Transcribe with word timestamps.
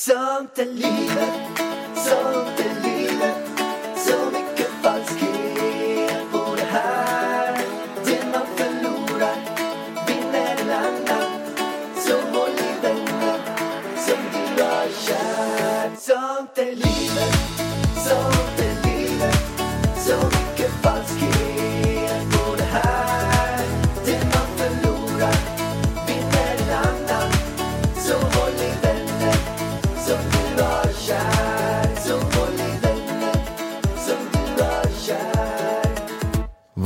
Sånt 0.00 0.58
är 0.58 0.64
livet, 0.64 1.58
sånt 1.94 2.60
är 2.60 2.82
livet 2.82 2.87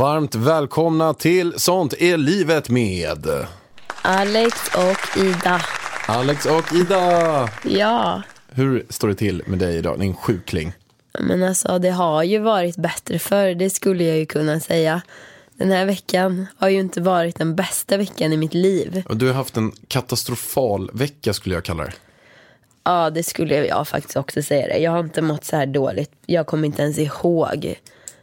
Varmt 0.02 0.34
välkomna 0.34 1.15
till 1.15 1.55
Sånt 1.56 1.95
är 1.98 2.16
livet 2.16 2.69
med 2.69 3.19
Alex 4.02 4.55
och 4.77 5.19
Ida. 5.23 5.60
Alex 6.09 6.47
och 6.47 6.73
Ida. 6.74 7.48
Ja, 7.65 8.23
Hur 8.51 8.87
står 8.88 9.09
det 9.09 9.15
till 9.15 9.43
med 9.46 9.59
dig 9.59 9.77
idag, 9.77 10.01
din 10.01 10.15
sjukling? 10.15 10.73
men 11.20 11.43
alltså 11.43 11.79
det 11.79 11.91
har 11.91 12.23
ju 12.23 12.38
varit 12.38 12.77
bättre 12.77 13.19
för 13.19 13.55
det 13.55 13.70
skulle 13.70 14.05
jag 14.05 14.19
ju 14.19 14.27
kunna 14.27 14.60
säga. 14.60 15.02
Den 15.55 15.70
här 15.70 15.87
veckan 15.87 16.46
har 16.57 16.69
ju 16.69 16.80
inte 16.80 17.01
varit 17.01 17.38
den 17.38 17.57
bästa 17.57 17.96
veckan 17.96 18.32
i 18.32 18.37
mitt 18.37 18.55
liv. 18.55 19.02
Och 19.09 19.16
Du 19.16 19.27
har 19.27 19.34
haft 19.34 19.57
en 19.57 19.73
katastrofal 19.88 20.91
vecka 20.93 21.32
skulle 21.32 21.55
jag 21.55 21.65
kalla 21.65 21.84
det. 21.84 21.93
Ja, 22.84 23.10
det 23.10 23.23
skulle 23.23 23.66
jag 23.66 23.88
faktiskt 23.88 24.16
också 24.16 24.43
säga 24.43 24.66
det. 24.66 24.79
Jag 24.79 24.91
har 24.91 25.01
inte 25.01 25.23
mått 25.23 25.45
så 25.45 25.57
här 25.57 25.66
dåligt. 25.66 26.10
Jag 26.27 26.46
kommer 26.46 26.66
inte 26.66 26.82
ens 26.82 26.99
ihåg 26.99 27.74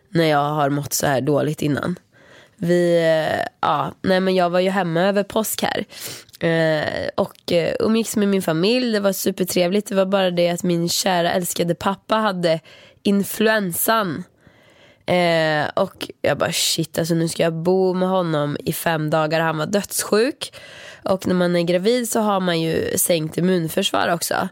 när 0.10 0.26
jag 0.26 0.50
har 0.50 0.70
mått 0.70 0.94
så 0.94 1.08
här 1.08 1.22
dåligt 1.22 1.62
innan. 1.62 1.96
Vi, 2.56 2.98
eh, 2.98 3.46
ja, 3.62 3.94
nej 4.02 4.20
men 4.20 4.36
jag 4.36 4.50
var 4.50 4.60
ju 4.60 4.70
hemma 4.70 5.02
över 5.02 5.24
påsk 5.24 5.64
här. 5.64 5.86
Eh, 6.40 7.10
och 7.16 7.52
eh, 7.52 7.76
umgicks 7.80 8.16
med 8.16 8.28
min 8.28 8.42
familj, 8.42 8.92
det 8.92 9.00
var 9.00 9.14
supertrevligt. 9.14 9.90
Det 9.90 9.96
var 9.96 10.06
bara 10.06 10.32
det 10.32 10.50
att 10.50 10.64
min 10.64 10.90
kära 10.90 11.32
älskade 11.32 11.76
pappa 11.76 12.16
hade 12.16 12.60
influensan. 13.04 14.24
Eh, 15.06 15.68
och 15.74 16.10
jag 16.22 16.38
bara 16.38 16.52
shit, 16.52 17.00
alltså 17.00 17.14
nu 17.14 17.28
ska 17.28 17.44
jag 17.44 17.54
bo 17.54 17.94
med 17.94 18.10
honom 18.10 18.58
i 18.66 18.74
fem 18.74 19.10
dagar. 19.10 19.40
Han 19.40 19.58
var 19.58 19.66
dödssjuk. 19.66 20.54
Och 21.04 21.28
när 21.28 21.36
man 21.36 21.56
är 21.56 21.64
gravid 21.64 22.10
så 22.10 22.20
har 22.20 22.40
man 22.40 22.62
ju 22.62 22.98
sänkt 22.98 23.38
immunförsvar 23.38 24.14
också. 24.14 24.50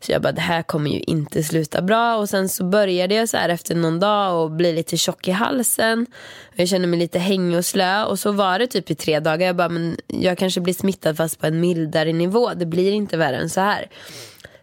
Så 0.00 0.12
jag 0.12 0.22
bara 0.22 0.32
det 0.32 0.40
här 0.40 0.62
kommer 0.62 0.90
ju 0.90 1.00
inte 1.00 1.42
sluta 1.42 1.82
bra. 1.82 2.16
Och 2.16 2.28
sen 2.28 2.48
så 2.48 2.64
började 2.64 3.14
jag 3.14 3.28
så 3.28 3.36
här 3.36 3.48
efter 3.48 3.74
någon 3.74 4.00
dag 4.00 4.42
och 4.42 4.50
bli 4.50 4.72
lite 4.72 4.96
tjock 4.96 5.28
i 5.28 5.30
halsen. 5.30 6.06
Jag 6.54 6.68
kände 6.68 6.86
mig 6.86 6.98
lite 6.98 7.18
hängig 7.18 7.58
och 7.58 7.64
slö. 7.64 8.04
Och 8.04 8.18
så 8.18 8.32
var 8.32 8.58
det 8.58 8.66
typ 8.66 8.90
i 8.90 8.94
tre 8.94 9.20
dagar. 9.20 9.46
Jag 9.46 9.56
bara 9.56 9.68
men 9.68 9.96
jag 10.06 10.38
kanske 10.38 10.60
blir 10.60 10.74
smittad 10.74 11.16
fast 11.16 11.40
på 11.40 11.46
en 11.46 11.60
mildare 11.60 12.12
nivå. 12.12 12.54
Det 12.54 12.66
blir 12.66 12.92
inte 12.92 13.16
värre 13.16 13.36
än 13.36 13.50
så 13.50 13.60
här. 13.60 13.90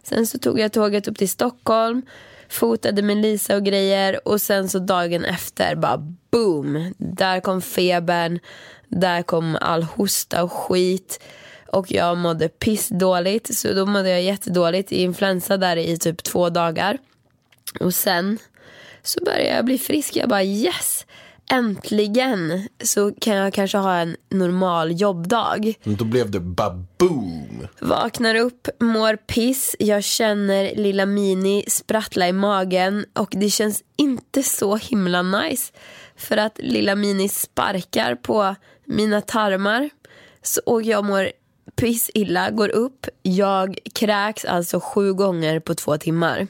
Sen 0.02 0.26
så 0.26 0.38
tog 0.38 0.60
jag 0.60 0.72
tåget 0.72 1.08
upp 1.08 1.18
till 1.18 1.28
Stockholm, 1.28 2.02
fotade 2.48 3.02
med 3.02 3.16
Lisa 3.16 3.56
och 3.56 3.64
grejer 3.64 4.28
och 4.28 4.40
sen 4.40 4.68
så 4.68 4.78
dagen 4.78 5.24
efter 5.24 5.74
bara 5.74 5.98
boom, 6.30 6.94
där 6.98 7.40
kom 7.40 7.62
febern, 7.62 8.38
där 8.88 9.22
kom 9.22 9.58
all 9.60 9.82
hosta 9.82 10.42
och 10.42 10.52
skit 10.52 11.20
och 11.66 11.92
jag 11.92 12.16
mådde 12.16 12.48
pissdåligt 12.48 13.56
så 13.56 13.72
då 13.72 13.86
mådde 13.86 14.10
jag 14.10 14.22
jättedåligt 14.22 14.92
i 14.92 15.02
influensa 15.02 15.56
där 15.56 15.76
i 15.76 15.98
typ 15.98 16.22
två 16.22 16.50
dagar. 16.50 16.98
Och 17.80 17.94
sen 17.94 18.38
så 19.02 19.24
började 19.24 19.56
jag 19.56 19.64
bli 19.64 19.78
frisk, 19.78 20.16
jag 20.16 20.28
bara 20.28 20.44
yes, 20.44 21.06
äntligen 21.50 22.68
så 22.82 23.12
kan 23.12 23.34
jag 23.34 23.52
kanske 23.52 23.78
ha 23.78 23.96
en 23.96 24.16
normal 24.28 25.00
jobbdag. 25.00 25.74
Men 25.84 25.96
Då 25.96 26.04
blev 26.04 26.30
det 26.30 26.40
baboom. 26.40 27.66
Vaknar 27.80 28.34
upp, 28.34 28.68
mår 28.80 29.16
piss, 29.16 29.76
jag 29.78 30.04
känner 30.04 30.74
lilla 30.74 31.06
Mini 31.06 31.64
sprattla 31.68 32.28
i 32.28 32.32
magen 32.32 33.04
och 33.12 33.32
det 33.36 33.50
känns 33.50 33.82
inte 33.96 34.42
så 34.42 34.76
himla 34.76 35.22
nice. 35.22 35.72
För 36.16 36.36
att 36.36 36.58
lilla 36.58 36.94
Mini 36.94 37.28
sparkar 37.28 38.14
på 38.14 38.54
mina 38.84 39.20
tarmar 39.20 39.90
så, 40.42 40.60
och 40.66 40.82
jag 40.82 41.04
mår 41.04 41.30
piss 41.76 42.10
illa, 42.14 42.50
går 42.50 42.68
upp. 42.68 43.06
Jag 43.22 43.78
kräks 43.94 44.44
alltså 44.44 44.80
sju 44.80 45.12
gånger 45.12 45.60
på 45.60 45.74
två 45.74 45.98
timmar. 45.98 46.46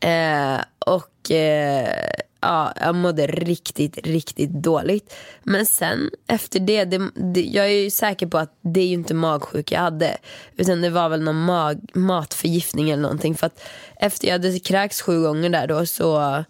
Eh, 0.00 0.60
och 0.78 1.30
eh, 1.30 2.10
ja, 2.40 2.72
jag 2.80 2.94
mådde 2.94 3.26
riktigt, 3.26 4.06
riktigt 4.06 4.50
dåligt. 4.50 5.14
Men 5.42 5.66
sen 5.66 6.10
efter 6.26 6.60
det, 6.60 6.84
det, 6.84 7.10
det, 7.14 7.42
jag 7.42 7.66
är 7.66 7.82
ju 7.82 7.90
säker 7.90 8.26
på 8.26 8.38
att 8.38 8.58
det 8.60 8.80
är 8.80 8.86
ju 8.86 8.94
inte 8.94 9.14
magsjuk 9.14 9.72
jag 9.72 9.80
hade. 9.80 10.16
Utan 10.56 10.80
det 10.80 10.90
var 10.90 11.08
väl 11.08 11.22
någon 11.22 11.44
mag, 11.44 11.80
matförgiftning 11.94 12.90
eller 12.90 13.02
någonting. 13.02 13.34
För 13.34 13.46
att 13.46 13.60
efter 13.96 14.26
jag 14.28 14.32
hade 14.32 14.58
kräkts 14.58 15.02
sju 15.02 15.22
gånger 15.22 15.50
där 15.50 15.66
då 15.66 15.86
så 15.86 16.44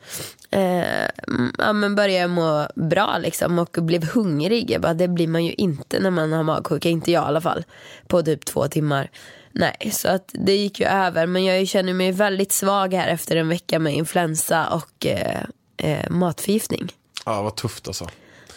eh, 0.51 1.09
ja, 1.59 1.73
men 1.73 1.95
började 1.95 2.29
må 2.29 2.69
bra 2.75 3.19
liksom 3.19 3.59
och 3.59 3.77
blev 3.81 4.05
hungrig. 4.05 4.71
Jag 4.71 4.81
bara, 4.81 4.95
det 4.95 5.09
blir 5.09 5.29
man 5.29 5.45
ju 5.45 5.53
inte 5.53 6.01
när 6.01 6.11
man 6.11 6.33
har 6.33 6.43
magsjuka, 6.43 6.89
inte 6.89 7.13
jag 7.13 7.23
i 7.23 7.27
alla 7.27 7.41
fall. 7.41 7.65
På 8.07 8.23
typ 8.23 8.45
två 8.45 8.69
timmar. 8.69 9.11
Nej, 9.53 9.91
så 9.93 10.09
att 10.09 10.31
det 10.33 10.57
gick 10.57 10.81
ju 10.81 10.87
över. 10.87 11.27
Men 11.27 11.45
jag 11.45 11.69
känner 11.69 11.95
mig 11.95 12.13
väldigt 12.13 12.53
svag 12.53 12.95
här 12.95 13.09
efter 13.09 13.37
en 13.37 13.49
vecka 13.49 13.79
med 13.79 13.95
influensa 13.95 14.69
och 14.69 15.07
eh, 15.07 15.43
eh, 15.77 16.11
matförgiftning. 16.11 16.93
Ja, 17.25 17.43
vad 17.43 17.57
tufft 17.57 17.89
alltså. 17.89 18.07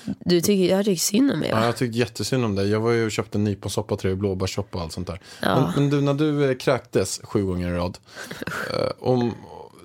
Du 0.05 0.41
tycker, 0.41 0.75
jag 0.75 0.85
tycker 0.85 0.99
synd 0.99 1.31
om 1.31 1.39
mig 1.39 1.49
Ja, 1.49 1.65
jag 1.65 1.77
tyckte 1.77 1.97
jättesynd 1.97 2.45
om 2.45 2.55
dig. 2.55 2.69
Jag 2.69 2.79
var 2.79 2.91
ju 2.91 3.05
och 3.05 3.11
köpte 3.11 3.37
nyponsoppa 3.37 3.95
till 3.95 4.07
dig, 4.07 4.15
blåbärssoppa 4.15 4.77
och 4.77 4.83
allt 4.83 4.93
sånt 4.93 5.07
där. 5.07 5.19
Men, 5.41 5.71
men 5.75 5.89
du, 5.89 6.01
när 6.01 6.13
du 6.13 6.49
eh, 6.49 6.57
kräktes 6.57 7.21
sju 7.23 7.45
gånger 7.45 7.73
i 7.73 7.77
rad. 7.77 7.97
eh, 8.73 8.91
om, 8.99 9.35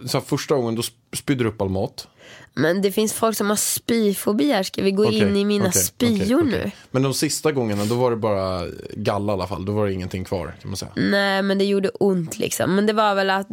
så 0.06 0.20
första 0.20 0.54
gången 0.54 0.74
då 0.74 0.82
sp- 0.82 1.16
spydde 1.16 1.44
du 1.44 1.50
upp 1.50 1.60
all 1.62 1.68
mat. 1.68 2.08
Men 2.54 2.82
det 2.82 2.92
finns 2.92 3.12
folk 3.12 3.36
som 3.36 3.48
har 3.48 3.56
spyfobi 3.56 4.52
här. 4.52 4.62
Ska 4.62 4.82
vi 4.82 4.90
gå 4.90 5.06
Okej, 5.06 5.18
in 5.18 5.36
i 5.36 5.44
mina 5.44 5.68
okej, 5.68 5.82
spyor 5.82 6.40
okej. 6.40 6.50
nu? 6.50 6.70
Men 6.90 7.02
de 7.02 7.14
sista 7.14 7.52
gångerna 7.52 7.84
då 7.84 7.94
var 7.94 8.10
det 8.10 8.16
bara 8.16 8.66
galla 8.94 9.32
i 9.32 9.34
alla 9.34 9.46
fall. 9.46 9.64
Då 9.64 9.72
var 9.72 9.86
det 9.86 9.92
ingenting 9.92 10.24
kvar 10.24 10.54
kan 10.62 10.70
man 10.70 10.76
säga. 10.76 10.92
Nej 10.96 11.42
men 11.42 11.58
det 11.58 11.64
gjorde 11.64 11.88
ont 11.88 12.38
liksom. 12.38 12.74
Men 12.74 12.86
det 12.86 12.92
var 12.92 13.14
väl 13.14 13.30
att 13.30 13.46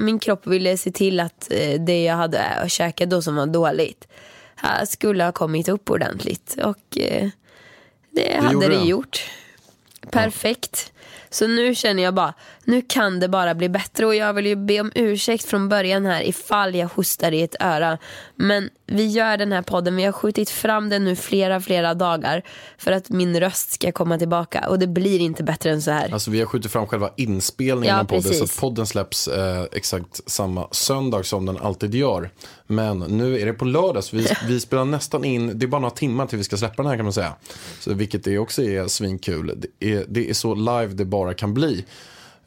min 0.00 0.18
kropp 0.18 0.46
ville 0.46 0.76
se 0.76 0.90
till 0.90 1.20
att 1.20 1.48
eh, 1.50 1.80
det 1.80 2.02
jag 2.02 2.14
hade 2.16 2.64
käkat 2.68 3.10
då 3.10 3.22
som 3.22 3.36
var 3.36 3.46
dåligt 3.46 4.08
här 4.56 4.84
skulle 4.86 5.24
ha 5.24 5.32
kommit 5.32 5.68
upp 5.68 5.90
ordentligt. 5.90 6.56
Och 6.64 6.98
eh, 6.98 7.28
det, 8.10 8.36
hade 8.40 8.52
gjorde 8.52 8.68
det 8.68 8.76
det. 8.78 8.84
gjort. 8.84 9.24
Perfekt. 10.10 10.92
Så 11.30 11.46
nu 11.46 11.74
känner 11.74 12.02
jag 12.02 12.14
bara, 12.14 12.34
nu 12.70 12.82
kan 12.82 13.20
det 13.20 13.28
bara 13.28 13.54
bli 13.54 13.68
bättre 13.68 14.06
och 14.06 14.14
jag 14.14 14.34
vill 14.34 14.46
ju 14.46 14.56
be 14.56 14.80
om 14.80 14.92
ursäkt 14.94 15.44
från 15.44 15.68
början 15.68 16.06
här 16.06 16.22
ifall 16.22 16.74
jag 16.74 16.88
hostar 16.88 17.32
i 17.32 17.42
ett 17.42 17.56
öra. 17.60 17.98
Men 18.36 18.70
vi 18.86 19.06
gör 19.06 19.36
den 19.36 19.52
här 19.52 19.62
podden, 19.62 19.96
vi 19.96 20.04
har 20.04 20.12
skjutit 20.12 20.50
fram 20.50 20.88
den 20.88 21.04
nu 21.04 21.16
flera, 21.16 21.60
flera 21.60 21.94
dagar 21.94 22.42
för 22.78 22.92
att 22.92 23.08
min 23.08 23.40
röst 23.40 23.72
ska 23.72 23.92
komma 23.92 24.18
tillbaka 24.18 24.68
och 24.68 24.78
det 24.78 24.86
blir 24.86 25.20
inte 25.20 25.42
bättre 25.42 25.70
än 25.70 25.82
så 25.82 25.90
här. 25.90 26.12
Alltså 26.12 26.30
vi 26.30 26.38
har 26.38 26.46
skjutit 26.46 26.72
fram 26.72 26.86
själva 26.86 27.10
inspelningen 27.16 27.96
Ja, 27.96 28.00
av 28.00 28.04
podden 28.04 28.34
så 28.34 28.44
att 28.44 28.56
podden 28.60 28.86
släpps 28.86 29.28
eh, 29.28 29.64
exakt 29.72 30.30
samma 30.30 30.68
söndag 30.70 31.22
som 31.22 31.46
den 31.46 31.56
alltid 31.56 31.94
gör. 31.94 32.30
Men 32.66 32.98
nu 32.98 33.40
är 33.40 33.46
det 33.46 33.52
på 33.52 33.64
lördag 33.64 34.04
så 34.04 34.16
vi, 34.16 34.26
vi 34.48 34.60
spelar 34.60 34.84
nästan 34.84 35.24
in, 35.24 35.58
det 35.58 35.66
är 35.66 35.68
bara 35.68 35.80
några 35.80 35.94
timmar 35.94 36.26
till 36.26 36.38
vi 36.38 36.44
ska 36.44 36.56
släppa 36.56 36.82
den 36.82 36.90
här 36.90 36.96
kan 36.96 37.04
man 37.04 37.12
säga. 37.12 37.32
Så, 37.80 37.94
vilket 37.94 38.24
det 38.24 38.38
också 38.38 38.62
är 38.62 38.86
svinkul. 38.86 39.54
Det 39.56 39.92
är, 39.92 40.04
det 40.08 40.30
är 40.30 40.34
så 40.34 40.54
live 40.54 40.86
det 40.86 41.04
bara 41.04 41.34
kan 41.34 41.54
bli. 41.54 41.84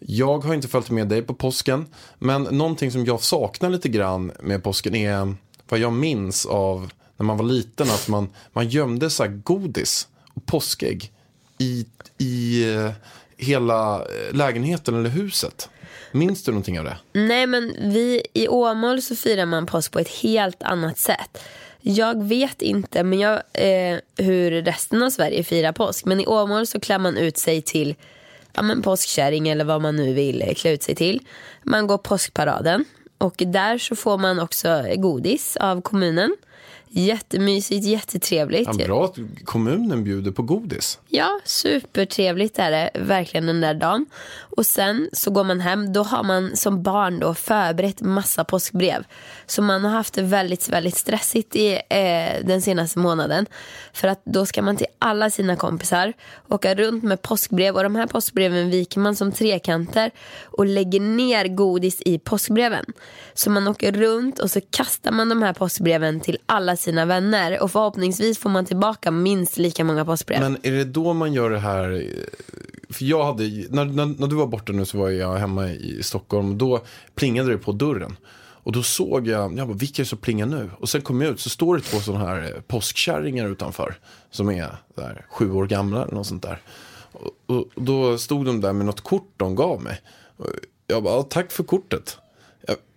Jag 0.08 0.40
har 0.40 0.54
inte 0.54 0.68
följt 0.68 0.90
med 0.90 1.08
dig 1.08 1.22
på 1.22 1.34
påsken, 1.34 1.86
men 2.20 2.44
någonting 2.44 2.92
som 2.92 3.06
jag 3.06 3.22
saknar 3.22 3.70
lite 3.70 3.90
grann 3.90 4.32
med 4.42 4.64
påsken 4.64 4.96
är 4.96 5.36
vad 5.70 5.80
jag 5.80 5.94
minns 5.94 6.46
av 6.46 6.92
när 7.18 7.26
man 7.26 7.38
var 7.38 7.46
liten, 7.46 7.90
att 7.90 8.08
man, 8.08 8.30
man 8.54 8.70
gömde 8.70 9.10
så 9.10 9.24
här 9.24 9.30
godis 9.44 10.08
och 10.34 10.46
påskägg 10.46 11.12
i, 11.58 11.86
i 12.18 12.64
eh, 12.74 12.92
hela 13.38 13.96
eh, 13.96 14.36
lägenheten 14.36 14.96
eller 14.96 15.10
huset. 15.10 15.70
Minns 16.12 16.44
du 16.44 16.52
någonting 16.52 16.80
av 16.80 16.86
det? 16.86 16.98
Nej 17.14 17.48
men 17.48 17.76
vi 17.80 18.26
i 18.34 18.48
Åmål 18.48 19.02
så 19.02 19.16
firar 19.16 19.46
man 19.46 19.66
påsk 19.66 19.92
på 19.92 20.00
ett 20.00 20.10
helt 20.10 20.64
annat 20.64 20.98
sätt. 20.98 21.40
Jag 21.82 22.24
vet 22.24 22.62
inte 22.62 23.04
men 23.04 23.20
jag, 23.20 23.42
eh, 23.54 24.00
hur 24.18 24.52
resten 24.52 25.04
av 25.04 25.10
Sverige 25.10 25.44
firar 25.44 25.72
påsk. 25.72 26.06
Men 26.06 26.20
i 26.20 26.26
Åmål 26.26 26.68
så 26.68 26.80
klär 26.80 27.00
man 27.00 27.18
ut 27.18 27.38
sig 27.38 27.62
till 27.62 27.96
ja, 28.54 28.62
men 28.62 28.82
påskkärring 28.82 29.48
eller 29.48 29.66
vad 29.66 29.82
man 29.82 29.96
nu 29.96 30.14
vill 30.14 30.54
klä 30.58 30.72
ut 30.72 30.84
sig 30.84 30.96
till. 30.96 31.22
Man 31.64 31.88
går 31.88 31.98
påskparaden 31.98 32.86
och 33.18 33.36
där 33.38 33.78
så 33.78 33.96
får 33.96 34.18
man 34.18 34.40
också 34.40 34.86
godis 34.96 35.58
av 35.58 35.82
kommunen. 35.82 36.36
Jättemysigt, 36.96 37.86
jättetrevligt. 37.86 38.70
Ja, 38.78 38.86
bra 38.86 39.06
att 39.06 39.18
kommunen 39.44 40.04
bjuder 40.04 40.32
på 40.32 40.42
godis. 40.42 41.00
Ja, 41.08 41.40
supertrevligt 41.46 42.60
är 42.60 42.72
det 42.72 42.90
verkligen 42.96 43.46
den 43.46 43.62
där 43.62 43.74
dagen. 43.74 44.06
Och 44.40 44.66
sen 44.66 45.10
så 45.14 45.32
går 45.32 45.44
man 45.44 45.60
hem, 45.60 45.94
då 45.94 46.04
har 46.04 46.24
man 46.24 46.58
som 46.58 46.84
barn 46.84 47.20
då 47.20 47.34
förberett 47.34 48.02
massa 48.02 48.44
påskbrev. 48.44 49.04
Så 49.46 49.62
man 49.62 49.84
har 49.84 49.92
haft 49.92 50.14
det 50.14 50.22
väldigt, 50.22 50.70
väldigt 50.70 50.98
stressigt 50.98 51.56
i 51.56 51.74
eh, 51.74 52.46
den 52.46 52.62
senaste 52.62 53.00
månaden. 53.00 53.46
För 53.94 54.08
att 54.08 54.22
då 54.26 54.46
ska 54.46 54.62
man 54.62 54.78
till 54.78 54.88
alla 55.00 55.30
sina 55.30 55.56
kompisar 55.56 56.14
åka 56.48 56.76
runt 56.76 57.04
med 57.04 57.22
påskbrev 57.22 57.76
och 57.76 57.84
de 57.84 57.96
här 57.96 58.08
påskbreven 58.08 58.70
viker 58.70 59.00
man 59.00 59.16
som 59.16 59.32
trekanter 59.32 60.12
och 60.44 60.66
lägger 60.66 61.00
ner 61.00 61.48
godis 61.48 62.02
i 62.02 62.20
påskbreven. 62.20 62.86
Så 63.34 63.50
man 63.50 63.68
åker 63.68 63.92
runt 63.92 64.40
och 64.40 64.52
så 64.52 64.62
kastar 64.62 65.12
man 65.12 65.30
de 65.30 65.42
här 65.42 65.54
påskbreven 65.54 66.20
till 66.20 66.38
alla 66.46 66.76
sina 66.84 67.06
vänner 67.06 67.64
och 67.64 67.72
förhoppningsvis 67.72 68.38
får 68.38 68.50
man 68.50 68.66
tillbaka 68.66 69.12
minst 69.12 69.58
lika 69.58 69.84
många 69.84 70.06
postbrev. 70.06 70.40
Men 70.40 70.58
är 70.64 70.72
det 70.72 70.84
då 70.84 71.14
man 71.14 71.34
gör 71.34 71.50
det 71.50 71.60
här? 71.60 72.08
För 72.90 73.06
jag 73.06 73.26
hade, 73.26 73.44
när, 73.70 73.86
när, 73.86 74.06
när 74.06 74.28
du 74.28 74.36
var 74.36 74.48
borta 74.48 74.74
nu 74.74 74.86
så 74.86 74.98
var 74.98 75.10
jag 75.10 75.36
hemma 75.36 75.70
i 75.70 76.04
Stockholm. 76.04 76.58
Då 76.58 76.82
plingade 77.16 77.52
det 77.52 77.58
på 77.58 77.72
dörren. 77.72 78.16
Och 78.64 78.72
då 78.72 78.84
såg 78.84 79.28
jag, 79.28 79.58
jag 79.58 79.68
bara, 79.68 79.78
vilka 79.78 80.02
är 80.02 80.04
det 80.04 80.10
som 80.10 80.18
plingar 80.18 80.46
nu? 80.46 80.70
Och 80.80 80.90
sen 80.90 81.02
kom 81.02 81.22
jag 81.22 81.32
ut 81.32 81.40
så 81.40 81.50
står 81.50 81.76
det 81.76 81.82
två 81.82 82.00
sådana 82.00 82.26
här 82.26 82.44
eh, 82.44 82.62
påskkärringar 82.62 83.48
utanför. 83.48 83.96
Som 84.32 84.50
är 84.50 84.76
där, 84.96 85.26
sju 85.30 85.52
år 85.52 85.66
gamla 85.66 86.04
eller 86.04 86.14
något 86.14 86.28
sånt 86.28 86.44
där. 86.44 86.62
Och, 87.12 87.32
och 87.46 87.84
då 87.84 88.18
stod 88.18 88.46
de 88.46 88.62
där 88.62 88.74
med 88.74 88.86
något 88.86 89.02
kort 89.02 89.34
de 89.38 89.56
gav 89.56 89.82
mig. 89.82 90.02
Och 90.38 90.48
jag 90.88 91.04
bara, 91.04 91.24
tack 91.24 91.52
för 91.52 91.64
kortet. 91.64 92.18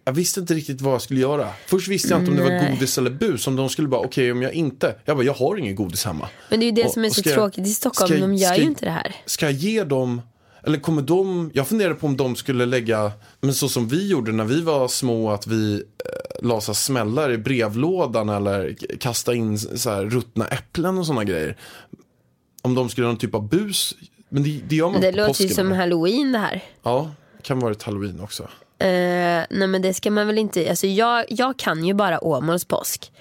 Jag, 0.06 0.12
jag 0.12 0.16
visste 0.16 0.40
inte 0.40 0.54
riktigt 0.54 0.80
vad 0.80 0.94
jag 0.94 1.02
skulle 1.02 1.20
göra. 1.20 1.48
Först 1.66 1.88
visste 1.88 2.08
jag 2.08 2.18
inte 2.20 2.30
om 2.30 2.36
det 2.36 2.42
var 2.42 2.70
godis 2.70 2.98
eller 2.98 3.10
bus. 3.10 3.46
Om 3.46 3.56
de 3.56 3.68
skulle 3.68 3.88
bara, 3.88 4.00
okej 4.00 4.32
om 4.32 4.42
jag 4.42 4.52
inte. 4.52 4.94
Jag 5.04 5.16
bara, 5.16 5.24
jag 5.26 5.34
har 5.34 5.56
ingen 5.56 5.74
godis 5.74 6.04
hemma. 6.04 6.28
Men 6.50 6.60
det 6.60 6.64
är 6.64 6.68
ju 6.68 6.72
det 6.72 6.84
Och- 6.84 6.92
som 6.92 7.04
är 7.04 7.10
så 7.10 7.22
jag- 7.24 7.34
tråkigt 7.34 7.66
i 7.66 7.70
Stockholm, 7.70 8.12
jag- 8.12 8.20
de 8.20 8.34
gör 8.34 8.48
ska 8.48 8.56
ju 8.56 8.62
jag- 8.62 8.70
inte 8.70 8.84
det 8.84 8.90
här. 8.90 9.14
Ska 9.26 9.46
jag 9.46 9.52
ge 9.54 9.84
dem, 9.84 10.22
eller 10.64 10.78
kommer 10.78 11.02
de, 11.02 11.50
jag 11.54 11.68
funderar 11.68 11.94
på 11.94 12.06
om 12.06 12.16
de 12.16 12.36
skulle 12.36 12.66
lägga, 12.66 13.12
men 13.40 13.54
så 13.54 13.68
som 13.68 13.88
vi 13.88 14.08
gjorde 14.08 14.32
när 14.32 14.44
vi 14.44 14.60
var 14.62 14.88
små, 14.88 15.30
att 15.30 15.46
vi 15.46 15.74
eh, 15.74 16.46
la 16.46 16.60
smällar 16.60 17.32
i 17.32 17.38
brevlådan 17.38 18.28
eller 18.28 18.76
kasta 19.00 19.34
in 19.34 19.58
så 19.58 19.90
här 19.90 20.04
ruttna 20.04 20.46
äpplen 20.46 20.98
och 20.98 21.06
sådana 21.06 21.24
grejer. 21.24 21.56
Om 22.62 22.74
de 22.74 22.88
skulle 22.88 23.06
ha 23.06 23.12
någon 23.12 23.18
typ 23.18 23.34
av 23.34 23.48
bus, 23.48 23.94
men 24.28 24.42
det, 24.42 24.60
det 24.68 24.76
gör 24.76 24.90
man 24.90 25.00
Det 25.00 25.10
på 25.12 25.16
låter 25.16 25.28
påsken. 25.28 25.46
ju 25.46 25.54
som 25.54 25.72
halloween 25.72 26.32
det 26.32 26.38
här. 26.38 26.64
Ja, 26.82 27.10
kan 27.42 27.60
vara 27.60 27.72
ett 27.72 27.82
halloween 27.82 28.20
också. 28.20 28.48
Eh, 28.78 29.44
nej 29.50 29.67
men 29.69 29.82
det 29.82 29.94
ska 29.94 30.11
man 30.11 30.26
väl 30.26 30.38
inte, 30.38 30.70
alltså 30.70 30.87
jag, 30.87 31.25
jag 31.28 31.56
kan 31.56 31.84
ju 31.84 31.94
bara 31.94 32.25
Åmåls 32.25 32.64
påsk. 32.64 33.12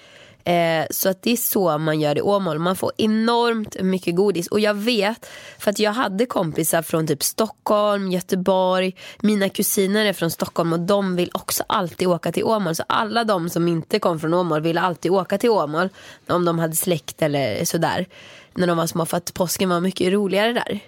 Eh, 0.46 0.86
så 0.90 1.08
att 1.08 1.22
det 1.22 1.30
är 1.32 1.36
så 1.36 1.78
man 1.78 2.00
gör 2.00 2.18
i 2.18 2.22
Åmål. 2.22 2.58
Man 2.58 2.76
får 2.76 2.92
enormt 2.96 3.82
mycket 3.82 4.16
godis. 4.16 4.46
Och 4.46 4.60
jag 4.60 4.74
vet, 4.74 5.30
för 5.58 5.70
att 5.70 5.78
jag 5.78 5.92
hade 5.92 6.26
kompisar 6.26 6.82
från 6.82 7.06
typ 7.06 7.22
Stockholm, 7.22 8.10
Göteborg. 8.10 8.96
Mina 9.20 9.48
kusiner 9.48 10.04
är 10.04 10.12
från 10.12 10.30
Stockholm 10.30 10.72
och 10.72 10.80
de 10.80 11.16
vill 11.16 11.30
också 11.34 11.64
alltid 11.66 12.08
åka 12.08 12.32
till 12.32 12.44
Åmål. 12.44 12.74
Så 12.74 12.84
alla 12.86 13.24
de 13.24 13.50
som 13.50 13.68
inte 13.68 13.98
kom 13.98 14.20
från 14.20 14.34
Åmål 14.34 14.60
ville 14.60 14.80
alltid 14.80 15.12
åka 15.12 15.38
till 15.38 15.50
Åmål. 15.50 15.88
Om 16.28 16.44
de 16.44 16.58
hade 16.58 16.76
släkt 16.76 17.22
eller 17.22 17.64
sådär. 17.64 18.06
När 18.54 18.66
de 18.66 18.76
var 18.76 18.86
små 18.86 19.06
för 19.06 19.16
att 19.16 19.34
påsken 19.34 19.68
var 19.68 19.80
mycket 19.80 20.12
roligare 20.12 20.52
där. 20.52 20.80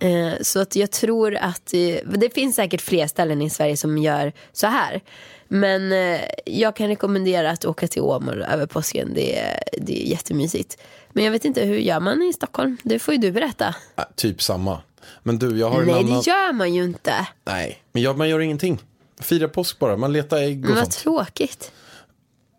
Eh, 0.00 0.32
Så 0.40 0.60
att 0.60 0.76
jag 0.76 0.90
tror 0.90 1.34
att 1.36 1.66
det 2.04 2.34
finns 2.34 2.56
säkert 2.56 2.80
fler 2.80 3.06
ställen 3.06 3.42
i 3.42 3.50
Sverige 3.50 3.76
som 3.76 3.98
gör 3.98 4.32
så 4.52 4.66
här. 4.66 5.00
Men 5.48 5.92
eh, 5.92 6.20
jag 6.46 6.76
kan 6.76 6.88
rekommendera 6.88 7.50
att 7.50 7.64
åka 7.64 7.88
till 7.88 8.02
Åmål 8.02 8.42
över 8.42 8.66
påsken. 8.66 9.14
Det 9.14 9.38
är, 9.38 9.62
det 9.78 10.02
är 10.02 10.06
jättemysigt. 10.10 10.78
Men 11.12 11.24
jag 11.24 11.32
vet 11.32 11.44
inte, 11.44 11.64
hur 11.64 11.76
gör 11.78 12.00
man 12.00 12.22
i 12.22 12.32
Stockholm? 12.32 12.76
Det 12.82 12.98
får 12.98 13.14
ju 13.14 13.20
du 13.20 13.32
berätta. 13.32 13.74
Äh, 13.96 14.04
typ 14.16 14.42
samma. 14.42 14.82
Men 15.22 15.38
du, 15.38 15.58
jag 15.58 15.70
har 15.70 15.80
en 15.80 15.86
Nej, 15.86 15.94
annan... 16.00 16.20
det 16.20 16.26
gör 16.30 16.52
man 16.52 16.74
ju 16.74 16.84
inte. 16.84 17.26
Nej, 17.44 17.82
men 17.92 18.02
jag, 18.02 18.18
man 18.18 18.28
gör 18.28 18.40
ingenting. 18.40 18.78
Fira 19.20 19.48
påsk 19.48 19.78
bara, 19.78 19.96
man 19.96 20.12
letar 20.12 20.36
ägg 20.36 20.58
och 20.64 20.66
Men 20.66 20.74
vad 20.74 20.84
sånt. 20.84 20.96
tråkigt. 20.98 21.72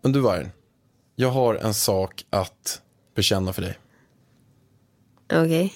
Men 0.02 0.12
du 0.12 0.20
Vargen, 0.20 0.50
jag 1.16 1.28
har 1.28 1.54
en 1.54 1.74
sak 1.74 2.24
att 2.30 2.80
bekänna 3.14 3.52
för 3.52 3.62
dig. 3.62 3.78
Okej. 5.32 5.74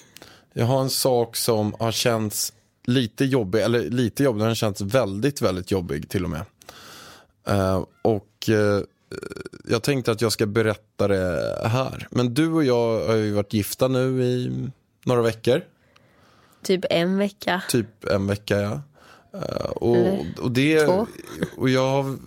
Jag 0.58 0.66
har 0.66 0.80
en 0.80 0.90
sak 0.90 1.36
som 1.36 1.74
har 1.78 1.92
känts 1.92 2.52
lite 2.84 3.24
jobbig, 3.24 3.62
eller 3.62 3.90
lite 3.90 4.22
jobbig, 4.24 4.40
den 4.40 4.48
har 4.48 4.54
känts 4.54 4.80
väldigt, 4.80 5.42
väldigt 5.42 5.70
jobbig 5.70 6.08
till 6.08 6.24
och 6.24 6.30
med. 6.30 6.42
Eh, 7.48 7.84
och 8.02 8.48
eh, 8.48 8.80
jag 9.68 9.82
tänkte 9.82 10.12
att 10.12 10.20
jag 10.20 10.32
ska 10.32 10.46
berätta 10.46 11.08
det 11.08 11.68
här. 11.68 12.08
Men 12.10 12.34
du 12.34 12.52
och 12.52 12.64
jag 12.64 13.06
har 13.06 13.14
ju 13.14 13.32
varit 13.32 13.52
gifta 13.52 13.88
nu 13.88 14.24
i 14.24 14.68
några 15.04 15.22
veckor, 15.22 15.64
Typ 16.62 16.84
en 16.90 17.18
vecka. 17.18 17.62
typ 17.68 18.04
en 18.04 18.26
vecka 18.26 18.60
ja. 18.60 18.80
Eh, 19.38 19.66
och, 19.66 20.24
och 20.42 20.50
det, 20.50 20.86
två. 20.86 21.06
och 21.56 21.70
jag, 21.70 22.18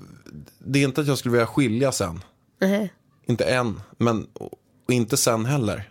det 0.60 0.80
är 0.80 0.84
inte 0.84 1.02
att 1.02 1.08
jag 1.08 1.18
skulle 1.18 1.32
vilja 1.32 1.48
skilja 1.48 1.92
sen. 1.92 2.24
Nej. 2.60 2.94
Inte 3.26 3.44
än, 3.44 3.82
men 3.98 4.28
och 4.34 4.54
inte 4.94 5.18
sen 5.18 5.46
heller. 5.46 5.90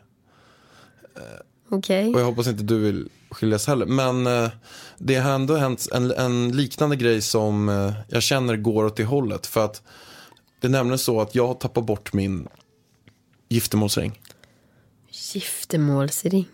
Okej. 1.68 2.14
Och 2.14 2.20
jag 2.20 2.24
hoppas 2.24 2.46
inte 2.46 2.62
du 2.62 2.78
vill 2.78 3.08
skiljas 3.30 3.66
heller. 3.66 3.86
Men 3.86 4.26
eh, 4.26 4.50
det 4.98 5.14
har 5.16 5.30
ändå 5.32 5.54
hänt 5.56 5.88
en, 5.92 6.10
en 6.12 6.56
liknande 6.56 6.96
grej 6.96 7.22
som 7.22 7.68
eh, 7.68 7.92
jag 8.08 8.22
känner 8.22 8.56
går 8.56 8.84
åt 8.84 8.96
det 8.96 9.04
hållet. 9.04 9.46
För 9.46 9.64
att 9.64 9.82
det 10.60 10.66
är 10.66 10.70
nämligen 10.70 10.98
så 10.98 11.20
att 11.20 11.34
jag 11.34 11.46
har 11.46 11.54
tappat 11.54 11.84
bort 11.84 12.12
min 12.12 12.48
giftermålsring. 13.48 14.20
Giftermålsring. 15.34 16.48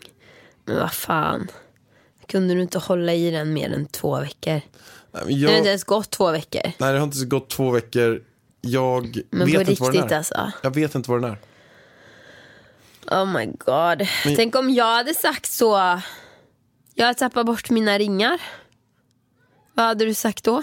Men 0.64 0.76
vad 0.76 0.92
fan. 0.92 1.48
Kunde 2.26 2.54
du 2.54 2.62
inte 2.62 2.78
hålla 2.78 3.14
i 3.14 3.30
den 3.30 3.52
mer 3.52 3.72
än 3.72 3.86
två 3.86 4.20
veckor? 4.20 4.52
Men 4.52 4.60
Det 5.12 5.18
har 5.20 5.30
inte 5.30 5.52
Jag, 5.52 5.66
ens 5.66 5.84
gått 5.84 6.10
två 6.10 6.30
veckor. 6.30 6.62
nej, 6.78 6.92
det 6.92 6.98
har 6.98 7.04
inte 7.06 7.24
gått 7.24 7.50
två 7.50 7.70
veckor. 7.70 8.22
Jag 8.60 9.18
Men 9.30 9.46
vet 9.46 9.68
inte 9.68 9.82
vad 9.82 9.92
den 9.92 10.02
riktigt 10.02 10.12
är. 10.12 10.16
alltså. 10.16 10.52
Jag 10.62 10.74
vet 10.74 10.94
inte 10.94 11.10
vad 11.10 11.22
den 11.22 11.30
är. 11.30 11.38
Oh 13.10 13.24
my 13.26 13.46
god. 13.46 14.08
Men- 14.24 14.36
Tänk 14.36 14.56
om 14.56 14.70
jag 14.70 14.94
hade 14.96 15.14
sagt 15.14 15.52
så. 15.52 16.00
Jag 16.94 17.06
har 17.06 17.14
tappat 17.14 17.46
bort 17.46 17.70
mina 17.70 17.98
ringar. 17.98 18.40
Vad 19.74 19.86
hade 19.86 20.04
du 20.04 20.14
sagt 20.14 20.44
då? 20.44 20.62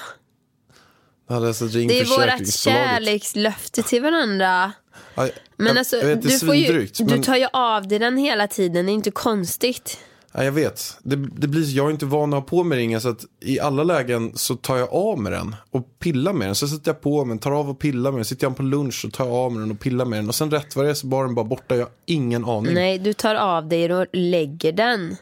Alltså 1.27 1.65
Det 1.65 1.99
är 1.99 2.05
vårt 2.05 2.53
kärlekslöfte 2.53 3.83
till 3.83 4.01
varandra. 4.01 4.71
Ja, 5.15 5.29
Men 5.57 5.77
alltså, 5.77 5.95
vet, 5.97 6.21
du, 6.21 6.39
får 6.39 6.55
ju, 6.55 6.65
svindrygt, 6.65 6.97
du 6.97 7.05
men- 7.05 7.23
tar 7.23 7.35
ju 7.35 7.47
av 7.53 7.88
dig 7.88 7.99
den 7.99 8.17
hela 8.17 8.47
tiden. 8.47 8.85
Det 8.85 8.91
är 8.91 8.93
inte 8.93 9.11
konstigt. 9.11 9.97
Ja, 10.33 10.44
jag 10.44 10.51
vet. 10.51 10.98
Det, 11.04 11.16
det 11.16 11.48
blir, 11.48 11.75
jag 11.75 11.88
är 11.88 11.92
inte 11.92 12.06
van 12.06 12.33
att 12.33 12.39
ha 12.39 12.48
på 12.48 12.63
mig 12.63 12.78
ringen 12.78 13.01
så 13.01 13.10
att 13.10 13.25
i 13.39 13.60
alla 13.60 13.83
lägen 13.83 14.31
så 14.36 14.56
tar 14.56 14.78
jag 14.78 14.94
av 14.94 15.19
med 15.19 15.31
den 15.31 15.55
och 15.72 16.00
pillar 16.00 16.34
med 16.34 16.48
den. 16.48 16.55
Så 16.55 16.67
sätter 16.67 16.91
jag 16.91 17.01
på 17.01 17.25
mig 17.25 17.32
den, 17.32 17.39
tar 17.39 17.51
av 17.51 17.70
och 17.70 17.79
pillar 17.79 18.12
med 18.12 18.17
den. 18.17 18.25
Sitter 18.25 18.48
jag 18.48 18.58
på 18.58 18.63
lunch 18.63 19.01
så 19.01 19.10
tar 19.10 19.25
jag 19.25 19.34
av 19.34 19.51
med 19.51 19.62
den 19.62 19.72
och 19.72 19.79
pillar 19.79 20.05
med 20.05 20.20
den. 20.20 20.27
Och 20.27 20.36
sen 20.36 20.51
rätt 20.51 20.75
vad 20.75 20.86
det 20.86 20.89
är 20.89 20.94
så 20.94 21.08
var 21.08 21.25
den 21.25 21.36
bara 21.36 21.46
borta. 21.46 21.75
Jag 21.75 21.84
har 21.84 21.91
ingen 22.05 22.46
aning. 22.46 22.74
Nej, 22.74 23.00
du 23.00 23.13
tar 23.13 23.36
av 23.36 23.67
dig 23.67 23.94
och 23.94 24.08
lägger 24.13 24.72
den 24.72 25.15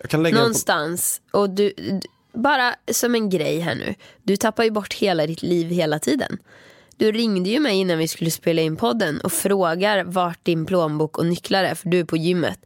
Jag 0.00 0.10
kan 0.10 0.22
lägga 0.22 0.34
den 0.34 0.40
på... 0.40 0.42
någonstans. 0.42 1.20
Och 1.30 1.50
du, 1.50 1.72
du, 1.76 2.00
bara 2.34 2.74
som 2.92 3.14
en 3.14 3.30
grej 3.30 3.60
här 3.60 3.74
nu. 3.74 3.94
Du 4.22 4.36
tappar 4.36 4.64
ju 4.64 4.70
bort 4.70 4.94
hela 4.94 5.26
ditt 5.26 5.42
liv 5.42 5.68
hela 5.68 5.98
tiden. 5.98 6.38
Du 6.96 7.12
ringde 7.12 7.50
ju 7.50 7.60
mig 7.60 7.76
innan 7.76 7.98
vi 7.98 8.08
skulle 8.08 8.30
spela 8.30 8.62
in 8.62 8.76
podden 8.76 9.20
och 9.20 9.32
frågar 9.32 10.04
vart 10.04 10.44
din 10.44 10.66
plånbok 10.66 11.18
och 11.18 11.26
nycklar 11.26 11.64
är 11.64 11.74
för 11.74 11.88
du 11.88 12.00
är 12.00 12.04
på 12.04 12.16
gymmet. 12.16 12.58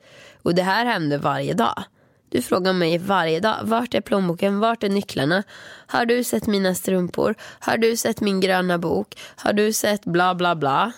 Och 0.49 0.55
det 0.55 0.63
här 0.63 0.85
händer 0.87 1.19
varje 1.19 1.55
dag. 1.55 1.83
Du 2.29 2.43
frågar 2.43 2.73
mig 2.73 2.99
varje 2.99 3.41
dag, 3.41 3.57
vart 3.63 3.95
är 3.95 4.01
plånboken, 4.01 4.61
vart 4.61 4.83
är 4.83 4.89
nycklarna? 4.89 5.43
Har 5.87 6.07
du 6.07 6.25
sett 6.25 6.47
mina 6.47 6.75
strumpor? 6.75 7.35
Har 7.61 7.77
du 7.77 7.97
sett 7.97 8.21
min 8.21 8.41
gröna 8.41 8.79
bok? 8.79 9.19
Har 9.37 9.53
du 9.53 9.73
sett 9.73 10.05
bla 10.05 10.35
bla 10.35 10.57
bla? 10.57 10.93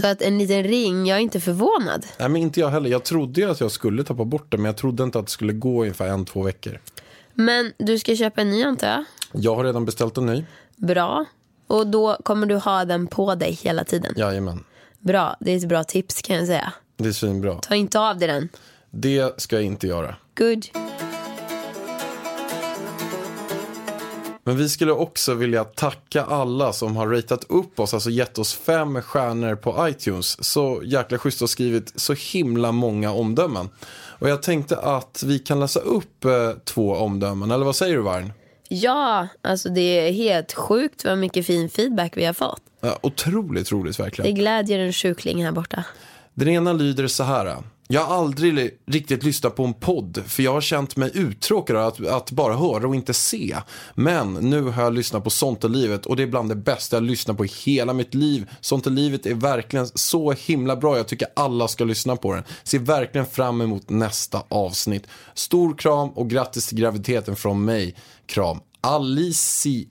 Så 0.00 0.06
att 0.06 0.22
en 0.22 0.38
liten 0.38 0.62
ring, 0.64 1.06
jag 1.06 1.18
är 1.18 1.22
inte 1.22 1.40
förvånad. 1.40 2.06
Nej, 2.18 2.28
men 2.28 2.42
inte 2.42 2.60
jag 2.60 2.68
heller. 2.68 2.90
Jag 2.90 3.04
trodde 3.04 3.40
ju 3.40 3.50
att 3.50 3.60
jag 3.60 3.70
skulle 3.70 4.04
tappa 4.04 4.24
bort 4.24 4.50
den. 4.50 4.62
Men 4.62 4.68
jag 4.68 4.76
trodde 4.76 5.02
inte 5.02 5.18
att 5.18 5.26
det 5.26 5.32
skulle 5.32 5.52
gå 5.52 5.82
ungefär 5.82 6.08
en, 6.08 6.24
två 6.24 6.42
veckor. 6.42 6.80
Men 7.34 7.72
du 7.78 7.98
ska 7.98 8.16
köpa 8.16 8.40
en 8.40 8.50
ny 8.50 8.62
antar 8.62 8.88
jag? 8.88 9.04
Jag 9.32 9.56
har 9.56 9.64
redan 9.64 9.84
beställt 9.84 10.16
en 10.18 10.26
ny. 10.26 10.44
Bra. 10.76 11.24
Och 11.66 11.86
då 11.86 12.16
kommer 12.24 12.46
du 12.46 12.56
ha 12.56 12.84
den 12.84 13.06
på 13.06 13.34
dig 13.34 13.52
hela 13.52 13.84
tiden. 13.84 14.14
Jajamän. 14.16 14.64
Bra, 15.00 15.36
det 15.40 15.52
är 15.52 15.56
ett 15.56 15.68
bra 15.68 15.84
tips 15.84 16.22
kan 16.22 16.36
jag 16.36 16.46
säga. 16.46 16.72
Det 17.02 17.08
är 17.08 17.12
svinbra. 17.12 17.54
Ta 17.54 17.74
inte 17.74 18.00
av 18.00 18.18
dig 18.18 18.28
den. 18.28 18.48
Det 18.90 19.40
ska 19.40 19.56
jag 19.56 19.64
inte 19.64 19.86
göra. 19.86 20.16
Good. 20.34 20.66
Men 24.44 24.56
vi 24.56 24.68
skulle 24.68 24.92
också 24.92 25.34
vilja 25.34 25.64
tacka 25.64 26.22
alla 26.24 26.72
som 26.72 26.96
har 26.96 27.08
ratat 27.08 27.44
upp 27.48 27.80
oss, 27.80 27.94
alltså 27.94 28.10
gett 28.10 28.38
oss 28.38 28.54
fem 28.54 29.02
stjärnor 29.02 29.54
på 29.54 29.88
iTunes. 29.88 30.44
Så 30.44 30.82
jäkla 30.84 31.18
schysst 31.18 31.42
och 31.42 31.50
skrivit 31.50 31.92
så 31.96 32.14
himla 32.32 32.72
många 32.72 33.12
omdömen. 33.12 33.68
Och 34.18 34.28
jag 34.28 34.42
tänkte 34.42 34.76
att 34.76 35.22
vi 35.26 35.38
kan 35.38 35.60
läsa 35.60 35.80
upp 35.80 36.24
eh, 36.24 36.50
två 36.64 36.94
omdömen, 36.94 37.50
eller 37.50 37.64
vad 37.64 37.76
säger 37.76 37.96
du 37.96 38.02
Varn? 38.02 38.32
Ja, 38.68 39.28
alltså 39.42 39.68
det 39.68 39.80
är 39.80 40.12
helt 40.12 40.52
sjukt 40.52 41.04
vad 41.04 41.18
mycket 41.18 41.46
fin 41.46 41.70
feedback 41.70 42.16
vi 42.16 42.24
har 42.24 42.32
fått. 42.32 42.62
Ja, 42.80 42.98
otroligt 43.02 43.72
roligt 43.72 44.00
verkligen. 44.00 44.34
Det 44.34 44.40
glädjer 44.40 44.78
en 44.78 44.92
sjukling 44.92 45.44
här 45.44 45.52
borta. 45.52 45.84
Den 46.34 46.48
ena 46.48 46.72
lyder 46.72 47.06
så 47.06 47.22
här. 47.22 47.56
Jag 47.88 48.04
har 48.04 48.16
aldrig 48.16 48.78
riktigt 48.86 49.22
lyssnat 49.24 49.56
på 49.56 49.64
en 49.64 49.74
podd 49.74 50.22
för 50.26 50.42
jag 50.42 50.52
har 50.52 50.60
känt 50.60 50.96
mig 50.96 51.10
uttråkad 51.14 51.76
att, 51.76 52.06
att 52.06 52.30
bara 52.30 52.56
höra 52.56 52.88
och 52.88 52.94
inte 52.94 53.14
se. 53.14 53.56
Men 53.94 54.34
nu 54.34 54.62
har 54.62 54.82
jag 54.82 54.92
lyssnat 54.92 55.24
på 55.24 55.30
Sånt 55.30 55.64
är 55.64 55.68
livet 55.68 56.06
och 56.06 56.16
det 56.16 56.22
är 56.22 56.26
bland 56.26 56.48
det 56.48 56.54
bästa 56.54 56.96
jag 56.96 57.02
lyssnat 57.02 57.36
på 57.36 57.44
i 57.44 57.50
hela 57.64 57.92
mitt 57.92 58.14
liv. 58.14 58.50
Sånt 58.60 58.86
är 58.86 58.90
livet 58.90 59.26
är 59.26 59.34
verkligen 59.34 59.86
så 59.86 60.32
himla 60.32 60.76
bra. 60.76 60.96
Jag 60.96 61.08
tycker 61.08 61.28
alla 61.36 61.68
ska 61.68 61.84
lyssna 61.84 62.16
på 62.16 62.34
den. 62.34 62.44
Ser 62.62 62.78
verkligen 62.78 63.26
fram 63.26 63.60
emot 63.60 63.90
nästa 63.90 64.42
avsnitt. 64.48 65.06
Stor 65.34 65.74
kram 65.78 66.08
och 66.08 66.30
grattis 66.30 66.66
till 66.66 66.78
graviditeten 66.78 67.36
från 67.36 67.64
mig. 67.64 67.96
Kram. 68.26 68.60
Alicia. 68.80 69.86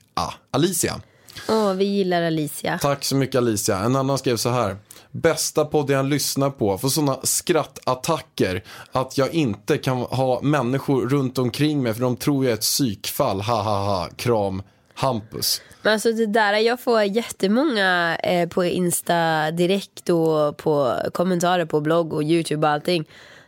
Alicia. 0.50 1.00
Åh, 1.48 1.72
vi 1.72 1.84
gillar 1.84 2.22
Alicia. 2.22 2.78
Tack 2.82 3.04
så 3.04 3.16
mycket 3.16 3.36
Alicia. 3.36 3.78
En 3.78 3.96
annan 3.96 4.18
skrev 4.18 4.36
så 4.36 4.48
här. 4.48 4.76
Bästa 5.12 5.64
podden 5.64 5.96
jag 5.96 6.06
lyssnar 6.06 6.50
på. 6.50 6.78
Får 6.78 6.88
sådana 6.88 7.18
skrattattacker 7.22 8.64
att 8.92 9.18
jag 9.18 9.34
inte 9.34 9.78
kan 9.78 9.96
ha 9.96 10.40
människor 10.42 11.08
runt 11.08 11.38
omkring 11.38 11.82
mig 11.82 11.94
för 11.94 12.00
de 12.00 12.16
tror 12.16 12.44
jag 12.44 12.50
är 12.50 12.54
ett 12.54 12.60
psykfall. 12.60 13.40
Ha 13.40 13.62
ha 13.62 13.84
ha. 13.84 14.08
Kram. 14.16 14.62
Hampus. 14.94 15.62
Men 15.82 15.92
alltså 15.92 16.12
det 16.12 16.26
där, 16.26 16.52
jag 16.52 16.80
får 16.80 17.02
jättemånga 17.02 18.16
eh, 18.16 18.48
på 18.48 18.64
Insta 18.64 19.50
direkt 19.50 20.08
och 20.08 20.56
på 20.56 20.96
kommentarer 21.14 21.64
på 21.64 21.80
blogg 21.80 22.12
och 22.12 22.22
Youtube 22.22 22.66
och 22.66 22.72
allting. 22.72 23.04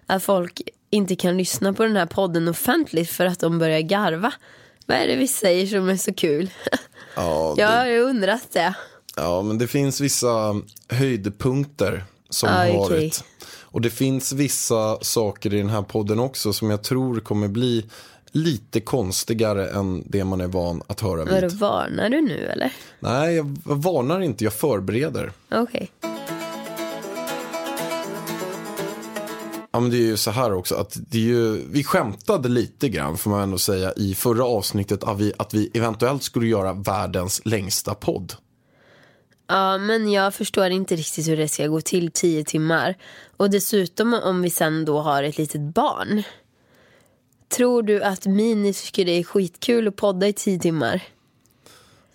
Att 0.06 0.22
folk 0.22 0.62
inte 0.90 1.16
kan 1.16 1.36
lyssna 1.36 1.72
på 1.72 1.82
den 1.82 1.96
här 1.96 2.06
podden 2.06 2.48
offentligt 2.48 3.10
för 3.10 3.26
att 3.26 3.40
de 3.40 3.58
börjar 3.58 3.80
garva. 3.80 4.32
Vad 4.86 4.96
är 4.96 5.06
det 5.06 5.16
vi 5.16 5.28
säger 5.28 5.66
som 5.66 5.88
är 5.88 5.96
så 5.96 6.14
kul? 6.14 6.50
Ja, 7.16 7.54
Jag 7.58 7.70
det, 7.70 7.76
har 7.76 7.86
ju 7.86 8.00
undrat 8.00 8.52
det. 8.52 8.74
Ja, 9.16 9.42
men 9.42 9.58
det 9.58 9.66
finns 9.66 10.00
vissa 10.00 10.60
höjdpunkter 10.88 12.04
som 12.30 12.48
Ah, 12.48 12.52
har 12.52 12.68
okej. 12.68 12.78
varit. 12.78 13.24
Och 13.60 13.80
det 13.80 13.90
finns 13.90 14.32
vissa 14.32 14.98
saker 15.02 15.54
i 15.54 15.58
den 15.58 15.68
här 15.70 15.82
podden 15.82 16.18
också 16.18 16.52
som 16.52 16.70
jag 16.70 16.82
tror 16.82 17.20
kommer 17.20 17.48
bli 17.48 17.86
lite 18.32 18.80
konstigare 18.80 19.68
än 19.68 20.02
det 20.06 20.24
man 20.24 20.40
är 20.40 20.46
van 20.46 20.82
att 20.86 21.00
höra 21.00 21.24
Vadå, 21.24 21.48
vid. 21.48 21.52
varnar 21.58 22.08
du 22.10 22.20
nu 22.20 22.46
eller? 22.46 22.72
Nej, 23.00 23.34
jag 23.34 23.56
varnar 23.64 24.20
inte, 24.20 24.44
jag 24.44 24.52
förbereder. 24.52 25.32
Okej. 25.50 25.90
Ja, 29.72 29.80
men 29.80 29.90
det 29.90 29.96
är 29.96 30.06
ju 30.06 30.16
så 30.16 30.30
här 30.30 30.52
också 30.52 30.74
att 30.74 30.96
det 31.10 31.18
är 31.18 31.22
ju, 31.22 31.62
vi 31.70 31.84
skämtade 31.84 32.48
lite 32.48 32.88
grann 32.88 33.16
får 33.18 33.30
man 33.30 33.40
ändå 33.42 33.58
säga 33.58 33.92
i 33.96 34.14
förra 34.14 34.44
avsnittet 34.44 35.04
att 35.04 35.20
vi, 35.20 35.32
att 35.36 35.54
vi 35.54 35.70
eventuellt 35.74 36.22
skulle 36.22 36.46
göra 36.46 36.72
världens 36.72 37.40
längsta 37.44 37.94
podd. 37.94 38.32
Ja, 39.46 39.78
men 39.78 40.12
jag 40.12 40.34
förstår 40.34 40.66
inte 40.70 40.96
riktigt 40.96 41.28
hur 41.28 41.36
det 41.36 41.48
ska 41.48 41.66
gå 41.66 41.80
till 41.80 42.10
tio 42.10 42.44
timmar. 42.44 42.96
Och 43.36 43.50
dessutom 43.50 44.14
om 44.14 44.42
vi 44.42 44.50
sen 44.50 44.84
då 44.84 45.00
har 45.00 45.22
ett 45.22 45.38
litet 45.38 45.60
barn. 45.60 46.22
Tror 47.48 47.82
du 47.82 48.02
att 48.02 48.26
Mini 48.26 48.72
tycker 48.72 49.04
det 49.04 49.12
är 49.12 49.24
skitkul 49.24 49.88
att 49.88 49.96
podda 49.96 50.28
i 50.28 50.32
tio 50.32 50.58
timmar? 50.58 51.02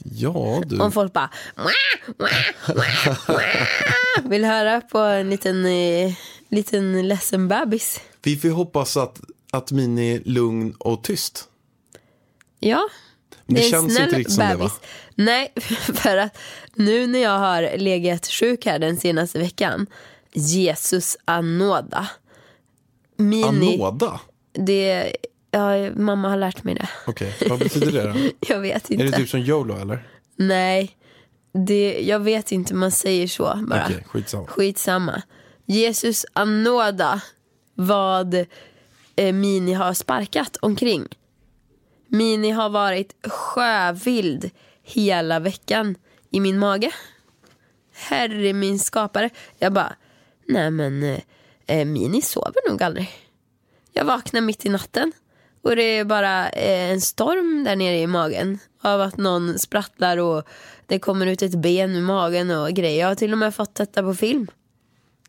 Ja, 0.04 0.62
du. 0.66 0.80
Om 0.80 0.92
folk 0.92 1.14
bara 1.14 1.30
"Mwah, 1.56 2.16
mwah, 2.18 2.76
mwah, 2.76 3.20
mwah." 3.28 4.30
vill 4.30 4.46
höra 4.46 4.82
på 4.82 4.98
en 4.98 5.30
liten, 5.30 5.66
eh, 5.66 6.14
liten 6.50 7.08
ledsen 7.08 7.48
bebis. 7.48 8.00
Vi 8.22 8.38
får 8.38 8.50
hoppas 8.50 8.98
att, 8.98 9.20
att 9.52 9.72
Mini 9.72 10.16
är 10.16 10.22
lugn 10.26 10.76
och 10.80 11.04
tyst. 11.04 11.50
Ja, 12.60 12.90
Det 13.50 13.64
en 13.64 13.70
känns 13.70 14.00
inte 14.00 14.18
riktigt 14.18 14.36
som 14.36 14.48
det, 14.48 14.56
va? 14.56 14.72
Nej, 15.16 15.54
för 15.94 16.18
att 16.18 16.38
nu 16.74 17.08
när 17.08 17.20
jag 17.20 17.40
har 17.40 17.78
legat 17.78 18.28
sjuk 18.28 18.66
här 18.66 18.80
den 18.80 18.98
senaste 18.98 19.40
veckan. 19.40 19.88
Jesus 20.34 21.18
anåda. 21.26 22.10
Mini, 23.18 23.44
Anåda? 23.44 24.20
det, 24.54 25.16
ja, 25.52 25.92
mamma 25.96 26.30
har 26.30 26.38
lärt 26.38 26.64
mig 26.64 26.76
det. 26.76 26.90
Okej, 27.08 27.36
vad 27.50 27.60
betyder 27.60 27.92
det 27.92 28.14
då? 28.14 28.30
Jag 28.54 28.60
vet 28.60 28.90
inte. 28.90 29.04
Är 29.04 29.12
det 29.12 29.18
typ 29.18 29.30
som 29.30 29.40
YOLO 29.40 29.82
eller? 29.82 30.08
Nej, 30.36 30.98
det, 31.52 32.00
jag 32.02 32.20
vet 32.20 32.52
inte, 32.52 32.74
man 32.74 32.92
säger 32.92 33.28
så 33.28 33.60
bara. 33.68 33.86
Okej, 33.86 34.04
skitsamma. 34.08 34.48
Skitsamma. 34.48 35.22
Jesus 35.66 36.26
anåda 36.34 37.22
vad 37.74 38.34
eh, 39.16 39.34
Mini 39.34 39.74
har 39.74 39.94
sparkat 39.94 40.58
omkring. 40.62 41.08
Mini 42.10 42.52
har 42.52 42.70
varit 42.70 43.28
sjövild 43.28 44.50
hela 44.84 45.40
veckan 45.40 45.96
i 46.30 46.40
min 46.40 46.60
mage. 46.60 46.92
Herre 47.94 48.54
min 48.54 48.80
skapare. 48.80 49.30
Jag 49.58 49.74
bara, 49.74 49.96
nej 50.48 50.72
men 50.72 51.04
eh, 51.04 51.20
eh, 51.68 51.86
Mini 51.86 52.22
sover 52.22 52.70
nog 52.70 52.84
aldrig. 52.84 53.10
Jag 53.94 54.06
vaknar 54.06 54.42
mitt 54.42 54.66
i 54.66 54.70
natten 54.70 55.12
och 55.62 55.76
det 55.76 55.84
är 55.84 56.06
bara 56.06 56.50
eh, 56.50 56.92
en 56.92 57.02
storm 57.02 57.64
där 57.64 57.76
nere 57.76 57.98
i 57.98 58.08
magen 58.08 58.60
av 58.82 59.02
att 59.02 59.18
någon 59.18 59.60
sprattlar 59.60 60.18
och 60.18 60.48
det 60.86 61.00
kommer 61.00 61.28
ut 61.28 61.42
ett 61.42 61.56
ben 61.56 61.96
ur 61.96 62.02
magen 62.02 62.52
och 62.52 62.70
grejer. 62.70 63.00
Jag 63.00 63.08
har 63.08 63.16
till 63.16 63.32
och 63.32 63.38
med 63.38 63.56
fått 63.56 63.76
detta 63.76 64.04
på 64.04 64.14
film. 64.14 64.48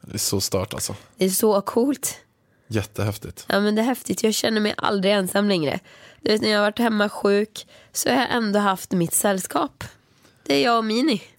Det 0.00 0.14
är 0.14 0.18
så 0.18 0.40
stört 0.40 0.74
alltså. 0.74 0.96
Det 1.16 1.24
är 1.24 1.30
så 1.30 1.60
coolt. 1.60 2.20
Jättehäftigt. 2.66 3.44
Ja 3.48 3.60
men 3.60 3.74
det 3.74 3.82
är 3.82 3.86
häftigt. 3.86 4.22
Jag 4.22 4.34
känner 4.34 4.60
mig 4.60 4.74
aldrig 4.76 5.14
ensam 5.14 5.48
längre. 5.48 5.80
Du 6.22 6.32
vet 6.32 6.40
när 6.42 6.48
jag 6.48 6.58
har 6.58 6.64
varit 6.64 6.78
hemma 6.78 7.08
sjuk 7.08 7.66
så 7.92 8.08
har 8.08 8.16
jag 8.16 8.30
ändå 8.30 8.58
haft 8.58 8.92
mitt 8.92 9.14
sällskap. 9.14 9.84
Det 10.46 10.54
är 10.54 10.64
jag 10.64 10.78
och 10.78 10.84
Mini. 10.84 11.22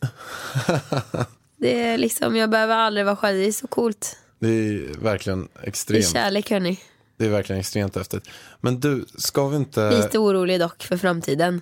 Det 1.57 1.81
är 1.83 1.97
liksom, 1.97 2.35
jag 2.35 2.49
behöver 2.49 2.75
aldrig 2.75 3.05
vara 3.05 3.15
själv. 3.15 3.37
Det 3.37 3.47
är 3.47 3.51
så 3.51 3.67
coolt. 3.67 4.17
Det 4.39 4.47
är 4.47 4.99
verkligen 4.99 5.41
Det 5.53 5.59
är 5.63 5.67
extremt. 5.67 6.07
kärlek 6.09 6.51
hörni. 6.51 6.79
Det 7.17 7.25
är 7.25 7.29
verkligen 7.29 7.59
extremt 7.59 7.95
häftigt. 7.95 8.23
Men 8.61 8.79
du, 8.79 9.05
ska 9.17 9.47
vi 9.47 9.57
inte... 9.57 9.91
Lite 9.91 10.19
orolig 10.19 10.59
dock 10.59 10.83
för 10.83 10.97
framtiden. 10.97 11.61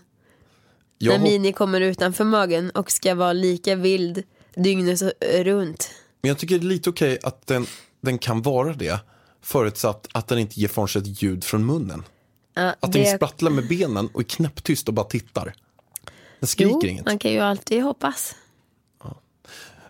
Jag 0.97 1.11
när 1.11 1.23
Mini 1.23 1.53
kommer 1.53 1.81
utanför 1.81 2.23
magen 2.23 2.69
och 2.69 2.91
ska 2.91 3.15
vara 3.15 3.33
lika 3.33 3.75
vild 3.75 4.23
dygnet 4.55 5.01
runt. 5.31 5.89
Men 6.21 6.29
jag 6.29 6.37
tycker 6.37 6.59
det 6.59 6.65
är 6.65 6.67
lite 6.67 6.89
okej 6.89 7.19
att 7.23 7.47
den, 7.47 7.65
den 8.01 8.17
kan 8.17 8.41
vara 8.41 8.73
det. 8.73 8.99
Förutsatt 9.41 10.07
att 10.11 10.27
den 10.27 10.39
inte 10.39 10.59
ger 10.59 10.67
från 10.67 10.87
sig 10.87 11.01
ett 11.01 11.21
ljud 11.23 11.43
från 11.43 11.65
munnen. 11.65 12.03
Ja, 12.53 12.75
Att 12.79 12.91
den 12.91 12.91
det- 13.03 13.15
sprattlar 13.15 13.51
med 13.51 13.67
benen 13.67 14.09
och 14.13 14.19
är 14.19 14.25
knäpptyst 14.25 14.87
och 14.87 14.93
bara 14.93 15.05
tittar. 15.05 15.53
Den 16.39 16.47
skriker 16.47 16.71
jo, 16.73 16.85
inget. 16.87 17.05
man 17.05 17.19
kan 17.19 17.31
ju 17.31 17.39
alltid 17.39 17.83
hoppas. 17.83 18.35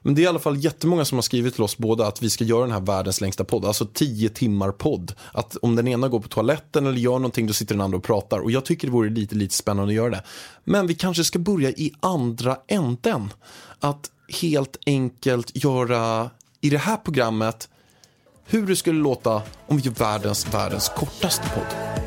Men 0.01 0.15
det 0.15 0.21
är 0.21 0.23
i 0.23 0.27
alla 0.27 0.39
fall 0.39 0.63
jättemånga 0.63 1.05
som 1.05 1.17
har 1.17 1.21
skrivit 1.23 1.53
till 1.53 1.63
oss 1.63 1.77
båda 1.77 2.07
att 2.07 2.21
vi 2.21 2.29
ska 2.29 2.43
göra 2.43 2.61
den 2.61 2.71
här 2.71 2.79
världens 2.79 3.21
längsta 3.21 3.43
podd. 3.43 3.65
Alltså 3.65 3.85
10 3.93 4.29
timmar 4.29 4.71
podd. 4.71 5.13
Att 5.31 5.55
om 5.55 5.75
den 5.75 5.87
ena 5.87 6.07
går 6.07 6.19
på 6.19 6.27
toaletten 6.27 6.85
eller 6.87 6.97
gör 6.97 7.11
någonting 7.13 7.47
då 7.47 7.53
sitter 7.53 7.75
den 7.75 7.81
andra 7.81 7.97
och 7.97 8.03
pratar. 8.03 8.39
Och 8.39 8.51
jag 8.51 8.65
tycker 8.65 8.87
det 8.87 8.91
vore 8.93 9.09
lite, 9.09 9.35
lite 9.35 9.55
spännande 9.55 9.91
att 9.91 9.95
göra 9.95 10.09
det. 10.09 10.23
Men 10.63 10.87
vi 10.87 10.95
kanske 10.95 11.23
ska 11.23 11.39
börja 11.39 11.69
i 11.69 11.93
andra 11.99 12.57
änden. 12.67 13.33
Att 13.79 14.11
helt 14.41 14.77
enkelt 14.85 15.63
göra 15.63 16.29
i 16.61 16.69
det 16.69 16.77
här 16.77 16.97
programmet 16.97 17.69
hur 18.45 18.67
det 18.67 18.75
skulle 18.75 18.99
låta 18.99 19.41
om 19.67 19.77
vi 19.77 19.83
gör 19.83 19.91
världens, 19.91 20.53
världens 20.53 20.89
kortaste 20.97 21.47
podd. 21.55 21.98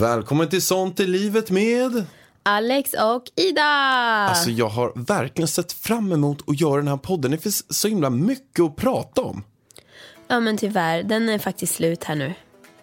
Välkommen 0.00 0.48
till 0.48 0.62
Sånt 0.62 1.00
i 1.00 1.06
livet 1.06 1.50
med... 1.50 2.04
Alex 2.42 2.92
och 2.92 3.22
Ida! 3.36 3.62
Alltså 3.62 4.50
jag 4.50 4.68
har 4.68 4.92
verkligen 4.96 5.48
sett 5.48 5.72
fram 5.72 6.12
emot 6.12 6.48
att 6.48 6.60
göra 6.60 6.76
den 6.76 6.88
här 6.88 6.96
podden. 6.96 7.30
Det 7.30 7.38
finns 7.38 7.78
så 7.78 7.88
himla 7.88 8.10
mycket 8.10 8.64
att 8.64 8.76
prata 8.76 9.22
om. 9.22 9.44
Ja 10.28 10.40
men 10.40 10.56
tyvärr, 10.56 11.02
den 11.02 11.28
är 11.28 11.38
faktiskt 11.38 11.74
slut 11.74 12.04
här 12.04 12.14
nu. 12.14 12.34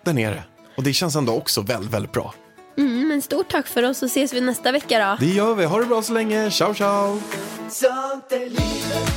Den 0.04 0.18
är 0.18 0.32
det. 0.32 0.44
Och 0.78 0.84
det 0.84 0.94
känns 0.94 1.16
ändå 1.16 1.34
också 1.34 1.62
väldigt, 1.62 1.92
väldigt 1.92 2.12
bra. 2.12 2.34
Mm, 2.78 3.08
men 3.08 3.22
stort 3.22 3.52
tack 3.52 3.68
för 3.68 3.84
oss 3.84 3.98
så 3.98 4.06
ses 4.06 4.34
vi 4.34 4.42
nästa 4.42 4.72
vecka 4.72 5.00
då. 5.00 5.26
Det 5.26 5.34
gör 5.34 5.56
vi. 5.56 5.66
Ha 5.66 5.80
det 5.80 5.86
bra 5.86 6.02
så 6.02 6.14
länge. 6.14 6.52
Ciao, 6.52 6.74
ciao. 6.74 7.20
Sånt 7.70 8.32
är 8.32 8.40
livet, 8.40 9.12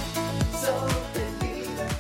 sånt 0.53 1.17
är 1.17 1.47
livet 1.47 1.95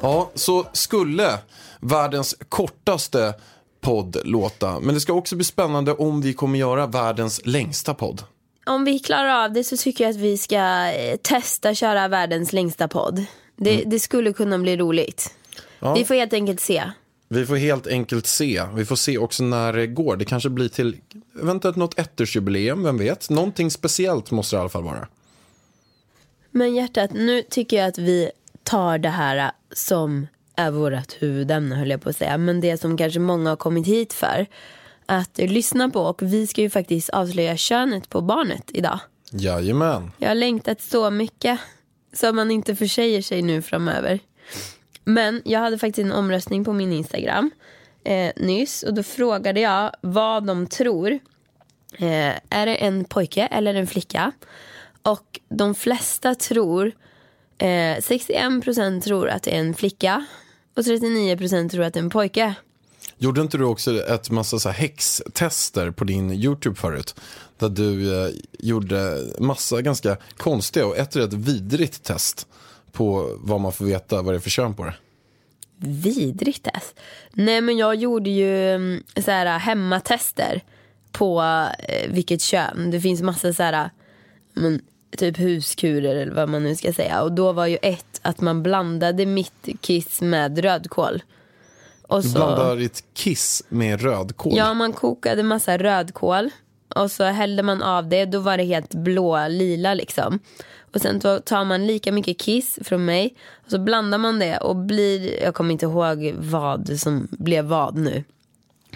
Ja, 0.00 0.30
så 0.34 0.66
skulle 0.72 1.38
världens 1.80 2.36
kortaste 2.48 3.34
podd 3.82 4.16
låta. 4.24 4.80
Men 4.80 4.94
det 4.94 5.00
ska 5.00 5.12
också 5.12 5.36
bli 5.36 5.44
spännande 5.44 5.92
om 5.92 6.20
vi 6.20 6.32
kommer 6.32 6.58
göra 6.58 6.86
världens 6.86 7.40
längsta 7.46 7.94
podd. 7.94 8.22
Om 8.66 8.84
vi 8.84 8.98
klarar 8.98 9.44
av 9.44 9.52
det 9.52 9.64
så 9.64 9.76
tycker 9.76 10.04
jag 10.04 10.10
att 10.10 10.16
vi 10.16 10.38
ska 10.38 10.92
eh, 10.92 11.16
testa 11.22 11.74
köra 11.74 12.08
världens 12.08 12.52
längsta 12.52 12.88
podd. 12.88 13.24
Det, 13.56 13.82
det 13.86 14.00
skulle 14.00 14.32
kunna 14.32 14.58
bli 14.58 14.76
roligt. 14.76 15.34
Ja. 15.78 15.94
Vi 15.94 16.04
får 16.04 16.14
helt 16.14 16.32
enkelt 16.32 16.60
se. 16.60 16.82
Vi 17.28 17.46
får 17.46 17.56
helt 17.56 17.86
enkelt 17.86 18.26
se. 18.26 18.62
Vi 18.74 18.84
får 18.84 18.96
se 18.96 19.18
också 19.18 19.42
när 19.42 19.72
det 19.72 19.86
går. 19.86 20.16
Det 20.16 20.24
kanske 20.24 20.48
blir 20.48 20.68
till 20.68 20.96
eventuellt 21.42 21.76
något 21.76 21.98
ettårsjubileum, 21.98 22.82
vem 22.82 22.98
vet? 22.98 23.30
Någonting 23.30 23.70
speciellt 23.70 24.30
måste 24.30 24.56
det 24.56 24.58
i 24.58 24.60
alla 24.60 24.68
fall 24.68 24.84
vara. 24.84 25.08
Men 26.50 26.74
hjärtat, 26.74 27.10
nu 27.12 27.42
tycker 27.42 27.76
jag 27.76 27.88
att 27.88 27.98
vi 27.98 28.30
tar 28.62 28.98
det 28.98 29.08
här 29.08 29.36
eh, 29.36 29.50
som 29.72 30.26
är 30.56 30.70
vårt 30.70 31.22
huvudämne 31.22 31.74
höll 31.74 31.90
jag 31.90 32.00
på 32.00 32.08
att 32.08 32.16
säga. 32.16 32.38
Men 32.38 32.60
det 32.60 32.80
som 32.80 32.96
kanske 32.96 33.20
många 33.20 33.50
har 33.50 33.56
kommit 33.56 33.86
hit 33.86 34.12
för. 34.12 34.46
att 35.06 35.38
lyssna 35.38 35.90
på 35.90 36.00
och 36.00 36.22
vi 36.22 36.46
ska 36.46 36.60
ju 36.60 36.70
faktiskt 36.70 37.10
avslöja 37.10 37.56
könet 37.56 38.08
på 38.08 38.20
barnet 38.20 38.70
idag. 38.74 38.98
Jajamän. 39.30 40.10
Jag 40.18 40.28
har 40.28 40.34
längtat 40.34 40.80
så 40.80 41.10
mycket 41.10 41.60
så 42.12 42.32
man 42.32 42.50
inte 42.50 42.76
försäger 42.76 43.22
sig 43.22 43.42
nu 43.42 43.62
framöver. 43.62 44.18
Men 45.04 45.42
jag 45.44 45.60
hade 45.60 45.78
faktiskt 45.78 46.06
en 46.06 46.12
omröstning 46.12 46.64
på 46.64 46.72
min 46.72 46.92
Instagram 46.92 47.50
eh, 48.04 48.32
nyss 48.36 48.82
och 48.82 48.94
då 48.94 49.02
frågade 49.02 49.60
jag 49.60 49.90
vad 50.00 50.46
de 50.46 50.66
tror. 50.66 51.18
Eh, 51.98 52.34
är 52.48 52.66
det 52.66 52.74
en 52.74 53.04
pojke 53.04 53.46
eller 53.46 53.74
en 53.74 53.86
flicka? 53.86 54.32
Och 55.02 55.40
de 55.48 55.74
flesta 55.74 56.34
tror, 56.34 56.92
eh, 57.58 57.66
61% 57.66 59.00
tror 59.00 59.28
att 59.28 59.42
det 59.42 59.56
är 59.56 59.60
en 59.60 59.74
flicka 59.74 60.26
och 60.76 60.82
39% 60.82 61.68
tror 61.68 61.84
att 61.84 61.94
det 61.94 62.00
är 62.00 62.02
en 62.02 62.10
pojke. 62.10 62.54
Gjorde 63.18 63.40
inte 63.40 63.58
du 63.58 63.64
också 63.64 64.02
ett 64.02 64.30
massa 64.30 64.58
så 64.58 64.68
här 64.68 64.76
häxtester 64.76 65.90
på 65.90 66.04
din 66.04 66.30
YouTube 66.32 66.76
förut? 66.76 67.14
Där 67.58 67.68
du 67.68 68.24
eh, 68.24 68.30
gjorde 68.58 69.18
massa 69.38 69.82
ganska 69.82 70.16
konstiga 70.36 70.86
och 70.86 70.96
ett 70.96 71.16
rätt 71.16 71.32
vidrigt 71.32 72.02
test 72.02 72.46
på 72.92 73.36
vad 73.38 73.60
man 73.60 73.72
får 73.72 73.84
veta 73.84 74.22
vad 74.22 74.34
det 74.34 74.38
är 74.38 74.40
för 74.40 74.50
kön 74.50 74.74
på 74.74 74.84
det. 74.84 74.94
Vidrigt 75.76 76.62
test. 76.62 77.00
Nej 77.32 77.60
men 77.60 77.76
jag 77.76 77.94
gjorde 77.94 78.30
ju 78.30 78.74
mm, 78.74 79.02
så 79.24 79.30
här 79.30 79.58
hemmatester 79.58 80.62
på 81.12 81.42
eh, 81.78 82.10
vilket 82.12 82.42
kön. 82.42 82.90
Det 82.90 83.00
finns 83.00 83.22
massa 83.22 83.52
så 83.52 83.62
här 83.62 83.90
men, 84.54 84.80
typ 85.16 85.38
huskurer 85.38 86.14
eller 86.16 86.32
vad 86.32 86.48
man 86.48 86.62
nu 86.62 86.76
ska 86.76 86.92
säga. 86.92 87.22
Och 87.22 87.32
då 87.32 87.52
var 87.52 87.66
ju 87.66 87.78
ett 87.82 88.20
att 88.22 88.40
man 88.40 88.62
blandade 88.62 89.26
mitt 89.26 89.68
kiss 89.80 90.20
med 90.20 90.58
rödkål. 90.58 91.22
Och 92.02 92.22
Du 92.22 92.28
så, 92.28 92.34
blandar 92.38 92.76
ditt 92.76 93.04
kiss 93.14 93.62
med 93.68 94.02
rödkål. 94.02 94.52
ja 94.56 94.74
man 94.74 94.92
kokade 94.92 95.42
massa 95.42 95.78
rödkål. 95.78 96.50
Och 96.94 97.10
så 97.10 97.24
hällde 97.24 97.62
man 97.62 97.82
av 97.82 98.08
det, 98.08 98.24
då 98.24 98.38
var 98.38 98.56
det 98.56 98.64
helt 98.64 98.94
blå 98.94 99.48
lila 99.48 99.94
liksom. 99.94 100.38
Och 100.94 101.00
sen 101.00 101.20
tar 101.20 101.64
man 101.64 101.86
lika 101.86 102.12
mycket 102.12 102.38
kiss 102.38 102.78
från 102.84 103.04
mig. 103.04 103.34
Och 103.64 103.70
så 103.70 103.78
blandar 103.78 104.18
man 104.18 104.38
det 104.38 104.58
och 104.58 104.76
blir, 104.76 105.42
jag 105.42 105.54
kommer 105.54 105.72
inte 105.72 105.86
ihåg 105.86 106.34
vad 106.38 107.00
som 107.00 107.28
blev 107.30 107.64
vad 107.64 107.96
nu. 107.96 108.24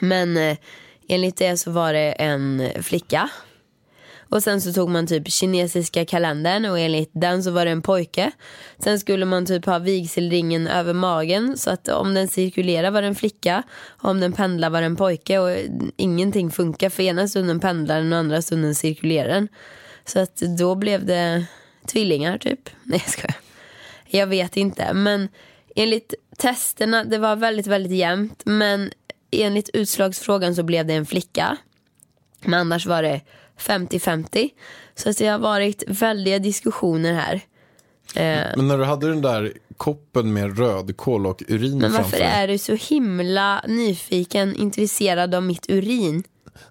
Men 0.00 0.37
eh, 0.37 0.56
enligt 1.08 1.37
det 1.37 1.56
så 1.56 1.70
var 1.70 1.92
det 1.92 2.12
en 2.12 2.68
flicka. 2.82 3.30
Och 4.28 4.42
sen 4.42 4.61
så 4.61 4.73
tog 4.73 4.88
man 4.88 5.06
typ 5.06 5.33
kinesiska 5.33 6.04
kalendern 6.04 6.64
och 6.64 6.78
enligt 6.78 7.11
den 7.12 7.42
så 7.42 7.50
var 7.50 7.64
det 7.64 7.71
en 7.71 7.83
pojke. 7.83 8.30
Sen 8.78 9.00
skulle 9.00 9.25
man 9.25 9.47
typ 9.47 9.66
ha 9.66 9.78
vigselringen 9.78 10.66
över 10.66 10.92
magen 10.92 11.59
så 11.59 11.71
att 11.71 11.88
om 11.88 12.14
den 12.14 12.28
cirkulerar 12.28 12.90
var 12.90 13.02
det 13.02 13.09
en 13.09 13.14
flicka. 13.14 13.62
Om 13.87 14.21
den 14.21 14.33
pendlar 14.33 14.71
var 14.71 14.80
det 14.80 14.87
en 14.87 14.97
pojke 14.97 15.38
och 15.38 15.56
ingenting 15.97 16.50
funkar 16.50 16.90
för 16.90 17.02
ena 17.02 17.28
stunden 17.28 17.61
pendlar 17.61 17.97
den 17.97 18.12
och 18.12 18.18
andra 18.18 18.42
stunden 18.42 18.75
cirkulerar 18.75 19.28
den. 19.28 19.49
Så 20.04 20.21
att 20.21 20.37
då 20.37 20.75
blev 20.75 21.06
det 21.06 21.47
tvillingar 21.87 22.38
typ. 22.38 22.71
Nej 22.83 23.02
jag 23.04 23.12
skojar. 23.12 23.37
Jag 24.09 24.26
vet 24.26 24.56
inte 24.56 24.95
men 24.95 25.28
enligt 25.76 26.14
testerna, 26.38 27.04
det 27.04 27.18
var 27.18 27.37
väldigt 27.37 27.66
väldigt 27.66 27.92
jämnt 27.92 28.42
men 28.45 28.90
enligt 29.30 29.71
utslagsfrågan 29.73 30.54
så 30.54 30.62
blev 30.62 30.87
det 30.87 30.95
en 30.95 31.06
flicka. 31.06 31.56
Men 32.40 32.61
annars 32.61 32.87
var 32.87 33.02
det 33.02 33.21
50-50. 33.58 34.50
Så 34.94 35.10
att 35.10 35.18
det 35.18 35.26
har 35.26 35.38
varit 35.38 35.82
väldiga 35.86 36.38
diskussioner 36.38 37.12
här. 37.14 37.34
Eh, 38.14 38.56
Men 38.56 38.68
när 38.68 38.78
du 38.78 38.84
hade 38.84 39.08
den 39.08 39.22
där 39.22 39.52
koppen 39.76 40.32
med 40.32 40.58
rödkål 40.58 41.26
och 41.26 41.42
urin 41.48 41.78
men 41.78 41.80
framför 41.92 42.02
varför 42.02 42.18
dig. 42.18 42.26
är 42.26 42.48
du 42.48 42.58
så 42.58 42.75
himla 42.75 43.64
nyfiken, 43.68 44.56
intresserad 44.56 45.34
av 45.34 45.42
mitt 45.42 45.70
urin? 45.70 46.22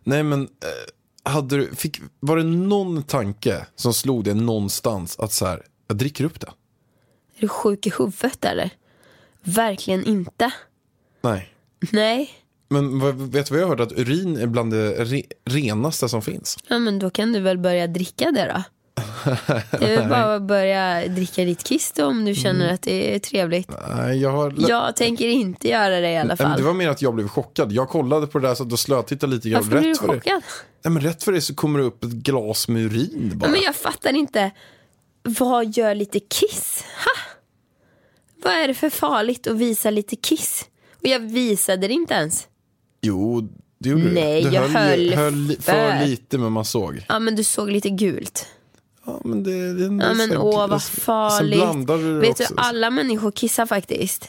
Nej 0.04 0.24
men, 0.24 0.42
eh, 0.42 1.32
hade 1.32 1.58
du, 1.58 1.76
fick, 1.76 2.02
var 2.20 2.38
det 2.38 2.44
någon 2.44 3.04
tanke 3.04 3.66
som 3.76 3.94
slog 3.94 4.24
dig 4.24 4.34
någonstans 4.34 5.20
att 5.20 5.32
så 5.32 5.46
här, 5.46 5.64
jag 5.88 5.98
dricker 5.98 6.24
upp 6.24 6.40
det? 6.40 6.48
Är 7.38 7.42
du 7.42 7.48
sjuk 7.48 7.88
i 7.88 7.92
huvudet 7.98 8.46
eller? 8.46 8.70
Verkligen 9.44 10.06
inte. 10.06 10.52
Nej. 11.22 11.50
Nej. 11.92 12.30
Men 12.68 13.00
vet 13.32 13.46
du 13.48 13.54
vad 13.54 13.62
jag 13.62 13.68
har 13.68 13.78
hört? 13.78 13.92
Att 13.92 14.00
urin 14.00 14.38
är 14.38 14.48
bland 14.48 14.74
det 14.74 15.04
re, 15.06 15.24
renaste 15.46 16.10
som 16.10 16.22
finns. 16.22 16.58
Ja 16.68 16.80
men 16.80 17.00
då 17.00 17.10
kan 17.10 17.34
du 17.34 17.40
väl 17.40 17.58
börja 17.58 17.88
dricka 17.88 18.32
det 18.32 18.54
då. 18.54 18.64
Det 19.80 19.94
är 19.94 20.00
väl 20.00 20.10
bara 20.10 20.36
att 20.36 20.42
börja 20.48 21.08
dricka 21.08 21.44
ditt 21.44 21.64
kiss 21.64 21.92
då 21.92 22.06
om 22.06 22.26
du 22.26 22.36
känner 22.36 22.74
att 22.74 22.82
det 22.82 23.16
är 23.16 23.20
trevligt. 23.20 23.72
Nej, 23.96 24.18
jag 24.22 24.32
har... 24.32 24.54
Jag 24.58 24.96
tänker 24.96 25.28
inte 25.28 25.68
göra 25.70 26.00
det 26.00 26.12
i 26.12 26.18
alla 26.18 26.28
Nej, 26.28 26.36
men 26.40 26.50
fall. 26.50 26.58
det 26.58 26.64
var 26.64 26.74
mer 26.74 26.90
att 26.90 27.02
jag 27.02 27.16
blev 27.16 27.28
chockad. 27.28 27.72
Jag 27.72 27.90
kollade 27.90 28.28
på 28.28 28.40
det 28.40 28.48
där 28.48 28.56
så 28.56 28.64
då 28.64 28.78
slötittade 28.78 29.34
lite 29.36 29.50
grann. 29.50 29.64
Varför 29.64 29.82
du 29.82 29.90
rätt 29.90 29.98
för 29.98 30.08
det, 30.08 30.14
chockad? 30.14 30.44
nej, 30.84 30.94
men 30.94 31.04
rätt 31.04 31.24
för 31.24 31.32
det 31.32 31.42
så 31.42 31.56
kommer 31.56 31.80
det 31.80 31.86
upp 31.86 32.04
ett 32.04 32.12
glas 32.12 32.68
med 32.68 32.82
urin 32.82 33.32
bara. 33.36 33.52
Men 33.52 33.62
jag 33.62 33.76
fattar 33.76 34.14
inte. 34.14 34.52
Vad 35.24 35.78
gör 35.78 35.96
lite 35.96 36.20
kiss? 36.20 36.84
Ha? 37.06 37.22
Vad 38.44 38.54
är 38.54 38.68
det 38.68 38.74
för 38.74 38.90
farligt 38.90 39.48
att 39.48 39.58
visa 39.58 39.90
lite 39.90 40.16
kiss? 40.16 40.66
Och 41.02 41.08
jag 41.08 41.20
visade 41.20 41.88
det 41.88 41.94
inte 41.94 42.14
ens. 42.14 42.48
Jo, 43.06 43.50
det 43.80 43.90
gjorde 43.90 44.04
Nej, 44.12 44.44
du. 44.44 44.50
Du 44.50 44.56
jag 44.56 44.62
höll 44.62 45.14
höll 45.14 45.56
för 45.62 46.06
lite 46.08 46.38
men 46.38 46.52
man 46.52 46.66
såg. 46.66 47.06
Ja 47.10 47.20
men 47.20 47.36
du 47.36 47.44
såg 47.44 47.72
lite 47.72 47.90
gult. 47.90 48.48
Ja, 49.06 49.22
men 49.24 49.44
det, 49.44 49.74
det, 49.74 49.90
det 49.90 50.04
Ja 50.06 50.14
men 50.14 50.38
åh 50.38 50.68
vad 50.68 50.82
Sen 50.82 51.02
farligt. 51.02 51.60
blandade 51.60 52.04
du 52.04 52.14
det 52.14 52.20
Vet 52.28 52.38
du, 52.38 52.44
också. 52.44 52.54
alla 52.58 52.90
människor 52.90 53.32
kissar 53.32 53.66
faktiskt. 53.66 54.28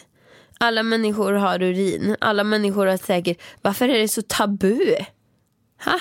Alla 0.59 0.83
människor 0.83 1.33
har 1.33 1.62
urin. 1.62 2.17
Alla 2.21 2.45
människor 2.45 2.87
har 2.87 2.97
säkert, 2.97 3.39
varför 3.62 3.89
är 3.89 3.99
det 3.99 4.09
så 4.09 4.23
tabu? 4.23 4.79
Ha? 5.85 6.01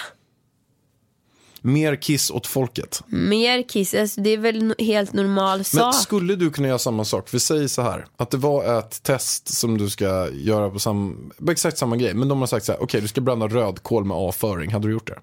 Mer 1.66 1.96
kiss 1.96 2.32
åt 2.32 2.48
folket. 2.48 3.04
Mer 3.08 3.64
kiss, 3.64 3.94
alltså, 3.94 4.22
det 4.22 4.30
är 4.30 4.38
väl 4.38 4.58
en 4.58 4.76
helt 4.86 5.14
normal 5.14 5.58
Men 5.58 5.66
sak. 5.66 5.96
skulle 5.96 6.36
du 6.36 6.52
kunna 6.52 6.68
göra 6.68 6.80
samma 6.80 7.06
sak? 7.06 7.34
Vi 7.34 7.40
säger 7.40 7.68
så 7.68 7.82
här, 7.82 8.06
att 8.18 8.32
det 8.32 8.38
var 8.38 8.80
ett 8.80 9.04
test 9.04 9.48
som 9.48 9.78
du 9.78 9.90
ska 9.90 10.30
göra 10.32 10.70
på, 10.70 10.80
sam, 10.80 11.32
på 11.46 11.52
exakt 11.52 11.78
samma 11.78 11.98
grej. 11.98 12.14
Men 12.14 12.28
de 12.28 12.40
har 12.40 12.48
sagt 12.48 12.66
så 12.66 12.72
här, 12.72 12.84
okej 12.84 13.02
du 13.02 13.08
ska 13.08 13.22
blanda 13.22 13.48
rödkål 13.48 14.06
med 14.06 14.18
avföring. 14.18 14.72
Hade 14.72 14.88
du 14.88 14.92
gjort 14.92 15.08
det? 15.08 15.20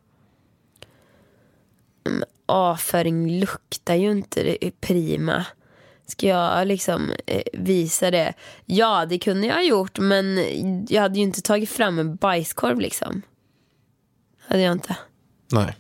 avföring 2.47 3.41
luktar 3.41 3.95
ju 3.95 4.11
inte 4.11 4.43
det 4.43 4.65
är 4.67 4.71
prima. 4.71 5.47
Ska 6.07 6.27
jag 6.27 6.67
liksom 6.67 7.11
eh, 7.27 7.43
visa 7.53 8.11
det? 8.11 8.33
Ja, 8.67 9.07
det 9.07 9.19
kunde 9.19 9.47
jag 9.47 9.55
ha 9.55 9.63
gjort, 9.63 9.99
men 9.99 10.37
jag 10.89 11.03
hade 11.03 11.19
ju 11.19 11.23
inte 11.23 11.43
tagit 11.43 11.71
fram 11.71 11.99
en 11.99 12.17
bajskorv 12.17 12.81
liksom. 12.81 13.23
Hade 14.49 14.63
jag 14.63 14.73
inte. 14.73 14.97
Nej. 15.53 15.77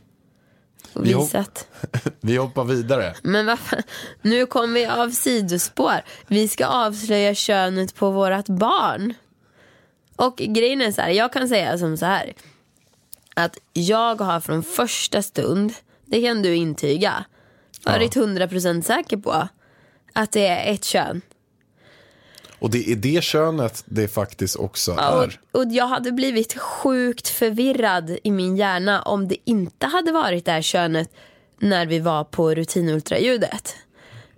Och 0.93 1.07
Vi 1.07 1.15
visat. 1.15 1.69
Vi 2.21 2.37
hoppar 2.37 2.65
vidare. 2.65 3.15
Men 3.23 3.47
varför? 3.47 3.83
Nu 4.23 4.47
kommer 4.47 4.75
vi 4.75 4.87
av 4.87 5.11
sidospår. 5.11 6.03
Vi 6.27 6.49
ska 6.49 6.67
avslöja 6.67 7.35
könet 7.35 7.95
på 7.95 8.11
vårt 8.11 8.47
barn. 8.47 9.15
Och 10.17 10.37
grejen 10.37 10.81
är 10.81 10.93
så 10.93 11.01
här, 11.03 11.11
jag 11.11 11.33
kan 11.33 11.49
säga 11.49 11.79
som 11.79 11.97
så 11.97 12.07
här. 12.07 12.33
Att 13.35 13.59
jag 13.73 14.21
har 14.21 14.41
från 14.41 14.63
första 14.63 15.23
stund, 15.23 15.73
det 16.07 16.23
kan 16.23 16.43
du 16.43 16.55
intyga, 16.55 17.25
varit 17.85 18.17
100% 18.17 18.83
säker 18.83 19.17
på 19.17 19.49
att 20.13 20.33
det 20.33 20.47
är 20.47 20.75
ett 20.75 20.85
kön. 20.85 21.21
Och 22.63 22.71
det 22.71 22.91
är 22.93 22.97
det 22.97 23.25
könet 23.25 23.83
det 23.87 24.09
faktiskt 24.09 24.57
också 24.57 24.95
Ja, 24.97 25.23
är. 25.25 25.41
och, 25.53 25.61
och 25.61 25.67
jag 25.73 25.87
hade 25.87 26.13
blivit 26.13 26.59
sjukt 26.59 27.29
förvirrad 27.29 28.17
i 28.25 28.31
min 28.31 28.57
hjärna 28.57 29.03
om 29.03 29.29
det 29.29 29.37
inte 29.45 29.87
hade 29.87 30.13
varit 30.13 30.45
det 30.45 30.53
här 30.53 30.63
könet 30.63 31.11
när 31.59 31.87
vi 31.87 31.99
var 31.99 32.25
på 32.25 32.55
rutinultraljudet. 32.55 33.77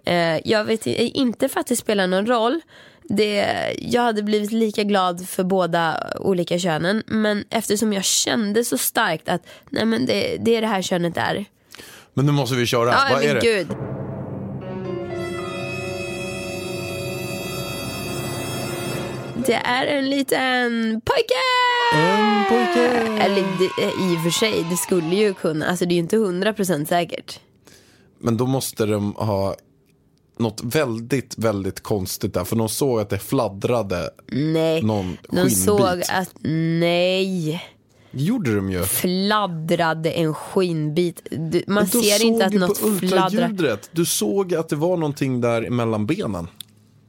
Eh, 0.05 0.49
jag 0.49 0.65
vet 0.65 0.87
inte 0.87 1.49
för 1.49 1.61
att 1.61 1.67
det 1.67 1.77
spelar 1.77 2.07
någon 2.07 2.27
roll. 2.27 2.61
Det, 3.03 3.47
jag 3.79 4.03
hade 4.03 4.23
blivit 4.23 4.53
lika 4.53 4.83
glad 4.85 5.29
för 5.29 5.45
båda 5.45 6.13
olika 6.21 6.59
könen. 6.59 7.03
Men 7.07 7.45
eftersom 7.51 7.93
jag 7.93 8.05
kände 8.05 8.65
så 8.65 8.79
starkt 8.79 9.29
att 9.29 9.43
nej 9.71 9.85
men 9.85 10.07
det, 10.07 10.37
det 10.41 10.57
är 10.57 10.61
det 10.61 10.67
här 10.67 10.83
könet 10.83 11.17
är. 11.17 11.45
Men 12.15 12.27
nu 12.27 12.33
måste 12.33 12.57
vi 12.57 12.67
köra. 12.67 12.91
Ja, 12.91 13.09
Vad 13.13 13.23
är 13.25 13.35
det? 13.35 13.41
gud. 13.41 13.67
Det 19.47 19.53
är 19.55 19.87
en 19.87 20.11
liten 20.11 21.01
pojke! 21.05 21.35
En 21.95 22.45
pojke! 22.49 22.87
Eller 23.25 23.43
det, 23.59 23.83
i 23.85 24.17
och 24.19 24.23
för 24.23 24.31
sig, 24.31 24.67
det 24.71 24.77
skulle 24.77 25.17
ju 25.17 25.35
kunna. 25.35 25.67
Alltså 25.67 25.85
det 25.87 25.93
är 25.93 25.97
ju 25.97 26.01
inte 26.01 26.17
hundra 26.17 26.53
procent 26.53 26.89
säkert. 26.89 27.41
Men 28.19 28.37
då 28.37 28.47
måste 28.47 28.87
de 28.87 29.13
ha 29.15 29.55
något 30.39 30.61
väldigt, 30.65 31.39
väldigt 31.39 31.81
konstigt 31.81 32.35
där. 32.35 32.45
För 32.45 32.57
de 32.57 32.69
såg 32.69 33.01
att 33.01 33.11
det 33.11 33.19
fladdrade 33.19 34.11
Nej, 34.33 34.83
någon 34.83 35.17
de 35.29 35.37
skinnbit. 35.37 35.59
såg 35.65 36.03
att 36.13 36.31
nej, 36.81 37.63
Det 38.11 38.23
gjorde 38.23 38.55
de 38.57 38.71
ju. 38.71 38.83
fladdrade 38.83 40.11
en 40.11 40.35
skinnbit. 40.35 41.23
Du, 41.31 41.65
man 41.67 41.87
ser 41.87 42.25
inte 42.25 42.47
att 42.47 42.53
något 42.53 42.99
fladdrar. 43.01 43.79
Du 43.93 44.05
såg 44.05 44.55
att 44.55 44.69
det 44.69 44.77
var 44.77 44.97
någonting 44.97 45.41
där 45.41 45.71
mellan 45.71 46.07
benen. 46.07 46.49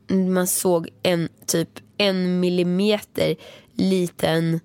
Man 0.08 0.48
såg 0.48 0.90
en 1.04 1.30
typ 1.46 1.70
en 1.98 2.40
millimeter 2.40 3.36
liten 3.74 4.60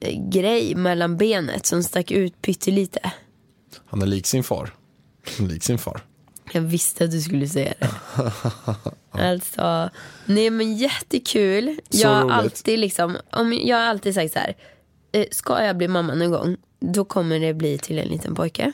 eh, 0.00 0.28
grej 0.30 0.74
mellan 0.74 1.16
benet 1.16 1.66
som 1.66 1.82
stack 1.82 2.10
ut 2.10 2.42
pyttelite. 2.42 3.12
Han 3.86 4.02
är 4.02 4.06
lik 4.06 4.26
sin 4.26 4.44
far. 4.44 4.74
Lik 5.38 5.62
sin 5.62 5.78
far. 5.78 6.00
Jag 6.52 6.60
visste 6.60 7.04
att 7.04 7.10
du 7.10 7.20
skulle 7.20 7.48
säga 7.48 7.74
det. 7.80 7.88
alltså, 9.10 9.90
nej 10.26 10.50
men 10.50 10.76
jättekul. 10.76 11.76
Så 11.90 11.98
jag 12.00 12.08
har 12.08 12.22
roligt. 12.22 12.32
alltid 12.34 12.78
liksom, 12.78 13.16
om 13.32 13.52
jag 13.52 13.76
har 13.76 13.84
alltid 13.84 14.14
sagt 14.14 14.32
så 14.32 14.38
här. 14.38 14.56
eh, 15.12 15.26
Ska 15.30 15.64
jag 15.64 15.76
bli 15.76 15.88
mamma 15.88 16.14
någon 16.14 16.30
gång, 16.30 16.56
då 16.80 17.04
kommer 17.04 17.40
det 17.40 17.54
bli 17.54 17.78
till 17.78 17.98
en 17.98 18.08
liten 18.08 18.34
pojke. 18.34 18.72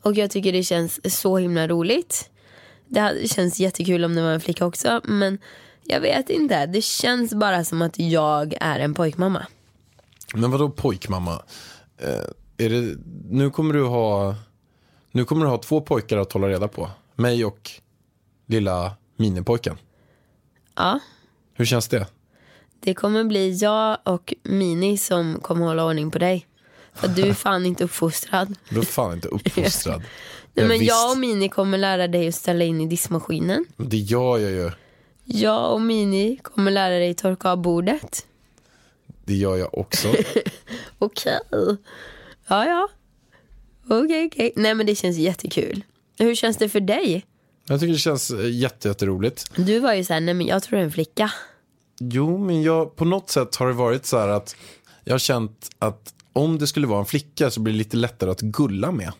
Och 0.00 0.14
jag 0.14 0.30
tycker 0.30 0.52
det 0.52 0.62
känns 0.62 1.18
så 1.18 1.38
himla 1.38 1.68
roligt. 1.68 2.30
Det 2.88 3.30
känns 3.30 3.58
jättekul 3.60 4.04
om 4.04 4.14
det 4.14 4.22
var 4.22 4.30
en 4.30 4.40
flicka 4.40 4.66
också. 4.66 5.00
Men 5.04 5.38
jag 5.84 6.00
vet 6.00 6.30
inte, 6.30 6.66
det 6.66 6.82
känns 6.82 7.34
bara 7.34 7.64
som 7.64 7.82
att 7.82 7.98
jag 7.98 8.54
är 8.60 8.78
en 8.80 8.94
pojkmamma. 8.94 9.46
Men 10.34 10.50
vadå 10.50 10.70
pojkmamma? 10.70 11.42
Eh, 11.98 12.64
är 12.66 12.70
det, 12.70 12.96
nu 13.30 13.50
kommer 13.50 13.74
du 13.74 13.84
ha 13.84 14.34
Nu 15.12 15.24
kommer 15.24 15.44
du 15.44 15.50
ha 15.50 15.58
två 15.58 15.80
pojkar 15.80 16.16
att 16.18 16.32
hålla 16.32 16.48
reda 16.48 16.68
på. 16.68 16.90
Mig 17.14 17.44
och 17.44 17.70
lilla 18.46 18.92
minipojken. 19.16 19.76
Ja, 20.76 21.00
Hur 21.54 21.64
känns 21.64 21.88
det? 21.88 22.06
det 22.80 22.94
kommer 22.94 23.24
bli 23.24 23.56
jag 23.56 23.98
och 24.04 24.34
Mini 24.42 24.98
som 24.98 25.40
kommer 25.42 25.66
hålla 25.66 25.84
ordning 25.84 26.10
på 26.10 26.18
dig. 26.18 26.46
För 26.94 27.08
du 27.08 27.22
är 27.22 27.34
fan 27.34 27.66
inte 27.66 27.84
uppfostrad. 27.84 28.54
Du 28.70 28.78
är 28.78 28.82
fan 28.84 29.12
inte 29.12 29.28
uppfostrad. 29.32 30.02
Nej, 30.56 30.68
men 30.68 30.78
visst. 30.78 30.88
jag 30.88 31.10
och 31.10 31.18
Mini 31.18 31.48
kommer 31.48 31.78
lära 31.78 32.08
dig 32.08 32.28
att 32.28 32.34
ställa 32.34 32.64
in 32.64 32.80
i 32.80 32.86
diskmaskinen. 32.86 33.64
Det 33.76 33.96
gör 33.96 34.38
jag 34.38 34.50
ju. 34.50 34.70
Jag 35.24 35.72
och 35.72 35.80
Mini 35.80 36.38
kommer 36.42 36.70
lära 36.70 36.98
dig 36.98 37.14
torka 37.14 37.50
av 37.50 37.58
bordet. 37.62 38.26
Det 39.24 39.34
gör 39.34 39.56
jag 39.56 39.78
också. 39.78 40.08
Okej. 40.98 41.38
Ja, 42.48 42.66
ja. 42.66 42.88
Okej, 43.88 44.26
okej. 44.26 44.52
Nej, 44.56 44.74
men 44.74 44.86
det 44.86 44.94
känns 44.94 45.16
jättekul. 45.16 45.84
Hur 46.18 46.34
känns 46.34 46.56
det 46.56 46.68
för 46.68 46.80
dig? 46.80 47.24
Jag 47.66 47.80
tycker 47.80 47.92
det 47.92 47.98
känns 47.98 48.30
eh, 48.30 48.50
jätte, 48.50 48.88
jätteroligt. 48.88 49.50
Du 49.56 49.78
var 49.78 49.94
ju 49.94 50.04
såhär, 50.04 50.20
nej 50.20 50.34
men 50.34 50.46
jag 50.46 50.62
tror 50.62 50.76
det 50.76 50.82
är 50.82 50.84
en 50.84 50.92
flicka. 50.92 51.32
Jo, 52.00 52.38
men 52.38 52.62
jag, 52.62 52.96
på 52.96 53.04
något 53.04 53.30
sätt 53.30 53.56
har 53.56 53.66
det 53.66 53.72
varit 53.72 54.06
så 54.06 54.18
här 54.18 54.28
att 54.28 54.56
jag 55.04 55.14
har 55.14 55.18
känt 55.18 55.70
att 55.78 56.14
om 56.32 56.58
det 56.58 56.66
skulle 56.66 56.86
vara 56.86 57.00
en 57.00 57.06
flicka 57.06 57.50
så 57.50 57.60
blir 57.60 57.72
det 57.74 57.78
lite 57.78 57.96
lättare 57.96 58.30
att 58.30 58.40
gulla 58.40 58.92
med. 58.92 59.12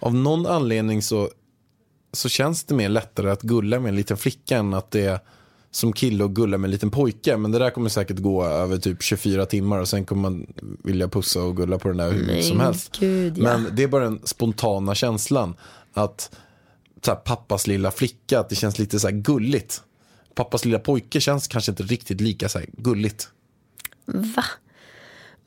Av 0.00 0.14
någon 0.14 0.46
anledning 0.46 1.02
så, 1.02 1.30
så 2.12 2.28
känns 2.28 2.64
det 2.64 2.74
mer 2.74 2.88
lättare 2.88 3.30
att 3.30 3.42
gulla 3.42 3.80
med 3.80 3.88
en 3.88 3.96
liten 3.96 4.16
flicka 4.16 4.56
än 4.56 4.74
att 4.74 4.90
det 4.90 5.04
är 5.04 5.20
som 5.70 5.92
kille 5.92 6.24
och 6.24 6.36
gulla 6.36 6.58
med 6.58 6.68
en 6.68 6.72
liten 6.72 6.90
pojke. 6.90 7.36
Men 7.36 7.52
det 7.52 7.58
där 7.58 7.70
kommer 7.70 7.88
säkert 7.88 8.18
gå 8.18 8.44
över 8.44 8.78
typ 8.78 9.02
24 9.02 9.46
timmar 9.46 9.78
och 9.78 9.88
sen 9.88 10.04
kommer 10.04 10.22
man 10.22 10.46
vilja 10.84 11.08
pussa 11.08 11.42
och 11.42 11.56
gulla 11.56 11.78
på 11.78 11.88
den 11.88 11.96
där 11.96 12.12
hur 12.12 12.26
mycket 12.26 12.44
som 12.44 12.60
helst. 12.60 12.96
gud, 13.00 13.38
ja. 13.38 13.42
Men 13.42 13.76
det 13.76 13.82
är 13.82 13.88
bara 13.88 14.04
den 14.04 14.20
spontana 14.24 14.94
känslan 14.94 15.54
att 15.92 16.30
så 17.02 17.10
här, 17.10 17.18
pappas 17.18 17.66
lilla 17.66 17.90
flicka, 17.90 18.40
att 18.40 18.48
det 18.48 18.54
känns 18.54 18.78
lite 18.78 19.00
så 19.00 19.08
här 19.08 19.14
gulligt. 19.14 19.82
Pappas 20.34 20.64
lilla 20.64 20.78
pojke 20.78 21.20
känns 21.20 21.48
kanske 21.48 21.72
inte 21.72 21.82
riktigt 21.82 22.20
lika 22.20 22.48
så 22.48 22.58
här 22.58 22.68
gulligt. 22.72 23.28
Va? 24.06 24.44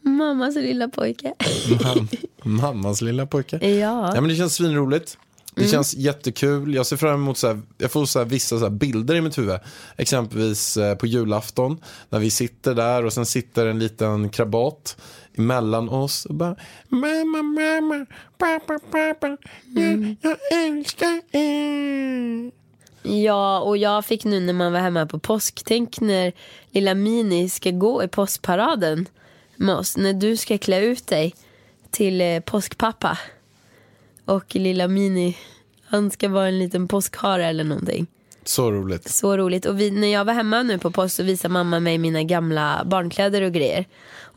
Mammas 0.03 0.55
lilla 0.55 0.87
pojke. 0.87 1.33
Mam- 1.69 2.07
Mammas 2.43 3.01
lilla 3.01 3.25
pojke. 3.25 3.57
ja. 3.69 4.11
Ja 4.15 4.21
men 4.21 4.27
det 4.29 4.35
känns 4.35 4.55
svinroligt. 4.55 5.17
Det 5.55 5.67
känns 5.67 5.93
jättekul. 5.95 6.73
Jag 6.75 6.85
ser 6.85 6.97
fram 6.97 7.13
emot 7.13 7.37
så 7.37 7.47
här, 7.47 7.61
jag 7.77 7.91
får 7.91 8.05
så 8.05 8.23
vissa 8.23 8.59
så 8.59 8.69
bilder 8.69 9.15
i 9.15 9.21
mitt 9.21 9.37
huvud. 9.37 9.59
Exempelvis 9.97 10.77
eh, 10.77 10.95
på 10.95 11.07
julafton 11.07 11.77
när 12.09 12.19
vi 12.19 12.31
sitter 12.31 12.73
där 12.75 13.05
och 13.05 13.13
sen 13.13 13.25
sitter 13.25 13.65
en 13.65 13.79
liten 13.79 14.29
krabat 14.29 14.97
emellan 15.37 15.89
oss 15.89 16.25
och 16.25 16.35
bara 16.35 16.55
Mamma, 16.87 17.41
mamma, 17.43 18.05
pappa, 18.37 18.79
pappa, 18.91 19.37
jag, 19.75 20.15
jag 20.21 20.37
älskar 20.65 21.21
er. 21.31 22.51
Ja, 23.03 23.59
och 23.59 23.77
jag 23.77 24.05
fick 24.05 24.23
nu 24.25 24.39
när 24.39 24.53
man 24.53 24.71
var 24.73 24.79
hemma 24.79 25.05
på 25.05 25.19
påsk. 25.19 25.61
Tänk 25.65 25.99
när 26.01 26.33
lilla 26.71 26.93
Mini 26.93 27.49
ska 27.49 27.71
gå 27.71 28.03
i 28.03 28.07
påskparaden 28.07 29.05
oss. 29.59 29.97
När 29.97 30.13
du 30.13 30.37
ska 30.37 30.57
klä 30.57 30.79
ut 30.79 31.07
dig 31.07 31.35
till 31.91 32.21
eh, 32.21 32.39
påskpappa. 32.39 33.17
Och 34.25 34.55
lilla 34.55 34.87
Mini, 34.87 35.37
han 35.85 36.11
ska 36.11 36.29
vara 36.29 36.47
en 36.47 36.59
liten 36.59 36.87
påskhare 36.87 37.45
eller 37.45 37.63
någonting. 37.63 38.07
Så 38.45 38.71
roligt. 38.71 39.09
Så 39.09 39.37
roligt. 39.37 39.65
Och 39.65 39.79
vi, 39.79 39.91
när 39.91 40.07
jag 40.07 40.25
var 40.25 40.33
hemma 40.33 40.63
nu 40.63 40.77
på 40.77 40.91
påsk 40.91 41.15
så 41.15 41.23
visade 41.23 41.53
mamma 41.53 41.79
mig 41.79 41.97
mina 41.97 42.23
gamla 42.23 42.81
barnkläder 42.85 43.41
och 43.41 43.51
grejer. 43.51 43.85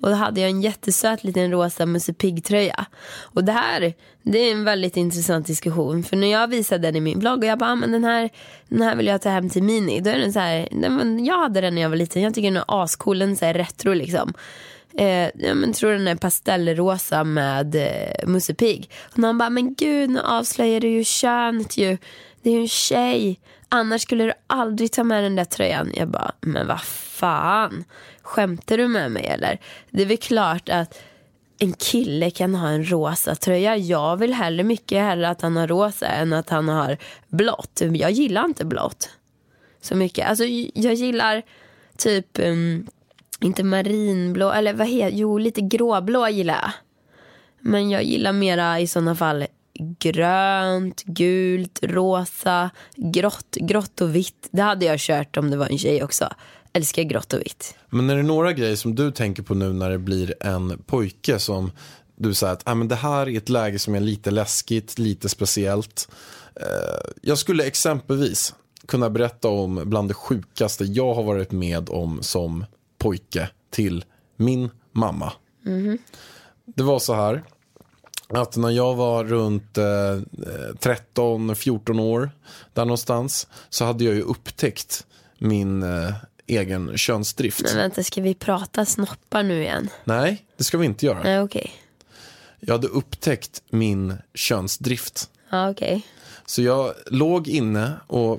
Och 0.00 0.08
då 0.08 0.14
hade 0.14 0.40
jag 0.40 0.50
en 0.50 0.62
jättesöt 0.62 1.24
liten 1.24 1.50
rosa 1.50 1.86
Musse 1.86 2.12
Pigg-tröja. 2.12 2.86
Och 3.22 3.44
det 3.44 3.52
här, 3.52 3.94
det 4.22 4.38
är 4.38 4.52
en 4.52 4.64
väldigt 4.64 4.96
intressant 4.96 5.46
diskussion. 5.46 6.02
För 6.02 6.16
när 6.16 6.32
jag 6.32 6.48
visade 6.48 6.82
den 6.82 6.96
i 6.96 7.00
min 7.00 7.18
blogg 7.18 7.38
och 7.38 7.44
jag 7.44 7.58
bara, 7.58 7.70
ah, 7.70 7.74
men 7.74 7.92
den 7.92 8.04
här, 8.04 8.30
den 8.68 8.82
här 8.82 8.96
vill 8.96 9.06
jag 9.06 9.22
ta 9.22 9.28
hem 9.28 9.50
till 9.50 9.62
Mini. 9.62 10.00
Då 10.00 10.10
är 10.10 10.18
den 10.18 10.32
så 10.32 10.38
här, 10.38 10.68
den, 10.70 11.24
jag 11.24 11.38
hade 11.38 11.60
den 11.60 11.74
när 11.74 11.82
jag 11.82 11.88
var 11.88 11.96
liten. 11.96 12.22
Jag 12.22 12.34
tycker 12.34 12.50
den 12.50 12.56
är 12.56 12.82
ascool, 12.82 13.18
den 13.18 13.30
är 13.32 13.36
så 13.36 13.44
här 13.44 13.54
retro 13.54 13.94
liksom. 13.94 14.34
Eh, 14.98 15.30
ja, 15.34 15.54
men 15.54 15.72
tror 15.72 15.92
den 15.92 16.08
är 16.08 16.16
pastellrosa 16.16 17.24
med 17.24 17.74
eh, 17.74 18.28
Musse 18.28 18.54
Pigg. 18.54 18.90
Och 19.12 19.18
någon 19.18 19.38
bara, 19.38 19.50
men 19.50 19.74
gud 19.74 20.10
nu 20.10 20.20
avslöjar 20.20 20.80
du 20.80 20.88
ju 20.88 21.04
könet 21.04 21.76
ju. 21.76 21.98
Det 22.42 22.50
är 22.50 22.54
ju 22.54 22.60
en 22.60 22.68
tjej. 22.68 23.40
Annars 23.68 24.02
skulle 24.02 24.24
du 24.24 24.32
aldrig 24.46 24.92
ta 24.92 25.04
med 25.04 25.24
den 25.24 25.36
där 25.36 25.44
tröjan. 25.44 25.92
Jag 25.94 26.08
bara, 26.08 26.32
men 26.40 26.66
vad 26.66 26.82
fan. 26.82 27.84
Skämtar 28.22 28.78
du 28.78 28.88
med 28.88 29.12
mig 29.12 29.26
eller? 29.26 29.60
Det 29.90 30.02
är 30.02 30.06
väl 30.06 30.16
klart 30.16 30.68
att 30.68 30.98
en 31.58 31.72
kille 31.72 32.30
kan 32.30 32.54
ha 32.54 32.68
en 32.68 32.90
rosa 32.90 33.34
tröja. 33.34 33.76
Jag 33.76 34.16
vill 34.16 34.34
hellre 34.34 34.64
mycket 34.64 35.02
hellre 35.02 35.28
att 35.28 35.42
han 35.42 35.56
har 35.56 35.66
rosa 35.66 36.06
än 36.06 36.32
att 36.32 36.50
han 36.50 36.68
har 36.68 36.96
blått. 37.28 37.82
Jag 37.92 38.10
gillar 38.10 38.44
inte 38.44 38.64
blått 38.64 39.10
så 39.80 39.96
mycket. 39.96 40.28
Alltså 40.28 40.44
jag 40.74 40.94
gillar 40.94 41.42
typ, 41.96 42.38
um, 42.38 42.86
inte 43.40 43.64
marinblå, 43.64 44.52
eller 44.52 44.72
vad 44.72 44.88
heter, 44.88 45.16
jo 45.16 45.38
lite 45.38 45.60
gråblå 45.60 46.28
gillar 46.28 46.54
jag. 46.54 46.70
Men 47.60 47.90
jag 47.90 48.04
gillar 48.04 48.32
mera 48.32 48.80
i 48.80 48.86
sådana 48.86 49.14
fall 49.14 49.46
grönt, 49.98 51.02
gult, 51.04 51.78
rosa, 51.82 52.70
grått, 52.96 53.56
grått 53.60 54.00
och 54.00 54.14
vitt. 54.14 54.48
Det 54.50 54.62
hade 54.62 54.84
jag 54.84 55.00
kört 55.00 55.36
om 55.36 55.50
det 55.50 55.56
var 55.56 55.66
en 55.66 55.78
tjej 55.78 56.02
också. 56.02 56.28
Älskar 56.72 57.02
grått 57.02 57.32
och 57.32 57.40
vitt. 57.40 57.74
Men 57.90 58.10
är 58.10 58.16
det 58.16 58.22
några 58.22 58.52
grejer 58.52 58.76
som 58.76 58.94
du 58.94 59.10
tänker 59.10 59.42
på 59.42 59.54
nu 59.54 59.72
när 59.72 59.90
det 59.90 59.98
blir 59.98 60.34
en 60.40 60.82
pojke 60.86 61.38
som 61.38 61.70
du 62.16 62.34
säger 62.34 62.52
att 62.52 62.62
ah, 62.64 62.74
men 62.74 62.88
det 62.88 62.94
här 62.94 63.28
är 63.28 63.36
ett 63.36 63.48
läge 63.48 63.78
som 63.78 63.94
är 63.94 64.00
lite 64.00 64.30
läskigt, 64.30 64.98
lite 64.98 65.28
speciellt. 65.28 66.08
Eh, 66.60 67.10
jag 67.22 67.38
skulle 67.38 67.64
exempelvis 67.64 68.54
kunna 68.86 69.10
berätta 69.10 69.48
om 69.48 69.82
bland 69.84 70.08
det 70.10 70.14
sjukaste 70.14 70.84
jag 70.84 71.14
har 71.14 71.22
varit 71.22 71.52
med 71.52 71.90
om 71.90 72.22
som 72.22 72.64
pojke 72.98 73.48
till 73.70 74.04
min 74.36 74.70
mamma. 74.92 75.32
Det 76.64 76.82
var 76.82 76.98
så 76.98 77.14
här 77.14 77.42
att 78.28 78.56
när 78.56 78.70
jag 78.70 78.94
var 78.94 79.24
runt 79.24 79.78
eh, 79.78 79.82
13-14 79.84 82.00
år 82.00 82.30
där 82.74 82.84
någonstans 82.84 83.46
så 83.68 83.84
hade 83.84 84.04
jag 84.04 84.14
ju 84.14 84.22
upptäckt 84.22 85.06
min 85.38 85.82
eh, 85.82 86.14
egen 86.46 86.98
könsdrift. 86.98 87.62
Men 87.64 87.76
vänta, 87.76 88.02
ska 88.02 88.22
vi 88.22 88.34
prata 88.34 88.84
snoppar 88.86 89.42
nu 89.42 89.60
igen? 89.62 89.88
Nej, 90.04 90.46
det 90.56 90.64
ska 90.64 90.78
vi 90.78 90.86
inte 90.86 91.06
göra. 91.06 91.22
Nej, 91.22 91.40
okej. 91.40 91.72
Jag 92.60 92.74
hade 92.74 92.88
upptäckt 92.88 93.62
min 93.70 94.14
könsdrift. 94.34 95.30
Ja, 95.50 95.70
okej. 95.70 96.06
Så 96.46 96.62
jag 96.62 96.92
låg 97.06 97.48
inne 97.48 97.92
och 98.06 98.34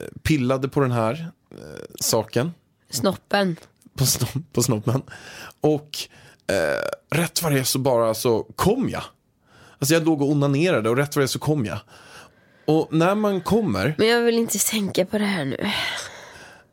eh, 0.00 0.06
pillade 0.22 0.68
på 0.68 0.80
den 0.80 0.92
här 0.92 1.30
eh, 1.50 1.56
saken, 2.00 2.52
Snoppen. 2.90 3.56
på, 3.94 4.04
sno- 4.04 4.42
på 4.52 4.62
snoppen. 4.62 5.02
Och 5.60 5.98
eh, 6.46 7.16
rätt 7.18 7.42
vad 7.42 7.52
det 7.52 7.58
är 7.60 7.64
så 7.64 7.78
bara 7.78 8.14
så 8.14 8.42
kom 8.56 8.88
jag. 8.88 9.02
Alltså 9.84 9.94
jag 9.94 10.04
låg 10.04 10.22
och 10.22 10.28
onanerade 10.28 10.90
och 10.90 10.96
rätt 10.96 11.16
vad 11.16 11.24
det 11.24 11.28
så 11.28 11.38
kom 11.38 11.64
jag. 11.64 11.78
Och 12.66 12.88
när 12.90 13.14
man 13.14 13.40
kommer, 13.40 13.94
Men 13.98 14.06
jag 14.06 14.22
vill 14.22 14.38
inte 14.38 14.58
tänka 14.58 15.06
på 15.06 15.18
det 15.18 15.24
här 15.24 15.44
nu. 15.44 15.70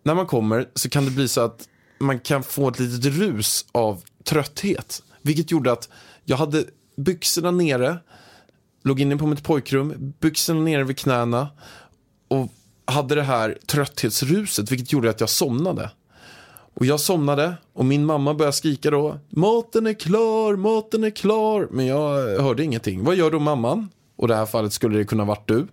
när 0.03 0.15
man 0.15 0.27
kommer 0.27 0.69
så 0.75 0.89
kan 0.89 1.05
det 1.05 1.11
bli 1.11 1.27
så 1.27 1.41
att 1.41 1.67
man 1.99 2.19
kan 2.19 2.43
få 2.43 2.69
ett 2.69 2.79
litet 2.79 3.13
rus 3.13 3.65
av 3.71 4.03
trötthet. 4.23 5.03
Vilket 5.21 5.51
gjorde 5.51 5.71
att 5.71 5.89
jag 6.25 6.37
hade 6.37 6.65
byxorna 6.97 7.51
nere, 7.51 7.97
låg 8.83 8.99
inne 8.99 9.17
på 9.17 9.27
mitt 9.27 9.43
pojkrum, 9.43 10.13
byxorna 10.19 10.61
nere 10.61 10.83
vid 10.83 10.97
knäna 10.97 11.47
och 12.27 12.47
hade 12.85 13.15
det 13.15 13.23
här 13.23 13.57
trötthetsruset 13.65 14.71
vilket 14.71 14.93
gjorde 14.93 15.09
att 15.09 15.19
jag 15.19 15.29
somnade. 15.29 15.91
Och 16.73 16.85
jag 16.85 16.99
somnade 16.99 17.53
och 17.73 17.85
min 17.85 18.05
mamma 18.05 18.33
började 18.33 18.53
skrika 18.57 18.91
då 18.91 19.19
Maten 19.29 19.87
är 19.87 19.93
klar, 19.93 20.55
maten 20.55 21.03
är 21.03 21.09
klar 21.09 21.67
Men 21.71 21.85
jag 21.85 22.39
hörde 22.41 22.63
ingenting. 22.63 23.03
Vad 23.03 23.15
gör 23.15 23.31
då 23.31 23.39
mamman? 23.39 23.89
Och 24.15 24.27
i 24.27 24.27
det 24.27 24.35
här 24.35 24.45
fallet 24.45 24.73
skulle 24.73 24.97
det 24.97 25.05
kunna 25.05 25.25
varit 25.25 25.47
du. 25.47 25.67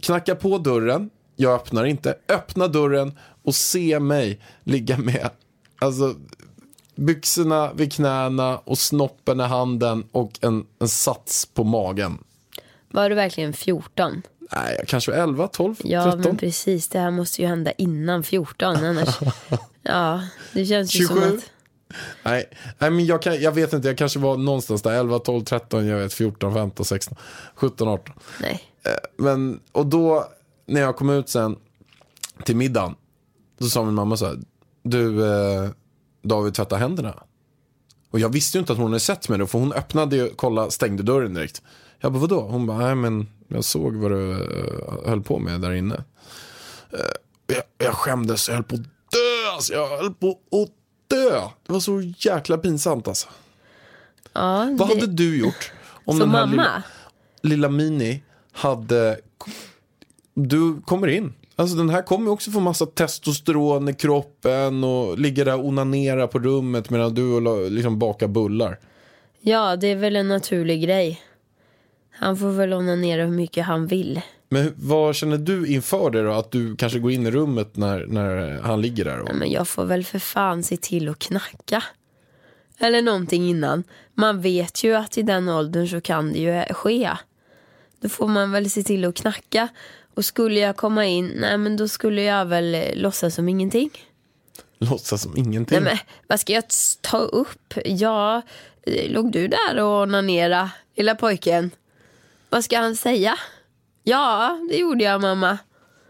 Knacka 0.00 0.34
på 0.34 0.58
dörren, 0.58 1.10
jag 1.36 1.54
öppnar 1.54 1.84
inte. 1.84 2.16
Öppna 2.28 2.68
dörren 2.68 3.18
och 3.42 3.54
se 3.54 4.00
mig 4.00 4.40
ligga 4.64 4.98
med 4.98 5.30
alltså 5.78 6.14
byxorna 6.96 7.72
vid 7.72 7.92
knäna 7.92 8.58
och 8.58 8.78
snoppen 8.78 9.40
i 9.40 9.42
handen 9.42 10.04
och 10.12 10.32
en, 10.40 10.66
en 10.78 10.88
sats 10.88 11.46
på 11.46 11.64
magen. 11.64 12.18
Var 12.90 13.08
du 13.08 13.14
verkligen 13.14 13.52
14? 13.52 14.22
Nej, 14.52 14.84
kanske 14.86 15.12
11, 15.14 15.48
12, 15.48 15.74
Ja 15.84 16.04
13. 16.04 16.20
men 16.20 16.36
precis, 16.36 16.88
det 16.88 16.98
här 16.98 17.10
måste 17.10 17.42
ju 17.42 17.48
hända 17.48 17.72
innan 17.72 18.22
14 18.22 18.76
annars. 18.76 19.18
ja, 19.82 20.22
det 20.52 20.66
känns 20.66 20.94
ju 20.94 21.06
som 21.06 21.16
27? 21.16 21.36
att... 21.36 21.50
Nej, 22.22 22.44
nej 22.78 22.90
men 22.90 23.06
jag, 23.06 23.22
kan, 23.22 23.40
jag 23.40 23.52
vet 23.52 23.72
inte, 23.72 23.88
jag 23.88 23.98
kanske 23.98 24.18
var 24.18 24.36
någonstans 24.36 24.82
där 24.82 24.92
11, 24.92 25.18
12, 25.18 25.44
13, 25.44 25.86
jag 25.86 25.98
vet 25.98 26.12
14, 26.12 26.54
15, 26.54 26.84
16, 26.86 27.16
17, 27.54 27.88
18. 27.88 28.14
Nej. 28.40 28.62
Men, 29.16 29.60
och 29.72 29.86
då 29.86 30.26
när 30.66 30.80
jag 30.80 30.96
kom 30.96 31.10
ut 31.10 31.28
sen 31.28 31.56
till 32.44 32.56
middagen, 32.56 32.94
då 33.58 33.66
sa 33.66 33.84
min 33.84 33.94
mamma 33.94 34.16
så 34.16 34.26
här, 34.26 34.38
du 34.82 35.24
eh, 35.24 35.70
David 36.22 36.54
tvätta 36.54 36.76
händerna. 36.76 37.14
Och 38.10 38.20
jag 38.20 38.28
visste 38.28 38.58
ju 38.58 38.60
inte 38.60 38.72
att 38.72 38.78
hon 38.78 38.86
hade 38.86 39.00
sett 39.00 39.28
mig 39.28 39.38
då, 39.38 39.46
för 39.46 39.58
hon 39.58 39.72
öppnade 39.72 40.16
ju, 40.16 40.30
kolla, 40.36 40.70
stängde 40.70 41.02
dörren 41.02 41.34
direkt. 41.34 41.62
Jag 42.00 42.12
bara, 42.12 42.18
vadå? 42.18 42.40
Hon 42.40 42.66
bara, 42.66 42.78
nej 42.78 42.94
men 42.94 43.28
jag 43.48 43.64
såg 43.64 43.96
vad 43.96 44.10
du 44.10 44.30
eh, 44.32 45.08
höll 45.08 45.22
på 45.22 45.38
med 45.38 45.60
där 45.60 45.72
inne. 45.72 45.94
Eh, 46.92 46.98
jag, 47.46 47.62
jag 47.86 47.94
skämdes, 47.94 48.48
jag 48.48 48.54
höll 48.54 48.64
på 48.64 48.74
att 48.74 48.82
dö, 48.82 49.50
alltså, 49.54 49.72
jag 49.72 49.88
höll 49.98 50.14
på 50.14 50.30
att 50.30 50.70
dö. 51.08 51.40
Det 51.66 51.72
var 51.72 51.80
så 51.80 52.00
jäkla 52.18 52.58
pinsamt 52.58 53.08
alltså. 53.08 53.28
Ja, 54.32 54.68
Vad 54.78 54.88
det... 54.88 54.94
hade 54.94 55.06
du 55.06 55.38
gjort 55.38 55.72
om 56.04 56.18
Som 56.18 56.28
den 56.28 56.30
här 56.30 56.46
mamma? 56.46 56.52
lilla, 56.62 56.82
lilla 57.42 57.68
Mini 57.68 58.22
hade... 58.52 59.20
Du 60.34 60.80
kommer 60.80 61.08
in. 61.08 61.34
Alltså 61.56 61.76
den 61.76 61.90
här 61.90 62.02
kommer 62.02 62.30
också 62.30 62.50
få 62.50 62.60
massa 62.60 62.86
testosteron 62.86 63.88
i 63.88 63.94
kroppen 63.94 64.84
och 64.84 65.18
ligger 65.18 65.44
där 65.44 65.54
och 65.58 65.64
onanerar 65.66 66.26
på 66.26 66.38
rummet 66.38 66.90
medan 66.90 67.14
du 67.14 67.32
och 67.32 67.70
liksom 67.70 67.98
bakar 67.98 68.28
bullar. 68.28 68.78
Ja, 69.40 69.76
det 69.76 69.86
är 69.86 69.96
väl 69.96 70.16
en 70.16 70.28
naturlig 70.28 70.82
grej. 70.82 71.20
Han 72.18 72.36
får 72.36 72.50
väl 72.50 72.72
onanera 72.72 73.24
hur 73.24 73.32
mycket 73.32 73.64
han 73.64 73.86
vill. 73.86 74.20
Men 74.48 74.74
vad 74.76 75.16
känner 75.16 75.38
du 75.38 75.66
inför 75.66 76.10
det 76.10 76.22
då? 76.22 76.32
Att 76.32 76.50
du 76.50 76.76
kanske 76.76 76.98
går 76.98 77.10
in 77.10 77.26
i 77.26 77.30
rummet 77.30 77.76
när, 77.76 78.06
när 78.06 78.60
han 78.60 78.82
ligger 78.82 79.04
där? 79.04 79.20
Och... 79.20 79.34
Men 79.34 79.50
jag 79.50 79.68
får 79.68 79.84
väl 79.84 80.04
för 80.04 80.18
fan 80.18 80.62
se 80.62 80.76
till 80.76 81.08
att 81.08 81.18
knacka. 81.18 81.82
Eller 82.78 83.02
någonting 83.02 83.48
innan. 83.48 83.84
Man 84.14 84.40
vet 84.40 84.84
ju 84.84 84.94
att 84.94 85.18
i 85.18 85.22
den 85.22 85.48
åldern 85.48 85.88
så 85.88 86.00
kan 86.00 86.32
det 86.32 86.38
ju 86.38 86.74
ske. 86.74 87.10
Då 88.00 88.08
får 88.08 88.28
man 88.28 88.52
väl 88.52 88.70
se 88.70 88.82
till 88.82 89.04
att 89.04 89.14
knacka. 89.14 89.68
Och 90.14 90.24
skulle 90.24 90.60
jag 90.60 90.76
komma 90.76 91.06
in, 91.06 91.32
nej 91.36 91.58
men 91.58 91.76
då 91.76 91.88
skulle 91.88 92.22
jag 92.22 92.46
väl 92.46 92.74
eh, 92.74 92.94
låtsas 92.94 93.34
som 93.34 93.48
ingenting. 93.48 93.90
Låtsas 94.78 95.22
som 95.22 95.36
ingenting. 95.36 95.82
Nej 95.82 95.92
men 95.92 95.98
vad 96.26 96.40
ska 96.40 96.52
jag 96.52 96.64
ta 97.00 97.18
upp? 97.18 97.74
Ja, 97.84 98.42
eh, 98.82 99.10
låg 99.10 99.32
du 99.32 99.48
där 99.48 99.82
och 99.82 100.02
onanera, 100.02 100.70
lilla 100.96 101.14
pojken? 101.14 101.70
Vad 102.50 102.64
ska 102.64 102.78
han 102.78 102.96
säga? 102.96 103.38
Ja, 104.04 104.58
det 104.70 104.76
gjorde 104.76 105.04
jag 105.04 105.20
mamma. 105.20 105.58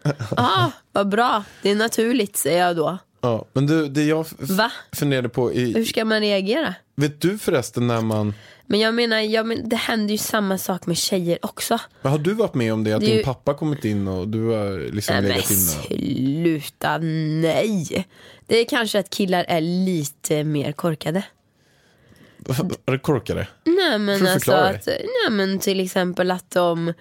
Ja, 0.36 0.72
vad 0.92 1.08
bra. 1.08 1.44
Det 1.62 1.70
är 1.70 1.76
naturligt, 1.76 2.36
säger 2.36 2.66
jag 2.66 2.76
då. 2.76 2.98
Ja, 3.20 3.44
men 3.52 3.66
du, 3.66 3.88
det 3.88 4.04
jag 4.04 4.26
Va? 4.38 4.72
funderade 4.92 5.28
på, 5.28 5.50
Hur 5.50 5.78
i, 5.78 5.84
ska 5.84 6.04
man 6.04 6.20
reagera? 6.20 6.74
vet 6.96 7.20
du 7.20 7.38
förresten 7.38 7.86
när 7.86 8.00
man, 8.00 8.34
Men 8.66 8.80
jag 8.80 8.94
menar, 8.94 9.18
ja, 9.18 9.42
men 9.42 9.68
det 9.68 9.76
händer 9.76 10.12
ju 10.12 10.18
samma 10.18 10.58
sak 10.58 10.86
med 10.86 10.96
tjejer 10.96 11.38
också. 11.42 11.78
men 12.02 12.12
har 12.12 12.18
du 12.18 12.34
varit 12.34 12.54
med 12.54 12.72
om 12.72 12.84
det? 12.84 12.92
Att 12.92 13.00
Det 13.00 13.06
din 13.06 13.16
ju- 13.16 13.22
pappa 13.24 13.54
kommit 13.54 13.84
in 13.84 14.08
och 14.08 14.28
du 14.28 14.44
har 14.48 14.92
liksom 14.92 15.14
Nej 15.14 15.22
legat 15.22 15.50
inne? 15.50 15.60
sluta, 16.42 16.98
nej. 16.98 18.06
Det 18.46 18.56
är 18.58 18.64
kanske 18.64 18.98
att 18.98 19.10
killar 19.10 19.44
är 19.48 19.60
lite 19.60 20.44
mer 20.44 20.72
korkade. 20.72 21.22
Är 22.86 22.92
det 22.92 22.98
korkade? 22.98 23.46
Nej 23.64 23.98
men 23.98 24.26
alltså 24.26 24.52
att, 24.52 24.86
nej 24.86 25.30
men 25.30 25.58
till 25.58 25.80
exempel 25.80 26.30
att 26.30 26.50
de 26.50 26.92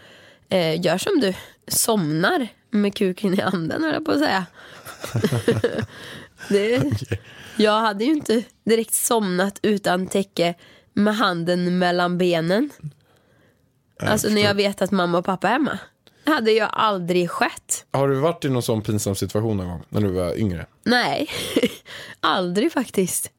eh, 0.50 0.82
gör 0.82 0.98
som 0.98 1.20
du, 1.20 1.34
somnar 1.68 2.48
med 2.70 2.96
kuken 2.96 3.34
i 3.34 3.42
handen 3.42 3.84
höll 3.84 3.94
jag 3.94 4.06
på 4.06 4.12
att 4.12 4.20
säga. 4.20 4.46
det, 6.50 6.84
Jag 7.56 7.80
hade 7.80 8.04
ju 8.04 8.12
inte 8.12 8.44
direkt 8.64 8.94
somnat 8.94 9.60
utan 9.62 10.08
täcke 10.08 10.54
med 10.94 11.16
handen 11.16 11.80
mellan 11.80 12.18
benen. 12.18 12.70
alltså 14.00 14.30
när 14.30 14.42
jag 14.42 14.54
vet 14.54 14.82
att 14.82 14.92
mamma 14.92 15.18
och 15.18 15.26
pappa 15.26 15.48
är 15.48 15.52
hemma. 15.52 15.80
Det 16.24 16.32
hade 16.32 16.52
ju 16.52 16.62
aldrig 16.62 17.30
skett. 17.30 17.86
Har 17.92 18.08
du 18.08 18.16
varit 18.16 18.46
i 18.46 18.50
någon 18.50 18.64
sån 18.64 18.82
pinsam 18.82 19.16
situation 19.16 19.58
någon 19.58 19.68
gång 19.68 19.84
när 19.90 20.02
du 20.02 20.08
var 20.08 20.40
yngre? 20.40 20.66
Nej, 20.84 21.30
aldrig 22.20 22.72
faktiskt. 22.72 23.32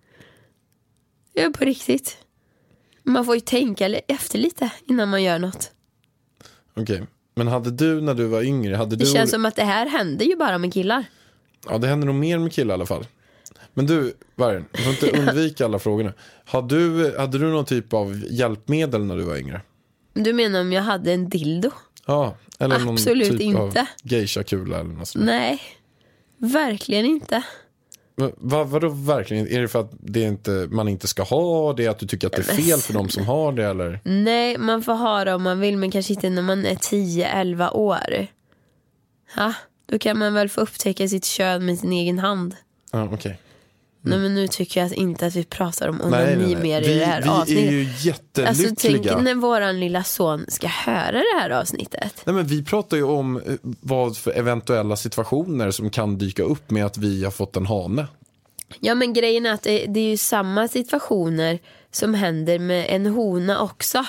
Är 1.36 1.50
på 1.50 1.64
riktigt. 1.64 2.16
Man 3.02 3.24
får 3.24 3.34
ju 3.34 3.40
tänka 3.40 3.86
efter 3.88 4.38
lite 4.38 4.70
innan 4.86 5.08
man 5.08 5.22
gör 5.22 5.38
något. 5.38 5.70
Okej, 6.76 7.02
men 7.34 7.48
hade 7.48 7.70
du 7.70 8.00
när 8.00 8.14
du 8.14 8.26
var 8.26 8.42
yngre, 8.42 8.76
hade 8.76 8.96
Det 8.96 9.04
du... 9.04 9.10
känns 9.10 9.30
som 9.30 9.44
att 9.46 9.56
det 9.56 9.64
här 9.64 9.86
händer 9.86 10.24
ju 10.26 10.36
bara 10.36 10.58
med 10.58 10.72
killar. 10.72 11.04
Ja, 11.68 11.78
det 11.78 11.86
händer 11.88 12.06
nog 12.06 12.14
mer 12.16 12.38
med 12.38 12.52
killar 12.52 12.74
i 12.74 12.74
alla 12.74 12.86
fall. 12.86 13.06
Men 13.74 13.86
du, 13.86 14.14
Vargen, 14.34 14.64
du 14.72 14.82
får 14.82 14.92
inte 14.92 15.10
undvika 15.20 15.64
alla 15.64 15.78
frågorna. 15.78 16.12
Hade 16.44 16.76
du, 16.78 17.18
hade 17.18 17.38
du 17.38 17.46
någon 17.50 17.64
typ 17.64 17.92
av 17.92 18.22
hjälpmedel 18.30 19.04
när 19.04 19.16
du 19.16 19.22
var 19.22 19.36
yngre? 19.36 19.60
Du 20.14 20.32
menar 20.32 20.60
om 20.60 20.72
jag 20.72 20.82
hade 20.82 21.12
en 21.12 21.28
dildo? 21.28 21.70
Ja, 22.06 22.36
eller 22.58 22.78
någon 22.78 22.94
Absolut 22.94 23.30
typ 23.30 23.40
inte. 23.40 23.80
av 23.80 23.86
geisha-kula 24.02 24.80
eller 24.80 24.90
något 24.90 25.08
sånt. 25.08 25.24
Nej, 25.24 25.60
verkligen 26.38 27.06
inte. 27.06 27.42
Vad, 28.36 28.68
vadå 28.68 28.88
verkligen? 28.88 29.46
Är 29.48 29.60
det 29.60 29.68
för 29.68 29.80
att 29.80 29.92
det 30.00 30.22
inte, 30.22 30.50
man 30.70 30.88
inte 30.88 31.06
ska 31.08 31.22
ha 31.22 31.72
det? 31.72 31.86
Att 31.86 31.98
du 31.98 32.06
tycker 32.06 32.26
att 32.26 32.32
det 32.32 32.38
är 32.52 32.56
fel 32.56 32.78
för 32.78 32.92
de 32.92 33.08
som 33.08 33.26
har 33.26 33.52
det? 33.52 33.64
Eller? 33.64 34.00
Nej, 34.04 34.58
man 34.58 34.82
får 34.82 34.94
ha 34.94 35.24
det 35.24 35.34
om 35.34 35.42
man 35.42 35.60
vill 35.60 35.76
men 35.76 35.90
kanske 35.90 36.12
inte 36.12 36.30
när 36.30 36.42
man 36.42 36.66
är 36.66 36.74
10-11 36.74 37.70
år. 37.72 38.26
Ja, 39.36 39.54
då 39.86 39.98
kan 39.98 40.18
man 40.18 40.34
väl 40.34 40.48
få 40.48 40.60
upptäcka 40.60 41.08
sitt 41.08 41.24
kön 41.24 41.66
med 41.66 41.78
sin 41.78 41.92
egen 41.92 42.18
hand. 42.18 42.56
Ja, 42.92 43.08
okej. 43.12 43.38
Nej 44.06 44.18
men 44.18 44.34
nu 44.34 44.48
tycker 44.48 44.80
jag 44.82 44.92
inte 44.92 45.26
att 45.26 45.34
vi 45.36 45.44
pratar 45.44 45.88
om 45.88 45.96
Nej, 45.96 46.10
nej, 46.10 46.36
onani 46.36 46.54
nej. 46.54 46.62
mer 46.62 46.82
i 46.82 46.88
Vi, 46.88 46.98
det 46.98 47.04
här 47.04 47.22
vi 47.22 47.28
avsnittet. 47.28 47.64
är 47.64 47.70
ju 47.72 47.80
Alltså 48.46 48.62
jättelyckliga. 48.68 49.12
tänk 49.14 49.24
när 49.24 49.34
våran 49.34 49.80
lilla 49.80 50.04
son 50.04 50.44
ska 50.48 50.66
höra 50.68 51.12
det 51.12 51.40
här 51.40 51.50
avsnittet. 51.50 52.22
Nej, 52.24 52.34
men 52.34 52.46
vi 52.46 52.64
pratar 52.64 52.96
ju 52.96 53.02
om 53.02 53.36
eh, 53.36 53.42
vad 53.62 54.16
för 54.16 54.30
eventuella 54.30 54.96
situationer 54.96 55.70
som 55.70 55.90
kan 55.90 56.18
dyka 56.18 56.42
upp 56.42 56.70
med 56.70 56.86
att 56.86 56.98
vi 56.98 57.24
har 57.24 57.30
fått 57.30 57.56
en 57.56 57.66
hane. 57.66 58.06
Ja 58.80 58.94
men 58.94 59.12
grejen 59.12 59.46
är 59.46 59.52
att 59.52 59.62
det, 59.62 59.86
det 59.86 60.00
är 60.00 60.10
ju 60.10 60.16
samma 60.16 60.68
situationer 60.68 61.58
som 61.90 62.14
händer 62.14 62.58
med 62.58 62.86
en 62.88 63.06
hona 63.06 63.60
också. 63.60 64.04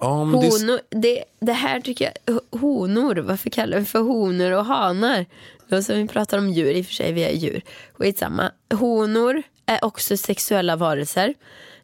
Ja, 0.00 0.24
men 0.24 0.34
Honor, 0.34 0.80
det, 0.90 1.24
det 1.40 1.52
här 1.52 1.80
tycker 1.80 2.12
jag, 2.24 2.34
ho- 2.34 2.58
honor, 2.60 3.16
varför 3.16 3.50
kallar 3.50 3.78
vi 3.78 3.84
för 3.84 3.98
honor 4.00 4.52
och 4.52 4.64
hanar? 4.64 5.26
Då 5.68 5.82
som 5.82 5.96
vi 5.96 6.06
pratar 6.06 6.38
om 6.38 6.50
djur, 6.50 6.70
i 6.70 6.82
och 6.82 6.86
för 6.86 6.94
sig 6.94 7.12
vi 7.12 7.24
är 7.24 7.32
djur. 7.32 7.62
Skitsamma. 7.92 8.52
Honor 8.74 9.42
är 9.66 9.84
också 9.84 10.16
sexuella 10.16 10.76
varelser. 10.76 11.34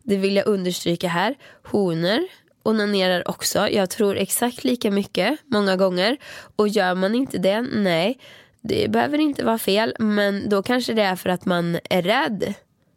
Det 0.02 0.16
vill 0.16 0.36
jag 0.36 0.46
understryka 0.46 1.08
här. 1.08 1.34
Honor 1.62 2.28
onanerar 2.62 3.28
också. 3.28 3.68
Jag 3.68 3.90
tror 3.90 4.16
exakt 4.16 4.64
lika 4.64 4.90
mycket 4.90 5.38
många 5.46 5.76
gånger. 5.76 6.16
Och 6.56 6.68
gör 6.68 6.94
man 6.94 7.14
inte 7.14 7.38
det, 7.38 7.62
nej. 7.62 8.18
Det 8.60 8.90
behöver 8.90 9.18
inte 9.18 9.44
vara 9.44 9.58
fel. 9.58 9.94
Men 9.98 10.48
då 10.48 10.62
kanske 10.62 10.92
det 10.92 11.02
är 11.02 11.16
för 11.16 11.30
att 11.30 11.44
man 11.44 11.78
är 11.90 12.02
rädd. 12.02 12.54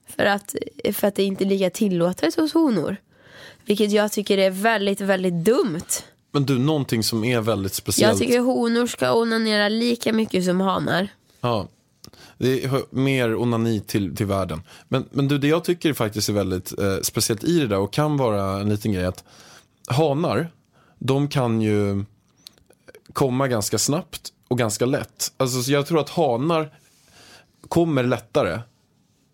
För 0.08 0.26
att, 0.26 0.56
för 0.94 1.08
att 1.08 1.16
det 1.16 1.24
inte 1.24 1.44
är 1.44 1.46
lika 1.46 1.70
tillåtet 1.70 2.36
hos 2.36 2.54
honor. 2.54 2.98
Vilket 3.66 3.92
jag 3.92 4.12
tycker 4.12 4.38
är 4.38 4.50
väldigt, 4.50 5.02
väldigt 5.02 5.46
dumt 5.46 5.88
men 6.38 6.46
du, 6.46 6.60
någonting 6.60 7.04
som 7.04 7.24
är 7.24 7.42
väldigt 7.42 7.74
speciellt. 7.74 8.20
Jag 8.20 8.28
tycker 8.28 8.40
honor 8.40 8.88
ska 8.88 9.14
onanera 9.14 9.70
lika 9.70 10.14
mycket 10.14 10.46
som 10.46 10.62
hanar. 10.62 11.08
Ja, 11.42 11.68
det 12.38 12.64
är 12.64 12.96
mer 12.96 13.36
onani 13.36 13.80
till, 13.80 14.16
till 14.16 14.26
världen. 14.26 14.62
Men, 14.88 15.06
men 15.12 15.28
du, 15.28 15.38
det 15.38 15.48
jag 15.48 15.64
tycker 15.64 15.94
faktiskt 15.94 16.30
är 16.30 16.34
väldigt 16.34 16.80
eh, 16.80 16.98
speciellt 17.02 17.44
i 17.44 17.60
det 17.60 17.68
där 17.68 17.78
och 17.78 17.94
kan 17.94 18.18
vara 18.18 18.62
en 18.62 18.70
liten 18.70 18.92
grej 18.92 19.06
att 19.06 19.24
hanar, 19.88 20.52
de 21.00 21.28
kan 21.28 21.62
ju 21.62 22.06
komma 23.14 23.48
ganska 23.48 23.78
snabbt 23.78 24.34
och 24.48 24.58
ganska 24.58 24.86
lätt. 24.86 25.34
Alltså, 25.38 25.64
så 25.64 25.72
jag 25.72 25.88
tror 25.88 26.00
att 26.00 26.10
hanar 26.10 26.74
kommer 27.68 28.04
lättare 28.04 28.60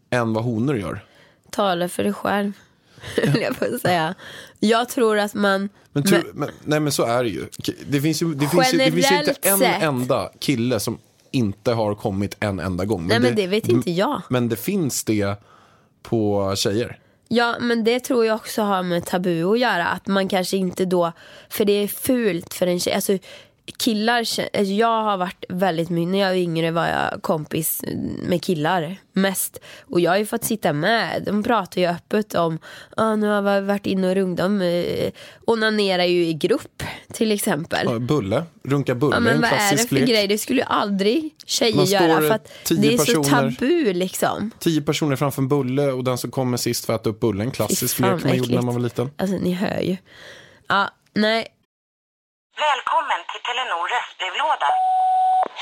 än 0.09 0.33
vad 0.33 0.43
honor 0.43 0.77
gör. 0.77 1.05
Tala 1.49 1.89
för 1.89 2.03
dig 2.03 2.13
själv. 2.13 2.51
vill 3.33 3.47
jag 3.59 3.81
säga. 3.81 4.15
Jag 4.59 4.89
tror 4.89 5.19
att 5.19 5.33
man... 5.33 5.69
Men, 5.91 6.03
tror, 6.03 6.31
men, 6.33 6.49
nej 6.63 6.79
men 6.79 6.91
så 6.91 7.03
är 7.03 7.23
det 7.23 7.29
ju. 7.29 7.45
Det 7.87 8.01
finns 8.01 8.21
ju, 8.21 8.33
det 8.33 8.47
finns 8.47 8.73
ju, 8.73 8.77
det 8.77 8.91
finns 8.91 9.11
ju 9.11 9.17
inte 9.17 9.35
en 9.41 9.57
sett. 9.57 9.83
enda 9.83 10.31
kille 10.39 10.79
som 10.79 10.97
inte 11.31 11.71
har 11.71 11.95
kommit 11.95 12.37
en 12.39 12.59
enda 12.59 12.85
gång. 12.85 13.07
Nej 13.07 13.19
men 13.19 13.35
det 13.35 13.47
vet 13.47 13.69
inte 13.69 13.91
jag. 13.91 14.21
Men 14.29 14.49
det 14.49 14.55
finns 14.55 15.03
det 15.03 15.35
på 16.01 16.53
tjejer. 16.55 16.99
Ja 17.27 17.55
men 17.61 17.83
det 17.83 17.99
tror 17.99 18.25
jag 18.25 18.35
också 18.35 18.61
har 18.61 18.83
med 18.83 19.05
tabu 19.05 19.43
att 19.43 19.59
göra. 19.59 19.85
Att 19.85 20.07
man 20.07 20.29
kanske 20.29 20.57
inte 20.57 20.85
då, 20.85 21.11
för 21.49 21.65
det 21.65 21.73
är 21.73 21.87
fult 21.87 22.53
för 22.53 22.67
en 22.67 22.79
tjej. 22.79 22.93
Alltså, 22.93 23.17
killar, 23.77 24.17
alltså 24.19 24.73
jag 24.73 25.03
har 25.03 25.17
varit 25.17 25.45
väldigt 25.49 25.89
mycket, 25.89 26.09
när 26.11 26.19
jag 26.19 26.27
var 26.29 26.35
yngre 26.35 26.71
var 26.71 26.87
jag 26.87 27.21
kompis 27.21 27.81
med 28.27 28.41
killar 28.43 28.95
mest. 29.13 29.59
Och 29.81 29.99
jag 29.99 30.11
har 30.11 30.17
ju 30.17 30.25
fått 30.25 30.43
sitta 30.43 30.73
med, 30.73 31.23
de 31.25 31.43
pratar 31.43 31.81
ju 31.81 31.87
öppet 31.87 32.35
om, 32.35 32.59
ah, 32.97 33.15
nu 33.15 33.27
har 33.27 33.41
vi 33.61 33.67
varit 33.67 33.85
inne 33.85 34.09
och 34.09 34.15
runkat, 34.15 34.37
de 34.45 34.61
eh, 34.61 35.11
onanerar 35.45 36.03
ju 36.03 36.25
i 36.25 36.33
grupp 36.33 36.83
till 37.13 37.31
exempel. 37.31 37.99
Bulle, 37.99 38.43
runka 38.63 38.95
bulle 38.95 39.15
Ja, 39.15 39.19
men 39.19 39.35
en 39.35 39.41
vad 39.41 39.51
är 39.51 39.71
det 39.71 39.87
för 39.87 39.95
lek. 39.95 40.09
grej? 40.09 40.27
Det 40.27 40.37
skulle 40.37 40.59
ju 40.61 40.67
aldrig 40.67 41.29
tjejer 41.45 41.75
Man 41.75 41.85
göra 41.85 42.21
för 42.21 42.29
att 42.31 42.51
det 42.69 42.93
är 42.93 42.97
så 42.97 43.05
personer- 43.05 43.51
tabu 43.51 43.93
liksom. 43.93 44.51
Tio 44.59 44.81
personer 44.81 45.15
framför 45.15 45.41
en 45.41 45.47
bulle 45.47 45.91
och 45.91 46.03
den 46.03 46.17
som 46.17 46.31
kommer 46.31 46.57
sist 46.57 46.85
får 46.85 46.93
äta 46.95 47.09
upp 47.09 47.19
bullen. 47.19 47.51
Klassisk 47.51 47.99
lek 47.99 48.23
man 48.23 48.37
gjorde 48.37 48.55
när 48.55 48.61
man 48.61 48.73
var 48.75 48.81
liten. 48.81 49.09
Alltså 49.17 49.37
ni 49.37 49.53
hör 49.53 49.79
ju. 49.81 49.97
Ja, 50.67 50.89
nej. 51.13 51.47
Välkommen 52.57 53.21
till 53.29 53.41
Telenor 53.47 53.85
röstbrevlåda. 53.93 54.69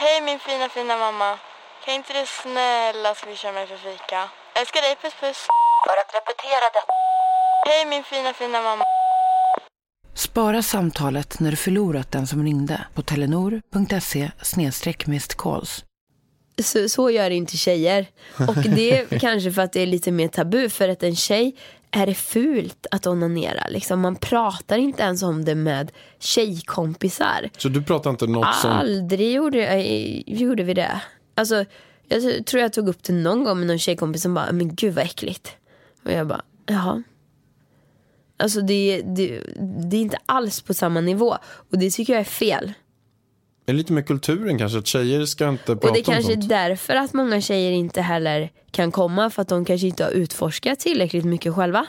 Hej 0.01 0.21
min 0.21 0.39
fina 0.39 0.69
fina 0.69 0.97
mamma. 0.97 1.39
Kan 1.85 1.93
inte 1.93 2.13
du 2.13 2.25
snälla 2.25 3.15
swisha 3.15 3.51
mig 3.51 3.67
för 3.67 3.77
fika? 3.77 4.29
Älskar 4.59 4.81
dig, 4.81 4.95
puss 5.01 5.13
puss. 5.21 5.47
För 5.85 5.95
att 6.01 6.11
repetera 6.17 6.65
detta. 6.77 6.93
Hej 7.67 7.85
min 7.85 8.03
fina 8.03 8.33
fina 8.33 8.61
mamma. 8.61 8.83
Spara 10.13 10.61
samtalet 10.61 11.39
när 11.39 11.51
du 11.51 11.57
förlorat 11.57 12.11
den 12.11 12.27
som 12.27 12.43
ringde 12.43 12.85
på 12.95 13.01
telenor.se 13.01 14.31
calls. 15.37 15.83
Så, 16.63 16.89
så 16.89 17.09
gör 17.09 17.29
inte 17.29 17.57
tjejer. 17.57 18.05
Och 18.47 18.55
det 18.55 18.91
är 18.91 19.19
kanske 19.25 19.51
för 19.51 19.61
att 19.61 19.73
det 19.73 19.81
är 19.81 19.87
lite 19.87 20.11
mer 20.11 20.27
tabu. 20.27 20.69
För 20.69 20.89
att 20.89 21.03
en 21.03 21.15
tjej 21.15 21.55
är 21.91 22.05
det 22.05 22.13
fult 22.13 22.87
att 22.91 23.07
onanera. 23.07 23.67
Liksom. 23.69 23.99
Man 23.99 24.15
pratar 24.15 24.77
inte 24.77 25.03
ens 25.03 25.23
om 25.23 25.45
det 25.45 25.55
med 25.55 25.91
tjejkompisar. 26.19 27.49
Så 27.57 27.69
du 27.69 27.83
pratar 27.83 28.09
inte 28.09 28.27
något 28.27 28.55
som... 28.55 28.71
Aldrig 28.71 29.33
gjorde, 29.33 29.67
eh, 29.67 30.23
gjorde 30.25 30.63
vi 30.63 30.73
det. 30.73 31.01
Alltså, 31.35 31.65
jag 32.07 32.45
tror 32.45 32.61
jag 32.61 32.73
tog 32.73 32.89
upp 32.89 33.03
det 33.03 33.13
någon 33.13 33.43
gång 33.43 33.57
med 33.57 33.67
någon 33.67 33.79
tjejkompis 33.79 34.21
som 34.21 34.33
bara, 34.33 34.51
men 34.51 34.75
gud 34.75 34.93
vad 34.93 35.05
äckligt. 35.05 35.51
Och 36.05 36.11
jag 36.11 36.27
bara, 36.27 36.41
jaha. 36.65 37.03
Alltså 38.37 38.61
det, 38.61 39.01
det, 39.01 39.43
det 39.89 39.97
är 39.97 40.01
inte 40.01 40.17
alls 40.25 40.61
på 40.61 40.73
samma 40.73 41.01
nivå. 41.01 41.37
Och 41.71 41.77
det 41.77 41.91
tycker 41.91 42.13
jag 42.13 42.19
är 42.19 42.23
fel. 42.23 42.73
Det 43.71 43.75
är 43.75 43.77
lite 43.77 43.93
med 43.93 44.07
kulturen 44.07 44.57
kanske, 44.57 44.77
att 44.79 44.87
tjejer 44.87 45.25
ska 45.25 45.49
inte 45.49 45.65
prata 45.65 45.87
Och 45.87 45.93
det 45.93 45.99
om 45.99 46.13
kanske 46.13 46.33
är 46.33 46.35
därför 46.35 46.95
att 46.95 47.13
många 47.13 47.41
tjejer 47.41 47.71
inte 47.71 48.01
heller 48.01 48.51
kan 48.71 48.91
komma 48.91 49.29
för 49.29 49.41
att 49.41 49.47
de 49.47 49.65
kanske 49.65 49.87
inte 49.87 50.03
har 50.03 50.11
utforskat 50.11 50.79
tillräckligt 50.79 51.25
mycket 51.25 51.53
själva. 51.55 51.85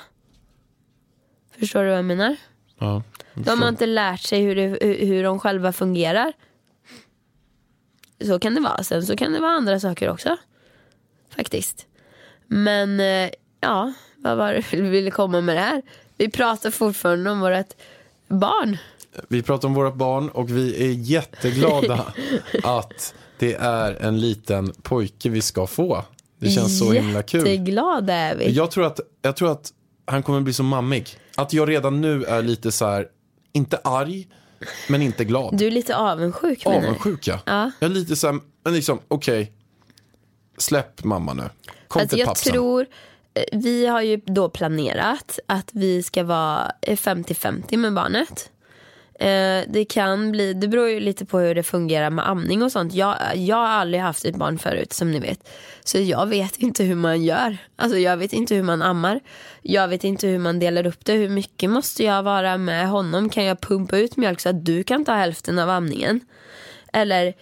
Förstår 1.58 1.82
du 1.82 1.88
vad 1.88 1.98
jag 1.98 2.04
menar? 2.04 2.36
Ja, 2.78 3.02
De 3.34 3.62
har 3.62 3.68
inte 3.68 3.86
lärt 3.86 4.20
sig 4.20 4.42
hur, 4.42 4.54
det, 4.56 4.62
hur- 4.62 5.06
hur 5.06 5.22
de 5.22 5.38
själva 5.40 5.72
fungerar. 5.72 6.32
Så 8.24 8.38
kan 8.38 8.54
det 8.54 8.60
vara. 8.60 8.82
Sen 8.82 9.06
så 9.06 9.16
kan 9.16 9.32
det 9.32 9.40
vara 9.40 9.52
andra 9.52 9.80
saker 9.80 10.08
också. 10.10 10.36
Faktiskt. 11.36 11.86
Men 12.46 13.00
eh, 13.00 13.30
ja, 13.60 13.92
vad 14.16 14.36
var 14.36 14.52
det 14.52 14.72
vi 14.72 14.80
ville 14.88 15.10
komma 15.10 15.40
med 15.40 15.56
det 15.56 15.60
här? 15.60 15.82
Vi 16.16 16.30
pratar 16.30 16.70
fortfarande 16.70 17.30
om 17.30 17.40
vårt 17.40 17.72
barn. 18.28 18.78
Vi 19.28 19.42
pratar 19.42 19.68
om 19.68 19.74
våra 19.74 19.90
barn 19.92 20.28
och 20.28 20.50
vi 20.50 20.84
är 20.84 20.92
jätteglada 20.92 22.12
att 22.62 23.14
det 23.38 23.54
är 23.54 24.02
en 24.02 24.20
liten 24.20 24.72
pojke 24.82 25.28
vi 25.28 25.42
ska 25.42 25.66
få. 25.66 26.04
Det 26.38 26.50
känns 26.50 26.78
så 26.78 26.92
himla 26.92 27.22
kul. 27.22 27.40
Jätteglada 27.46 28.14
är 28.14 28.36
vi. 28.36 28.50
Jag 28.52 28.70
tror, 28.70 28.84
att, 28.84 29.00
jag 29.22 29.36
tror 29.36 29.52
att 29.52 29.72
han 30.04 30.22
kommer 30.22 30.40
bli 30.40 30.52
så 30.52 30.62
mammig. 30.62 31.08
Att 31.36 31.52
jag 31.52 31.68
redan 31.68 32.00
nu 32.00 32.24
är 32.24 32.42
lite 32.42 32.72
så 32.72 32.86
här, 32.86 33.06
inte 33.52 33.76
arg, 33.84 34.28
men 34.88 35.02
inte 35.02 35.24
glad. 35.24 35.58
Du 35.58 35.66
är 35.66 35.70
lite 35.70 35.96
avundsjuk 35.96 36.64
menar? 36.66 36.78
Avundsjuk 36.78 37.26
ja. 37.26 37.38
Ja. 37.46 37.70
Jag 37.80 37.90
är 37.90 37.94
lite 37.94 38.16
så 38.16 38.26
här, 38.26 38.40
men 38.64 38.74
liksom, 38.74 38.98
okej. 39.08 39.52
Släpp 40.58 41.04
mamma 41.04 41.34
nu. 41.34 41.42
Kom 41.88 42.00
Alltså 42.00 42.14
till 42.14 42.18
jag 42.18 42.28
pappsen. 42.28 42.52
tror, 42.52 42.86
eh, 43.34 43.42
vi 43.58 43.86
har 43.86 44.02
ju 44.02 44.16
då 44.16 44.48
planerat 44.48 45.38
att 45.46 45.70
vi 45.72 46.02
ska 46.02 46.24
vara 46.24 46.72
eh, 46.82 46.96
50-50 46.96 47.76
med 47.76 47.94
barnet. 47.94 48.50
Eh, 49.22 49.64
Det 49.68 49.84
kan 49.84 50.32
bli, 50.32 50.54
det 50.54 50.68
beror 50.68 50.88
ju 50.88 51.00
lite 51.00 51.24
på 51.24 51.38
hur 51.38 51.54
det 51.54 51.62
fungerar 51.62 52.10
med 52.10 52.28
amning 52.28 52.62
och 52.62 52.72
sånt. 52.72 52.94
Jag, 52.94 53.16
jag 53.34 53.56
har 53.56 53.68
aldrig 53.68 54.02
haft 54.02 54.24
ett 54.24 54.36
barn 54.36 54.58
förut 54.58 54.92
som 54.92 55.10
ni 55.10 55.18
vet. 55.20 55.48
Så 55.84 55.98
jag 55.98 56.26
vet 56.26 56.56
inte 56.56 56.84
hur 56.84 56.94
man 56.94 57.22
gör. 57.22 57.56
Alltså 57.76 57.98
jag 57.98 58.16
vet 58.16 58.32
inte 58.32 58.54
hur 58.54 58.62
man 58.62 58.82
ammar. 58.82 59.20
Jag 59.62 59.88
vet 59.88 60.04
inte 60.04 60.26
hur 60.26 60.38
man 60.38 60.58
delar 60.58 60.86
upp 60.86 61.04
det. 61.04 61.12
Hur 61.12 61.28
mycket 61.28 61.70
måste 61.70 62.04
jag 62.04 62.22
vara 62.22 62.58
med 62.58 62.88
honom? 62.88 63.28
Kan 63.28 63.44
jag 63.44 63.60
pumpa 63.60 63.98
ut 63.98 64.16
mjölk 64.16 64.40
så 64.40 64.48
att 64.48 64.64
du 64.64 64.84
kan 64.84 65.04
ta 65.04 65.12
hälften 65.12 65.58
av 65.58 65.70
amningen? 65.70 66.20
Eller 66.92 67.34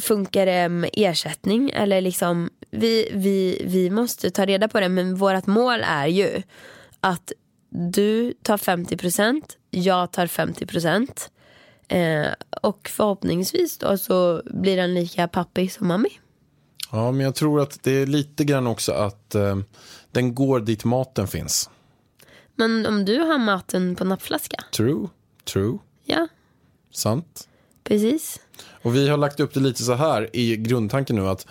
funkar 0.00 0.46
det 0.46 0.68
med 0.68 0.90
ersättning? 0.92 1.70
Eller 1.70 2.00
liksom, 2.00 2.50
vi, 2.70 3.08
vi, 3.14 3.62
vi 3.66 3.90
måste 3.90 4.30
ta 4.30 4.44
reda 4.44 4.68
på 4.68 4.80
det. 4.80 4.88
Men 4.88 5.14
vårt 5.16 5.46
mål 5.46 5.80
är 5.84 6.06
ju 6.06 6.42
att 7.00 7.32
du 7.70 8.32
tar 8.42 8.56
50 8.58 8.96
procent 8.96 9.56
jag 9.74 10.12
tar 10.12 10.26
50%. 10.26 11.28
Eh, 11.88 12.26
och 12.62 12.88
förhoppningsvis 12.88 13.78
då 13.78 13.98
så 13.98 14.42
blir 14.44 14.76
den 14.76 14.94
lika 14.94 15.28
pappig 15.28 15.72
som 15.72 15.88
mammi. 15.88 16.08
Ja, 16.92 17.12
men 17.12 17.20
jag 17.24 17.34
tror 17.34 17.60
att 17.60 17.82
det 17.82 17.90
är 17.90 18.06
lite 18.06 18.44
grann 18.44 18.66
också 18.66 18.92
att 18.92 19.34
eh, 19.34 19.58
den 20.12 20.34
går 20.34 20.60
dit 20.60 20.84
maten 20.84 21.28
finns. 21.28 21.70
Men 22.56 22.86
om 22.86 23.04
du 23.04 23.18
har 23.18 23.38
maten 23.38 23.96
på 23.96 24.04
nappflaska, 24.04 24.56
True, 24.76 25.08
true, 25.44 25.78
ja 26.04 26.28
sant. 26.92 27.48
precis. 27.84 28.40
Och 28.82 28.96
vi 28.96 29.08
har 29.08 29.16
lagt 29.16 29.40
upp 29.40 29.54
det 29.54 29.60
lite 29.60 29.82
så 29.82 29.94
här 29.94 30.36
i 30.36 30.56
grundtanken 30.56 31.16
nu 31.16 31.28
att 31.28 31.46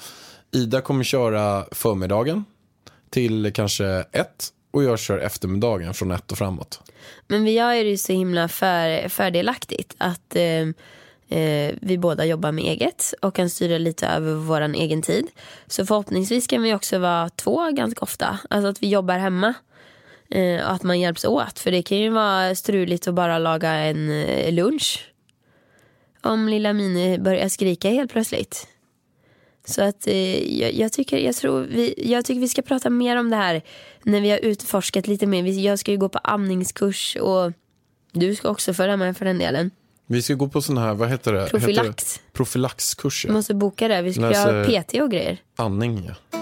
Ida 0.52 0.82
kommer 0.82 1.04
köra 1.04 1.66
förmiddagen 1.72 2.46
till 3.10 3.52
kanske 3.54 3.86
ett 4.12 4.50
och 4.74 4.84
jag 4.84 5.00
kör 5.00 5.18
eftermiddagen 5.18 5.94
från 5.94 6.12
ett 6.12 6.32
och 6.32 6.38
framåt. 6.38 6.82
Men 7.28 7.44
vi 7.44 7.52
gör 7.52 7.74
det 7.74 7.90
ju 7.90 7.98
så 7.98 8.14
himla 8.14 8.48
för, 8.48 9.10
fördelaktigt 9.10 9.96
att 9.98 10.36
eh, 10.36 11.40
eh, 11.40 11.76
vi 11.82 11.98
båda 11.98 12.26
jobbar 12.26 12.52
med 12.52 12.64
eget 12.64 13.14
och 13.22 13.36
kan 13.36 13.50
styra 13.50 13.78
lite 13.78 14.08
över 14.08 14.34
vår 14.34 14.62
egen 14.62 15.02
tid. 15.02 15.28
Så 15.68 15.86
förhoppningsvis 15.86 16.48
kan 16.48 16.62
vi 16.62 16.74
också 16.74 17.00
vara 17.00 17.30
två 17.30 17.72
ganska 17.72 18.00
ofta. 18.02 18.40
Alltså 18.50 18.68
att 18.68 18.84
vi 18.84 18.90
jobbar 18.90 19.18
hemma. 19.18 19.54
Eh, 20.30 20.66
och 20.66 20.72
att 20.72 20.84
man 20.84 21.00
hjälps 21.00 21.26
åt. 21.26 21.60
För 21.60 21.72
det 21.72 21.84
kan 21.84 21.98
ju 21.98 22.10
vara 22.10 22.56
struligt 22.56 23.08
att 23.08 23.14
bara 23.14 23.40
laga 23.40 23.72
en 23.72 24.10
eh, 24.24 24.54
lunch. 24.54 25.10
Om 26.22 26.48
lilla 26.48 26.74
Mini 26.74 27.20
börjar 27.20 27.50
skrika 27.50 27.90
helt 27.90 28.12
plötsligt. 28.12 28.68
Så 29.66 29.82
att 29.84 30.08
eh, 30.08 30.60
jag, 30.62 30.74
jag, 30.74 30.92
tycker, 30.92 31.18
jag, 31.18 31.36
tror 31.36 31.62
vi, 31.62 31.94
jag 31.98 32.26
tycker 32.26 32.42
vi 32.42 32.48
ska 32.48 32.62
prata 32.62 32.90
mer 32.90 33.16
om 33.18 33.30
det 33.30 33.36
här 33.36 33.62
när 34.04 34.22
vi 34.22 34.30
har 34.30 34.38
utforskat 34.38 35.08
lite 35.08 35.28
mer. 35.28 35.44
Jag 35.44 35.80
ska 35.80 35.92
ju 35.92 35.98
gå 35.98 36.10
på 36.10 36.18
amningskurs 36.24 37.16
och 37.22 37.52
du 38.12 38.36
ska 38.36 38.50
också 38.50 38.74
följa 38.74 38.98
med 38.98 39.18
för 39.18 39.26
den 39.26 39.38
delen. 39.38 39.72
Vi 40.08 40.22
ska 40.22 40.34
gå 40.34 40.48
på 40.48 40.62
sån 40.62 40.78
här, 40.78 40.94
vad 40.94 41.10
heter 41.10 41.34
det? 41.34 41.48
Profylax. 41.50 42.22
Profylaxkurser. 42.32 43.30
Vi 43.30 43.34
måste 43.34 43.54
boka 43.54 43.88
det. 43.88 44.02
Vi 44.02 44.14
ska 44.14 44.22
Läser- 44.22 44.54
göra 44.54 44.84
PT 44.84 44.94
och 45.02 45.12
grejer. 45.12 45.38
Andning, 45.56 46.06
ja. 46.08 46.40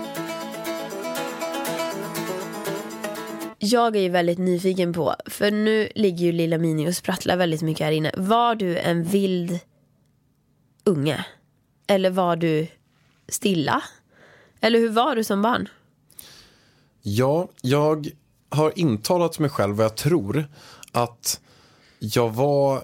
Jag 3.63 3.95
är 3.95 4.01
ju 4.01 4.09
väldigt 4.09 4.39
nyfiken 4.39 4.93
på, 4.93 5.15
för 5.25 5.51
nu 5.51 5.89
ligger 5.95 6.25
ju 6.25 6.31
lilla 6.31 6.57
Mini 6.57 6.89
och 6.89 6.95
sprattlar 6.95 7.37
väldigt 7.37 7.61
mycket 7.61 7.85
här 7.85 7.91
inne. 7.91 8.11
Var 8.17 8.55
du 8.55 8.77
en 8.77 9.03
vild 9.03 9.59
unge? 10.83 11.25
Eller 11.87 12.09
var 12.09 12.35
du 12.35 12.67
stilla? 13.27 13.83
Eller 14.61 14.79
hur 14.79 14.89
var 14.89 15.15
du 15.15 15.23
som 15.23 15.41
barn? 15.41 15.69
Ja, 17.01 17.49
jag 17.61 18.11
har 18.49 18.79
intalat 18.79 19.39
mig 19.39 19.49
själv 19.49 19.75
vad 19.75 19.85
jag 19.85 19.97
tror 19.97 20.45
att 20.91 21.39
jag 21.99 22.29
var 22.29 22.83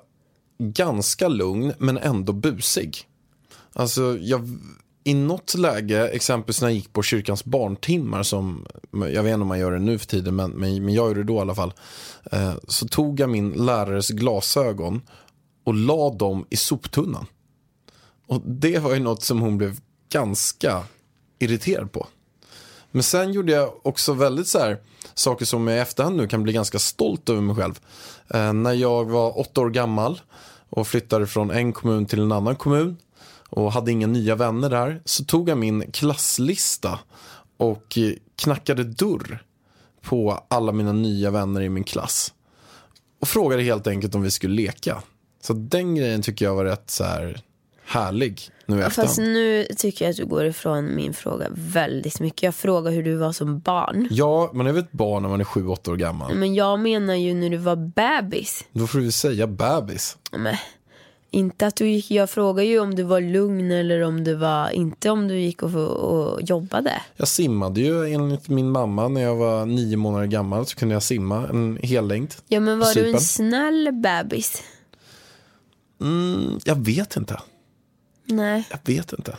ganska 0.57 1.27
lugn 1.27 1.73
men 1.77 1.97
ändå 1.97 2.33
busig. 2.33 2.97
Alltså, 3.73 4.17
jag, 4.17 4.49
i 5.03 5.13
något 5.13 5.55
läge, 5.55 6.07
exempelvis 6.07 6.61
när 6.61 6.67
jag 6.67 6.75
gick 6.75 6.93
på 6.93 7.03
kyrkans 7.03 7.45
barntimmar 7.45 8.23
som, 8.23 8.65
jag 8.91 9.23
vet 9.23 9.33
inte 9.33 9.41
om 9.41 9.47
man 9.47 9.59
gör 9.59 9.71
det 9.71 9.79
nu 9.79 9.97
för 9.97 10.05
tiden, 10.05 10.35
men, 10.35 10.51
men, 10.51 10.85
men 10.85 10.93
jag 10.93 11.07
gjorde 11.07 11.19
det 11.19 11.27
då 11.27 11.35
i 11.35 11.39
alla 11.39 11.55
fall. 11.55 11.73
Eh, 12.31 12.53
så 12.67 12.87
tog 12.87 13.19
jag 13.19 13.29
min 13.29 13.51
lärares 13.51 14.09
glasögon 14.09 15.01
och 15.63 15.73
la 15.73 16.09
dem 16.09 16.45
i 16.49 16.57
soptunnan. 16.57 17.25
Och 18.27 18.41
det 18.41 18.79
var 18.79 18.93
ju 18.93 18.99
något 18.99 19.23
som 19.23 19.41
hon 19.41 19.57
blev 19.57 19.79
ganska 20.09 20.83
irriterad 21.39 21.91
på. 21.91 22.07
Men 22.91 23.03
sen 23.03 23.33
gjorde 23.33 23.51
jag 23.51 23.73
också 23.83 24.13
väldigt 24.13 24.47
så 24.47 24.59
här, 24.59 24.77
saker 25.13 25.45
som 25.45 25.67
jag 25.67 25.77
i 25.77 25.79
efterhand 25.79 26.15
nu 26.15 26.27
kan 26.27 26.43
bli 26.43 26.53
ganska 26.53 26.79
stolt 26.79 27.29
över 27.29 27.41
mig 27.41 27.55
själv. 27.55 27.79
Eh, 28.27 28.53
när 28.53 28.73
jag 28.73 29.05
var 29.05 29.39
åtta 29.39 29.61
år 29.61 29.69
gammal 29.69 30.21
och 30.69 30.87
flyttade 30.87 31.27
från 31.27 31.51
en 31.51 31.73
kommun 31.73 32.05
till 32.05 32.19
en 32.19 32.31
annan 32.31 32.55
kommun 32.55 32.97
och 33.49 33.71
hade 33.71 33.91
inga 33.91 34.07
nya 34.07 34.35
vänner 34.35 34.69
där 34.69 35.01
så 35.05 35.25
tog 35.25 35.49
jag 35.49 35.57
min 35.57 35.91
klasslista 35.91 36.99
och 37.57 37.97
knackade 38.35 38.83
dörr 38.83 39.43
på 40.01 40.43
alla 40.47 40.71
mina 40.71 40.91
nya 40.91 41.31
vänner 41.31 41.61
i 41.61 41.69
min 41.69 41.83
klass. 41.83 42.33
Och 43.21 43.27
frågade 43.27 43.63
helt 43.63 43.87
enkelt 43.87 44.15
om 44.15 44.21
vi 44.21 44.31
skulle 44.31 44.55
leka. 44.55 45.03
Så 45.41 45.53
den 45.53 45.95
grejen 45.95 46.21
tycker 46.21 46.45
jag 46.45 46.55
var 46.55 46.65
rätt 46.65 46.91
så 46.91 47.03
här 47.03 47.41
härlig 47.87 48.49
nu 48.65 48.79
i 48.79 48.81
Fast 48.83 48.97
efterhand. 48.99 49.33
nu 49.33 49.67
tycker 49.77 50.05
jag 50.05 50.09
att 50.11 50.17
du 50.17 50.25
går 50.25 50.45
ifrån 50.45 50.95
min 50.95 51.13
fråga 51.13 51.47
väldigt 51.51 52.19
mycket. 52.19 52.43
Jag 52.43 52.55
frågar 52.55 52.91
hur 52.91 53.03
du 53.03 53.15
var 53.15 53.31
som 53.31 53.59
barn. 53.59 54.07
Ja, 54.11 54.51
man 54.53 54.67
är 54.67 54.71
väl 54.71 54.83
ett 54.83 54.91
barn 54.91 55.23
när 55.23 55.29
man 55.29 55.39
är 55.39 55.45
sju, 55.45 55.67
åtta 55.67 55.91
år 55.91 55.95
gammal. 55.95 56.35
Men 56.35 56.55
jag 56.55 56.79
menar 56.79 57.15
ju 57.15 57.33
när 57.33 57.49
du 57.49 57.57
var 57.57 57.75
bebis. 57.75 58.65
Då 58.71 58.87
får 58.87 58.99
vi 58.99 59.11
säga 59.11 59.47
bebis. 59.47 60.17
Men, 60.31 60.55
inte 61.31 61.67
att 61.67 61.75
du 61.75 61.89
gick, 61.89 62.11
jag 62.11 62.29
frågar 62.29 62.63
ju 62.63 62.79
om 62.79 62.95
du 62.95 63.03
var 63.03 63.21
lugn 63.21 63.71
eller 63.71 64.01
om 64.01 64.23
du 64.23 64.33
var, 64.33 64.69
inte 64.69 65.09
om 65.09 65.27
du 65.27 65.39
gick 65.39 65.63
och, 65.63 65.75
och 65.75 66.41
jobbade. 66.41 67.01
Jag 67.15 67.27
simmade 67.27 67.81
ju 67.81 68.13
enligt 68.13 68.49
min 68.49 68.69
mamma 68.69 69.07
när 69.07 69.21
jag 69.21 69.35
var 69.35 69.65
nio 69.65 69.97
månader 69.97 70.25
gammal 70.25 70.65
så 70.65 70.75
kunde 70.75 70.95
jag 70.95 71.03
simma 71.03 71.47
en 71.47 71.79
hel 71.81 72.07
längd. 72.07 72.33
Ja 72.47 72.59
men 72.59 72.79
var 72.79 72.93
du 72.93 73.09
en 73.13 73.19
snäll 73.19 73.89
bebis? 73.93 74.63
Mm, 76.01 76.59
jag 76.63 76.85
vet 76.85 77.17
inte. 77.17 77.39
Nej. 78.27 78.67
Jag 78.69 78.79
vet 78.95 79.13
inte. 79.13 79.37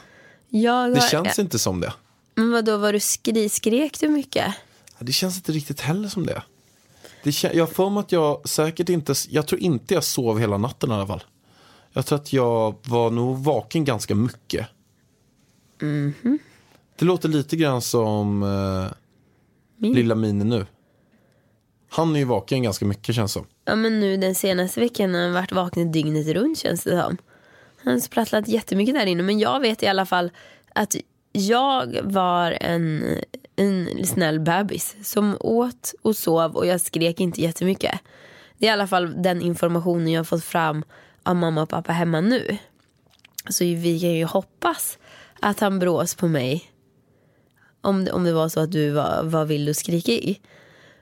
Jag 0.49 0.95
Det 0.95 1.01
har, 1.01 1.09
känns 1.09 1.39
inte 1.39 1.59
som 1.59 1.81
det. 1.81 1.93
Men 2.35 2.53
vadå, 2.53 2.77
var 2.77 2.93
du 2.93 3.01
skri, 3.01 3.49
skrek 3.49 4.01
du 4.01 4.09
mycket? 4.09 4.55
Det 4.99 5.13
känns 5.13 5.37
inte 5.37 5.53
riktigt 5.53 5.81
heller 5.81 6.09
som 6.09 6.27
det. 6.27 6.43
det 7.23 7.31
kän- 7.31 7.57
jag 7.57 7.71
för 7.71 7.91
mig 7.91 8.01
att 8.01 8.13
jag 8.13 8.49
säkert 8.49 8.89
inte, 8.89 9.15
jag 9.29 9.47
tror 9.47 9.61
inte 9.61 9.95
jag 9.95 10.05
sov 10.05 10.39
hela 10.39 10.59
natten 10.59 10.91
i 10.91 10.95
alla 10.95 11.07
fall. 11.07 11.23
Jag 11.93 12.07
tror 12.07 12.19
att 12.19 12.33
jag 12.33 12.75
var 12.85 13.11
nog 13.11 13.39
vaken 13.45 13.85
ganska 13.85 14.15
mycket. 14.15 14.67
Det 16.99 17.05
låter 17.05 17.29
lite 17.29 17.57
grann 17.57 17.83
som 17.83 18.43
eh, 18.43 18.93
Min? 19.77 19.93
lilla 19.93 20.15
Mini 20.15 20.45
nu. 20.45 20.67
Han 21.91 22.15
är 22.15 22.19
ju 22.19 22.25
vaken 22.25 22.63
ganska 22.63 22.85
mycket 22.85 23.15
känns 23.15 23.33
som. 23.33 23.45
Ja 23.65 23.77
men 23.77 24.01
nu 24.01 24.17
den 24.17 24.35
senaste 24.35 24.81
veckan 24.81 25.15
har 25.15 25.21
han 25.23 25.33
varit 25.33 25.53
vaken 25.53 25.93
dygnet 25.93 26.27
runt 26.27 26.59
känns 26.59 26.85
det 26.85 27.03
som. 27.03 27.17
Han 27.89 27.95
har 27.95 28.01
sprattlat 28.01 28.49
jättemycket 28.49 28.95
där 28.95 29.07
inne. 29.07 29.23
Men 29.23 29.39
jag 29.39 29.61
vet 29.61 29.83
i 29.83 29.87
alla 29.87 30.07
fall 30.07 30.31
att 30.75 30.97
jag 31.33 31.99
var 32.03 32.59
en, 32.61 33.05
en 33.57 34.07
snäll 34.07 34.41
bebis 34.41 34.97
som 35.03 35.37
åt 35.41 35.95
och 36.03 36.17
sov 36.17 36.57
och 36.57 36.67
jag 36.67 36.81
skrek 36.81 37.21
inte 37.21 37.41
jättemycket. 37.41 38.01
Det 38.59 38.67
är 38.67 38.71
i 38.71 38.73
alla 38.73 38.87
fall 38.87 39.23
den 39.23 39.43
informationen 39.43 40.09
jag 40.09 40.19
har 40.19 40.25
fått 40.25 40.45
fram 40.45 40.85
av 41.23 41.37
mamma 41.37 41.63
och 41.63 41.69
pappa 41.69 41.93
hemma 41.93 42.21
nu. 42.21 42.59
Så 43.49 43.65
vi 43.65 44.01
kan 44.01 44.11
ju 44.11 44.25
hoppas 44.25 44.99
att 45.41 45.61
han 45.61 45.79
brås 45.79 46.15
på 46.15 46.29
mig. 46.29 46.71
Om 47.81 48.05
det, 48.05 48.13
om 48.13 48.25
det 48.25 48.33
var 48.33 48.49
så 48.49 48.61
att 48.61 48.73
du 48.73 48.91
var, 48.91 49.23
var 49.23 49.45
vild 49.45 49.69
och 49.69 49.77
skrikig. 49.77 50.43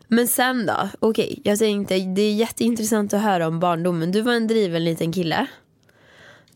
Men 0.09 0.29
sen 0.29 0.67
då? 0.67 0.89
Okej, 1.01 1.41
jag 1.45 1.59
tänkte 1.59 1.99
det 1.99 2.23
är 2.23 2.35
jätteintressant 2.35 3.15
att 3.15 3.23
höra 3.23 3.47
om 3.47 3.61
barndomen. 3.61 4.13
Du 4.13 4.21
var 4.21 4.33
en 4.33 4.47
driven 4.47 4.85
liten 4.85 5.13
kille. 5.13 5.47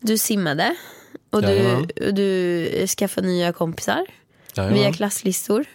Du 0.01 0.17
simmade. 0.17 0.75
Och 1.29 1.41
du, 1.41 1.75
och 2.07 2.13
du 2.13 2.87
skaffade 2.87 3.27
nya 3.27 3.53
kompisar. 3.53 4.05
Jajamän. 4.55 4.79
Via 4.79 4.93
klasslistor. 4.93 5.65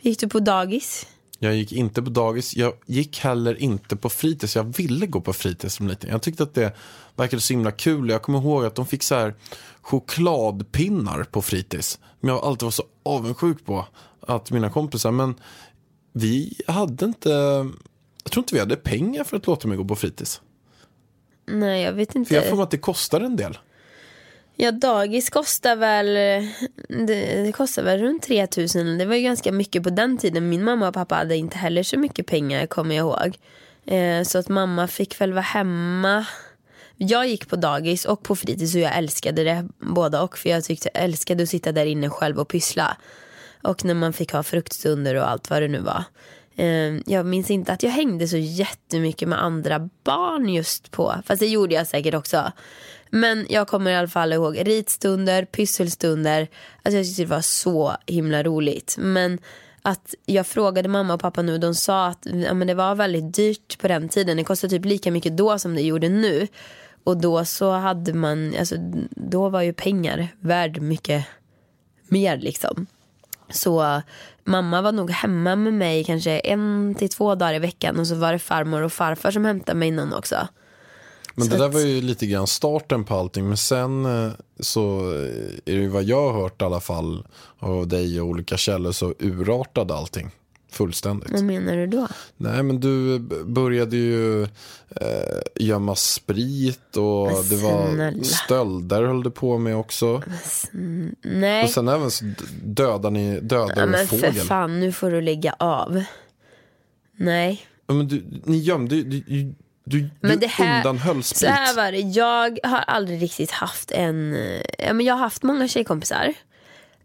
Gick 0.00 0.20
du 0.20 0.28
på 0.28 0.40
dagis? 0.40 1.06
Jag 1.38 1.54
gick 1.54 1.72
inte 1.72 2.02
på 2.02 2.10
dagis. 2.10 2.56
Jag 2.56 2.74
gick 2.86 3.18
heller 3.18 3.62
inte 3.62 3.96
på 3.96 4.08
fritids. 4.08 4.56
Jag 4.56 4.76
ville 4.76 5.06
gå 5.06 5.20
på 5.20 5.32
fritids 5.32 5.74
som 5.74 5.88
liten. 5.88 6.10
Jag 6.10 6.22
tyckte 6.22 6.42
att 6.42 6.54
det 6.54 6.76
verkade 7.16 7.42
så 7.42 7.52
himla 7.52 7.72
kul. 7.72 8.10
Jag 8.10 8.22
kommer 8.22 8.38
ihåg 8.38 8.64
att 8.64 8.74
de 8.74 8.86
fick 8.86 9.02
så 9.02 9.14
här 9.14 9.34
chokladpinnar 9.80 11.24
på 11.24 11.42
fritids. 11.42 11.98
Men 12.20 12.34
jag 12.34 12.44
alltid 12.44 12.62
var 12.62 12.70
så 12.70 12.84
avundsjuk 13.02 13.64
på 13.64 13.86
att 14.20 14.50
mina 14.50 14.70
kompisar. 14.70 15.10
Men 15.10 15.34
vi 16.12 16.60
hade 16.66 17.04
inte, 17.04 17.30
jag 18.24 18.32
tror 18.32 18.42
inte 18.42 18.54
vi 18.54 18.60
hade 18.60 18.76
pengar 18.76 19.24
för 19.24 19.36
att 19.36 19.46
låta 19.46 19.68
mig 19.68 19.76
gå 19.76 19.84
på 19.84 19.96
fritids. 19.96 20.40
Nej, 21.50 21.82
jag 21.82 21.92
vet 21.92 22.14
inte. 22.14 22.28
För 22.28 22.34
jag 22.34 22.50
får 22.50 22.62
att 22.62 22.70
det 22.70 22.78
kostar 22.78 23.20
en 23.20 23.36
del. 23.36 23.58
Ja, 24.56 24.72
dagis 24.72 25.30
kostar 25.30 25.76
väl, 25.76 26.14
det, 26.88 27.42
det 27.42 27.52
kostar 27.52 27.82
väl 27.82 28.00
runt 28.00 28.22
3000. 28.22 28.98
Det 28.98 29.04
var 29.04 29.14
ju 29.14 29.22
ganska 29.22 29.52
mycket 29.52 29.82
på 29.82 29.90
den 29.90 30.18
tiden. 30.18 30.48
Min 30.48 30.64
mamma 30.64 30.88
och 30.88 30.94
pappa 30.94 31.14
hade 31.14 31.36
inte 31.36 31.58
heller 31.58 31.82
så 31.82 31.98
mycket 31.98 32.26
pengar 32.26 32.66
kommer 32.66 32.94
jag 32.94 33.02
ihåg. 33.02 33.38
Eh, 33.86 34.22
så 34.22 34.38
att 34.38 34.48
mamma 34.48 34.88
fick 34.88 35.20
väl 35.20 35.32
vara 35.32 35.42
hemma. 35.42 36.26
Jag 36.96 37.28
gick 37.28 37.48
på 37.48 37.56
dagis 37.56 38.04
och 38.04 38.22
på 38.22 38.36
fritids 38.36 38.74
och 38.74 38.80
jag 38.80 38.96
älskade 38.96 39.44
det 39.44 39.68
båda 39.78 40.22
och. 40.22 40.38
För 40.38 40.48
jag 40.48 40.64
tyckte 40.64 40.90
jag 40.94 41.04
älskade 41.04 41.42
att 41.42 41.48
sitta 41.48 41.72
där 41.72 41.86
inne 41.86 42.10
själv 42.10 42.38
och 42.38 42.48
pyssla. 42.48 42.96
Och 43.62 43.84
när 43.84 43.94
man 43.94 44.12
fick 44.12 44.32
ha 44.32 44.42
fruktstunder 44.42 45.14
och 45.14 45.30
allt 45.30 45.50
vad 45.50 45.62
det 45.62 45.68
nu 45.68 45.78
var. 45.78 46.04
Eh, 46.60 47.00
Jag 47.06 47.26
minns 47.26 47.50
inte 47.50 47.72
att 47.72 47.82
jag 47.82 47.90
hängde 47.90 48.28
så 48.28 48.36
jättemycket 48.36 49.28
med 49.28 49.42
andra 49.42 49.88
barn 50.04 50.48
just 50.48 50.90
på. 50.90 51.14
Fast 51.26 51.40
det 51.40 51.46
gjorde 51.46 51.74
jag 51.74 51.86
säkert 51.86 52.14
också. 52.14 52.52
Men 53.10 53.46
jag 53.48 53.68
kommer 53.68 53.90
i 53.90 53.94
alla 53.96 54.08
fall 54.08 54.32
ihåg 54.32 54.66
ritstunder, 54.66 55.44
pysselstunder. 55.44 56.48
Alltså 56.82 56.96
jag 56.96 57.06
tyckte 57.06 57.22
det 57.22 57.28
var 57.28 57.40
så 57.40 57.96
himla 58.06 58.42
roligt. 58.42 58.96
Men 58.98 59.38
att 59.82 60.14
jag 60.26 60.46
frågade 60.46 60.88
mamma 60.88 61.14
och 61.14 61.20
pappa 61.20 61.42
nu. 61.42 61.58
De 61.58 61.74
sa 61.74 62.06
att 62.06 62.26
ja, 62.46 62.54
men 62.54 62.66
det 62.66 62.74
var 62.74 62.94
väldigt 62.94 63.34
dyrt 63.34 63.78
på 63.78 63.88
den 63.88 64.08
tiden. 64.08 64.36
Det 64.36 64.44
kostade 64.44 64.70
typ 64.70 64.84
lika 64.84 65.10
mycket 65.10 65.36
då 65.36 65.58
som 65.58 65.74
det 65.74 65.82
gjorde 65.82 66.08
nu. 66.08 66.46
Och 67.04 67.16
då 67.16 67.44
så 67.44 67.70
hade 67.70 68.14
man, 68.14 68.54
alltså 68.58 68.76
då 69.10 69.48
var 69.48 69.62
ju 69.62 69.72
pengar 69.72 70.28
värd 70.40 70.80
mycket 70.80 71.24
mer 72.08 72.36
liksom. 72.38 72.86
Så 73.50 74.02
mamma 74.44 74.82
var 74.82 74.92
nog 74.92 75.10
hemma 75.10 75.56
med 75.56 75.72
mig 75.72 76.04
kanske 76.04 76.38
en 76.38 76.94
till 76.98 77.08
två 77.08 77.34
dagar 77.34 77.54
i 77.54 77.58
veckan 77.58 77.98
och 77.98 78.06
så 78.06 78.14
var 78.14 78.32
det 78.32 78.38
farmor 78.38 78.82
och 78.82 78.92
farfar 78.92 79.30
som 79.30 79.44
hämtade 79.44 79.78
mig 79.78 79.90
någon 79.90 80.12
också. 80.12 80.48
Men 81.34 81.44
Så 81.44 81.50
det 81.50 81.58
där 81.58 81.68
var 81.68 81.80
ju 81.80 82.00
lite 82.00 82.26
grann 82.26 82.46
starten 82.46 83.04
på 83.04 83.14
allting. 83.14 83.48
Men 83.48 83.56
sen 83.56 84.04
eh, 84.04 84.32
så 84.60 84.98
eh, 85.14 85.72
är 85.72 85.76
det 85.76 85.80
ju 85.80 85.88
vad 85.88 86.04
jag 86.04 86.32
har 86.32 86.42
hört 86.42 86.62
i 86.62 86.64
alla 86.64 86.80
fall 86.80 87.26
av 87.58 87.88
dig 87.88 88.20
och 88.20 88.26
olika 88.26 88.56
källor 88.56 88.92
så 88.92 89.14
urartade 89.18 89.94
allting 89.94 90.30
fullständigt. 90.70 91.30
Vad 91.30 91.44
menar 91.44 91.76
du 91.76 91.86
då? 91.86 92.08
Nej 92.36 92.62
men 92.62 92.80
du 92.80 93.18
började 93.44 93.96
ju 93.96 94.42
eh, 94.42 94.48
gömma 95.54 95.96
sprit 95.96 96.96
och 96.96 97.26
Men 97.32 97.48
det 97.48 97.56
var 97.56 98.24
stölder 98.24 99.02
höll 99.04 99.22
du 99.22 99.30
på 99.30 99.58
med 99.58 99.76
också. 99.76 100.22
Nej. 101.22 101.64
Och 101.64 101.70
sen 101.70 101.88
även 101.88 102.10
så 102.10 102.24
dödade 102.62 103.10
ni 103.10 103.40
dödade 103.40 103.72
ja, 103.76 103.82
en 103.82 103.90
men 103.90 104.06
för 104.06 104.16
fågel. 104.16 104.32
fan, 104.34 104.80
nu 104.80 104.92
får 104.92 105.10
du 105.10 105.20
lägga 105.20 105.52
av. 105.58 106.02
Nej. 107.16 107.62
Ja, 107.86 107.94
men 107.94 108.08
du, 108.08 108.24
ni 108.44 108.58
gömde 108.58 108.96
ju, 108.96 109.02
du, 109.04 109.20
du, 109.20 109.52
du, 109.84 110.10
Men 110.20 110.40
det 110.40 110.46
här- 110.46 110.76
undanhöll 110.78 111.22
Så 111.22 111.34
sprit. 111.34 111.50
här 111.50 111.76
var 111.76 111.92
det, 111.92 111.98
jag 111.98 112.58
har 112.62 112.78
aldrig 112.78 113.22
riktigt 113.22 113.50
haft 113.50 113.90
en, 113.90 114.34
eh, 114.34 114.62
ja, 114.78 114.92
men 114.92 115.06
jag 115.06 115.14
har 115.14 115.20
haft 115.20 115.42
många 115.42 115.68
tjejkompisar. 115.68 116.34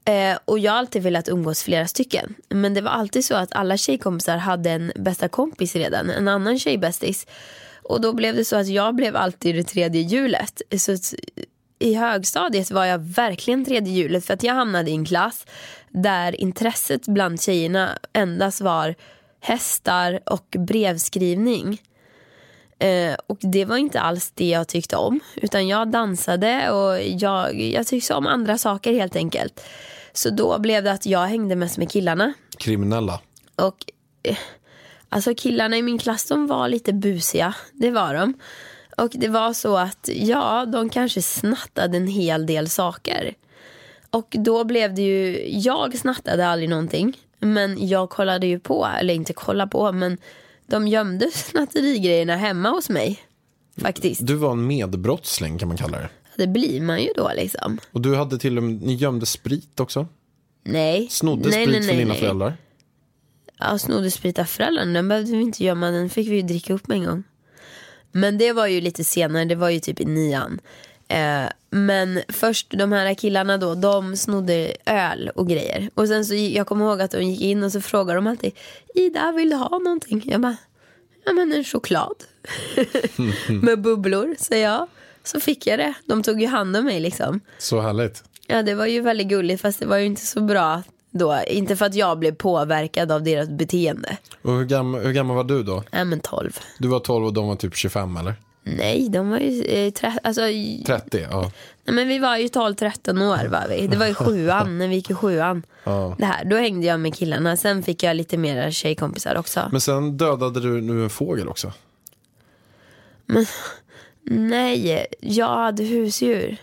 Eh, 0.05 0.37
och 0.45 0.59
jag 0.59 0.71
har 0.71 0.79
alltid 0.79 1.03
velat 1.03 1.29
umgås 1.29 1.63
flera 1.63 1.87
stycken. 1.87 2.35
Men 2.49 2.73
det 2.73 2.81
var 2.81 2.91
alltid 2.91 3.25
så 3.25 3.35
att 3.35 3.53
alla 3.53 3.77
tjejkompisar 3.77 4.37
hade 4.37 4.71
en 4.71 4.91
bästa 4.95 5.27
kompis 5.27 5.75
redan, 5.75 6.09
en 6.09 6.27
annan 6.27 6.59
tjejbästis. 6.59 7.27
Och 7.83 8.01
då 8.01 8.13
blev 8.13 8.35
det 8.35 8.45
så 8.45 8.55
att 8.55 8.67
jag 8.67 8.95
blev 8.95 9.15
alltid 9.15 9.55
det 9.55 9.63
tredje 9.63 10.01
hjulet. 10.01 10.61
Så 10.77 10.91
att 10.91 11.13
i 11.79 11.93
högstadiet 11.93 12.71
var 12.71 12.85
jag 12.85 12.99
verkligen 12.99 13.65
tredje 13.65 13.93
hjulet 13.93 14.25
för 14.25 14.33
att 14.33 14.43
jag 14.43 14.53
hamnade 14.53 14.91
i 14.91 14.93
en 14.93 15.05
klass 15.05 15.45
där 15.89 16.41
intresset 16.41 17.05
bland 17.05 17.41
tjejerna 17.41 17.89
endast 18.13 18.61
var 18.61 18.95
hästar 19.39 20.19
och 20.25 20.55
brevskrivning. 20.59 21.81
Eh, 22.79 23.15
och 23.27 23.37
det 23.41 23.65
var 23.65 23.77
inte 23.77 23.99
alls 23.99 24.31
det 24.35 24.49
jag 24.49 24.67
tyckte 24.67 24.95
om. 24.95 25.19
Utan 25.35 25.67
jag 25.67 25.91
dansade 25.91 26.71
och 26.71 27.01
jag, 27.01 27.61
jag 27.61 27.87
tyckte 27.87 28.13
om 28.13 28.27
andra 28.27 28.57
saker 28.57 28.93
helt 28.93 29.15
enkelt. 29.15 29.61
Så 30.17 30.29
då 30.29 30.59
blev 30.59 30.83
det 30.83 30.91
att 30.91 31.05
jag 31.05 31.25
hängde 31.25 31.55
mest 31.55 31.77
med 31.77 31.91
killarna. 31.91 32.33
Kriminella. 32.57 33.21
Och 33.55 33.85
eh, 34.23 34.37
alltså 35.09 35.35
killarna 35.35 35.77
i 35.77 35.81
min 35.81 35.97
klass 35.97 36.25
de 36.25 36.47
var 36.47 36.67
lite 36.67 36.93
busiga. 36.93 37.55
Det 37.73 37.91
var 37.91 38.13
de. 38.13 38.33
Och 38.97 39.11
det 39.13 39.27
var 39.27 39.53
så 39.53 39.77
att 39.77 40.09
ja, 40.13 40.65
de 40.65 40.89
kanske 40.89 41.21
snattade 41.21 41.97
en 41.97 42.07
hel 42.07 42.45
del 42.45 42.69
saker. 42.69 43.33
Och 44.09 44.35
då 44.39 44.63
blev 44.63 44.93
det 44.93 45.01
ju, 45.01 45.49
jag 45.59 45.97
snattade 45.97 46.47
aldrig 46.47 46.69
någonting. 46.69 47.17
Men 47.39 47.87
jag 47.87 48.09
kollade 48.09 48.47
ju 48.47 48.59
på, 48.59 48.87
eller 48.99 49.13
inte 49.13 49.33
kolla 49.33 49.67
på, 49.67 49.91
men 49.91 50.17
de 50.65 50.87
gömde 50.87 51.31
snatterigrejerna 51.33 52.35
hemma 52.35 52.69
hos 52.69 52.89
mig. 52.89 53.19
Faktiskt. 53.77 54.27
Du 54.27 54.35
var 54.35 54.51
en 54.51 54.67
medbrottsling 54.67 55.57
kan 55.57 55.67
man 55.67 55.77
kalla 55.77 55.97
det. 55.97 56.09
Det 56.37 56.47
blir 56.47 56.81
man 56.81 57.03
ju 57.03 57.09
då 57.15 57.31
liksom. 57.35 57.79
Och 57.91 58.01
du 58.01 58.15
hade 58.15 58.37
till 58.37 58.57
och 58.57 58.63
med, 58.63 58.81
ni 58.81 58.93
gömde 58.93 59.25
sprit 59.25 59.79
också. 59.79 60.07
Nej. 60.63 61.07
Snodde 61.09 61.49
nej, 61.49 61.63
sprit 61.63 61.79
nej, 61.79 61.87
från 61.87 61.97
dina 61.97 62.13
nej. 62.13 62.19
föräldrar. 62.19 62.57
Ja, 63.59 63.77
snodde 63.77 64.11
sprit 64.11 64.39
av 64.39 64.43
föräldrarna. 64.43 64.93
Den 64.93 65.07
behövde 65.07 65.31
vi 65.31 65.41
inte 65.41 65.63
gömma. 65.63 65.91
Den 65.91 66.09
fick 66.09 66.27
vi 66.27 66.35
ju 66.35 66.41
dricka 66.41 66.73
upp 66.73 66.87
med 66.87 66.97
en 66.97 67.05
gång. 67.05 67.23
Men 68.11 68.37
det 68.37 68.51
var 68.51 68.67
ju 68.67 68.81
lite 68.81 69.03
senare. 69.03 69.45
Det 69.45 69.55
var 69.55 69.69
ju 69.69 69.79
typ 69.79 70.01
i 70.01 70.05
nian. 70.05 70.59
Eh, 71.07 71.43
men 71.69 72.21
först 72.29 72.71
de 72.77 72.91
här 72.91 73.13
killarna 73.13 73.57
då. 73.57 73.75
De 73.75 74.17
snodde 74.17 74.75
öl 74.85 75.31
och 75.35 75.49
grejer. 75.49 75.89
Och 75.93 76.07
sen 76.07 76.25
så 76.25 76.35
jag 76.35 76.67
kommer 76.67 76.85
ihåg 76.85 77.01
att 77.01 77.11
de 77.11 77.23
gick 77.23 77.41
in 77.41 77.63
och 77.63 77.71
så 77.71 77.81
frågade 77.81 78.17
de 78.17 78.27
alltid. 78.27 78.51
Ida 78.95 79.31
vill 79.31 79.49
du 79.49 79.55
ha 79.55 79.79
någonting? 79.79 80.23
Jag 80.25 80.41
bara. 80.41 80.57
Ja 81.25 81.33
men 81.33 81.53
en 81.53 81.63
choklad. 81.63 82.15
Med 83.49 83.81
bubblor, 83.81 84.35
säger 84.39 84.65
jag. 84.65 84.87
Så 85.25 85.39
fick 85.39 85.67
jag 85.67 85.79
det. 85.79 85.93
De 86.05 86.23
tog 86.23 86.41
ju 86.41 86.47
hand 86.47 86.77
om 86.77 86.85
mig 86.85 86.99
liksom. 86.99 87.39
Så 87.57 87.81
härligt. 87.81 88.23
Ja 88.47 88.63
det 88.63 88.73
var 88.75 88.85
ju 88.85 89.01
väldigt 89.01 89.27
gulligt 89.27 89.61
fast 89.61 89.79
det 89.79 89.85
var 89.85 89.97
ju 89.97 90.05
inte 90.05 90.21
så 90.25 90.41
bra 90.41 90.81
då. 91.11 91.39
Inte 91.47 91.75
för 91.75 91.85
att 91.85 91.95
jag 91.95 92.19
blev 92.19 92.35
påverkad 92.35 93.11
av 93.11 93.23
deras 93.23 93.49
beteende. 93.49 94.17
Och 94.41 94.51
hur, 94.53 94.65
gammal, 94.65 95.01
hur 95.01 95.11
gammal 95.13 95.35
var 95.35 95.43
du 95.43 95.63
då? 95.63 95.83
Ja 95.91 96.03
men 96.03 96.19
12. 96.19 96.59
Du 96.79 96.87
var 96.87 96.99
12 96.99 97.25
och 97.25 97.33
de 97.33 97.47
var 97.47 97.55
typ 97.55 97.75
25 97.75 98.17
eller? 98.17 98.33
Nej, 98.67 99.09
de 99.09 99.29
var 99.29 99.37
ju 99.39 99.61
eh, 99.63 99.91
tre, 99.91 100.11
alltså, 100.23 100.41
i- 100.47 100.83
30? 100.87 101.27
Ja. 101.31 101.51
nej, 101.85 101.95
men 101.95 102.07
vi 102.07 102.19
var 102.19 102.37
ju 102.37 102.47
12-13 102.47 103.21
år 103.43 103.47
var 103.49 103.65
vi. 103.69 103.87
Det 103.87 103.97
var 103.97 104.07
ju 104.07 104.13
sjuan, 104.25 104.77
när 104.77 104.87
vi 104.87 104.95
gick 104.95 105.09
i 105.09 105.13
sjuan. 105.13 105.63
Ja. 105.83 106.15
Det 106.19 106.25
här, 106.25 106.45
då 106.45 106.55
hängde 106.55 106.87
jag 106.87 106.99
med 106.99 107.15
killarna. 107.15 107.57
Sen 107.57 107.83
fick 107.83 108.03
jag 108.03 108.15
lite 108.15 108.37
mer 108.37 108.71
tjejkompisar 108.71 109.35
också. 109.37 109.69
Men 109.71 109.81
sen 109.81 110.17
dödade 110.17 110.59
du 110.59 110.81
nu 110.81 111.03
en 111.03 111.09
fågel 111.09 111.47
också. 111.47 111.71
Nej, 114.25 115.05
jag 115.19 115.47
hade 115.57 115.83
husdjur. 115.83 116.57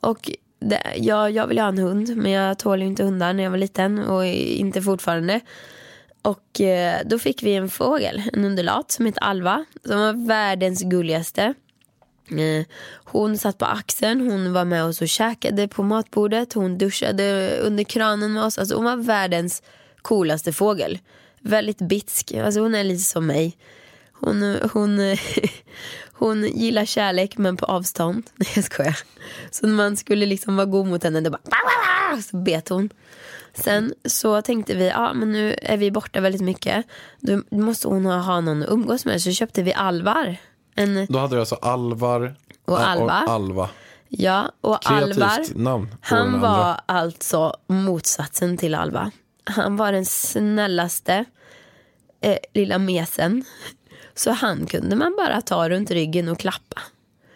Och 0.00 0.30
det, 0.58 0.82
jag, 0.96 1.30
jag 1.30 1.46
ville 1.46 1.60
ha 1.60 1.68
en 1.68 1.78
hund, 1.78 2.16
men 2.16 2.32
jag 2.32 2.58
tål 2.58 2.80
ju 2.80 2.86
inte 2.86 3.04
hundar 3.04 3.32
när 3.32 3.42
jag 3.44 3.50
var 3.50 3.58
liten 3.58 3.98
och 3.98 4.26
inte 4.26 4.82
fortfarande. 4.82 5.40
Och 6.22 6.60
eh, 6.60 7.00
då 7.04 7.18
fick 7.18 7.42
vi 7.42 7.54
en 7.54 7.68
fågel, 7.68 8.22
en 8.32 8.44
undulat 8.44 8.90
som 8.90 9.06
hette 9.06 9.20
Alva, 9.20 9.64
som 9.84 10.00
var 10.00 10.26
världens 10.26 10.82
gulligaste. 10.82 11.54
Eh, 12.30 12.66
Hon 13.04 13.38
satt 13.38 13.58
på 13.58 13.64
axeln, 13.64 14.30
hon 14.30 14.52
var 14.52 14.64
med 14.64 14.84
oss 14.84 15.00
och 15.02 15.08
käkade 15.08 15.68
på 15.68 15.82
matbordet, 15.82 16.52
hon 16.52 16.78
duschade 16.78 17.56
under 17.62 17.84
kranen 17.84 18.32
med 18.32 18.44
oss. 18.44 18.58
Alltså 18.58 18.74
hon 18.74 18.84
var 18.84 18.96
världens 18.96 19.62
coolaste 20.02 20.52
fågel. 20.52 20.98
Väldigt 21.40 21.78
bitsk, 21.78 22.32
alltså 22.34 22.60
hon 22.60 22.74
är 22.74 22.84
lite 22.84 23.02
som 23.02 23.26
mig. 23.26 23.56
Hon, 24.12 24.56
hon, 24.72 24.98
hon 26.24 26.44
gillar 26.44 26.84
kärlek 26.84 27.38
men 27.38 27.56
på 27.56 27.66
avstånd. 27.66 28.22
Nej 28.36 28.48
jag 28.54 28.64
skojar. 28.64 28.98
Så 29.50 29.66
när 29.66 29.74
man 29.74 29.96
skulle 29.96 30.26
liksom 30.26 30.56
vara 30.56 30.66
god 30.66 30.86
mot 30.86 31.04
henne 31.04 31.20
då 31.20 31.30
bara 31.30 32.22
så 32.22 32.36
bet 32.36 32.68
hon. 32.68 32.90
Sen 33.54 33.94
så 34.04 34.42
tänkte 34.42 34.74
vi, 34.74 34.88
ja 34.88 35.12
men 35.12 35.32
nu 35.32 35.56
är 35.62 35.76
vi 35.76 35.90
borta 35.90 36.20
väldigt 36.20 36.40
mycket. 36.42 36.86
Då 37.20 37.42
måste 37.50 37.88
hon 37.88 38.06
ha, 38.06 38.40
någon 38.40 38.62
att 38.62 38.68
umgås 38.68 39.04
med. 39.04 39.22
Så 39.22 39.32
köpte 39.32 39.62
vi 39.62 39.74
alvar. 39.74 40.36
En, 40.74 41.06
Då 41.10 41.18
hade 41.18 41.36
du 41.36 41.40
alltså 41.40 41.54
Alvar 41.54 42.34
Och 42.64 42.80
Alva. 42.88 43.12
Alva. 43.12 43.68
ja, 44.08 44.52
och 44.60 44.82
Kreativt 44.82 45.22
Alvar. 45.22 45.46
namn 45.54 45.94
Han 46.00 46.40
var 46.40 46.48
andra. 46.48 46.80
alltså 46.86 47.56
motsatsen 47.66 48.56
till 48.56 48.74
Alva. 48.74 49.10
Han 49.44 49.76
var 49.76 49.92
den 49.92 50.06
snällaste 50.06 51.24
eh, 52.20 52.36
lilla 52.54 52.78
mesen. 52.78 53.44
Så 54.14 54.30
han 54.30 54.66
kunde 54.66 54.96
man 54.96 55.14
bara 55.16 55.40
ta 55.40 55.68
runt 55.68 55.90
ryggen 55.90 56.28
och 56.28 56.38
klappa. 56.38 56.80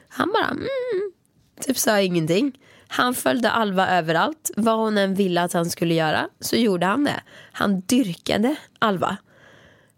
Han 0.09 0.33
bara 0.33 0.51
mm, 0.51 1.13
typ 1.61 1.79
sa 1.79 2.01
ingenting. 2.01 2.59
Han 2.89 3.15
följde 3.15 3.51
Alva 3.51 3.89
överallt. 3.89 4.51
Vad 4.57 4.79
hon 4.79 4.99
än 4.99 5.15
ville 5.15 5.43
att 5.43 5.53
han 5.53 5.71
skulle 5.71 5.95
göra 5.95 6.29
så 6.41 6.57
gjorde 6.57 6.87
han 6.87 7.05
det. 7.05 7.21
Han 7.53 7.81
dyrkade 7.81 8.57
Alva. 8.79 9.17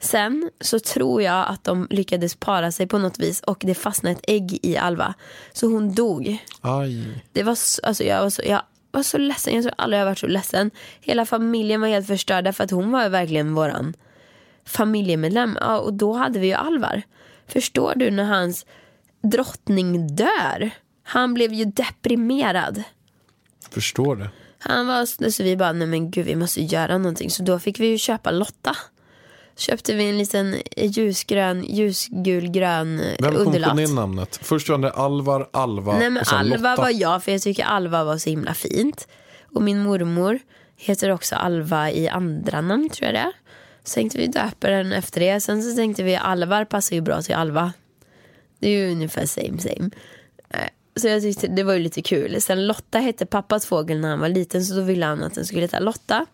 Sen 0.01 0.51
så 0.61 0.79
tror 0.79 1.23
jag 1.23 1.49
att 1.49 1.65
de 1.65 1.87
lyckades 1.91 2.35
para 2.35 2.73
sig 2.73 2.87
på 2.87 2.99
något 2.99 3.19
vis 3.19 3.41
och 3.41 3.59
det 3.61 3.75
fastnade 3.75 4.17
ett 4.17 4.25
ägg 4.29 4.59
i 4.63 4.77
Alva. 4.77 5.15
Så 5.53 5.67
hon 5.67 5.95
dog. 5.95 6.45
Aj. 6.61 7.23
Det 7.33 7.43
var 7.43 7.55
så, 7.55 7.81
alltså 7.87 8.05
jag, 8.05 8.23
var 8.23 8.31
så, 8.31 8.43
jag 8.47 8.63
var 8.91 9.03
så 9.03 9.19
ledsen, 9.19 9.55
jag 9.55 9.63
tror 9.63 9.75
aldrig 9.79 10.01
jag 10.01 10.07
varit 10.07 10.19
så 10.19 10.27
ledsen. 10.27 10.71
Hela 11.01 11.27
familjen 11.27 11.81
var 11.81 11.89
helt 11.89 12.07
förstörda 12.07 12.53
för 12.53 12.65
att 12.65 12.71
hon 12.71 12.91
var 12.91 13.09
verkligen 13.09 13.55
våran 13.55 13.95
familjemedlem. 14.69 15.59
Ja, 15.61 15.79
och 15.79 15.95
då 15.95 16.13
hade 16.13 16.39
vi 16.39 16.47
ju 16.47 16.53
Alvar. 16.53 17.03
Förstår 17.47 17.93
du 17.97 18.11
när 18.11 18.25
hans 18.25 18.67
drottning 19.23 20.17
dör? 20.17 20.71
Han 21.03 21.35
blev 21.35 21.53
ju 21.53 21.65
deprimerad. 21.65 22.83
Förstår 23.71 24.17
det. 24.17 24.31
Han 24.59 24.87
var 24.87 25.31
så 25.31 25.43
vi 25.43 25.57
bara, 25.57 25.73
nej 25.73 25.87
men 25.87 26.11
gud 26.11 26.27
vi 26.27 26.37
måste 26.37 26.63
göra 26.63 26.99
någonting. 26.99 27.31
Så 27.31 27.43
då 27.43 27.59
fick 27.59 27.81
vi 27.81 27.87
ju 27.87 27.99
köpa 27.99 28.31
Lotta. 28.31 28.77
Köpte 29.57 29.95
vi 29.95 30.09
en 30.09 30.19
liten 30.19 30.57
ljusgrön, 30.77 31.65
ljusgulgrön 31.65 33.01
eh, 33.01 33.07
Vem 33.21 33.33
kom 33.35 33.47
underlat. 33.47 33.71
på 33.71 33.77
det 33.77 33.95
namnet? 33.95 34.39
Först 34.43 34.69
var 34.69 34.79
det 34.79 34.91
Alvar, 34.91 35.49
Alva 35.53 35.99
Nej 35.99 36.11
men 36.11 36.23
och 36.23 36.33
Alva 36.33 36.71
Lotta. 36.71 36.83
var 36.83 36.91
jag 36.91 37.25
för 37.25 37.33
jag 37.33 37.43
tycker 37.43 37.65
Alva 37.65 38.05
var 38.05 38.19
så 38.19 38.31
himla 38.31 38.55
fint. 38.55 39.09
Och 39.55 39.63
min 39.63 39.83
mormor 39.83 40.39
heter 40.77 41.11
också 41.11 41.35
Alva 41.37 41.91
i 41.91 42.09
andra 42.09 42.61
namn 42.61 42.89
tror 42.91 43.07
jag 43.07 43.15
det 43.15 43.19
är. 43.19 43.33
Så 43.89 43.95
tänkte 43.95 44.19
vi 44.19 44.27
döpa 44.27 44.69
den 44.69 44.93
efter 44.93 45.21
det. 45.21 45.41
Sen 45.41 45.63
så 45.63 45.77
tänkte 45.77 46.03
vi 46.03 46.17
Alvar 46.17 46.65
passar 46.65 46.97
ju 46.97 47.01
bra 47.03 47.23
till 47.23 47.35
Alva. 47.35 47.73
Det 48.59 48.69
är 48.69 48.71
ju 48.87 48.93
ungefär 48.93 49.27
same 49.27 49.59
same. 49.59 49.91
Eh, 50.51 50.69
Så 50.97 51.09
jag 51.09 51.23
tyckte 51.23 51.47
det 51.47 51.63
var 51.63 51.73
ju 51.75 51.79
lite 51.81 52.03
kul. 52.03 52.43
Sen 52.43 52.67
Lotta 52.67 52.99
hette 52.99 53.27
pappas 53.27 53.67
fågel 53.67 54.01
när 54.01 54.09
han 54.09 54.21
var 54.21 54.29
liten 54.29 54.65
så 54.65 54.75
då 54.75 54.81
ville 54.81 55.07
han 55.07 55.23
att 55.23 55.35
den 55.35 55.45
skulle 55.47 55.61
heta 55.63 55.79
Lotta. 55.79 56.27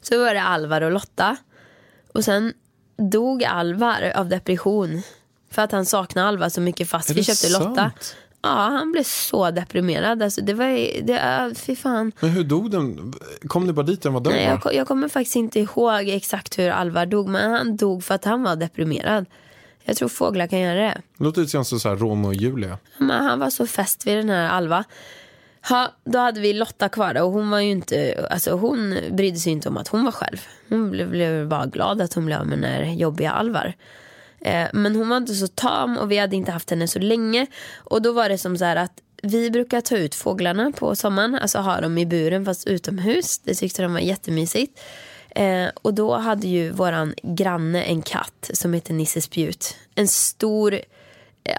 Så 0.00 0.18
var 0.24 0.34
det 0.34 0.42
Alvar 0.42 0.80
och 0.80 0.90
Lotta. 0.92 1.36
Och 2.14 2.24
sen 2.24 2.52
dog 2.96 3.44
Alvar 3.44 4.12
av 4.16 4.28
depression. 4.28 5.02
För 5.50 5.62
att 5.62 5.72
han 5.72 5.86
saknade 5.86 6.28
Alva 6.28 6.50
så 6.50 6.60
mycket 6.60 6.88
fast 6.88 7.10
vi 7.10 7.24
köpte 7.24 7.48
Lotta. 7.58 7.92
Ja, 8.46 8.76
han 8.78 8.92
blev 8.92 9.02
så 9.02 9.50
deprimerad. 9.50 10.22
Alltså, 10.22 10.40
det 10.40 10.54
var, 10.54 11.02
det, 11.02 11.54
fy 11.54 11.76
fan. 11.76 12.12
Men 12.20 12.30
hur 12.30 12.44
dog 12.44 12.70
den? 12.70 13.14
Kom 13.46 13.66
det 13.66 13.72
bara 13.72 13.86
dit 13.86 14.02
den 14.02 14.12
var 14.12 14.20
död? 14.20 14.32
Nej, 14.32 14.58
jag, 14.64 14.74
jag 14.74 14.88
kommer 14.88 15.08
faktiskt 15.08 15.36
inte 15.36 15.60
ihåg 15.60 16.08
exakt 16.08 16.58
hur 16.58 16.70
Alvar 16.70 17.06
dog. 17.06 17.28
Men 17.28 17.50
han 17.50 17.76
dog 17.76 18.04
för 18.04 18.14
att 18.14 18.24
han 18.24 18.42
var 18.42 18.56
deprimerad. 18.56 19.26
Jag 19.84 19.96
tror 19.96 20.08
fåglar 20.08 20.46
kan 20.46 20.60
göra 20.60 20.80
det. 20.80 21.00
Det 21.18 21.24
låter 21.24 21.40
lite 21.40 21.64
som 21.64 21.80
så 21.80 21.88
här 21.88 21.96
Romeo 21.96 22.28
och 22.28 22.34
Julia. 22.34 22.78
Men 22.98 23.24
han 23.24 23.38
var 23.38 23.50
så 23.50 23.66
fäst 23.66 24.06
vid 24.06 24.16
den 24.16 24.30
här 24.30 24.48
Alva. 24.48 24.84
Ha, 25.68 25.88
då 26.04 26.18
hade 26.18 26.40
vi 26.40 26.52
Lotta 26.52 26.88
kvar 26.88 27.14
då, 27.14 27.22
och 27.22 27.32
hon 27.32 27.50
var 27.50 27.60
ju 27.60 27.70
inte, 27.70 28.26
alltså 28.30 28.50
hon 28.50 28.96
brydde 29.10 29.38
sig 29.38 29.52
inte 29.52 29.68
om 29.68 29.76
att 29.76 29.88
hon 29.88 30.04
var 30.04 30.12
själv. 30.12 30.36
Hon 30.68 30.90
blev, 30.90 31.10
blev 31.10 31.48
bara 31.48 31.66
glad 31.66 32.00
att 32.00 32.14
hon 32.14 32.26
blev 32.26 32.40
av 32.40 32.46
med 32.46 32.58
den 32.58 32.72
här 32.72 32.92
jobbiga 32.92 33.30
Alvar. 33.30 33.74
Eh, 34.46 34.68
men 34.72 34.96
hon 34.96 35.08
var 35.08 35.16
inte 35.16 35.34
så 35.34 35.46
tam 35.46 35.96
och 35.96 36.10
vi 36.10 36.18
hade 36.18 36.36
inte 36.36 36.52
haft 36.52 36.70
henne 36.70 36.88
så 36.88 36.98
länge. 36.98 37.46
Och 37.76 38.02
då 38.02 38.12
var 38.12 38.28
det 38.28 38.38
som 38.38 38.56
så 38.56 38.64
här 38.64 38.76
att 38.76 38.92
vi 39.22 39.50
brukar 39.50 39.80
ta 39.80 39.96
ut 39.96 40.14
fåglarna 40.14 40.72
på 40.72 40.96
sommaren, 40.96 41.34
alltså 41.34 41.58
ha 41.58 41.80
dem 41.80 41.98
i 41.98 42.06
buren 42.06 42.44
fast 42.44 42.66
utomhus. 42.66 43.38
Det 43.38 43.54
tyckte 43.54 43.82
de 43.82 43.92
var 43.92 44.00
jättemysigt. 44.00 44.80
Eh, 45.30 45.68
och 45.82 45.94
då 45.94 46.16
hade 46.16 46.46
ju 46.46 46.70
våran 46.70 47.14
granne 47.22 47.82
en 47.82 48.02
katt 48.02 48.50
som 48.54 48.74
heter 48.74 48.94
Nisse 48.94 49.20
Spjut. 49.20 49.76
En 49.94 50.08
stor, 50.08 50.80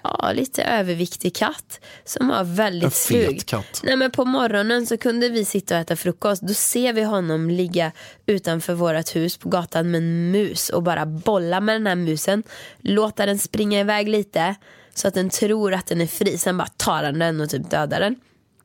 ja 0.03 0.31
lite 0.33 0.63
överviktig 0.63 1.35
katt 1.35 1.79
som 2.05 2.27
var 2.27 2.43
väldigt 2.43 2.83
En 2.85 2.91
slug. 2.91 3.45
katt. 3.45 3.81
Nej 3.83 3.95
men 3.95 4.11
på 4.11 4.25
morgonen 4.25 4.87
så 4.87 4.97
kunde 4.97 5.29
vi 5.29 5.45
sitta 5.45 5.75
och 5.75 5.81
äta 5.81 5.95
frukost. 5.95 6.41
Då 6.41 6.53
ser 6.53 6.93
vi 6.93 7.03
honom 7.03 7.49
ligga 7.49 7.91
utanför 8.25 8.73
vårt 8.73 9.15
hus 9.15 9.37
på 9.37 9.49
gatan 9.49 9.91
med 9.91 9.97
en 9.97 10.31
mus 10.31 10.69
och 10.69 10.83
bara 10.83 11.05
bolla 11.05 11.59
med 11.61 11.75
den 11.75 11.87
här 11.87 11.95
musen. 11.95 12.43
Låta 12.79 13.25
den 13.25 13.39
springa 13.39 13.79
iväg 13.79 14.09
lite 14.09 14.55
så 14.93 15.07
att 15.07 15.13
den 15.13 15.29
tror 15.29 15.73
att 15.73 15.85
den 15.85 16.01
är 16.01 16.07
fri. 16.07 16.37
Sen 16.37 16.57
bara 16.57 16.67
tar 16.67 17.03
han 17.03 17.19
den 17.19 17.41
och 17.41 17.49
typ 17.49 17.69
dödar 17.69 17.99
den. 17.99 18.15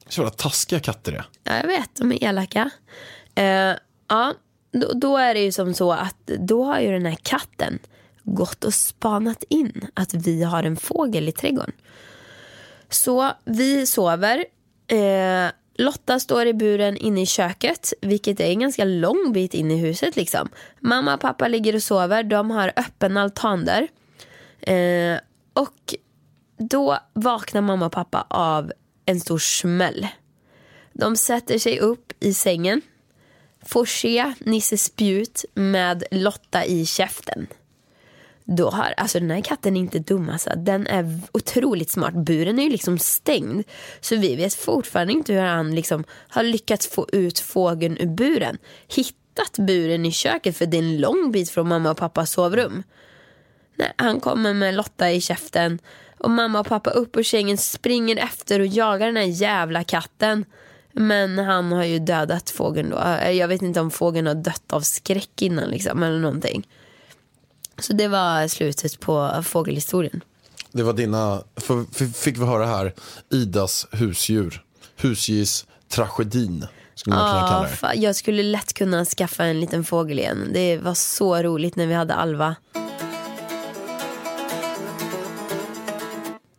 Så 0.08 0.20
jävla 0.20 0.30
taskiga 0.30 0.80
katter 0.80 1.12
det. 1.12 1.24
Ja, 1.44 1.56
jag 1.56 1.66
vet, 1.66 1.90
de 1.96 2.12
är 2.12 2.24
elaka. 2.24 2.70
Eh, 3.34 3.72
ja, 4.08 4.34
då, 4.72 4.92
då 4.94 5.16
är 5.16 5.34
det 5.34 5.40
ju 5.40 5.52
som 5.52 5.74
så 5.74 5.92
att 5.92 6.26
då 6.26 6.64
har 6.64 6.80
ju 6.80 6.90
den 6.92 7.06
här 7.06 7.16
katten 7.22 7.78
gått 8.24 8.64
och 8.64 8.74
spanat 8.74 9.44
in 9.48 9.86
att 9.94 10.14
vi 10.14 10.42
har 10.42 10.62
en 10.62 10.76
fågel 10.76 11.28
i 11.28 11.32
trädgården. 11.32 11.72
Så 12.88 13.32
vi 13.44 13.86
sover. 13.86 14.44
Eh, 14.86 15.50
Lotta 15.74 16.20
står 16.20 16.46
i 16.46 16.54
buren 16.54 16.96
inne 16.96 17.22
i 17.22 17.26
köket, 17.26 17.92
vilket 18.00 18.40
är 18.40 18.44
en 18.44 18.60
ganska 18.60 18.84
lång 18.84 19.32
bit 19.32 19.54
in 19.54 19.70
i 19.70 19.76
huset. 19.76 20.16
liksom. 20.16 20.48
Mamma 20.80 21.14
och 21.14 21.20
pappa 21.20 21.48
ligger 21.48 21.74
och 21.74 21.82
sover. 21.82 22.22
De 22.22 22.50
har 22.50 22.72
öppen 22.76 23.16
altan 23.16 23.64
där. 23.64 23.88
Eh, 24.60 25.20
och 25.52 25.94
då 26.58 26.98
vaknar 27.12 27.60
mamma 27.60 27.86
och 27.86 27.92
pappa 27.92 28.26
av 28.28 28.72
en 29.06 29.20
stor 29.20 29.38
smäll. 29.38 30.08
De 30.92 31.16
sätter 31.16 31.58
sig 31.58 31.80
upp 31.80 32.12
i 32.20 32.34
sängen, 32.34 32.82
får 33.62 33.84
se 33.84 34.32
Nisse 34.38 34.78
Spjut 34.78 35.44
med 35.54 36.04
Lotta 36.10 36.64
i 36.64 36.86
käften. 36.86 37.46
Då 38.44 38.70
har, 38.70 38.94
alltså 38.96 39.20
den 39.20 39.30
här 39.30 39.40
katten 39.40 39.76
är 39.76 39.80
inte 39.80 39.98
dum 39.98 40.28
alltså. 40.28 40.50
Den 40.56 40.86
är 40.86 41.20
otroligt 41.32 41.90
smart. 41.90 42.14
Buren 42.14 42.58
är 42.58 42.62
ju 42.62 42.70
liksom 42.70 42.98
stängd. 42.98 43.64
Så 44.00 44.16
vi 44.16 44.36
vet 44.36 44.54
fortfarande 44.54 45.12
inte 45.12 45.32
hur 45.32 45.40
han 45.40 45.74
liksom 45.74 46.04
har 46.28 46.42
lyckats 46.42 46.86
få 46.86 47.06
ut 47.12 47.38
fågeln 47.38 47.96
ur 48.00 48.06
buren. 48.06 48.58
Hittat 48.96 49.58
buren 49.58 50.06
i 50.06 50.12
köket 50.12 50.56
för 50.56 50.66
det 50.66 50.76
är 50.76 50.82
en 50.82 51.00
lång 51.00 51.32
bit 51.32 51.50
från 51.50 51.68
mamma 51.68 51.90
och 51.90 51.96
pappas 51.96 52.30
sovrum. 52.30 52.82
Nej, 53.76 53.92
han 53.96 54.20
kommer 54.20 54.54
med 54.54 54.74
Lotta 54.74 55.10
i 55.10 55.20
käften 55.20 55.78
och 56.18 56.30
mamma 56.30 56.60
och 56.60 56.66
pappa 56.66 56.90
upp 56.90 57.16
ur 57.16 57.22
sängen 57.22 57.58
springer 57.58 58.16
efter 58.16 58.60
och 58.60 58.66
jagar 58.66 59.06
den 59.06 59.16
här 59.16 59.42
jävla 59.42 59.84
katten. 59.84 60.44
Men 60.92 61.38
han 61.38 61.72
har 61.72 61.84
ju 61.84 61.98
dödat 61.98 62.50
fågeln 62.50 62.90
då. 62.90 62.96
Jag 63.32 63.48
vet 63.48 63.62
inte 63.62 63.80
om 63.80 63.90
fågeln 63.90 64.26
har 64.26 64.34
dött 64.34 64.72
av 64.72 64.80
skräck 64.80 65.42
innan 65.42 65.70
liksom 65.70 66.02
eller 66.02 66.18
någonting. 66.18 66.66
Så 67.82 67.92
det 67.92 68.08
var 68.08 68.48
slutet 68.48 69.00
på 69.00 69.42
fågelhistorien. 69.44 70.20
Det 70.72 70.82
var 70.82 70.92
dina, 70.92 71.42
för, 71.56 72.12
fick 72.12 72.38
vi 72.38 72.44
höra 72.44 72.66
här, 72.66 72.94
Idas 73.30 73.86
husdjur. 73.90 74.62
Husdjurstragedin, 74.96 76.66
skulle 76.94 77.16
man 77.16 77.34
kunna 77.34 77.48
kalla 77.48 77.92
det. 77.92 78.00
jag 78.00 78.16
skulle 78.16 78.42
lätt 78.42 78.72
kunna 78.72 79.04
skaffa 79.04 79.44
en 79.44 79.60
liten 79.60 79.84
fågel 79.84 80.18
igen. 80.18 80.50
Det 80.52 80.78
var 80.78 80.94
så 80.94 81.42
roligt 81.42 81.76
när 81.76 81.86
vi 81.86 81.94
hade 81.94 82.14
Alva. 82.14 82.56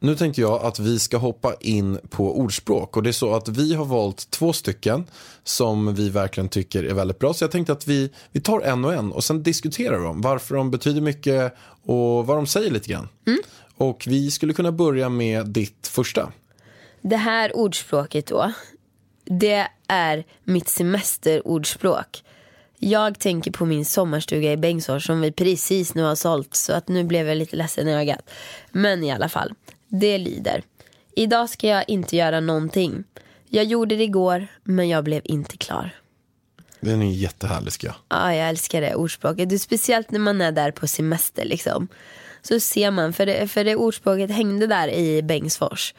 Nu 0.03 0.15
tänkte 0.15 0.41
jag 0.41 0.63
att 0.63 0.79
vi 0.79 0.99
ska 0.99 1.17
hoppa 1.17 1.55
in 1.59 1.99
på 2.09 2.39
ordspråk. 2.39 2.97
Och 2.97 3.03
det 3.03 3.09
är 3.09 3.11
så 3.11 3.35
att 3.35 3.47
vi 3.47 3.73
har 3.73 3.85
valt 3.85 4.31
två 4.31 4.53
stycken 4.53 5.05
som 5.43 5.95
vi 5.95 6.09
verkligen 6.09 6.49
tycker 6.49 6.83
är 6.83 6.93
väldigt 6.93 7.19
bra. 7.19 7.33
Så 7.33 7.43
jag 7.43 7.51
tänkte 7.51 7.73
att 7.73 7.87
vi, 7.87 8.11
vi 8.31 8.41
tar 8.41 8.61
en 8.61 8.85
och 8.85 8.93
en 8.93 9.11
och 9.11 9.23
sen 9.23 9.43
diskuterar 9.43 9.99
de 9.99 10.21
varför 10.21 10.55
de 10.55 10.71
betyder 10.71 11.01
mycket 11.01 11.53
och 11.85 12.25
vad 12.25 12.37
de 12.37 12.47
säger 12.47 12.71
lite 12.71 12.89
grann. 12.89 13.07
Och 13.75 14.03
vi 14.07 14.31
skulle 14.31 14.53
kunna 14.53 14.71
börja 14.71 15.09
med 15.09 15.47
ditt 15.47 15.87
första. 15.87 16.31
Det 17.01 17.17
här 17.17 17.55
ordspråket 17.55 18.27
då, 18.27 18.51
det 19.25 19.67
är 19.87 20.23
mitt 20.43 20.69
semesterordspråk. 20.69 22.23
Jag 22.79 23.19
tänker 23.19 23.51
på 23.51 23.65
min 23.65 23.85
sommarstuga 23.85 24.51
i 24.51 24.57
Bengtsfors 24.57 25.05
som 25.05 25.21
vi 25.21 25.31
precis 25.31 25.95
nu 25.95 26.03
har 26.03 26.15
sålt 26.15 26.55
så 26.55 26.73
att 26.73 26.87
nu 26.87 27.03
blev 27.03 27.27
jag 27.27 27.37
lite 27.37 27.55
ledsen 27.55 27.87
i 27.87 27.93
ögat. 27.93 28.29
Men 28.71 29.03
i 29.03 29.11
alla 29.11 29.29
fall, 29.29 29.53
det 29.99 30.17
lyder. 30.17 30.63
Idag 31.15 31.49
ska 31.49 31.67
jag 31.67 31.83
inte 31.87 32.15
göra 32.15 32.39
någonting. 32.39 33.03
Jag 33.49 33.65
gjorde 33.65 33.95
det 33.95 34.03
igår 34.03 34.47
men 34.63 34.89
jag 34.89 35.03
blev 35.03 35.21
inte 35.23 35.57
klar. 35.57 35.95
Den 36.79 37.01
är 37.01 37.11
jättehärlig 37.11 37.73
ska 37.73 37.87
jag. 37.87 37.95
Ja, 38.09 38.35
jag 38.35 38.49
älskar 38.49 38.81
det 38.81 38.95
ordspråket. 38.95 39.49
Det 39.49 39.59
speciellt 39.59 40.11
när 40.11 40.19
man 40.19 40.41
är 40.41 40.51
där 40.51 40.71
på 40.71 40.87
semester 40.87 41.45
liksom. 41.45 41.87
Så 42.41 42.59
ser 42.59 42.91
man, 42.91 43.13
för 43.13 43.25
det, 43.25 43.47
för 43.47 43.63
det 43.63 43.75
ordspråket 43.75 44.31
hängde 44.31 44.67
där 44.67 44.87
i 44.87 45.21
Bengtsfors. 45.21 45.93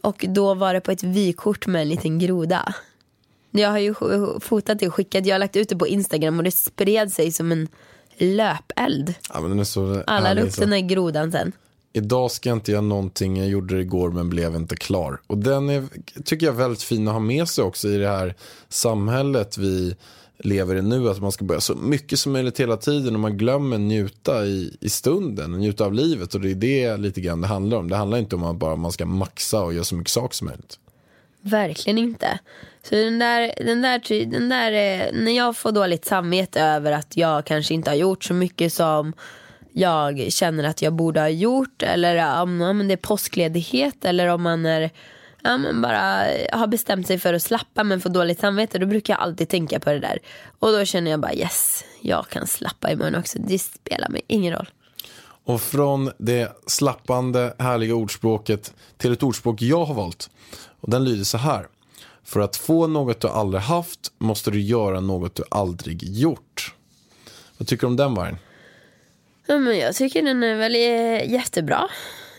Och 0.00 0.24
då 0.28 0.54
var 0.54 0.74
det 0.74 0.80
på 0.80 0.92
ett 0.92 1.02
vykort 1.02 1.66
med 1.66 1.82
en 1.82 1.88
liten 1.88 2.18
groda. 2.18 2.74
Jag 3.50 3.70
har 3.70 3.78
ju 3.78 3.94
fotat 4.40 4.78
det 4.78 4.86
och 4.86 4.94
skickat, 4.94 5.26
jag 5.26 5.34
har 5.34 5.38
lagt 5.38 5.56
ut 5.56 5.68
det 5.68 5.76
på 5.76 5.86
Instagram 5.86 6.38
och 6.38 6.44
det 6.44 6.50
spred 6.50 7.12
sig 7.12 7.32
som 7.32 7.52
en 7.52 7.68
löpeld. 8.16 9.14
Ja, 9.34 9.40
men 9.40 9.50
den 9.50 9.58
är 9.58 9.64
så 9.64 10.02
Alla 10.06 10.34
la 10.34 10.40
upp 10.42 10.56
den 10.56 10.70
där 10.70 10.78
grodan 10.78 11.32
sen. 11.32 11.52
Idag 11.92 12.30
ska 12.30 12.48
jag 12.48 12.56
inte 12.56 12.72
göra 12.72 12.80
någonting, 12.80 13.36
jag 13.36 13.48
gjorde 13.48 13.74
det 13.74 13.80
igår 13.80 14.10
men 14.10 14.30
blev 14.30 14.54
inte 14.54 14.76
klar. 14.76 15.20
Och 15.26 15.38
den 15.38 15.68
är, 15.68 15.84
tycker 16.24 16.46
jag 16.46 16.54
är 16.54 16.58
väldigt 16.58 16.82
fin 16.82 17.08
att 17.08 17.12
ha 17.12 17.20
med 17.20 17.48
sig 17.48 17.64
också 17.64 17.88
i 17.88 17.96
det 17.96 18.08
här 18.08 18.34
samhället 18.68 19.58
vi 19.58 19.96
lever 20.38 20.76
i 20.76 20.82
nu. 20.82 21.10
Att 21.10 21.20
man 21.20 21.32
ska 21.32 21.44
börja 21.44 21.60
så 21.60 21.74
mycket 21.74 22.18
som 22.18 22.32
möjligt 22.32 22.60
hela 22.60 22.76
tiden 22.76 23.14
och 23.14 23.20
man 23.20 23.38
glömmer 23.38 23.78
njuta 23.78 24.44
i, 24.44 24.76
i 24.80 24.88
stunden, 24.88 25.52
njuta 25.52 25.84
av 25.84 25.94
livet. 25.94 26.34
Och 26.34 26.40
det 26.40 26.82
är 26.84 26.90
det 26.90 26.96
lite 26.96 27.20
grann 27.20 27.40
det 27.40 27.46
handlar 27.46 27.78
om. 27.78 27.88
Det 27.88 27.96
handlar 27.96 28.18
inte 28.18 28.36
om 28.36 28.44
att 28.44 28.56
bara 28.56 28.76
man 28.76 28.92
ska 28.92 29.06
maxa 29.06 29.62
och 29.62 29.74
göra 29.74 29.84
så 29.84 29.94
mycket 29.94 30.10
saker 30.10 30.34
som 30.34 30.46
möjligt. 30.46 30.78
Verkligen 31.40 31.98
inte. 31.98 32.38
Så 32.82 32.94
den 32.94 33.18
där, 33.18 33.54
den 33.56 33.82
där, 33.82 34.24
den 34.26 34.48
där 34.48 34.72
eh, 34.72 35.12
när 35.12 35.32
jag 35.32 35.56
får 35.56 35.72
dåligt 35.72 36.04
samvete 36.04 36.60
över 36.60 36.92
att 36.92 37.16
jag 37.16 37.46
kanske 37.46 37.74
inte 37.74 37.90
har 37.90 37.96
gjort 37.96 38.24
så 38.24 38.34
mycket 38.34 38.72
som 38.72 39.12
jag 39.72 40.32
känner 40.32 40.64
att 40.64 40.82
jag 40.82 40.92
borde 40.92 41.20
ha 41.20 41.28
gjort 41.28 41.82
eller 41.82 42.42
om, 42.42 42.60
om 42.60 42.88
det 42.88 42.94
är 42.94 42.96
påskledighet 42.96 44.04
eller 44.04 44.26
om 44.26 44.42
man 44.42 44.66
är 44.66 44.90
Ja, 45.44 45.58
men 45.58 45.82
bara 45.82 46.26
har 46.52 46.66
bestämt 46.66 47.06
sig 47.06 47.18
för 47.18 47.34
att 47.34 47.42
slappa 47.42 47.84
men 47.84 48.00
får 48.00 48.10
dåligt 48.10 48.40
samvete 48.40 48.78
då 48.78 48.86
brukar 48.86 49.14
jag 49.14 49.20
alltid 49.20 49.48
tänka 49.48 49.80
på 49.80 49.90
det 49.90 49.98
där. 49.98 50.18
Och 50.58 50.72
då 50.72 50.84
känner 50.84 51.10
jag 51.10 51.20
bara 51.20 51.34
yes, 51.34 51.84
jag 52.00 52.28
kan 52.28 52.46
slappa 52.46 52.90
imorgon 52.90 53.14
också. 53.14 53.38
Det 53.38 53.58
spelar 53.58 54.08
mig 54.08 54.22
ingen 54.26 54.54
roll. 54.54 54.70
Och 55.44 55.60
från 55.60 56.10
det 56.18 56.56
slappande, 56.66 57.54
härliga 57.58 57.94
ordspråket 57.94 58.74
till 58.96 59.12
ett 59.12 59.22
ordspråk 59.22 59.62
jag 59.62 59.84
har 59.84 59.94
valt. 59.94 60.30
Och 60.80 60.90
den 60.90 61.04
lyder 61.04 61.24
så 61.24 61.38
här. 61.38 61.66
För 62.24 62.40
att 62.40 62.56
få 62.56 62.86
något 62.86 63.20
du 63.20 63.28
aldrig 63.28 63.62
haft 63.62 64.12
måste 64.18 64.50
du 64.50 64.60
göra 64.60 65.00
något 65.00 65.34
du 65.34 65.42
aldrig 65.50 66.02
gjort. 66.02 66.74
Vad 67.58 67.68
tycker 67.68 67.80
du 67.80 67.86
om 67.86 67.96
den 67.96 68.14
vargen? 68.14 68.38
Ja, 69.46 69.58
men 69.58 69.78
jag 69.78 69.94
tycker 69.94 70.22
den 70.22 70.42
är 70.42 70.54
väl 70.54 70.74
eh, 70.74 71.32
jättebra. 71.32 71.88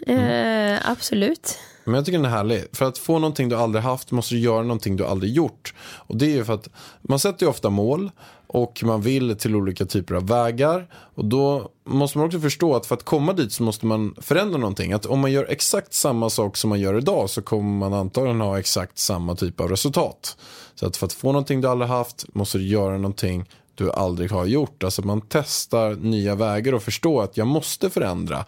Eh, 0.07 0.89
absolut. 0.89 1.59
Men 1.83 1.95
jag 1.95 2.05
tycker 2.05 2.17
den 2.17 2.25
är 2.25 2.29
härlig. 2.29 2.63
För 2.73 2.85
att 2.85 2.97
få 2.97 3.19
någonting 3.19 3.49
du 3.49 3.55
aldrig 3.55 3.83
haft 3.83 4.11
måste 4.11 4.35
du 4.35 4.39
göra 4.39 4.61
någonting 4.61 4.95
du 4.95 5.05
aldrig 5.05 5.33
gjort. 5.33 5.73
Och 5.79 6.17
det 6.17 6.25
är 6.25 6.35
ju 6.35 6.45
för 6.45 6.53
att 6.53 6.69
man 7.01 7.19
sätter 7.19 7.45
ju 7.45 7.49
ofta 7.49 7.69
mål 7.69 8.11
och 8.47 8.83
man 8.83 9.01
vill 9.01 9.35
till 9.35 9.55
olika 9.55 9.85
typer 9.85 10.15
av 10.15 10.27
vägar. 10.27 10.87
Och 11.15 11.25
då 11.25 11.71
måste 11.85 12.17
man 12.17 12.27
också 12.27 12.39
förstå 12.39 12.75
att 12.75 12.85
för 12.85 12.95
att 12.95 13.03
komma 13.03 13.33
dit 13.33 13.51
så 13.51 13.63
måste 13.63 13.85
man 13.85 14.15
förändra 14.21 14.57
någonting. 14.57 14.93
Att 14.93 15.05
om 15.05 15.19
man 15.19 15.31
gör 15.31 15.45
exakt 15.49 15.93
samma 15.93 16.29
sak 16.29 16.57
som 16.57 16.69
man 16.69 16.79
gör 16.79 16.97
idag 16.97 17.29
så 17.29 17.41
kommer 17.41 17.79
man 17.79 17.93
antagligen 17.93 18.41
ha 18.41 18.59
exakt 18.59 18.97
samma 18.97 19.35
typ 19.35 19.59
av 19.59 19.69
resultat. 19.69 20.37
Så 20.75 20.87
att 20.87 20.97
för 20.97 21.05
att 21.05 21.13
få 21.13 21.27
någonting 21.27 21.61
du 21.61 21.67
aldrig 21.67 21.89
haft 21.89 22.35
måste 22.35 22.57
du 22.57 22.67
göra 22.67 22.97
någonting 22.97 23.49
du 23.75 23.91
aldrig 23.91 24.31
har 24.31 24.45
gjort. 24.45 24.83
Alltså 24.83 25.01
man 25.01 25.21
testar 25.29 25.95
nya 25.95 26.35
vägar 26.35 26.73
och 26.73 26.83
förstår 26.83 27.23
att 27.23 27.37
jag 27.37 27.47
måste 27.47 27.89
förändra. 27.89 28.45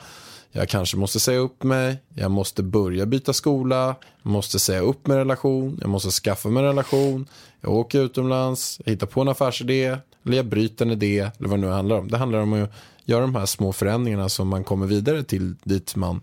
Jag 0.51 0.69
kanske 0.69 0.97
måste 0.97 1.19
säga 1.19 1.39
upp 1.39 1.63
mig, 1.63 1.97
jag 2.13 2.31
måste 2.31 2.63
börja 2.63 3.05
byta 3.05 3.33
skola, 3.33 3.95
jag 4.23 4.31
måste 4.31 4.59
säga 4.59 4.79
upp 4.79 5.07
mig 5.07 5.17
relation, 5.17 5.77
jag 5.81 5.89
måste 5.89 6.11
skaffa 6.11 6.49
mig 6.49 6.63
en 6.63 6.67
relation, 6.67 7.27
jag 7.61 7.73
åker 7.73 8.01
utomlands, 8.01 8.81
jag 8.85 8.91
hittar 8.91 9.07
på 9.07 9.21
en 9.21 9.27
affärsidé, 9.27 9.97
eller 10.25 10.37
jag 10.37 10.45
bryter 10.45 10.85
en 10.85 10.91
idé, 10.91 11.19
eller 11.19 11.49
vad 11.49 11.59
det 11.59 11.65
nu 11.65 11.71
handlar 11.71 11.97
om. 11.97 12.07
Det 12.07 12.17
handlar 12.17 12.39
om 12.39 12.53
att 12.53 12.71
göra 13.05 13.21
de 13.21 13.35
här 13.35 13.45
små 13.45 13.73
förändringarna 13.73 14.29
som 14.29 14.47
man 14.47 14.63
kommer 14.63 14.87
vidare 14.87 15.23
till 15.23 15.55
dit 15.63 15.95
man 15.95 16.21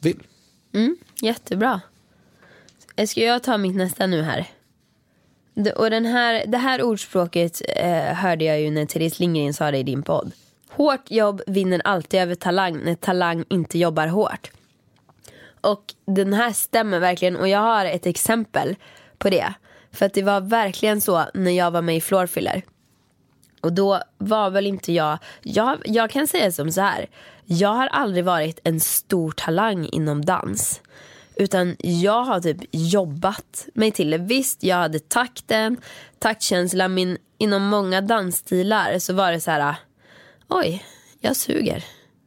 vill. 0.00 0.22
Mm, 0.74 0.96
jättebra. 1.22 1.80
Ska 3.08 3.20
jag 3.20 3.42
ta 3.42 3.58
mitt 3.58 3.76
nästa 3.76 4.06
nu 4.06 4.22
här? 4.22 4.46
Det, 5.54 5.72
och 5.72 5.90
den 5.90 6.04
här, 6.04 6.46
det 6.46 6.58
här 6.58 6.82
ordspråket 6.82 7.62
eh, 7.76 8.14
hörde 8.14 8.44
jag 8.44 8.60
ju 8.60 8.70
när 8.70 8.86
Therese 8.86 9.18
Lindgren 9.18 9.54
sa 9.54 9.70
det 9.70 9.78
i 9.78 9.82
din 9.82 10.02
podd. 10.02 10.32
Hårt 10.70 11.10
jobb 11.10 11.42
vinner 11.46 11.82
alltid 11.84 12.20
över 12.20 12.34
talang 12.34 12.78
när 12.84 12.94
talang 12.94 13.44
inte 13.48 13.78
jobbar 13.78 14.06
hårt. 14.06 14.50
Och 15.60 15.94
den 16.04 16.32
här 16.32 16.52
stämmer 16.52 16.98
verkligen 16.98 17.36
och 17.36 17.48
jag 17.48 17.58
har 17.58 17.84
ett 17.84 18.06
exempel 18.06 18.76
på 19.18 19.30
det. 19.30 19.54
För 19.92 20.06
att 20.06 20.14
det 20.14 20.22
var 20.22 20.40
verkligen 20.40 21.00
så 21.00 21.24
när 21.34 21.50
jag 21.50 21.70
var 21.70 21.82
med 21.82 21.96
i 21.96 22.00
Floorfiller. 22.00 22.62
Och 23.60 23.72
då 23.72 24.02
var 24.18 24.50
väl 24.50 24.66
inte 24.66 24.92
jag, 24.92 25.18
jag, 25.42 25.78
jag 25.84 26.10
kan 26.10 26.26
säga 26.26 26.52
som 26.52 26.72
så 26.72 26.80
här. 26.80 27.06
Jag 27.44 27.68
har 27.68 27.86
aldrig 27.86 28.24
varit 28.24 28.60
en 28.64 28.80
stor 28.80 29.32
talang 29.32 29.88
inom 29.92 30.24
dans. 30.24 30.80
Utan 31.42 31.76
jag 31.78 32.24
har 32.24 32.40
typ 32.40 32.56
jobbat 32.70 33.68
mig 33.74 33.90
till 33.90 34.10
det. 34.10 34.18
Visst, 34.18 34.62
jag 34.62 34.76
hade 34.76 34.98
takten, 34.98 35.76
taktkänslan, 36.18 36.94
Min, 36.94 37.18
inom 37.38 37.62
många 37.62 38.00
dansstilar 38.00 38.98
så 38.98 39.12
var 39.12 39.32
det 39.32 39.40
så 39.40 39.50
här. 39.50 39.60
Ah, 39.60 39.76
oj, 40.48 40.84
jag 41.20 41.36
suger. 41.36 41.84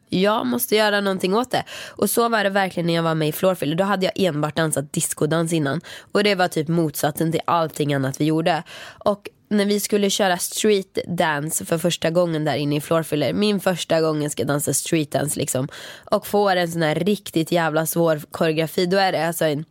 Jag 0.10 0.46
måste 0.46 0.76
göra 0.76 1.02
någonting 1.02 1.36
åt 1.36 1.52
det. 1.52 1.64
Och 1.90 2.10
så 2.10 2.30
var 2.30 2.44
det 2.44 2.50
verkligen 2.50 2.88
när 2.88 2.94
jag 2.94 3.04
var 3.04 3.16
med 3.16 3.28
i 3.28 3.32
Floorfiller. 3.32 3.76
Då 3.76 3.84
hade 3.84 4.06
jag 4.06 4.14
enbart 4.16 4.56
dansat 4.56 4.94
discodans 4.94 5.54
innan. 5.54 5.82
Och 6.12 6.24
det 6.24 6.36
var 6.36 6.48
typ 6.48 6.68
motsatsen 6.68 7.32
till 7.32 7.42
allting 7.46 7.94
annat 7.94 8.22
vi 8.22 8.26
gjorde. 8.26 8.64
Och 9.06 9.30
när 9.48 9.66
vi 9.66 9.80
skulle 9.80 10.10
köra 10.10 10.38
street 10.38 10.98
dance 11.08 11.66
för 11.66 11.78
första 11.78 12.10
gången 12.10 12.46
där 12.46 12.56
inne 12.56 12.76
i 12.76 12.82
Floorfiller. 12.82 13.34
Min 13.34 13.60
första 13.60 14.02
gång 14.02 14.24
jag 14.24 14.32
ska 14.32 14.44
dansa 14.44 14.74
street 14.74 15.12
dance 15.12 15.40
liksom. 15.40 15.68
Och 16.12 16.28
får 16.28 16.56
en 16.56 16.72
sån 16.72 16.82
här 16.82 16.96
riktigt 16.96 17.52
jävla 17.52 17.86
svår 17.86 18.22
koreografi. 18.32 18.86
Då 18.86 18.98
är 18.98 19.12
det 19.12 19.28
alltså 19.28 19.46
en 19.46 19.66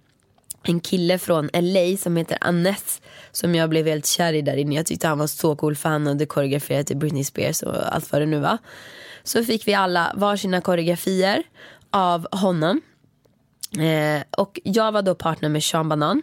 en 0.68 0.81
kille 0.81 1.18
från 1.18 1.51
LA 1.53 1.97
som 1.97 2.16
heter 2.16 2.39
Annes 2.41 3.03
som 3.33 3.55
jag 3.55 3.70
blev 3.70 3.87
helt 3.87 4.07
kär 4.07 4.33
i 4.33 4.43
där 4.43 4.57
inne. 4.57 4.75
Jag 4.75 4.87
tyckte 4.87 5.09
han 5.09 5.18
var 5.18 5.27
så 5.27 5.57
cool 5.57 5.77
för 5.77 5.89
han 5.89 6.07
hade 6.07 6.27
koreograferat 6.27 6.87
till 6.87 6.97
Britney 6.97 7.25
Spears 7.25 7.62
och 7.62 7.95
allt 7.95 8.12
vad 8.12 8.22
det 8.22 8.27
nu 8.27 8.41
var. 8.41 8.59
Så 9.22 9.45
fick 9.45 9.68
vi 9.68 9.75
alla 9.75 10.12
varsina 10.16 10.61
koreografier 10.61 11.43
av 11.91 12.27
honom. 12.33 12.81
Eh, 13.79 14.22
och 14.31 14.61
jag 14.64 14.93
var 14.93 15.03
då 15.03 15.14
partner 15.14 15.49
med 15.49 15.64
Sean 15.64 15.89
Banan. 15.89 16.22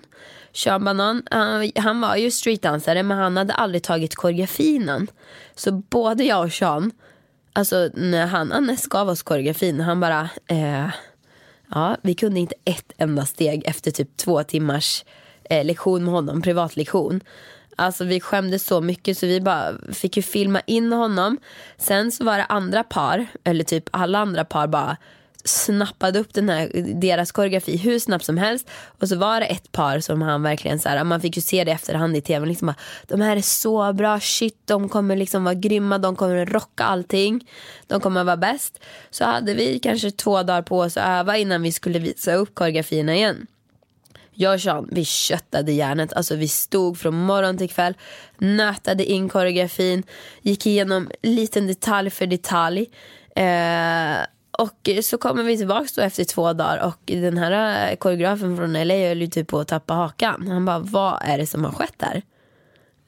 Sean 0.54 0.84
Banan, 0.84 1.24
han, 1.32 1.62
eh, 1.62 1.72
han 1.76 2.02
var 2.02 2.16
ju 2.16 2.32
streetdansare 2.32 3.04
men 3.04 3.18
han 3.18 3.38
hade 3.38 3.54
aldrig 3.54 3.84
tagit 3.84 4.16
koreografin. 4.16 5.08
Så 5.56 5.72
både 5.72 6.24
jag 6.24 6.46
och 6.46 6.54
Sean, 6.54 6.92
alltså 7.54 7.90
när 7.94 8.26
han 8.26 8.52
Annes 8.52 8.88
gav 8.88 9.10
oss 9.10 9.24
koreografin, 9.24 9.80
han 9.80 10.00
bara 10.00 10.30
eh, 10.48 10.88
Ja, 11.74 11.98
vi 12.02 12.14
kunde 12.14 12.40
inte 12.40 12.56
ett 12.66 12.92
enda 12.98 13.26
steg 13.26 13.64
efter 13.66 13.92
typ 13.92 14.18
två 14.18 14.44
timmars 14.44 15.06
eh, 15.44 15.66
lektion 15.66 16.04
med 16.04 16.14
honom, 16.14 16.42
privatlektion. 16.42 17.22
Alltså 17.76 18.04
vi 18.04 18.20
skämdes 18.20 18.66
så 18.66 18.82
mycket 18.82 19.18
så 19.18 19.26
vi 19.26 19.42
bara 19.42 19.74
fick 19.94 20.18
ju 20.18 20.24
filma 20.24 20.62
in 20.66 20.94
honom. 20.94 21.38
Sen 21.78 22.12
så 22.12 22.24
var 22.24 22.38
det 22.38 22.46
andra 22.46 22.84
par, 22.84 23.26
eller 23.44 23.64
typ 23.64 23.90
alla 23.92 24.20
andra 24.20 24.46
par 24.46 24.68
bara 24.68 24.98
snappade 25.44 26.20
upp 26.20 26.34
den 26.34 26.50
här, 26.50 26.72
deras 27.02 27.32
koreografi 27.32 27.78
hur 27.78 28.00
snabbt 28.00 28.26
som 28.26 28.38
helst. 28.38 28.70
Och 28.86 29.10
så 29.10 29.16
var 29.16 29.40
det 29.40 29.46
ett 29.46 29.72
par 29.72 30.00
som 30.00 30.22
han 30.22 30.44
verkligen 30.44 30.80
så 30.80 30.90
här, 30.90 31.04
man 31.04 31.22
fick 31.22 31.36
ju 31.36 31.42
se 31.42 31.64
det 31.64 31.72
i 31.72 31.74
efterhand 31.74 32.18
i 32.18 32.22
tv. 32.22 32.46
Liksom 32.46 32.66
bara, 32.66 32.76
de 33.08 33.22
här 33.22 33.38
är 33.38 33.42
så 33.42 33.94
bra, 33.94 34.20
shit 34.20 34.62
de 34.66 34.90
kommer 34.90 35.16
liksom 35.16 35.44
vara 35.44 35.54
grymma, 35.54 35.98
de 35.98 36.16
kommer 36.16 36.46
rocka 36.46 36.84
allting. 36.84 37.48
De 37.88 38.02
kommer 38.02 38.24
vara 38.24 38.38
bäst. 38.38 38.80
Så 39.10 39.26
hade 39.26 39.54
vi 39.54 39.80
kanske 39.80 40.12
två 40.12 40.44
dagar 40.44 40.62
på 40.62 40.80
oss 40.80 40.98
att 40.98 41.08
öva 41.08 41.38
innan 41.38 41.62
vi 41.62 41.72
skulle 41.72 42.00
visa 42.00 42.34
upp 42.34 42.56
koreografierna 42.56 43.16
igen. 43.16 43.48
Jag 44.34 44.54
och 44.54 44.62
Sean, 44.62 44.90
vi 44.92 45.06
köttade 45.06 45.72
järnet. 45.72 46.14
Alltså 46.14 46.36
vi 46.36 46.48
stod 46.48 47.00
från 47.00 47.16
morgon 47.16 47.58
till 47.58 47.70
kväll, 47.70 47.94
nötade 48.38 49.06
in 49.06 49.30
koreografin, 49.30 50.04
gick 50.42 50.66
igenom 50.66 51.10
liten 51.24 51.68
detalj 51.68 52.10
för 52.10 52.28
detalj. 52.28 52.90
Eh, 53.36 54.26
och 54.62 54.90
så 55.04 55.18
kommer 55.18 55.44
vi 55.44 55.58
tillbaka 55.58 55.88
då 55.96 56.02
efter 56.02 56.24
två 56.24 56.54
dagar 56.54 56.78
och 56.78 57.00
den 57.06 57.38
här 57.38 57.90
eh, 57.92 57.96
koreografen 57.96 58.58
från 58.58 58.74
LA 58.74 58.94
höll 58.94 59.22
ju 59.22 59.28
typ 59.28 59.48
på 59.48 59.60
att 59.60 59.68
tappa 59.68 59.94
hakan. 59.94 60.48
Han 60.48 60.66
bara, 60.66 60.80
vad 60.80 61.20
är 61.22 61.38
det 61.38 61.48
som 61.48 61.64
har 61.66 61.72
skett 61.72 61.96
här? 62.02 62.22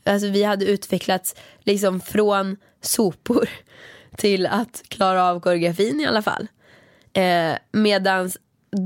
Alltså 0.05 0.27
vi 0.27 0.43
hade 0.43 0.65
utvecklats 0.65 1.35
liksom 1.63 2.01
från 2.01 2.57
sopor 2.81 3.49
till 4.17 4.45
att 4.45 4.83
klara 4.87 5.29
av 5.29 5.39
koreografin 5.39 6.01
i 6.01 6.05
alla 6.05 6.21
fall. 6.21 6.47
Eh, 7.13 7.53
Medan 7.71 8.31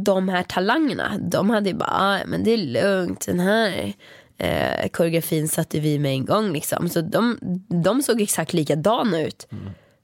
de 0.05 0.29
här 0.29 0.43
talangerna, 0.43 1.17
de 1.21 1.49
hade 1.49 1.69
ju 1.69 1.75
bara, 1.75 1.91
ah, 1.91 2.19
men 2.25 2.43
det 2.43 2.51
är 2.51 2.57
lugnt, 2.57 3.25
den 3.25 3.39
här 3.39 3.93
eh, 4.37 4.89
koreografin 4.89 5.47
satte 5.47 5.79
vi 5.79 5.99
med 5.99 6.11
en 6.11 6.25
gång 6.25 6.53
liksom. 6.53 6.89
Så 6.89 7.01
de, 7.01 7.37
de 7.83 8.01
såg 8.01 8.21
exakt 8.21 8.53
likadana 8.53 9.21
ut 9.21 9.47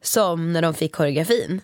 som 0.01 0.53
när 0.53 0.61
de 0.61 0.73
fick 0.73 0.95
koreografin. 0.95 1.61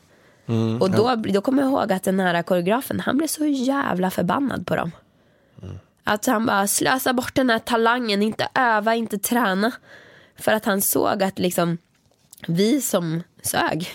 Och 0.80 0.92
då, 0.92 1.16
då 1.16 1.42
kommer 1.42 1.62
jag 1.62 1.72
ihåg 1.72 1.92
att 1.92 2.04
den 2.04 2.20
här 2.20 2.44
koreografen, 2.44 3.00
han 3.00 3.18
blev 3.18 3.28
så 3.28 3.46
jävla 3.46 4.10
förbannad 4.10 4.68
på 4.68 4.76
dem. 4.76 4.92
Att 6.04 6.26
han 6.26 6.46
bara 6.46 6.68
slösa 6.68 7.14
bort 7.14 7.36
den 7.36 7.50
här 7.50 7.60
talangen, 7.60 8.22
inte 8.22 8.48
öva, 8.56 8.96
inte 8.96 9.18
träna. 9.18 9.72
För 10.40 10.52
att 10.52 10.66
han 10.66 10.82
såg 10.82 11.24
att 11.24 11.40
liksom 11.40 11.78
vi 12.48 12.82
som 12.82 13.24
sög, 13.42 13.88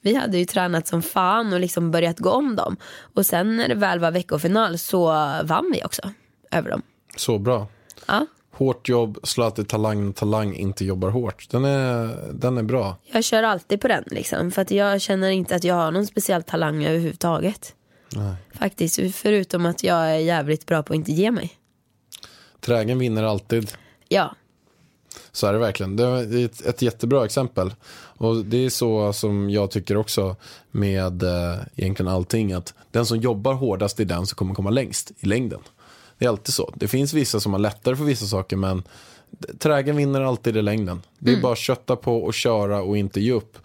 vi 0.00 0.14
hade 0.14 0.38
ju 0.38 0.44
tränat 0.44 0.86
som 0.86 1.02
fan 1.02 1.52
och 1.52 1.60
liksom 1.60 1.90
börjat 1.90 2.18
gå 2.18 2.30
om 2.30 2.56
dem. 2.56 2.76
Och 3.14 3.26
sen 3.26 3.56
när 3.56 3.68
det 3.68 3.74
väl 3.74 3.98
var 3.98 4.10
veckofinal 4.10 4.78
så 4.78 5.06
vann 5.44 5.70
vi 5.72 5.84
också 5.84 6.02
över 6.50 6.70
dem. 6.70 6.82
Så 7.16 7.38
bra. 7.38 7.68
Ja, 8.06 8.26
Hårt 8.56 8.88
jobb, 8.88 9.18
alltid 9.40 9.68
talang 9.68 10.12
talang 10.12 10.54
inte 10.54 10.84
jobbar 10.84 11.08
hårt. 11.10 11.50
Den 11.50 11.64
är, 11.64 12.16
den 12.32 12.58
är 12.58 12.62
bra. 12.62 12.96
jag 13.12 13.24
kör 13.24 13.42
alltid 13.42 13.80
på 13.80 13.88
den 13.88 14.04
liksom. 14.06 14.50
För 14.50 14.62
att 14.62 14.70
jag 14.70 15.00
känner 15.00 15.30
inte 15.30 15.54
att 15.54 15.64
jag 15.64 15.74
har 15.74 15.90
någon 15.90 16.06
speciell 16.06 16.42
talang 16.42 16.84
överhuvudtaget. 16.84 17.74
Faktiskt, 18.52 19.16
förutom 19.16 19.66
att 19.66 19.82
jag 19.84 19.96
är 20.10 20.16
jävligt 20.18 20.66
bra 20.66 20.82
på 20.82 20.92
att 20.92 20.96
inte 20.96 21.12
ge 21.12 21.30
mig. 21.30 21.50
Trägen 22.60 22.98
vinner 22.98 23.22
alltid. 23.22 23.72
Ja, 24.08 24.34
Så 25.32 25.46
är 25.46 25.52
det 25.52 25.58
verkligen. 25.58 25.96
Det 25.96 26.04
är 26.04 26.44
ett, 26.44 26.66
ett 26.66 26.82
jättebra 26.82 27.24
exempel. 27.24 27.74
Och 28.18 28.44
det 28.44 28.56
är 28.56 28.70
så 28.70 29.12
som 29.12 29.50
jag 29.50 29.70
tycker 29.70 29.96
också 29.96 30.36
med 30.70 31.22
eh, 31.22 31.56
egentligen 31.76 32.12
allting. 32.12 32.52
Att 32.52 32.74
den 32.90 33.06
som 33.06 33.18
jobbar 33.18 33.54
hårdast 33.54 34.00
är 34.00 34.04
den 34.04 34.26
som 34.26 34.36
kommer 34.36 34.54
komma 34.54 34.70
längst 34.70 35.12
i 35.18 35.26
längden. 35.26 35.60
Det 36.18 36.24
är 36.24 36.28
alltid 36.28 36.54
så. 36.54 36.72
Det 36.76 36.88
finns 36.88 37.12
vissa 37.12 37.40
som 37.40 37.52
har 37.52 37.60
lättare 37.60 37.96
för 37.96 38.04
vissa 38.04 38.26
saker 38.26 38.56
men 38.56 38.82
trägen 39.58 39.96
vinner 39.96 40.20
alltid 40.20 40.56
i 40.56 40.62
längden. 40.62 41.02
Det 41.18 41.32
är 41.32 41.40
bara 41.40 41.52
att 41.52 41.58
kötta 41.58 41.96
på 41.96 42.18
och 42.24 42.34
köra 42.34 42.82
och 42.82 42.96
inte 42.96 43.20
ge 43.20 43.32
upp. 43.32 43.58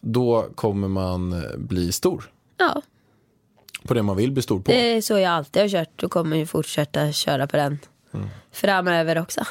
Då 0.00 0.46
kommer 0.54 0.88
man 0.88 1.32
eh, 1.32 1.56
bli 1.56 1.92
stor 1.92 2.30
ja. 2.58 2.82
på 3.84 3.94
det 3.94 4.02
man 4.02 4.16
vill 4.16 4.32
bli 4.32 4.42
stor 4.42 4.60
på. 4.60 4.70
det 4.70 4.96
är 4.96 5.00
så 5.00 5.18
jag 5.18 5.32
alltid 5.32 5.62
har 5.62 5.68
kört 5.68 6.02
och 6.02 6.10
kommer 6.10 6.36
ju 6.36 6.46
fortsätta 6.46 7.12
köra 7.12 7.46
på 7.46 7.56
den 7.56 7.78
framöver 8.52 9.18
också. 9.18 9.44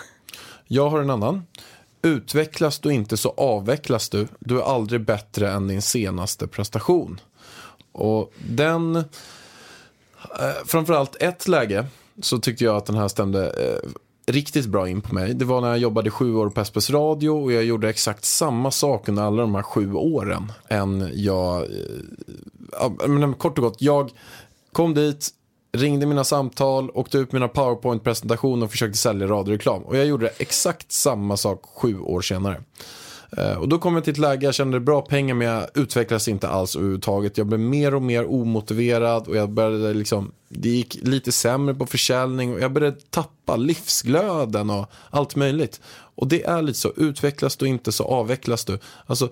Jag 0.67 0.89
har 0.89 1.01
en 1.01 1.09
annan. 1.09 1.45
Utvecklas 2.01 2.79
du 2.79 2.93
inte 2.93 3.17
så 3.17 3.29
avvecklas 3.29 4.09
du. 4.09 4.27
Du 4.39 4.59
är 4.59 4.63
aldrig 4.63 5.01
bättre 5.01 5.51
än 5.51 5.67
din 5.67 5.81
senaste 5.81 6.47
prestation. 6.47 7.19
Och 7.91 8.33
den, 8.49 8.95
eh, 8.95 9.03
framförallt 10.65 11.15
ett 11.19 11.47
läge 11.47 11.85
så 12.21 12.39
tyckte 12.39 12.63
jag 12.63 12.75
att 12.75 12.85
den 12.85 12.95
här 12.95 13.07
stämde 13.07 13.49
eh, 13.49 13.89
riktigt 14.31 14.65
bra 14.65 14.89
in 14.89 15.01
på 15.01 15.15
mig. 15.15 15.33
Det 15.33 15.45
var 15.45 15.61
när 15.61 15.67
jag 15.67 15.77
jobbade 15.77 16.11
sju 16.11 16.35
år 16.35 16.49
på 16.49 16.65
SPS 16.65 16.89
Radio 16.89 17.29
och 17.29 17.51
jag 17.51 17.63
gjorde 17.63 17.89
exakt 17.89 18.25
samma 18.25 18.71
sak 18.71 19.09
under 19.09 19.23
alla 19.23 19.41
de 19.41 19.55
här 19.55 19.63
sju 19.63 19.93
åren. 19.93 20.51
Än 20.69 21.11
jag, 21.13 21.61
eh, 21.61 21.67
ja, 22.71 22.93
men 23.07 23.33
kort 23.33 23.57
och 23.57 23.63
gott, 23.63 23.81
jag 23.81 24.11
kom 24.71 24.93
dit, 24.93 25.29
ringde 25.71 26.05
mina 26.05 26.23
samtal, 26.23 26.89
åkte 26.93 27.17
ut 27.17 27.31
mina 27.31 27.47
powerpoint-presentationer 27.47 28.65
och 28.65 28.71
försökte 28.71 28.97
sälja 28.97 29.27
radioreklam. 29.27 29.83
Och 29.83 29.97
jag 29.97 30.05
gjorde 30.05 30.27
exakt 30.37 30.91
samma 30.91 31.37
sak 31.37 31.61
sju 31.75 31.99
år 31.99 32.21
senare. 32.21 32.63
Eh, 33.37 33.53
och 33.53 33.69
då 33.69 33.77
kom 33.77 33.95
jag 33.95 34.03
till 34.03 34.11
ett 34.11 34.17
läge, 34.17 34.45
jag 34.45 34.55
kände 34.55 34.79
bra 34.79 35.01
pengar 35.01 35.35
men 35.35 35.47
jag 35.47 35.67
utvecklades 35.73 36.27
inte 36.27 36.47
alls 36.47 36.75
överhuvudtaget. 36.75 37.37
Jag 37.37 37.47
blev 37.47 37.59
mer 37.59 37.95
och 37.95 38.01
mer 38.01 38.31
omotiverad 38.31 39.27
och 39.27 39.35
jag 39.35 39.49
började 39.49 39.93
liksom, 39.93 40.31
det 40.49 40.69
gick 40.69 40.97
lite 41.01 41.31
sämre 41.31 41.75
på 41.75 41.85
försäljning 41.85 42.53
och 42.53 42.59
jag 42.59 42.71
började 42.71 42.97
tappa 43.09 43.55
livsglöden 43.55 44.69
och 44.69 44.91
allt 45.09 45.35
möjligt. 45.35 45.81
Och 46.15 46.27
det 46.27 46.43
är 46.43 46.61
lite 46.61 46.79
så, 46.79 46.93
utvecklas 46.95 47.57
du 47.57 47.67
inte 47.67 47.91
så 47.91 48.03
avvecklas 48.03 48.65
du. 48.65 48.79
Alltså, 49.05 49.29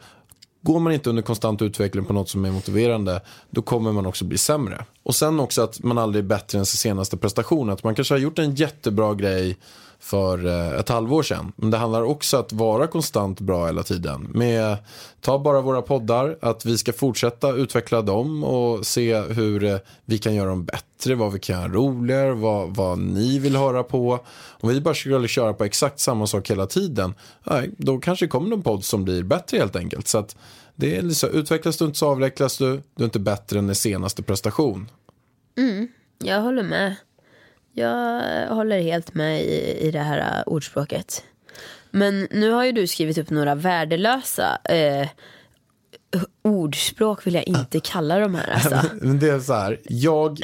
Går 0.61 0.79
man 0.79 0.93
inte 0.93 1.09
under 1.09 1.23
konstant 1.23 1.61
utveckling 1.61 2.05
på 2.05 2.13
något 2.13 2.29
som 2.29 2.45
är 2.45 2.51
motiverande, 2.51 3.21
då 3.49 3.61
kommer 3.61 3.91
man 3.91 4.05
också 4.05 4.25
bli 4.25 4.37
sämre. 4.37 4.85
Och 5.03 5.15
sen 5.15 5.39
också 5.39 5.61
att 5.61 5.83
man 5.83 5.97
aldrig 5.97 6.23
är 6.23 6.27
bättre 6.27 6.59
än 6.59 6.65
sin 6.65 6.77
senaste 6.77 7.17
prestation. 7.17 7.69
Att 7.69 7.83
man 7.83 7.95
kanske 7.95 8.13
har 8.13 8.19
gjort 8.19 8.39
en 8.39 8.55
jättebra 8.55 9.13
grej 9.13 9.57
för 9.99 10.45
eh, 10.45 10.79
ett 10.79 10.89
halvår 10.89 11.23
sedan. 11.23 11.51
Men 11.55 11.71
det 11.71 11.77
handlar 11.77 12.01
också 12.01 12.37
att 12.37 12.53
vara 12.53 12.87
konstant 12.87 13.39
bra 13.39 13.65
hela 13.65 13.83
tiden. 13.83 14.27
Med, 14.33 14.77
ta 15.21 15.39
bara 15.39 15.61
våra 15.61 15.81
poddar, 15.81 16.37
att 16.41 16.65
vi 16.65 16.77
ska 16.77 16.93
fortsätta 16.93 17.51
utveckla 17.51 18.01
dem 18.01 18.43
och 18.43 18.85
se 18.85 19.21
hur 19.21 19.63
eh, 19.63 19.77
vi 20.05 20.17
kan 20.17 20.35
göra 20.35 20.49
dem 20.49 20.65
bättre, 20.65 21.15
vad 21.15 21.33
vi 21.33 21.39
kan 21.39 21.61
göra 21.61 21.71
roligare, 21.71 22.33
vad, 22.33 22.75
vad 22.75 22.99
ni 22.99 23.39
vill 23.39 23.55
höra 23.55 23.83
på. 23.83 24.19
Om 24.49 24.69
vi 24.69 24.81
bara 24.81 24.93
skulle 24.93 25.27
köra 25.27 25.53
på 25.53 25.63
exakt 25.63 25.99
samma 25.99 26.27
sak 26.27 26.49
hela 26.49 26.65
tiden, 26.65 27.13
nej, 27.43 27.71
då 27.77 27.97
kanske 27.97 28.25
det 28.25 28.29
kommer 28.29 28.49
någon 28.49 28.61
podd 28.61 28.83
som 28.83 29.03
blir 29.03 29.23
bättre 29.23 29.57
helt 29.57 29.75
enkelt. 29.75 30.07
Så 30.07 30.17
att 30.17 30.37
det 30.75 30.97
är 30.97 31.01
liksom, 31.01 31.29
utvecklas 31.29 31.77
du 31.77 31.85
inte 31.85 31.97
så 31.97 32.07
avvecklas 32.07 32.57
du, 32.57 32.81
du 32.95 33.03
är 33.03 33.05
inte 33.05 33.19
bättre 33.19 33.59
än 33.59 33.67
din 33.67 33.75
senaste 33.75 34.23
prestation. 34.23 34.89
Mm, 35.57 35.87
jag 36.23 36.41
håller 36.41 36.63
med. 36.63 36.95
Jag 37.73 38.47
håller 38.47 38.81
helt 38.81 39.13
med 39.13 39.41
i, 39.41 39.87
i 39.87 39.91
det 39.91 39.99
här 39.99 40.17
äh, 40.17 40.43
ordspråket. 40.45 41.23
Men 41.91 42.27
nu 42.31 42.51
har 42.51 42.65
ju 42.65 42.71
du 42.71 42.87
skrivit 42.87 43.17
upp 43.17 43.29
några 43.29 43.55
värdelösa 43.55 44.57
eh, 44.63 45.07
ordspråk 46.43 47.27
vill 47.27 47.33
jag 47.33 47.47
inte 47.47 47.79
kalla 47.79 48.19
de 48.19 48.35
här. 48.35 48.49
Alltså. 48.53 48.95
Men 49.01 49.19
det 49.19 49.29
är 49.29 49.39
så 49.39 49.53
här, 49.53 49.79
jag 49.83 50.39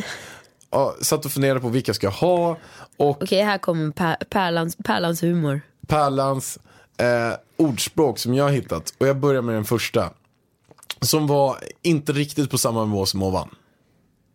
ja, 0.72 0.96
satt 1.02 1.26
och 1.26 1.32
funderade 1.32 1.60
på 1.60 1.70
vilka 1.70 1.94
ska 1.94 2.08
jag 2.08 2.12
ha 2.12 2.58
och 2.98 3.24
Okej, 3.24 3.44
här 3.44 3.58
kommer 3.58 3.92
Pärlans, 4.26 4.78
Pärlans 4.84 5.24
humor. 5.24 5.62
Pärlans 5.88 6.60
eh, 6.98 7.38
ordspråk 7.58 8.20
som 8.20 8.34
jag 8.34 8.44
har 8.44 8.52
hittat. 8.52 8.94
Och 8.98 9.08
jag 9.08 9.18
börjar 9.18 9.42
med 9.42 9.56
den 9.56 9.66
första. 9.66 10.14
Som 11.02 11.28
var 11.28 11.58
inte 11.82 12.12
riktigt 12.12 12.52
på 12.52 12.58
samma 12.58 12.86
nivå 12.86 13.06
som 13.06 13.24
ovan. 13.24 13.50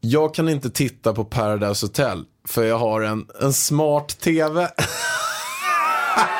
Jag 0.01 0.34
kan 0.34 0.49
inte 0.49 0.70
titta 0.70 1.14
på 1.14 1.24
Paradise 1.24 1.86
Hotel 1.86 2.24
för 2.49 2.64
jag 2.64 2.78
har 2.78 3.01
en, 3.01 3.26
en 3.41 3.53
smart 3.53 4.20
tv. 4.20 4.70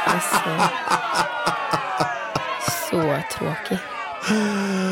Alltså. 0.07 0.39
Så 2.91 2.97
tråkig. 3.39 3.79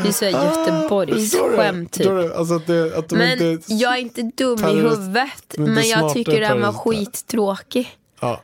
Det 0.03 0.07
är 0.07 0.11
så 0.11 0.25
här 0.25 0.31
Göteborgs 0.31 1.31
Förstår 1.31 1.49
du? 1.49 1.57
skämt 1.57 1.91
typ. 1.91 2.37
Alltså 2.37 2.55
att, 2.55 2.67
det, 2.67 2.97
att 2.97 3.09
de 3.09 3.15
Men 3.15 3.41
inte... 3.41 3.73
jag 3.73 3.93
är 3.93 3.97
inte 3.97 4.21
dum 4.21 4.59
i 4.65 4.75
huvudet. 4.75 5.57
Men 5.57 5.87
jag 5.87 6.13
tycker 6.13 6.41
den 6.41 6.61
var 6.61 6.73
skittråkig. 6.73 7.97
Ja, 8.19 8.41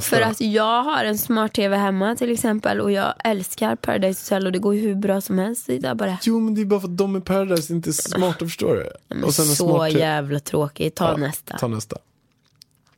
För 0.00 0.20
att 0.20 0.40
jag 0.40 0.82
har 0.82 1.04
en 1.04 1.18
smart 1.18 1.52
tv 1.52 1.76
hemma 1.76 2.16
till 2.16 2.32
exempel 2.32 2.80
och 2.80 2.92
jag 2.92 3.14
älskar 3.24 3.76
Paradise 3.76 4.24
Hotel 4.34 4.46
och 4.46 4.52
det 4.52 4.58
går 4.58 4.74
ju 4.74 4.80
hur 4.80 4.94
bra 4.94 5.20
som 5.20 5.38
helst. 5.38 5.68
Är 5.68 5.94
bara 5.94 6.18
Jo 6.22 6.40
men 6.40 6.54
det 6.54 6.60
är 6.60 6.64
bara 6.64 6.80
för 6.80 6.88
att 6.88 6.96
de 6.96 7.16
är 7.16 7.20
Paradise 7.20 7.72
inte 7.72 7.90
är 7.90 7.92
smarta 7.92 8.38
förstår 8.44 8.74
du. 8.74 8.90
men 9.14 9.24
och 9.24 9.34
sen 9.34 9.44
en 9.48 9.54
så 9.54 9.68
smart 9.68 9.92
jävla 9.92 10.40
tråkigt. 10.40 10.94
Ta 10.94 11.10
Ja, 11.10 11.16
nästa. 11.16 11.58
Ta 11.58 11.68
nästa. 11.68 11.96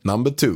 Number 0.01 0.31
two. 0.31 0.53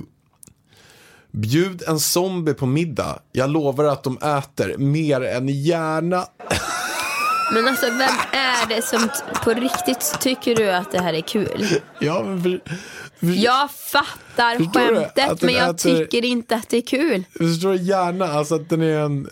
Bjud 1.32 1.84
en 1.88 2.00
zombie 2.00 2.54
på 2.54 2.66
middag. 2.66 3.20
Jag 3.32 3.50
lovar 3.50 3.86
att 3.86 4.04
de 4.04 4.18
äter 4.18 4.78
mer 4.78 5.22
än 5.22 5.48
gärna. 5.48 6.26
Men 7.54 7.68
alltså 7.68 7.86
vem 7.86 8.16
är 8.32 8.68
det 8.70 8.82
som 8.82 9.10
på 9.44 9.52
riktigt 9.54 10.16
tycker 10.22 10.56
du 10.56 10.70
att 10.72 10.92
det 10.92 11.00
här 11.02 11.14
är 11.14 11.22
kul? 11.22 11.66
Ja, 12.00 12.24
men 12.24 12.44
för, 12.44 12.60
för, 13.20 13.44
Jag 13.44 13.72
fattar 13.72 14.74
skämtet 14.74 15.42
men 15.42 15.54
jag 15.54 15.70
äter- 15.76 15.98
tycker 16.00 16.26
inte 16.26 16.56
att 16.56 16.70
det 16.70 16.78
är 16.78 16.82
kul. 16.82 17.24
Förstår 17.38 17.70
du 17.70 17.82
gärna 17.82 18.26
alltså 18.28 18.56
att 18.56 18.70
den 18.70 18.82
är 18.82 19.00
en... 19.00 19.30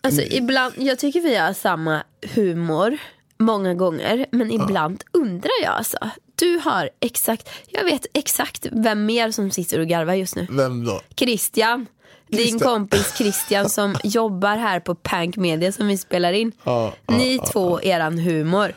Alltså 0.00 0.22
ibland, 0.22 0.74
jag 0.76 0.98
tycker 0.98 1.20
vi 1.20 1.36
har 1.36 1.52
samma 1.52 2.02
humor. 2.34 2.98
många 3.38 3.74
gånger, 3.74 4.26
men 4.32 4.50
ibland 4.52 5.04
undrar 5.12 5.50
jag 5.62 5.72
alltså. 5.72 5.98
Du 6.34 6.60
har 6.64 6.90
exakt, 7.00 7.48
jag 7.68 7.84
vet 7.84 8.06
exakt 8.14 8.66
vem 8.72 9.06
mer 9.06 9.30
som 9.30 9.50
sitter 9.50 9.78
och 9.80 9.86
garvar 9.86 10.14
just 10.14 10.36
nu. 10.36 10.46
Vem 10.50 10.84
då? 10.84 11.00
Christian. 11.16 11.86
Din 12.28 12.58
kompis 12.60 13.16
Christian 13.16 13.70
som 13.70 13.94
jobbar 14.04 14.56
här 14.56 14.80
på 14.80 14.94
Pank 14.94 15.36
Media 15.36 15.72
som 15.72 15.86
vi 15.86 15.98
spelar 15.98 16.32
in. 16.32 16.52
Ja, 16.64 16.92
ja, 17.06 17.16
Ni 17.16 17.38
två, 17.52 17.80
eran 17.82 18.18
humor. 18.18 18.72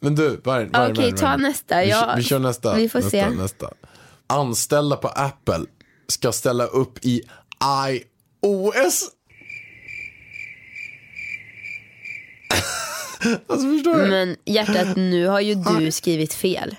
Men 0.00 0.14
du, 0.14 0.40
var, 0.44 0.68
Okej, 0.90 1.10
var, 1.10 1.16
ta 1.18 1.36
nästa. 1.36 1.80
Vi, 1.80 1.88
Jag- 1.90 2.16
vi 2.16 2.22
kör 2.22 2.38
nästa. 2.38 2.74
vi 2.74 2.88
får 2.88 2.98
nästa, 2.98 3.10
se. 3.10 3.30
Nästa. 3.30 3.70
Anställda 4.26 4.96
på 4.96 5.08
Apple 5.08 5.60
ska 6.08 6.32
ställa 6.32 6.64
upp 6.64 6.98
i 7.04 7.22
iOS. 7.88 9.02
alltså 13.48 13.66
förstår 13.68 13.94
du? 14.02 14.06
Men 14.10 14.36
hjärtat, 14.44 14.96
nu 14.96 15.26
har 15.26 15.40
ju 15.40 15.54
du 15.54 15.90
skrivit 15.92 16.32
fel. 16.34 16.76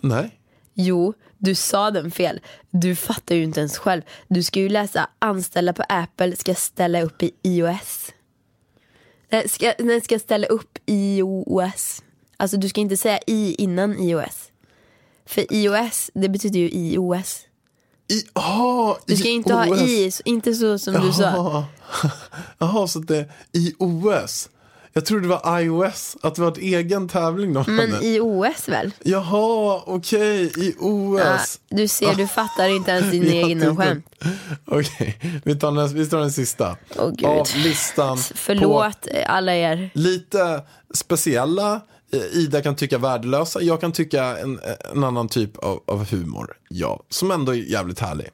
Nej. 0.00 0.30
Jo, 0.74 1.14
du 1.40 1.54
sa 1.54 1.90
den 1.90 2.10
fel. 2.10 2.40
Du 2.70 2.96
fattar 2.96 3.34
ju 3.34 3.42
inte 3.42 3.60
ens 3.60 3.78
själv. 3.78 4.02
Du 4.28 4.42
ska 4.42 4.60
ju 4.60 4.68
läsa 4.68 5.08
anställda 5.18 5.72
på 5.72 5.84
Apple 5.88 6.36
ska 6.36 6.54
ställa 6.54 7.02
upp 7.02 7.22
i 7.22 7.32
iOS. 7.42 8.10
Nej, 9.30 9.48
ska, 9.48 9.72
ska 10.02 10.18
ställa 10.18 10.46
upp 10.46 10.78
i 10.86 11.18
iOS. 11.18 12.02
Alltså 12.36 12.56
du 12.56 12.68
ska 12.68 12.80
inte 12.80 12.96
säga 12.96 13.18
i 13.26 13.54
innan 13.54 13.98
iOS. 13.98 14.50
För 15.26 15.52
iOS, 15.52 16.10
det 16.14 16.28
betyder 16.28 16.60
ju 16.60 16.70
iOS. 16.70 17.40
I, 18.08 18.24
aha, 18.32 18.98
Du 19.06 19.16
ska 19.16 19.28
inte 19.28 19.54
ha 19.54 19.76
i, 19.76 20.12
inte 20.24 20.54
så 20.54 20.78
som 20.78 20.94
du 20.94 21.12
sa. 21.12 21.66
Jaha. 22.58 22.86
Så 22.88 22.98
det 22.98 23.18
är 23.18 23.28
iOS. 23.52 24.48
Jag 24.92 25.06
trodde 25.06 25.22
det 25.22 25.28
var 25.28 25.60
iOS, 25.60 26.16
att 26.22 26.34
det 26.34 26.42
var 26.42 26.48
ett 26.52 26.58
egen 26.58 27.08
tävling 27.08 27.52
de 27.52 27.64
Men 27.76 27.92
hade. 27.92 28.06
iOS 28.06 28.68
väl? 28.68 28.90
Jaha, 29.04 29.82
okej, 29.86 30.52
iOS. 30.56 31.20
Ja, 31.68 31.76
du 31.76 31.88
ser, 31.88 32.14
du 32.14 32.26
fattar 32.26 32.68
inte 32.68 32.90
ens 32.90 33.14
Jag 33.14 33.24
egna 33.24 33.64
tänkte- 33.66 33.84
skämt. 33.84 34.06
Okej, 34.64 35.18
vi, 35.44 35.54
tar 35.56 35.70
nästa- 35.70 35.96
vi 35.98 36.06
tar 36.06 36.18
den 36.20 36.32
sista. 36.32 36.76
Åh, 36.98 37.10
Gud. 37.10 37.24
Av 37.26 37.46
listan 37.56 38.18
Förlåt 38.34 39.08
alla 39.26 39.54
er. 39.54 39.90
lite 39.94 40.62
speciella, 40.94 41.80
eh, 42.12 42.20
Ida 42.38 42.62
kan 42.62 42.76
tycka 42.76 42.98
värdelösa, 42.98 43.62
jag 43.62 43.80
kan 43.80 43.92
tycka 43.92 44.24
en, 44.38 44.60
en 44.94 45.04
annan 45.04 45.28
typ 45.28 45.56
av, 45.58 45.82
av 45.86 46.10
humor. 46.10 46.56
Ja, 46.68 47.02
som 47.08 47.30
ändå 47.30 47.52
är 47.52 47.56
jävligt 47.56 47.98
härlig. 48.00 48.28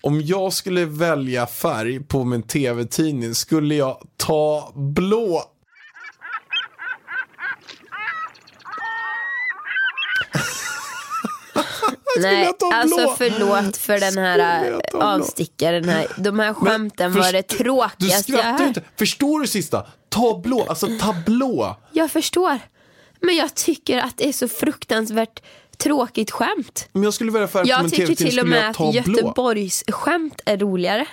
Om 0.00 0.20
jag 0.20 0.52
skulle 0.52 0.84
välja 0.84 1.46
färg 1.46 2.00
på 2.00 2.24
min 2.24 2.42
tv-tidning 2.42 3.34
skulle 3.34 3.74
jag 3.74 3.96
ta 4.16 4.72
blå. 4.74 5.42
Nej, 12.20 12.52
alltså 12.72 13.14
förlåt 13.18 13.76
för 13.76 14.00
den 14.00 14.18
här 14.18 14.80
avstickaren. 14.94 15.88
Här. 15.88 16.06
De 16.16 16.38
här 16.38 16.54
skämten 16.54 17.12
var 17.12 17.32
det 17.32 17.42
tråkigaste 17.42 18.32
jag 18.32 18.42
hört. 18.42 18.60
inte. 18.60 18.82
Förstår 18.96 19.40
du 19.40 19.46
sista? 19.46 19.86
Ta 20.08 20.38
blå, 20.38 20.66
alltså 20.68 20.88
tablå. 21.00 21.76
Jag 21.92 22.10
förstår. 22.10 22.58
Men 23.20 23.36
jag 23.36 23.54
tycker 23.54 23.98
att 23.98 24.16
det 24.16 24.28
är 24.28 24.32
så 24.32 24.48
fruktansvärt 24.48 25.42
tråkigt 25.76 26.30
skämt. 26.30 26.88
Om 26.92 27.04
jag 27.04 27.14
skulle 27.14 27.32
välja 27.32 27.48
på 27.48 27.62
Jag 27.64 27.90
tycker 27.90 28.14
till 28.14 28.40
och 28.40 28.46
med 28.46 28.70
att. 28.70 28.94
Göteborgs 28.94 29.84
skämt 29.88 30.40
är 30.46 30.56
roligare. 30.56 31.06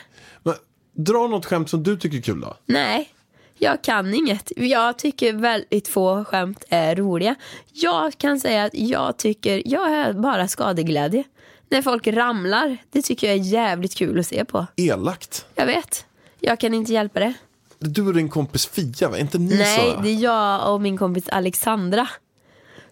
Men, 0.43 0.55
dra 0.97 1.27
något 1.27 1.45
skämt 1.45 1.69
som 1.69 1.83
du 1.83 1.97
tycker 1.97 2.17
är 2.17 2.21
kul 2.21 2.41
då. 2.41 2.57
Nej, 2.65 3.09
jag 3.59 3.81
kan 3.81 4.13
inget. 4.13 4.51
Jag 4.55 4.97
tycker 4.97 5.33
väldigt 5.33 5.87
få 5.87 6.25
skämt 6.25 6.63
är 6.69 6.95
roliga. 6.95 7.35
Jag 7.73 8.17
kan 8.17 8.39
säga 8.39 8.63
att 8.63 8.73
jag 8.73 9.17
tycker, 9.17 9.61
jag 9.65 9.91
är 9.91 10.13
bara 10.13 10.47
skadeglädje. 10.47 11.23
När 11.69 11.81
folk 11.81 12.07
ramlar, 12.07 12.77
det 12.91 13.01
tycker 13.01 13.27
jag 13.27 13.35
är 13.35 13.43
jävligt 13.43 13.95
kul 13.95 14.19
att 14.19 14.27
se 14.27 14.45
på. 14.45 14.65
Elakt. 14.75 15.45
Jag 15.55 15.65
vet, 15.65 16.05
jag 16.39 16.59
kan 16.59 16.73
inte 16.73 16.93
hjälpa 16.93 17.19
det. 17.19 17.33
Du 17.79 18.07
och 18.07 18.13
din 18.13 18.29
kompis 18.29 18.65
Fia, 18.65 19.09
va? 19.09 19.17
Inte 19.17 19.37
ni 19.37 19.57
Nej, 19.57 19.93
så? 19.95 20.01
det 20.01 20.09
är 20.09 20.23
jag 20.23 20.73
och 20.73 20.81
min 20.81 20.97
kompis 20.97 21.29
Alexandra. 21.29 22.07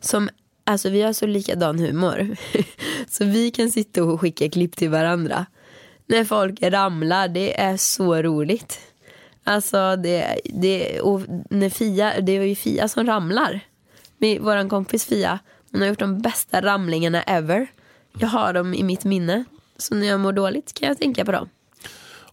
Som, 0.02 0.30
alltså 0.64 0.90
vi 0.90 1.02
har 1.02 1.14
så 1.14 1.26
likadan 1.26 1.80
humor. 1.80 2.38
så 3.10 3.26
vi 3.26 3.52
kan 3.52 3.72
sitta 3.72 4.04
och 4.04 4.22
skicka 4.22 4.50
klipp 4.50 4.76
till 4.76 4.90
varandra. 4.90 5.46
När 6.06 6.26
folk 6.26 6.62
ramlar, 6.62 7.28
det 7.28 7.60
är 7.60 7.78
så 7.78 8.16
roligt. 8.22 8.80
Alltså 9.48 9.96
det, 9.96 10.40
det 10.44 11.02
och 11.02 11.22
när 11.50 11.70
Fia, 11.70 12.22
det 12.22 12.40
var 12.40 12.46
ju 12.46 12.56
Fia 12.56 12.88
som 12.88 13.06
ramlar. 13.06 13.60
Med 14.18 14.42
våran 14.42 14.70
kompis 14.70 15.06
Fia, 15.06 15.40
hon 15.72 15.82
har 15.82 15.88
gjort 15.88 16.00
de 16.00 16.20
bästa 16.20 16.62
ramlingarna 16.62 17.22
ever. 17.22 17.68
Jag 18.20 18.28
har 18.28 18.54
dem 18.54 18.74
i 18.74 18.84
mitt 18.84 19.04
minne. 19.04 19.44
Så 19.78 19.96
när 19.96 20.08
jag 20.08 20.20
mår 20.20 20.34
dåligt 20.34 20.74
kan 20.74 20.88
jag 20.88 21.00
tänka 21.00 21.26
på 21.26 21.32
dem. 21.32 21.50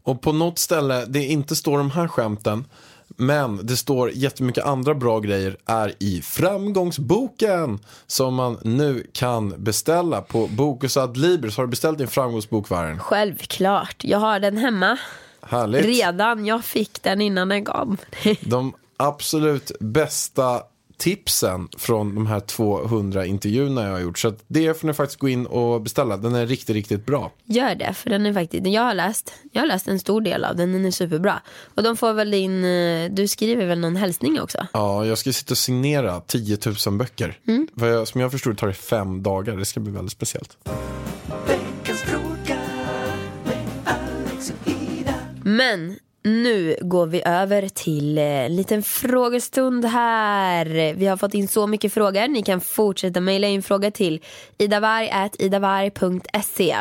Och 0.03 0.23
på 0.23 0.33
något 0.33 0.59
ställe, 0.59 1.05
det 1.05 1.25
inte 1.25 1.57
står 1.57 1.79
de 1.79 1.91
här 1.91 2.09
skämten, 2.09 2.65
men 3.09 3.67
det 3.67 3.77
står 3.77 4.11
jättemycket 4.11 4.65
andra 4.65 4.95
bra 4.95 5.21
grejer 5.21 5.57
är 5.67 5.93
i 5.99 6.23
framgångsboken 6.23 7.79
som 8.07 8.35
man 8.35 8.59
nu 8.63 9.07
kan 9.13 9.65
beställa 9.65 10.21
på 10.21 10.47
Bokus 10.47 10.97
Adlibris. 10.97 11.57
Har 11.57 11.65
du 11.65 11.71
beställt 11.71 11.99
din 11.99 12.09
framgångsbok, 12.09 12.71
Varen? 12.71 12.99
Självklart, 12.99 14.05
jag 14.05 14.19
har 14.19 14.41
den 14.41 14.57
hemma. 14.57 14.99
Härligt. 15.49 15.85
Redan, 15.85 16.47
jag 16.47 16.65
fick 16.65 17.03
den 17.03 17.21
innan 17.21 17.49
den 17.49 17.65
kom. 17.65 17.97
De 18.41 18.75
absolut 18.97 19.73
bästa 19.81 20.63
tipsen 20.97 21.69
från 21.79 22.15
de 22.15 22.27
här 22.27 22.41
200 22.41 23.27
intervjuerna 23.27 23.85
jag 23.85 23.93
har 23.93 24.01
gjort. 24.01 24.19
Så 24.19 24.29
att 24.29 24.45
det 24.47 24.81
får 24.81 24.87
ni 24.87 24.95
faktiskt 24.95 25.21
gå 25.21 25.29
in 25.29 25.47
och 25.47 25.81
beställa. 25.81 26.17
Den 26.17 26.35
är 26.35 26.47
riktigt, 26.47 26.75
riktigt 26.77 27.07
bra. 27.07 27.33
Gör 27.45 27.75
det, 27.75 27.95
för 27.95 28.11
den 28.11 28.27
är 28.27 28.33
faktiskt, 28.33 28.67
jag 28.67 28.83
har 28.83 28.95
läst, 28.95 29.33
jag 29.53 29.63
har 29.63 29.67
läst 29.67 29.89
en 29.89 30.01
stor 30.01 30.21
del 30.21 30.45
av 30.45 30.57
den, 30.57 30.73
den 30.73 30.85
är 30.85 30.91
superbra. 30.91 31.43
Och 31.75 31.83
de 31.83 31.97
får 31.97 32.13
väl 32.13 32.35
in, 32.35 32.65
eh, 32.65 33.11
du 33.11 33.29
skriver 33.29 33.67
väl 33.67 33.79
någon 33.79 33.97
hälsning 33.97 34.41
också? 34.41 34.67
Ja, 34.73 35.07
jag 35.07 35.19
ska 35.19 35.33
sitta 35.33 35.53
och 35.53 35.59
signera 35.59 36.21
10 36.21 36.59
000 36.87 36.99
böcker. 36.99 37.39
Mm. 37.47 38.07
Som 38.07 38.21
jag 38.21 38.33
förstår 38.33 38.55
tar 38.55 38.67
det 38.67 38.73
fem 38.73 39.23
dagar. 39.23 39.57
Det 39.57 39.65
ska 39.65 39.81
bli 39.81 39.93
väldigt 39.93 40.13
speciellt. 40.13 40.59
Men 45.47 45.99
nu 46.23 46.77
går 46.81 47.07
vi 47.07 47.23
över 47.25 47.69
till 47.69 48.19
eh, 48.19 48.25
en 48.25 48.57
liten 48.57 48.83
frågestund 48.83 49.85
här. 49.85 50.95
Vi 50.95 51.07
har 51.07 51.17
fått 51.17 51.35
in 51.35 51.49
så 51.49 51.67
mycket 51.67 51.93
frågor. 51.93 52.29
Ni 52.29 52.43
kan 52.43 52.61
fortsätta 52.61 53.21
mejla 53.21 53.47
in 53.47 53.63
frågor 53.63 53.91
till 53.91 54.23
idavarg.idavarg.se. 54.59 56.77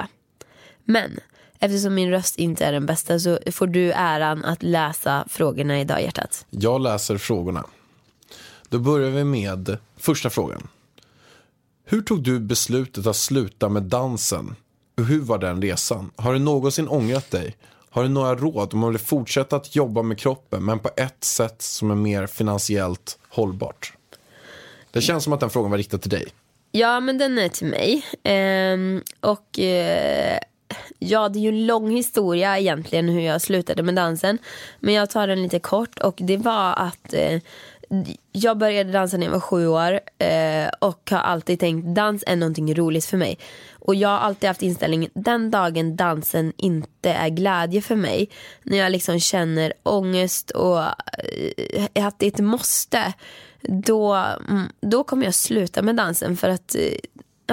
Men 0.83 1.19
eftersom 1.59 1.95
min 1.95 2.09
röst 2.09 2.39
inte 2.39 2.65
är 2.65 2.71
den 2.71 2.85
bästa 2.85 3.19
så 3.19 3.39
får 3.51 3.67
du 3.67 3.91
äran 3.91 4.45
att 4.45 4.63
läsa 4.63 5.25
frågorna 5.29 5.81
idag 5.81 6.01
hjärtat. 6.01 6.45
Jag 6.49 6.81
läser 6.81 7.17
frågorna. 7.17 7.65
Då 8.69 8.79
börjar 8.79 9.09
vi 9.09 9.23
med 9.23 9.77
första 9.97 10.29
frågan. 10.29 10.67
Hur 11.85 12.01
tog 12.01 12.23
du 12.23 12.39
beslutet 12.39 13.07
att 13.07 13.15
sluta 13.15 13.69
med 13.69 13.83
dansen? 13.83 14.55
Hur 14.97 15.21
var 15.21 15.37
den 15.37 15.61
resan? 15.61 16.11
Har 16.15 16.33
du 16.33 16.39
någonsin 16.39 16.87
ångrat 16.87 17.31
dig? 17.31 17.55
Har 17.93 18.03
du 18.03 18.09
några 18.09 18.35
råd 18.35 18.73
om 18.73 18.79
man 18.79 18.89
vill 18.89 18.99
fortsätta 18.99 19.55
att 19.55 19.75
jobba 19.75 20.01
med 20.01 20.19
kroppen 20.19 20.65
men 20.65 20.79
på 20.79 20.89
ett 20.97 21.23
sätt 21.23 21.61
som 21.61 21.91
är 21.91 21.95
mer 21.95 22.27
finansiellt 22.27 23.19
hållbart? 23.29 23.93
Det 24.91 25.01
känns 25.01 25.23
som 25.23 25.33
att 25.33 25.39
den 25.39 25.49
frågan 25.49 25.71
var 25.71 25.77
riktad 25.77 25.97
till 25.97 26.09
dig. 26.09 26.27
Ja, 26.71 26.99
men 26.99 27.17
den 27.17 27.37
är 27.37 27.49
till 27.49 27.67
mig. 27.67 28.05
Ehm, 28.23 29.03
och 29.19 29.59
eh, 29.59 30.39
ja, 30.99 31.29
det 31.29 31.39
är 31.39 31.41
ju 31.41 31.49
en 31.49 31.65
lång 31.65 31.91
historia 31.91 32.59
egentligen 32.59 33.09
hur 33.09 33.21
jag 33.21 33.41
slutade 33.41 33.83
med 33.83 33.95
dansen. 33.95 34.37
Men 34.79 34.93
jag 34.93 35.09
tar 35.09 35.27
den 35.27 35.43
lite 35.43 35.59
kort 35.59 35.99
och 35.99 36.15
det 36.17 36.37
var 36.37 36.73
att 36.73 37.13
eh, 37.13 37.41
jag 38.31 38.57
började 38.57 38.91
dansa 38.91 39.17
när 39.17 39.25
jag 39.25 39.33
var 39.33 39.39
sju 39.39 39.67
år 39.67 39.99
eh, 40.17 40.69
och 40.79 41.11
har 41.11 41.19
alltid 41.19 41.59
tänkt 41.59 41.95
dans 41.95 42.23
är 42.27 42.35
någonting 42.35 42.75
roligt 42.75 43.05
för 43.05 43.17
mig. 43.17 43.39
Och 43.73 43.95
jag 43.95 44.09
har 44.09 44.17
alltid 44.17 44.47
haft 44.47 44.61
inställningen 44.61 45.11
den 45.13 45.51
dagen 45.51 45.95
dansen 45.95 46.53
inte 46.57 47.09
är 47.09 47.29
glädje 47.29 47.81
för 47.81 47.95
mig. 47.95 48.29
När 48.63 48.77
jag 48.77 48.91
liksom 48.91 49.19
känner 49.19 49.73
ångest 49.83 50.51
och 50.51 50.79
eh, 50.79 52.05
att 52.07 52.19
det 52.19 52.25
är 52.25 52.31
ett 52.31 52.39
måste. 52.39 53.13
Då, 53.61 54.13
mm, 54.49 54.67
då 54.81 55.03
kommer 55.03 55.25
jag 55.25 55.35
sluta 55.35 55.81
med 55.81 55.95
dansen 55.95 56.37
för 56.37 56.49
att 56.49 56.75
eh, 56.75 56.81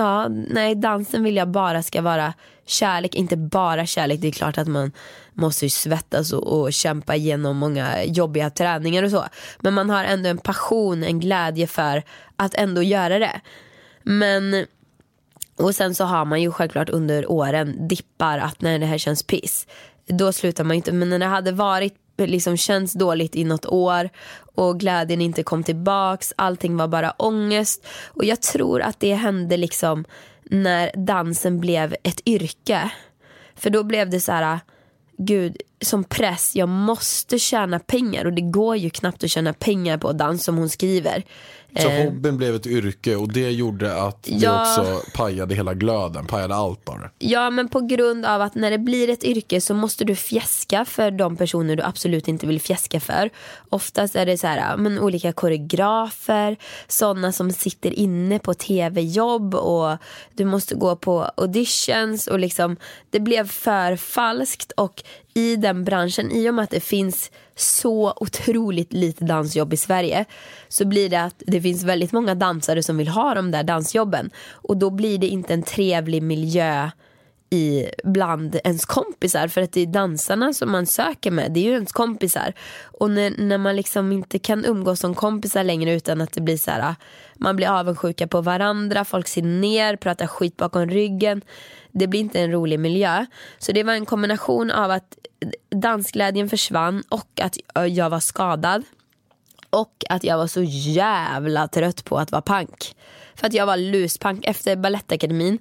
Ja, 0.00 0.28
nej 0.28 0.74
dansen 0.74 1.24
vill 1.24 1.36
jag 1.36 1.48
bara 1.48 1.82
ska 1.82 2.02
vara 2.02 2.34
kärlek, 2.66 3.14
inte 3.14 3.36
bara 3.36 3.86
kärlek. 3.86 4.20
Det 4.20 4.28
är 4.28 4.32
klart 4.32 4.58
att 4.58 4.68
man 4.68 4.92
måste 5.32 5.66
ju 5.66 5.70
svettas 5.70 6.32
och, 6.32 6.60
och 6.60 6.72
kämpa 6.72 7.16
igenom 7.16 7.56
många 7.56 8.04
jobbiga 8.04 8.50
träningar 8.50 9.02
och 9.02 9.10
så. 9.10 9.24
Men 9.58 9.74
man 9.74 9.90
har 9.90 10.04
ändå 10.04 10.28
en 10.28 10.38
passion, 10.38 11.04
en 11.04 11.20
glädje 11.20 11.66
för 11.66 12.02
att 12.36 12.54
ändå 12.54 12.82
göra 12.82 13.18
det. 13.18 13.40
Men 14.02 14.66
och 15.56 15.74
sen 15.74 15.94
så 15.94 16.04
har 16.04 16.24
man 16.24 16.42
ju 16.42 16.52
självklart 16.52 16.88
under 16.88 17.30
åren 17.30 17.88
dippar 17.88 18.38
att 18.38 18.60
när 18.60 18.78
det 18.78 18.86
här 18.86 18.98
känns 18.98 19.22
piss. 19.22 19.66
Då 20.06 20.32
slutar 20.32 20.64
man 20.64 20.76
inte. 20.76 20.92
Men 20.92 21.10
när 21.10 21.18
det 21.18 21.26
hade 21.26 21.52
varit 21.52 21.94
liksom 22.26 22.56
känts 22.56 22.92
dåligt 22.92 23.36
i 23.36 23.44
något 23.44 23.66
år 23.66 24.10
och 24.54 24.80
glädjen 24.80 25.20
inte 25.20 25.42
kom 25.42 25.62
tillbaks. 25.62 26.32
Allting 26.36 26.76
var 26.76 26.88
bara 26.88 27.10
ångest. 27.10 27.86
Och 28.08 28.24
jag 28.24 28.42
tror 28.42 28.82
att 28.82 29.00
det 29.00 29.14
hände 29.14 29.56
liksom 29.56 30.04
när 30.44 30.90
dansen 30.96 31.60
blev 31.60 31.96
ett 32.02 32.20
yrke. 32.26 32.90
För 33.54 33.70
då 33.70 33.84
blev 33.84 34.10
det 34.10 34.20
så 34.20 34.32
här, 34.32 34.60
gud, 35.18 35.56
som 35.80 36.04
press, 36.04 36.56
jag 36.56 36.68
måste 36.68 37.38
tjäna 37.38 37.78
pengar 37.78 38.24
och 38.24 38.32
det 38.32 38.42
går 38.42 38.76
ju 38.76 38.90
knappt 38.90 39.24
att 39.24 39.30
tjäna 39.30 39.52
pengar 39.52 39.98
på 39.98 40.12
dans 40.12 40.44
som 40.44 40.56
hon 40.56 40.68
skriver. 40.68 41.24
Så 41.78 41.88
Eh, 41.88 42.04
hobbyn 42.04 42.36
blev 42.36 42.54
ett 42.54 42.66
yrke 42.66 43.16
och 43.16 43.32
det 43.32 43.50
gjorde 43.50 44.02
att 44.02 44.22
det 44.22 44.30
Ja. 44.34 44.60
också 44.62 45.02
pajade 45.16 45.54
hela 45.54 45.74
glöden, 45.74 46.26
pajade 46.26 46.54
allt 46.54 46.84
bara. 46.84 47.10
Ja 47.18 47.50
men 47.50 47.68
på 47.68 47.80
grund 47.80 48.24
av 48.26 48.42
att 48.42 48.54
när 48.54 48.70
det 48.70 48.78
blir 48.78 49.08
ett 49.10 49.24
yrke 49.24 49.60
så 49.60 49.74
måste 49.74 50.04
du 50.04 50.16
fjäska 50.16 50.84
för 50.84 51.10
de 51.10 51.36
personer 51.36 51.76
du 51.76 51.82
absolut 51.82 52.28
inte 52.28 52.46
vill 52.46 52.60
fjäska 52.60 53.00
för. 53.00 53.30
Oftast 53.72 54.16
är 54.16 54.26
det 54.26 54.38
så 54.38 54.46
här, 54.46 54.76
men 54.76 54.98
olika 54.98 55.32
koreografer, 55.32 56.56
sådana 56.88 57.32
som 57.32 57.50
sitter 57.50 57.98
inne 57.98 58.38
på 58.38 58.54
tv-jobb 58.54 59.54
och 59.54 59.96
du 60.34 60.44
måste 60.44 60.74
gå 60.74 60.96
på 60.96 61.30
auditions 61.36 62.26
och 62.26 62.38
liksom 62.38 62.76
det 63.10 63.20
blev 63.20 63.48
för 63.48 63.96
falskt 63.96 64.72
och 64.72 65.02
i 65.34 65.56
den 65.56 65.84
branschen, 65.84 66.30
i 66.30 66.50
och 66.50 66.54
med 66.54 66.62
att 66.62 66.70
det 66.70 66.80
finns 66.80 67.30
så 67.56 68.12
otroligt 68.16 68.92
lite 68.92 69.24
dansjobb 69.24 69.72
i 69.72 69.76
Sverige 69.76 70.24
så 70.68 70.84
blir 70.84 71.08
det 71.08 71.22
att 71.22 71.42
det 71.46 71.60
finns 71.60 71.82
väldigt 71.82 72.12
många 72.12 72.34
dansare 72.34 72.82
som 72.82 72.96
vill 72.96 73.08
ha 73.08 73.34
de 73.34 73.50
där 73.50 73.62
dansjobben. 73.62 74.30
Och 74.52 74.76
då 74.76 74.90
blir 74.90 75.18
det 75.18 75.26
inte 75.26 75.54
en 75.54 75.62
trevlig 75.62 76.22
miljö 76.22 76.90
i 77.50 77.86
bland 78.04 78.60
ens 78.64 78.84
kompisar. 78.84 79.48
För 79.48 79.62
att 79.62 79.72
det 79.72 79.80
är 79.80 79.86
dansarna 79.86 80.52
som 80.52 80.70
man 80.70 80.86
söker 80.86 81.30
med, 81.30 81.52
det 81.52 81.60
är 81.60 81.64
ju 81.64 81.72
ens 81.72 81.92
kompisar. 81.92 82.54
Och 82.82 83.10
när, 83.10 83.30
när 83.38 83.58
man 83.58 83.76
liksom 83.76 84.12
inte 84.12 84.38
kan 84.38 84.64
umgås 84.64 85.00
som 85.00 85.14
kompisar 85.14 85.64
längre 85.64 85.94
utan 85.94 86.20
att 86.20 86.32
det 86.32 86.40
blir 86.40 86.56
så 86.56 86.70
här 86.70 86.94
man 87.42 87.56
blir 87.56 87.68
avundsjuka 87.68 88.26
på 88.26 88.40
varandra, 88.40 89.04
folk 89.04 89.28
ser 89.28 89.42
ner, 89.42 89.96
pratar 89.96 90.26
skit 90.26 90.56
bakom 90.56 90.86
ryggen. 90.86 91.42
Det 91.92 92.06
blir 92.06 92.20
inte 92.20 92.40
en 92.40 92.52
rolig 92.52 92.80
miljö. 92.80 93.26
Så 93.58 93.72
det 93.72 93.82
var 93.82 93.92
en 93.92 94.06
kombination 94.06 94.70
av 94.70 94.90
att 94.90 95.18
dansglädjen 95.70 96.48
försvann 96.48 97.02
och 97.08 97.40
att 97.40 97.56
jag 97.88 98.10
var 98.10 98.20
skadad. 98.20 98.84
Och 99.70 100.04
att 100.08 100.24
jag 100.24 100.38
var 100.38 100.46
så 100.46 100.62
jävla 100.62 101.68
trött 101.68 102.04
på 102.04 102.18
att 102.18 102.32
vara 102.32 102.42
pank. 102.42 102.96
För 103.34 103.46
att 103.46 103.54
jag 103.54 103.66
var 103.66 103.76
luspank 103.76 104.44
efter 104.44 104.76
Balettakademin. 104.76 105.58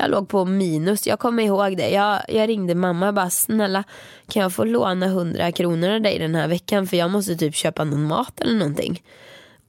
Jag 0.00 0.10
låg 0.10 0.28
på 0.28 0.44
minus, 0.44 1.06
jag 1.06 1.18
kommer 1.18 1.42
ihåg 1.42 1.76
det. 1.76 1.90
Jag, 1.90 2.22
jag 2.28 2.48
ringde 2.48 2.74
mamma 2.74 3.08
och 3.08 3.14
bara 3.14 3.30
snälla 3.30 3.84
kan 4.28 4.42
jag 4.42 4.52
få 4.52 4.64
låna 4.64 5.06
100 5.06 5.52
kronor 5.52 5.90
av 5.90 6.00
dig 6.00 6.18
den 6.18 6.34
här 6.34 6.48
veckan 6.48 6.86
för 6.86 6.96
jag 6.96 7.10
måste 7.10 7.36
typ 7.36 7.54
köpa 7.54 7.84
någon 7.84 8.06
mat 8.06 8.40
eller 8.40 8.54
någonting. 8.54 9.02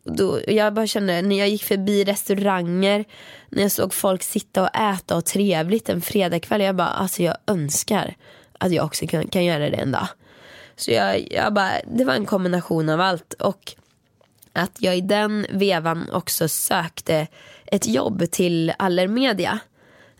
Och 0.06 0.16
Då, 0.16 0.40
jag 0.48 0.74
bara 0.74 0.88
kände 0.88 1.22
när 1.22 1.40
jag 1.40 1.50
gick 1.50 1.64
förbi 1.64 2.04
restauranger, 2.04 3.06
när 3.50 3.62
jag 3.62 3.72
såg 3.72 3.94
folk 3.94 4.24
sitta 4.24 4.62
och 4.62 4.76
äta 4.76 5.16
och 5.16 5.26
trevligt 5.26 5.90
en 5.90 6.02
fredagkväll. 6.02 6.62
Jag 6.62 6.76
bara 6.76 6.88
alltså 6.88 7.24
jag 7.24 7.38
önskar 7.48 8.16
att 8.60 8.72
jag 8.72 8.86
också 8.86 9.08
kan, 9.08 9.28
kan 9.28 9.46
göra 9.46 9.70
det 9.70 9.78
en 9.78 9.92
dag. 9.92 10.08
Så 10.76 10.92
jag, 10.92 11.32
jag 11.32 11.54
bara, 11.54 11.72
det 11.88 12.04
var 12.04 12.14
en 12.14 12.26
kombination 12.26 12.90
av 12.90 13.02
allt. 13.02 13.34
Och 13.34 13.74
att 14.54 14.78
jag 14.80 14.98
i 14.98 15.02
den 15.02 15.46
vevan 15.50 16.10
också 16.12 16.48
sökte 16.48 17.28
ett 17.66 17.88
jobb 17.88 18.32
till 18.32 18.74
Allermedia. 18.78 19.60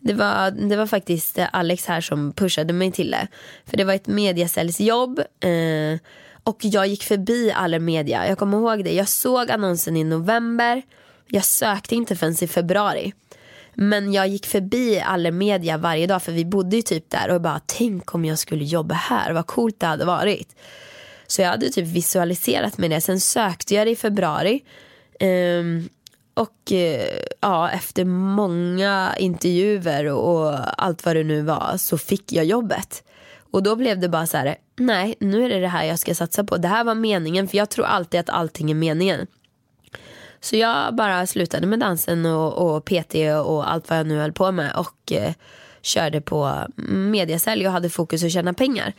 Det 0.04 0.14
var, 0.14 0.52
det 0.52 0.76
var 0.76 0.88
faktiskt 0.88 1.38
eh, 1.38 1.48
Alex 1.54 1.86
här 1.86 2.02
som 2.02 2.34
pushade 2.34 2.74
mig 2.74 2.92
till 2.92 3.12
det. 3.12 3.28
För 3.66 3.78
det 3.78 3.84
var 3.84 3.94
ett 3.94 4.08
mediasäljsjobb. 4.08 5.20
Eh, 5.20 6.00
och 6.44 6.58
jag 6.62 6.88
gick 6.88 7.04
förbi 7.04 7.52
Allermedia. 7.52 8.28
Jag 8.28 8.38
kommer 8.38 8.58
ihåg 8.58 8.84
det. 8.84 8.94
Jag 8.94 9.08
såg 9.10 9.52
annonsen 9.52 9.98
i 9.98 10.04
november. 10.04 10.82
Jag 11.28 11.46
sökte 11.46 11.96
inte 11.96 12.16
förrän 12.16 12.44
i 12.44 12.48
februari. 12.48 13.14
Men 13.74 14.14
jag 14.14 14.28
gick 14.28 14.46
förbi 14.46 15.00
Allermedia 15.00 15.78
varje 15.78 16.08
dag 16.08 16.24
för 16.24 16.32
vi 16.32 16.46
bodde 16.46 16.76
ju 16.76 16.82
typ 16.82 17.10
där 17.10 17.30
och 17.30 17.42
bara 17.42 17.62
tänk 17.66 18.16
om 18.16 18.26
jag 18.26 18.40
skulle 18.40 18.64
jobba 18.64 18.96
här. 18.96 19.34
Vad 19.34 19.48
coolt 19.48 19.80
det 19.80 19.86
hade 19.86 20.06
varit. 20.06 20.56
Så 21.28 21.42
jag 21.42 21.50
hade 21.50 21.70
typ 21.70 21.88
visualiserat 21.88 22.78
med 22.78 22.92
det. 22.92 23.02
Sen 23.02 23.20
sökte 23.20 23.76
jag 23.76 23.88
det 23.88 23.92
i 23.92 23.96
februari. 23.96 24.64
Ehm, 25.20 25.90
och 26.42 26.72
eh, 26.72 27.18
ja, 27.42 27.70
efter 27.70 28.06
många 28.06 29.16
intervjuer 29.18 30.06
och, 30.06 30.36
och 30.36 30.60
allt 30.84 31.06
vad 31.06 31.16
det 31.16 31.24
nu 31.24 31.42
var 31.42 31.74
så 31.78 31.98
fick 31.98 32.32
jag 32.32 32.46
jobbet. 32.46 33.04
Och 33.52 33.64
då 33.64 33.76
blev 33.76 34.00
det 34.00 34.10
bara 34.10 34.28
så 34.28 34.38
här, 34.38 34.56
nej 34.78 35.16
nu 35.20 35.46
är 35.46 35.50
det 35.50 35.60
det 35.60 35.68
här 35.68 35.84
jag 35.84 36.00
ska 36.00 36.16
satsa 36.16 36.44
på. 36.44 36.58
Det 36.58 36.68
här 36.68 36.84
var 36.84 36.96
meningen 36.96 37.48
för 37.48 37.58
jag 37.58 37.70
tror 37.70 37.86
alltid 37.86 38.20
att 38.20 38.30
allting 38.30 38.72
är 38.72 38.76
meningen. 38.76 39.28
Så 40.40 40.56
jag 40.56 40.96
bara 40.96 41.28
slutade 41.28 41.68
med 41.68 41.80
dansen 41.80 42.26
och, 42.26 42.76
och 42.76 42.86
PT 42.86 43.16
och 43.46 43.72
allt 43.72 43.90
vad 43.90 44.00
jag 44.00 44.08
nu 44.08 44.20
höll 44.20 44.34
på 44.34 44.52
med 44.52 44.76
och 44.76 45.12
eh, 45.12 45.34
körde 45.82 46.22
på 46.22 46.68
mediasälj 46.88 47.68
och 47.68 47.74
hade 47.74 47.90
fokus 47.90 48.24
att 48.24 48.32
tjäna 48.32 48.54
pengar. 48.54 48.94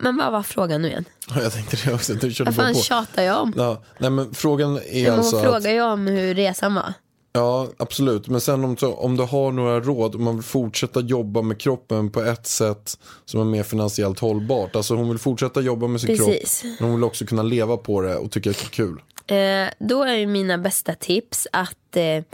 Men 0.00 0.16
vad 0.16 0.32
var 0.32 0.42
frågan 0.42 0.82
nu 0.82 0.88
igen? 0.88 1.04
Jag 1.34 1.52
tänkte 1.52 1.76
det 1.84 1.94
också, 1.94 2.14
du 2.14 2.32
körde 2.32 2.50
Vad 2.50 2.64
fan 2.64 2.74
på. 2.74 2.80
tjatar 2.80 3.22
jag 3.22 3.42
om? 3.42 3.52
Ja, 3.56 3.82
nej 3.98 4.10
men 4.10 4.34
frågan 4.34 4.76
är 4.90 5.02
Men 5.02 5.18
alltså 5.18 5.36
hon 5.36 5.46
att, 5.46 5.52
frågar 5.52 5.70
ju 5.74 5.82
om 5.82 6.06
hur 6.06 6.34
resan 6.34 6.74
var. 6.74 6.92
Ja, 7.34 7.68
absolut. 7.76 8.28
Men 8.28 8.40
sen 8.40 8.64
om, 8.64 8.76
om 8.82 9.16
du 9.16 9.22
har 9.22 9.52
några 9.52 9.80
råd, 9.80 10.14
om 10.14 10.24
man 10.24 10.36
vill 10.36 10.44
fortsätta 10.44 11.00
jobba 11.00 11.42
med 11.42 11.60
kroppen 11.60 12.10
på 12.10 12.22
ett 12.22 12.46
sätt 12.46 12.98
som 13.24 13.40
är 13.40 13.44
mer 13.44 13.62
finansiellt 13.62 14.18
hållbart. 14.18 14.76
Alltså 14.76 14.94
hon 14.94 15.08
vill 15.08 15.18
fortsätta 15.18 15.60
jobba 15.60 15.86
med 15.86 16.00
sin 16.00 16.16
Precis. 16.16 16.60
kropp, 16.60 16.72
men 16.80 16.88
hon 16.88 16.96
vill 16.96 17.04
också 17.04 17.26
kunna 17.26 17.42
leva 17.42 17.76
på 17.76 18.00
det 18.00 18.16
och 18.16 18.30
tycka 18.30 18.50
att 18.50 18.58
det 18.58 18.64
är 18.64 18.68
kul. 18.68 19.00
Eh, 19.26 19.86
då 19.88 20.02
är 20.02 20.14
ju 20.14 20.26
mina 20.26 20.58
bästa 20.58 20.94
tips 20.94 21.46
att 21.52 21.96
eh, 21.96 22.24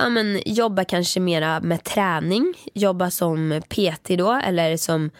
ja, 0.00 0.08
men, 0.08 0.42
jobba 0.46 0.84
kanske 0.84 1.20
mera 1.20 1.60
med 1.60 1.84
träning. 1.84 2.54
Jobba 2.74 3.10
som 3.10 3.62
PT 3.68 4.08
då 4.18 4.40
eller 4.44 4.76
som 4.76 5.10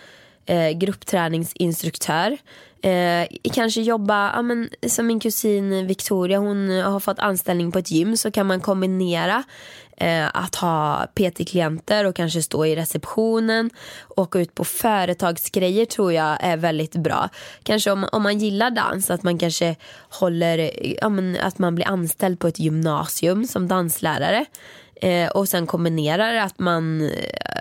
eh, 0.47 0.70
gruppträningsinstruktör. 0.70 2.39
Eh, 2.83 3.26
kanske 3.55 3.81
jobba, 3.81 4.33
ja, 4.35 4.43
men, 4.43 4.68
som 4.87 5.07
min 5.07 5.20
kusin 5.20 5.87
Victoria, 5.87 6.39
hon 6.39 6.70
har 6.70 7.01
fått 7.01 7.18
anställning 7.18 7.72
på 7.72 7.78
ett 7.78 7.91
gym 7.91 8.16
så 8.16 8.31
kan 8.31 8.47
man 8.47 8.61
kombinera 8.61 9.43
Eh, 10.01 10.29
att 10.35 10.55
ha 10.55 11.07
PT-klienter 11.15 12.05
och 12.05 12.17
kanske 12.17 12.43
stå 12.43 12.67
i 12.67 12.77
receptionen. 12.77 13.71
Åka 14.09 14.41
ut 14.41 14.55
på 14.55 14.65
företagsgrejer 14.65 15.85
tror 15.87 16.13
jag 16.13 16.37
är 16.41 16.57
väldigt 16.57 16.97
bra. 16.97 17.29
Kanske 17.63 17.91
om, 17.91 18.07
om 18.13 18.23
man 18.23 18.39
gillar 18.39 18.71
dans, 18.71 19.11
att 19.11 19.23
man 19.23 19.39
kanske 19.39 19.77
håller, 20.11 20.71
ja, 21.01 21.09
men, 21.09 21.37
att 21.41 21.59
man 21.59 21.75
blir 21.75 21.89
anställd 21.89 22.39
på 22.39 22.49
ett 22.49 22.59
gymnasium 22.59 23.47
som 23.47 23.69
danslärare. 23.69 24.45
Eh, 25.03 25.29
och 25.29 25.49
sen 25.49 25.67
kombinerar 25.67 26.35
att 26.35 26.59
man 26.59 27.01
eh, 27.01 27.11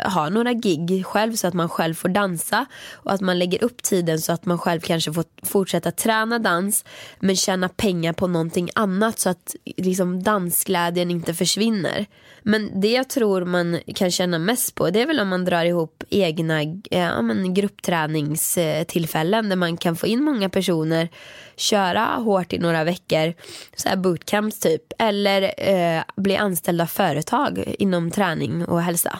har 0.05 0.29
några 0.29 0.53
gig 0.53 1.05
själv 1.05 1.35
så 1.35 1.47
att 1.47 1.53
man 1.53 1.69
själv 1.69 1.93
får 1.93 2.09
dansa 2.09 2.65
och 2.93 3.11
att 3.13 3.21
man 3.21 3.39
lägger 3.39 3.63
upp 3.63 3.83
tiden 3.83 4.19
så 4.19 4.31
att 4.31 4.45
man 4.45 4.57
själv 4.57 4.79
kanske 4.79 5.13
får 5.13 5.25
fortsätta 5.43 5.91
träna 5.91 6.39
dans 6.39 6.85
men 7.19 7.35
tjäna 7.35 7.69
pengar 7.69 8.13
på 8.13 8.27
någonting 8.27 8.69
annat 8.75 9.19
så 9.19 9.29
att 9.29 9.55
liksom, 9.77 10.23
dansglädjen 10.23 11.11
inte 11.11 11.33
försvinner. 11.33 12.05
Men 12.43 12.81
det 12.81 12.91
jag 12.91 13.09
tror 13.09 13.45
man 13.45 13.79
kan 13.95 14.11
känna 14.11 14.39
mest 14.39 14.75
på 14.75 14.89
det 14.89 15.01
är 15.01 15.05
väl 15.05 15.19
om 15.19 15.27
man 15.27 15.45
drar 15.45 15.65
ihop 15.65 16.03
egna 16.09 16.61
eh, 16.61 16.77
ja, 16.89 17.21
men 17.21 17.53
gruppträningstillfällen 17.53 19.49
där 19.49 19.55
man 19.55 19.77
kan 19.77 19.95
få 19.95 20.07
in 20.07 20.23
många 20.23 20.49
personer 20.49 21.09
köra 21.55 22.05
hårt 22.05 22.53
i 22.53 22.57
några 22.57 22.83
veckor, 22.83 23.33
så 23.75 23.89
här 23.89 23.95
bootcamps 23.95 24.59
typ, 24.59 24.81
eller 24.99 25.53
eh, 25.57 26.01
bli 26.15 26.37
anställd 26.37 26.81
av 26.81 26.85
företag 26.85 27.28
inom 27.77 28.11
träning 28.11 28.65
och 28.65 28.81
hälsa. 28.81 29.19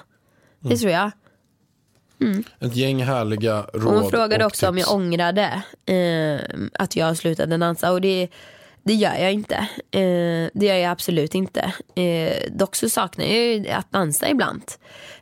Det 0.59 0.77
tror 0.77 0.91
jag. 0.91 1.11
Ett 2.59 2.75
gäng 2.75 3.03
härliga 3.03 3.65
råd 3.73 3.93
hon 3.93 4.09
frågade 4.09 4.45
och 4.45 4.51
också 4.51 4.69
om 4.69 4.75
tips. 4.75 4.87
jag 4.87 4.95
ångrade 4.95 5.63
eh, 5.85 6.59
att 6.73 6.95
jag 6.95 7.17
slutade 7.17 7.57
dansa 7.57 7.91
och 7.91 8.01
det, 8.01 8.29
det 8.83 8.93
gör 8.93 9.15
jag 9.15 9.33
inte. 9.33 9.55
Eh, 9.91 10.49
det 10.53 10.65
gör 10.65 10.75
jag 10.75 10.91
absolut 10.91 11.35
inte. 11.35 11.73
Eh, 11.95 12.51
dock 12.51 12.75
så 12.75 12.89
saknar 12.89 13.25
jag 13.25 13.35
ju 13.35 13.69
att 13.69 13.91
dansa 13.91 14.29
ibland. 14.29 14.63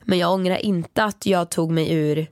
Men 0.04 0.18
jag 0.18 0.34
ångrar 0.34 0.58
inte 0.58 1.04
att 1.04 1.26
jag 1.26 1.50
tog 1.50 1.72
mig 1.72 1.94
ur 1.94 2.28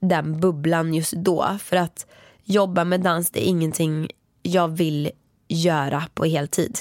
den 0.00 0.40
bubblan 0.40 0.94
just 0.94 1.12
då. 1.12 1.58
För 1.62 1.76
att 1.76 2.06
jobba 2.44 2.84
med 2.84 3.00
dans 3.00 3.30
det 3.30 3.46
är 3.46 3.48
ingenting 3.48 4.10
jag 4.42 4.68
vill 4.68 5.10
göra 5.48 6.04
på 6.14 6.24
heltid. 6.24 6.78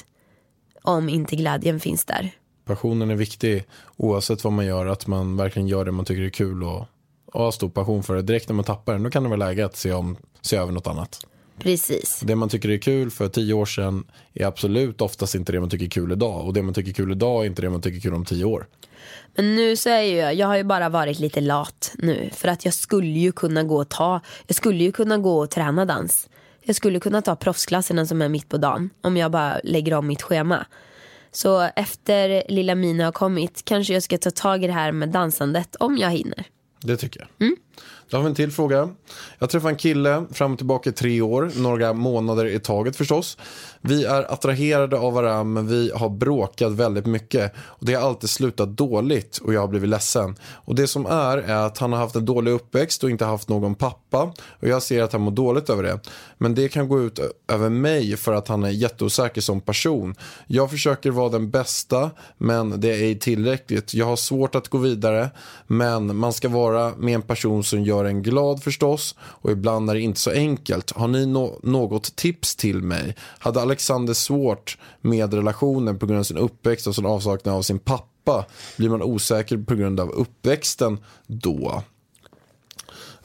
Om 0.82 1.10
inte 1.10 1.36
glädjen 1.36 1.80
finns 1.80 2.06
där. 2.06 2.32
Passionen 2.72 3.10
är 3.10 3.16
viktig 3.16 3.64
oavsett 3.98 4.44
vad 4.44 4.54
man 4.54 4.66
gör, 4.66 4.86
att 4.86 5.08
man 5.08 5.38
verkligen 5.38 5.68
gör 5.68 5.86
det 5.86 5.92
man 5.92 6.06
tycker 6.06 6.22
är 6.22 6.30
kul 6.30 6.64
och, 6.64 6.86
och 7.26 7.44
har 7.44 7.52
stor 7.52 7.70
passion 7.70 8.04
för 8.04 8.16
det. 8.16 8.22
Direkt 8.22 8.50
när 8.50 8.56
man 8.56 8.66
tappar 8.66 8.94
den, 8.94 9.04
då 9.04 9.10
kan 9.10 9.24
det 9.24 9.30
vara 9.30 9.38
läge 9.38 9.66
att 9.66 9.76
se, 9.76 9.94
om, 9.94 10.18
se 10.42 10.58
över 10.58 10.72
något 10.72 10.88
annat. 10.88 11.26
Precis. 11.60 12.22
Det 12.24 12.36
man 12.36 12.50
tycker 12.50 12.70
är 12.70 12.78
kul 12.78 13.12
för 13.12 13.28
tio 13.28 13.54
år 13.54 13.66
sedan 13.66 14.04
är 14.34 14.46
absolut 14.46 15.02
oftast 15.02 15.36
inte 15.36 15.52
det 15.52 15.60
man 15.60 15.70
tycker 15.70 15.86
är 15.86 15.90
kul 15.90 16.12
idag. 16.12 16.46
Och 16.46 16.54
det 16.54 16.62
man 16.62 16.74
tycker 16.74 16.90
är 16.90 16.94
kul 16.94 17.12
idag 17.12 17.44
är 17.44 17.48
inte 17.48 17.62
det 17.62 17.70
man 17.70 17.82
tycker 17.82 17.98
är 17.98 18.02
kul 18.02 18.14
om 18.14 18.26
tio 18.26 18.46
år. 18.46 18.68
Men 19.36 19.56
nu 19.56 19.76
så 19.76 19.90
är 19.90 20.02
ju 20.02 20.16
jag, 20.16 20.34
jag 20.34 20.48
har 20.48 20.58
ju 20.58 20.64
bara 20.64 20.90
varit 20.90 21.20
lite 21.20 21.42
lat 21.42 21.92
nu. 21.98 22.30
För 22.34 22.48
att 22.48 22.66
jag 22.66 22.74
skulle 22.74 23.20
ju 23.20 23.32
kunna 23.32 23.64
gå 23.64 23.78
och 23.78 23.90
ta, 23.90 24.22
jag 24.48 24.56
skulle 24.56 24.84
ju 24.84 24.92
kunna 24.92 25.18
gå 25.18 25.40
och 25.40 25.50
träna 25.50 25.86
dans. 25.86 26.30
jag 26.64 26.76
skulle 26.76 27.00
kunna 27.00 27.22
ta 27.22 27.36
proffsklasserna 27.36 28.06
som 28.06 28.22
är 28.22 28.30
mitt 28.30 28.50
på 28.50 28.58
dagen 28.58 28.90
om 29.02 29.18
jag 29.18 29.32
bara 29.32 29.60
lägger 29.64 29.94
om 29.94 30.08
mitt 30.08 30.22
schema. 30.22 30.66
Så 31.32 31.70
efter 31.76 32.44
lilla 32.50 32.76
Mina 32.76 33.06
har 33.06 33.12
kommit 33.12 33.66
kanske 33.66 33.94
jag 33.94 34.04
ska 34.04 34.18
ta 34.18 34.32
tag 34.32 34.64
i 34.64 34.68
det 34.68 34.74
här 34.74 34.92
med 34.92 35.10
dansandet 35.10 35.76
om 35.76 35.98
jag 35.98 36.10
hinner. 36.10 36.46
Det 36.82 36.98
tycker 36.98 37.20
jag. 37.20 37.50
Då 38.10 38.18
har 38.18 38.24
vi 38.24 38.30
en 38.30 38.36
till 38.36 38.52
fråga. 38.52 38.90
Jag 39.40 39.50
träffade 39.50 39.74
en 39.74 39.78
kille 39.78 40.26
fram 40.32 40.52
och 40.52 40.58
tillbaka 40.58 40.90
i 40.90 40.94
tre 40.94 41.22
år, 41.22 41.52
några 41.56 41.94
månader 41.94 42.46
i 42.46 42.60
taget 42.60 42.96
förstås. 42.96 43.38
Vi 43.84 44.06
är 44.06 44.34
attraherade 44.34 44.98
av 44.98 45.14
varandra 45.14 45.44
men 45.44 45.68
vi 45.68 45.92
har 45.96 46.10
bråkat 46.10 46.72
väldigt 46.72 47.06
mycket. 47.06 47.54
Och 47.58 47.86
det 47.86 47.94
har 47.94 48.08
alltid 48.08 48.30
slutat 48.30 48.70
dåligt 48.70 49.38
och 49.38 49.54
jag 49.54 49.62
har 49.62 49.68
blivit 49.68 49.90
ledsen. 49.90 50.36
Och 50.42 50.76
det 50.76 50.88
som 50.88 51.06
är 51.06 51.38
är 51.38 51.66
att 51.66 51.78
han 51.78 51.94
har 51.94 52.00
haft 52.00 52.16
en 52.16 52.26
dålig 52.26 52.52
uppväxt 52.52 53.04
och 53.04 53.10
inte 53.10 53.26
haft 53.26 53.50
någon 53.50 53.76
pappa. 53.76 54.34
Och 54.50 54.68
jag 54.68 54.84
ser 54.84 55.04
att 55.04 55.12
han 55.12 55.22
mår 55.22 55.32
dåligt 55.32 55.70
över 55.70 55.84
det. 55.84 56.00
Men 56.38 56.56
det 56.56 56.70
kan 56.70 56.88
gå 56.88 57.02
ut 57.02 57.20
över 57.48 57.70
mig 57.70 58.18
för 58.18 58.34
att 58.34 58.48
han 58.48 58.64
är 58.64 58.70
jätteosäker 58.70 59.42
som 59.42 59.62
person. 59.62 60.16
Jag 60.48 60.72
försöker 60.72 61.12
vara 61.12 61.30
den 61.30 61.50
bästa 61.50 62.12
men 62.38 62.82
det 62.82 62.90
är 62.90 63.04
ej 63.04 63.20
tillräckligt. 63.20 63.94
Jag 63.94 64.06
har 64.06 64.16
svårt 64.16 64.56
att 64.56 64.68
gå 64.68 64.78
vidare 64.78 65.30
men 65.68 66.16
man 66.16 66.34
ska 66.34 66.50
vara 66.50 66.94
med 66.98 67.16
en 67.16 67.22
person 67.22 67.64
som 67.64 67.84
gör 67.84 68.06
en 68.06 68.24
glad 68.24 68.64
förstås 68.64 69.16
och 69.22 69.52
ibland 69.52 69.90
är 69.90 69.94
det 69.94 70.02
inte 70.02 70.20
så 70.20 70.32
enkelt. 70.32 70.92
Har 70.92 71.08
ni 71.08 71.26
no 71.26 71.60
något 71.64 72.16
tips 72.16 72.56
till 72.56 72.82
mig? 72.82 73.16
Hade 73.40 73.62
Alexander 73.72 74.14
svårt 74.14 74.78
med 75.02 75.34
relationen 75.34 76.00
på 76.00 76.06
grund 76.06 76.20
av 76.20 76.24
sin 76.24 76.38
uppväxt 76.38 76.88
och 76.88 76.96
sin 76.96 77.06
avsaknad 77.06 77.56
av 77.56 77.62
sin 77.62 77.80
pappa? 77.80 78.46
Blir 78.78 78.90
man 78.90 79.02
osäker 79.02 79.58
på 79.58 79.76
grund 79.76 80.00
av 80.00 80.12
uppväxten 80.12 80.98
då? 81.28 81.84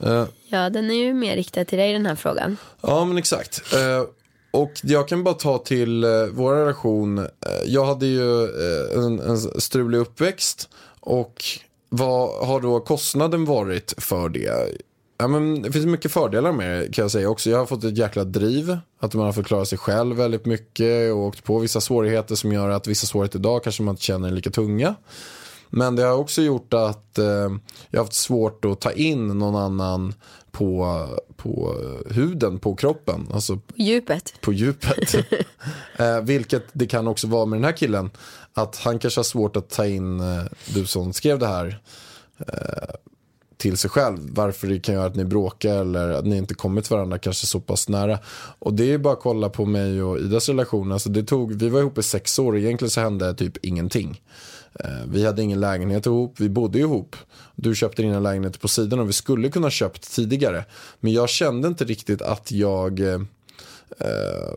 Eh, 0.01 0.25
Ja, 0.49 0.71
den 0.71 0.91
är 0.91 0.95
ju 0.95 1.15
mer 1.15 1.37
riktad 1.37 1.65
till 1.65 1.79
dig 1.79 1.93
den 1.93 2.07
här 2.07 2.15
frågan. 2.15 2.57
Ja, 2.81 3.05
men 3.05 3.19
exakt. 3.19 3.75
Eh, 3.75 4.05
och 4.51 4.73
jag 4.83 5.09
kan 5.09 5.25
bara 5.25 5.35
ta 5.35 5.59
till 5.59 6.05
eh, 6.05 6.11
vår 6.33 6.55
relation. 6.55 7.29
Jag 7.65 7.85
hade 7.85 8.07
ju 8.07 8.45
en, 8.95 9.21
en 9.21 9.39
strulig 9.61 9.99
uppväxt 9.99 10.69
och 11.01 11.45
vad 11.89 12.47
har 12.47 12.61
då 12.61 12.81
kostnaden 12.81 13.45
varit 13.45 13.95
för 13.99 14.29
det? 14.29 14.69
Ja, 15.19 15.29
men 15.29 15.63
det 15.63 15.73
finns 15.73 15.87
mycket 15.87 16.13
fördelar 16.13 16.53
med 16.53 16.95
kan 16.95 17.03
jag 17.03 17.11
säga 17.11 17.29
också. 17.29 17.51
Jag 17.51 17.59
har 17.59 17.67
fått 17.67 17.85
ett 17.85 17.99
jäkla 17.99 18.25
driv. 18.25 18.79
Att 18.99 19.15
man 19.15 19.27
har 19.27 19.33
fått 19.33 19.47
klara 19.47 19.65
sig 19.65 19.79
själv 19.79 20.17
väldigt 20.17 20.47
mycket 20.47 21.13
och 21.13 21.19
åkt 21.19 21.45
på 21.45 21.59
vissa 21.59 21.81
svårigheter 21.81 22.35
som 22.35 22.53
gör 22.53 22.69
att 22.69 22.87
vissa 22.87 23.07
svårigheter 23.07 23.39
idag 23.39 23.65
kanske 23.65 23.83
man 23.83 23.93
inte 23.93 24.03
känner 24.03 24.29
är 24.29 24.33
lika 24.33 24.51
tunga. 24.51 24.95
Men 25.71 25.97
det 25.97 26.03
har 26.03 26.17
också 26.17 26.43
gjort 26.43 26.75
att 26.75 27.19
eh, 27.19 27.25
jag 27.91 27.99
har 27.99 28.05
haft 28.05 28.13
svårt 28.13 28.65
att 28.65 28.81
ta 28.81 28.93
in 28.93 29.39
någon 29.39 29.57
annan 29.57 30.15
på, 30.51 31.07
på 31.37 31.75
huden, 32.11 32.59
på 32.59 32.77
kroppen. 32.77 33.29
Alltså 33.33 33.59
Djupet. 33.75 34.33
på 34.41 34.53
djupet. 34.53 35.15
eh, 35.97 36.21
vilket 36.23 36.65
det 36.73 36.87
kan 36.87 37.09
också 37.09 37.27
vara 37.27 37.47
med 37.47 37.57
den 37.57 37.65
här 37.65 37.77
killen. 37.77 38.11
Att 38.55 38.77
han 38.77 38.99
kanske 38.99 39.19
har 39.19 39.25
svårt 39.25 39.57
att 39.57 39.71
ta 39.71 39.87
in, 39.87 40.21
eh, 40.21 40.43
du 40.75 40.87
som 40.87 41.13
skrev 41.13 41.39
det 41.39 41.47
här, 41.47 41.81
eh, 42.39 42.95
till 43.57 43.77
sig 43.77 43.91
själv. 43.91 44.19
Varför 44.31 44.67
det 44.67 44.81
kan 44.81 44.95
göra 44.95 45.07
att 45.07 45.17
ni 45.17 45.25
bråkar 45.25 45.81
eller 45.81 46.11
att 46.11 46.27
ni 46.27 46.37
inte 46.37 46.55
kommit 46.55 46.91
varandra 46.91 47.19
kanske 47.19 47.47
så 47.47 47.61
pass 47.61 47.89
nära. 47.89 48.19
Och 48.59 48.75
det 48.75 48.93
är 48.93 48.99
bara 48.99 49.13
att 49.13 49.21
kolla 49.21 49.49
på 49.49 49.65
mig 49.65 50.03
och 50.03 50.19
Idas 50.19 50.49
relation. 50.49 50.93
Alltså 50.93 51.09
det 51.09 51.23
tog, 51.23 51.53
vi 51.53 51.69
var 51.69 51.81
ihop 51.81 51.99
i 51.99 52.03
sex 52.03 52.39
år 52.39 52.53
och 52.53 52.59
egentligen 52.59 52.91
så 52.91 53.01
hände 53.01 53.35
typ 53.35 53.65
ingenting. 53.65 54.21
Eh, 54.81 54.91
vi 55.09 55.27
hade 55.27 55.43
ingen 55.43 55.61
lägenhet 55.61 56.07
ihop, 56.07 56.41
vi 56.41 56.49
bodde 56.49 56.79
ihop. 56.79 57.17
Du 57.55 57.75
köpte 57.75 58.03
dina 58.03 58.21
lägenheter 58.21 58.61
på 58.61 58.69
sidan 58.69 59.01
och 59.01 59.09
vi 59.09 59.13
skulle 59.13 59.49
kunna 59.49 59.71
köpt 59.71 60.15
tidigare. 60.15 60.65
Men 61.01 61.13
jag 61.13 61.29
kände 61.29 61.69
inte 61.69 61.85
riktigt 61.85 62.23
att 62.23 62.53
jag 62.53 63.01
eh, 63.01 63.21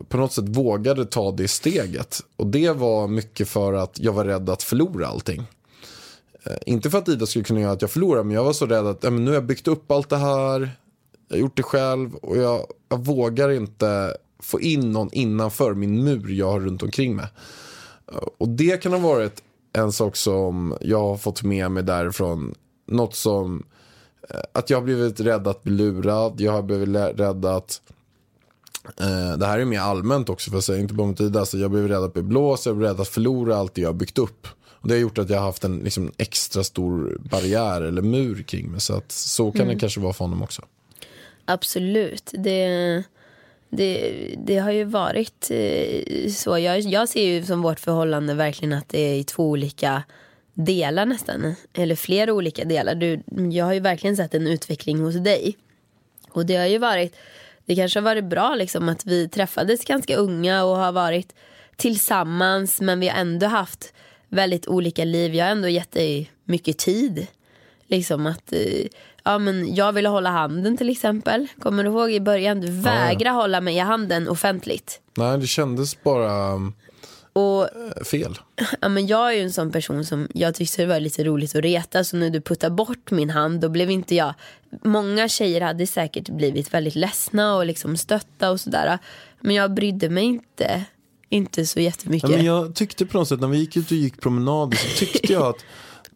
på 0.08 0.16
något 0.16 0.32
sätt 0.32 0.48
vågade 0.48 1.04
ta 1.04 1.32
det 1.32 1.48
steget. 1.48 2.20
Och 2.36 2.46
det 2.46 2.70
var 2.70 3.08
mycket 3.08 3.48
för 3.48 3.72
att 3.72 3.98
jag 4.00 4.12
var 4.12 4.24
rädd 4.24 4.50
att 4.50 4.62
förlora 4.62 5.06
allting. 5.06 5.46
Eh, 6.44 6.56
inte 6.66 6.90
för 6.90 6.98
att 6.98 7.08
Ida 7.08 7.26
skulle 7.26 7.44
kunna 7.44 7.60
göra 7.60 7.72
att 7.72 7.82
jag 7.82 7.90
förlorar, 7.90 8.24
men 8.24 8.34
jag 8.34 8.44
var 8.44 8.52
så 8.52 8.66
rädd 8.66 8.86
att 8.86 9.04
äh, 9.04 9.10
men 9.10 9.24
nu 9.24 9.30
har 9.30 9.34
jag 9.34 9.46
byggt 9.46 9.68
upp 9.68 9.90
allt 9.90 10.08
det 10.08 10.16
här. 10.16 10.70
Jag 11.28 11.36
har 11.36 11.40
gjort 11.40 11.56
det 11.56 11.62
själv 11.62 12.14
och 12.14 12.36
jag, 12.36 12.66
jag 12.88 13.04
vågar 13.04 13.50
inte 13.50 14.16
få 14.38 14.60
in 14.60 14.92
någon 14.92 15.08
innanför 15.12 15.74
min 15.74 16.04
mur 16.04 16.30
jag 16.30 16.50
har 16.50 16.60
runt 16.60 16.82
omkring 16.82 17.16
mig. 17.16 17.26
Eh, 18.12 18.18
och 18.38 18.48
det 18.48 18.82
kan 18.82 18.92
ha 18.92 18.98
varit 18.98 19.42
en 19.72 19.92
sak 19.92 20.16
som 20.16 20.76
jag 20.80 21.00
har 21.00 21.16
fått 21.16 21.42
med 21.42 21.70
mig 21.70 21.82
därifrån. 21.82 22.54
Något 22.86 23.14
som 23.14 23.66
eh, 24.30 24.40
att 24.52 24.70
jag 24.70 24.76
har 24.76 24.84
blivit 24.84 25.20
rädd 25.20 25.48
att 25.48 25.62
bli 25.62 25.72
lurad. 25.72 26.40
Jag 26.40 26.52
har 26.52 26.62
blivit 26.62 26.88
rädd 27.20 27.44
att 27.44 27.80
Eh, 29.00 29.38
det 29.38 29.46
här 29.46 29.58
är 29.58 29.64
mer 29.64 29.80
allmänt 29.80 30.28
också 30.28 30.50
för 30.50 30.58
att 30.58 30.64
säga, 30.64 30.78
inte 30.78 30.94
bara 30.94 31.06
mot 31.06 31.20
Ida. 31.20 31.46
Så 31.46 31.58
jag 31.58 31.70
blev 31.70 31.88
rädd 31.88 32.02
att 32.02 32.12
bli 32.12 32.22
blåst, 32.22 32.66
jag 32.66 32.76
blev 32.76 32.90
rädd 32.90 33.00
att 33.00 33.08
förlora 33.08 33.56
allt 33.56 33.74
det 33.74 33.80
jag 33.80 33.88
har 33.88 33.94
byggt 33.94 34.18
upp. 34.18 34.48
Och 34.80 34.88
det 34.88 34.94
har 34.94 35.00
gjort 35.00 35.18
att 35.18 35.30
jag 35.30 35.38
har 35.38 35.44
haft 35.44 35.64
en 35.64 35.78
liksom, 35.78 36.12
extra 36.18 36.64
stor 36.64 37.18
barriär 37.30 37.82
eller 37.82 38.02
mur 38.02 38.42
kring 38.42 38.70
mig. 38.70 38.80
Så 38.80 38.94
att 38.94 39.12
så 39.12 39.52
kan 39.52 39.68
det 39.68 39.78
kanske 39.78 40.00
vara 40.00 40.12
för 40.12 40.24
honom 40.24 40.42
också. 40.42 40.62
Absolut. 41.44 42.30
Det, 42.32 43.02
det, 43.70 44.14
det 44.38 44.58
har 44.58 44.70
ju 44.70 44.84
varit 44.84 45.50
eh, 45.50 46.30
så. 46.30 46.58
Jag, 46.58 46.80
jag 46.80 47.08
ser 47.08 47.24
ju 47.24 47.44
som 47.44 47.62
vårt 47.62 47.80
förhållande 47.80 48.34
verkligen 48.34 48.72
att 48.72 48.88
det 48.88 49.00
är 49.00 49.14
i 49.14 49.24
två 49.24 49.48
olika 49.48 50.02
delar 50.54 51.06
nästan. 51.06 51.54
Eller 51.72 51.96
flera 51.96 52.32
olika 52.32 52.64
delar. 52.64 52.94
Du, 52.94 53.22
jag 53.52 53.64
har 53.64 53.72
ju 53.72 53.80
verkligen 53.80 54.16
sett 54.16 54.34
en 54.34 54.46
utveckling 54.46 55.00
hos 55.00 55.14
dig. 55.14 55.56
Och 56.30 56.46
det 56.46 56.56
har 56.56 56.66
ju 56.66 56.78
varit, 56.78 57.16
det 57.66 57.76
kanske 57.76 57.98
har 57.98 58.04
varit 58.04 58.24
bra 58.24 58.54
liksom 58.54 58.88
att 58.88 59.06
vi 59.06 59.28
träffades 59.28 59.84
ganska 59.84 60.16
unga 60.16 60.64
och 60.64 60.76
har 60.76 60.92
varit 60.92 61.34
tillsammans 61.76 62.80
men 62.80 63.00
vi 63.00 63.08
har 63.08 63.16
ändå 63.16 63.46
haft 63.46 63.92
väldigt 64.30 64.68
olika 64.68 65.04
liv. 65.04 65.34
Jag 65.34 65.44
har 65.44 65.52
ändå 65.52 65.68
gett 65.68 65.92
dig 65.92 66.30
mycket 66.44 66.78
tid. 66.78 67.26
Liksom 67.86 68.26
att, 68.26 68.52
eh, 68.52 68.86
ja 69.24 69.38
men 69.38 69.74
jag 69.74 69.92
ville 69.92 70.08
hålla 70.08 70.30
handen 70.30 70.76
till 70.76 70.88
exempel. 70.90 71.46
Kommer 71.58 71.84
du 71.84 71.90
ihåg 71.90 72.12
i 72.12 72.20
början? 72.20 72.60
Du 72.60 72.70
vägrade 72.70 73.36
hålla 73.36 73.60
mig 73.60 73.76
i 73.76 73.78
handen 73.78 74.28
offentligt. 74.28 75.00
Nej, 75.16 75.38
det 75.38 75.46
kändes 75.46 76.02
bara 76.02 76.54
Och 77.32 77.62
eh, 77.62 78.04
fel. 78.04 78.38
ja, 78.80 78.88
men 78.88 79.06
jag 79.06 79.28
är 79.32 79.36
ju 79.36 79.42
en 79.42 79.52
sån 79.52 79.72
person 79.72 80.04
som 80.04 80.28
jag 80.34 80.54
tyckte 80.54 80.82
det 80.82 80.86
var 80.86 81.00
lite 81.00 81.24
roligt 81.24 81.56
att 81.56 81.62
reta. 81.62 82.04
Så 82.04 82.16
när 82.16 82.30
du 82.30 82.40
puttar 82.40 82.70
bort 82.70 83.10
min 83.10 83.30
hand 83.30 83.60
då 83.60 83.68
blev 83.68 83.90
inte 83.90 84.14
jag. 84.14 84.34
Många 84.84 85.28
tjejer 85.28 85.60
hade 85.60 85.86
säkert 85.86 86.28
blivit 86.28 86.74
väldigt 86.74 86.94
ledsna 86.94 87.56
och 87.56 87.66
liksom 87.66 87.96
stötta 87.96 88.50
och 88.50 88.60
sådär. 88.60 88.98
Men 89.40 89.54
jag 89.54 89.74
brydde 89.74 90.08
mig 90.08 90.24
inte, 90.24 90.84
inte 91.30 91.66
så 91.66 91.80
jättemycket. 91.80 92.30
Ja, 92.30 92.36
men 92.36 92.46
jag 92.46 92.74
tyckte 92.74 93.06
på 93.06 93.18
något 93.18 93.28
sätt 93.28 93.40
när 93.40 93.48
vi 93.48 93.58
gick 93.58 93.76
ut 93.76 93.90
och 93.90 93.96
gick 93.96 94.20
promenader 94.20 94.76
så 94.76 94.96
tyckte 94.96 95.32
jag 95.32 95.42
att 95.42 95.64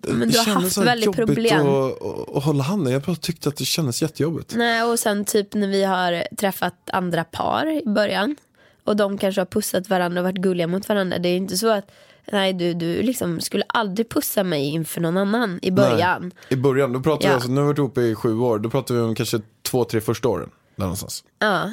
Men 0.08 0.28
du 0.28 0.38
har 0.38 0.44
haft 0.44 0.76
väldigt 0.76 1.12
problem. 1.12 1.66
Att, 1.66 2.02
att, 2.02 2.36
att 2.36 2.44
hålla 2.44 2.62
handen. 2.62 2.92
Jag 2.92 3.02
bara 3.02 3.16
tyckte 3.16 3.48
att 3.48 3.56
det 3.56 3.64
kändes 3.64 4.02
jättejobbigt. 4.02 4.54
Nej, 4.56 4.82
och 4.82 4.98
sen 4.98 5.24
typ 5.24 5.54
när 5.54 5.68
vi 5.68 5.84
har 5.84 6.36
träffat 6.36 6.74
andra 6.92 7.24
par 7.24 7.66
i 7.66 7.82
början 7.86 8.36
och 8.84 8.96
de 8.96 9.18
kanske 9.18 9.40
har 9.40 9.46
pussat 9.46 9.88
varandra 9.88 10.20
och 10.20 10.24
varit 10.24 10.36
gulliga 10.36 10.66
mot 10.66 10.88
varandra. 10.88 11.18
Det 11.18 11.28
är 11.28 11.36
inte 11.36 11.56
så 11.56 11.68
att 11.68 11.90
nej, 12.32 12.52
du, 12.52 12.74
du 12.74 13.02
liksom 13.02 13.40
skulle 13.40 13.64
aldrig 13.68 14.08
pussa 14.08 14.44
mig 14.44 14.64
inför 14.64 15.00
någon 15.00 15.16
annan 15.16 15.58
i 15.62 15.70
början. 15.70 16.22
Nej. 16.22 16.32
I 16.48 16.56
början, 16.56 16.92
då 16.92 17.00
pratade 17.00 17.24
vi 17.24 17.28
Ja. 17.28 17.34
alltså, 17.34 17.50
nu 17.50 17.56
har 17.56 17.62
vi 17.62 17.66
varit 17.66 17.78
ihop 17.78 17.98
i 17.98 18.14
sju 18.14 18.38
år, 18.38 18.58
då 18.58 18.70
pratade 18.70 19.00
vi 19.00 19.06
om 19.06 19.14
kanske 19.14 19.40
två, 19.62 19.84
tre 19.84 20.00
första 20.00 20.28
åren. 20.28 20.50
Där 20.76 20.82
någonstans. 20.84 21.24
Ja, 21.38 21.70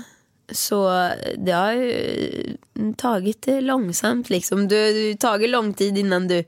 så 0.52 1.10
det 1.38 1.52
har 1.52 1.74
ju 1.74 2.58
tagit 2.97 3.41
det 3.41 3.62
långsamt 3.62 4.30
liksom. 4.30 4.67
Det 4.67 4.75
har 4.75 5.17
tagit 5.17 5.50
lång 5.50 5.74
tid 5.74 5.97
innan 5.97 6.28
du 6.28 6.43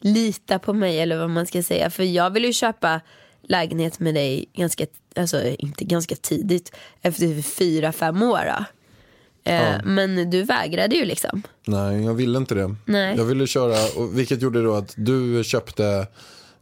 litar 0.00 0.58
på 0.58 0.72
mig 0.72 1.00
eller 1.00 1.18
vad 1.18 1.30
man 1.30 1.46
ska 1.46 1.62
säga. 1.62 1.90
För 1.90 2.02
jag 2.02 2.30
ville 2.30 2.46
ju 2.46 2.52
köpa 2.52 3.00
lägenhet 3.42 4.00
med 4.00 4.14
dig 4.14 4.46
ganska, 4.54 4.86
alltså 5.16 5.42
inte 5.58 5.84
ganska 5.84 6.16
tidigt, 6.16 6.76
efter 7.02 7.42
fyra, 7.42 7.92
fem 7.92 8.22
år. 8.22 8.40
Då. 8.46 8.64
Eh, 9.44 9.84
Men 9.84 10.30
du 10.30 10.42
vägrade 10.42 10.96
ju 10.96 11.04
liksom. 11.04 11.42
Nej, 11.66 12.04
jag 12.04 12.14
ville 12.14 12.38
inte 12.38 12.54
det. 12.54 12.74
Nej. 12.84 13.16
Jag 13.16 13.24
ville 13.24 13.46
köra, 13.46 14.06
vilket 14.12 14.42
gjorde 14.42 14.62
då 14.62 14.74
att 14.74 14.94
du 14.96 15.44
köpte 15.44 16.06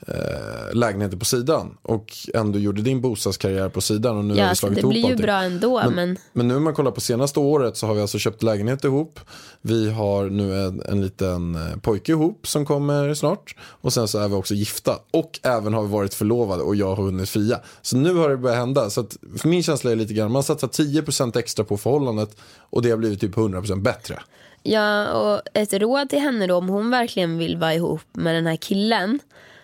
eh, 0.07 0.75
lägenheter 0.75 1.17
på 1.17 1.25
sidan 1.25 1.77
och 1.83 2.13
ändå 2.35 2.59
gjorde 2.59 2.83
din 2.83 3.01
bostadskarriär 3.01 3.69
på 3.69 3.81
sidan 3.81 4.17
och 4.19 4.25
nu 4.25 4.35
har 4.35 4.41
Ja, 4.41 4.49
vi 4.49 4.55
så 4.57 4.61
slagit 4.61 4.77
det 4.77 4.81
ihop 4.81 4.91
blir 4.93 5.01
ju 5.01 5.07
allting. 5.07 5.23
bra 5.27 5.43
ändå. 5.43 5.91
Men, 5.91 6.17
Men 6.33 6.49
nu 6.49 6.57
om 6.57 6.65
man 6.65 6.75
kollar 6.75 6.91
på 6.91 7.01
senaste 7.01 7.41
året 7.41 7.77
så 7.77 7.87
har 7.87 7.95
vi 7.95 8.01
alltså 8.01 8.19
köpt 8.19 8.43
lägenhet 8.43 8.85
ihop. 8.85 9.21
Vi 9.63 9.91
har 9.91 10.31
nu 10.31 10.65
en, 10.67 10.83
en 10.89 11.01
liten 11.03 11.55
eh, 11.55 11.77
pojke 11.83 12.13
ihop 12.13 12.47
som 12.47 12.67
kommer 12.67 13.15
snart. 13.15 13.57
Och 13.61 13.93
sen 13.93 14.09
så 14.09 14.19
är 14.19 14.29
vi 14.29 14.35
också 14.35 14.55
gifta. 14.55 14.99
Och 15.11 15.41
även 15.43 15.75
har 15.75 15.83
vi 15.83 15.89
varit 15.89 16.15
förlovade 16.15 16.63
och 16.63 16.77
jag 16.77 16.95
har 16.95 17.05
hunnit 17.05 17.29
fria. 17.29 17.61
Så 17.83 17.97
nu 17.97 18.15
har 18.15 18.29
det 18.31 18.37
börjat 18.37 18.59
hända. 18.59 18.91
Så 18.91 19.01
att 19.01 19.17
för 19.39 19.49
min 19.49 19.63
känsla 19.63 19.91
är 19.93 19.97
lite 19.97 20.15
grann, 20.15 20.33
man 20.33 20.43
satsar 20.43 20.69
10% 20.69 21.39
extra 21.39 21.65
på 21.65 21.77
förhållandet 21.77 22.37
och 22.71 22.83
det 22.83 22.91
har 22.91 22.97
blivit 22.97 23.21
typ 23.21 23.35
100% 23.35 23.83
bättre. 23.83 24.21
Ja, 24.63 25.13
och 25.13 25.41
ett 25.55 25.73
råd 25.73 26.09
till 26.11 26.19
henne 26.19 26.47
då 26.47 26.55
om 26.55 26.69
hon 26.69 26.91
verkligen 26.91 27.39
vill 27.39 27.57
vara 27.57 27.75
ihop 27.75 28.01
med 28.13 28.35
den 28.35 28.47
här 28.47 28.57
killen 28.57 29.19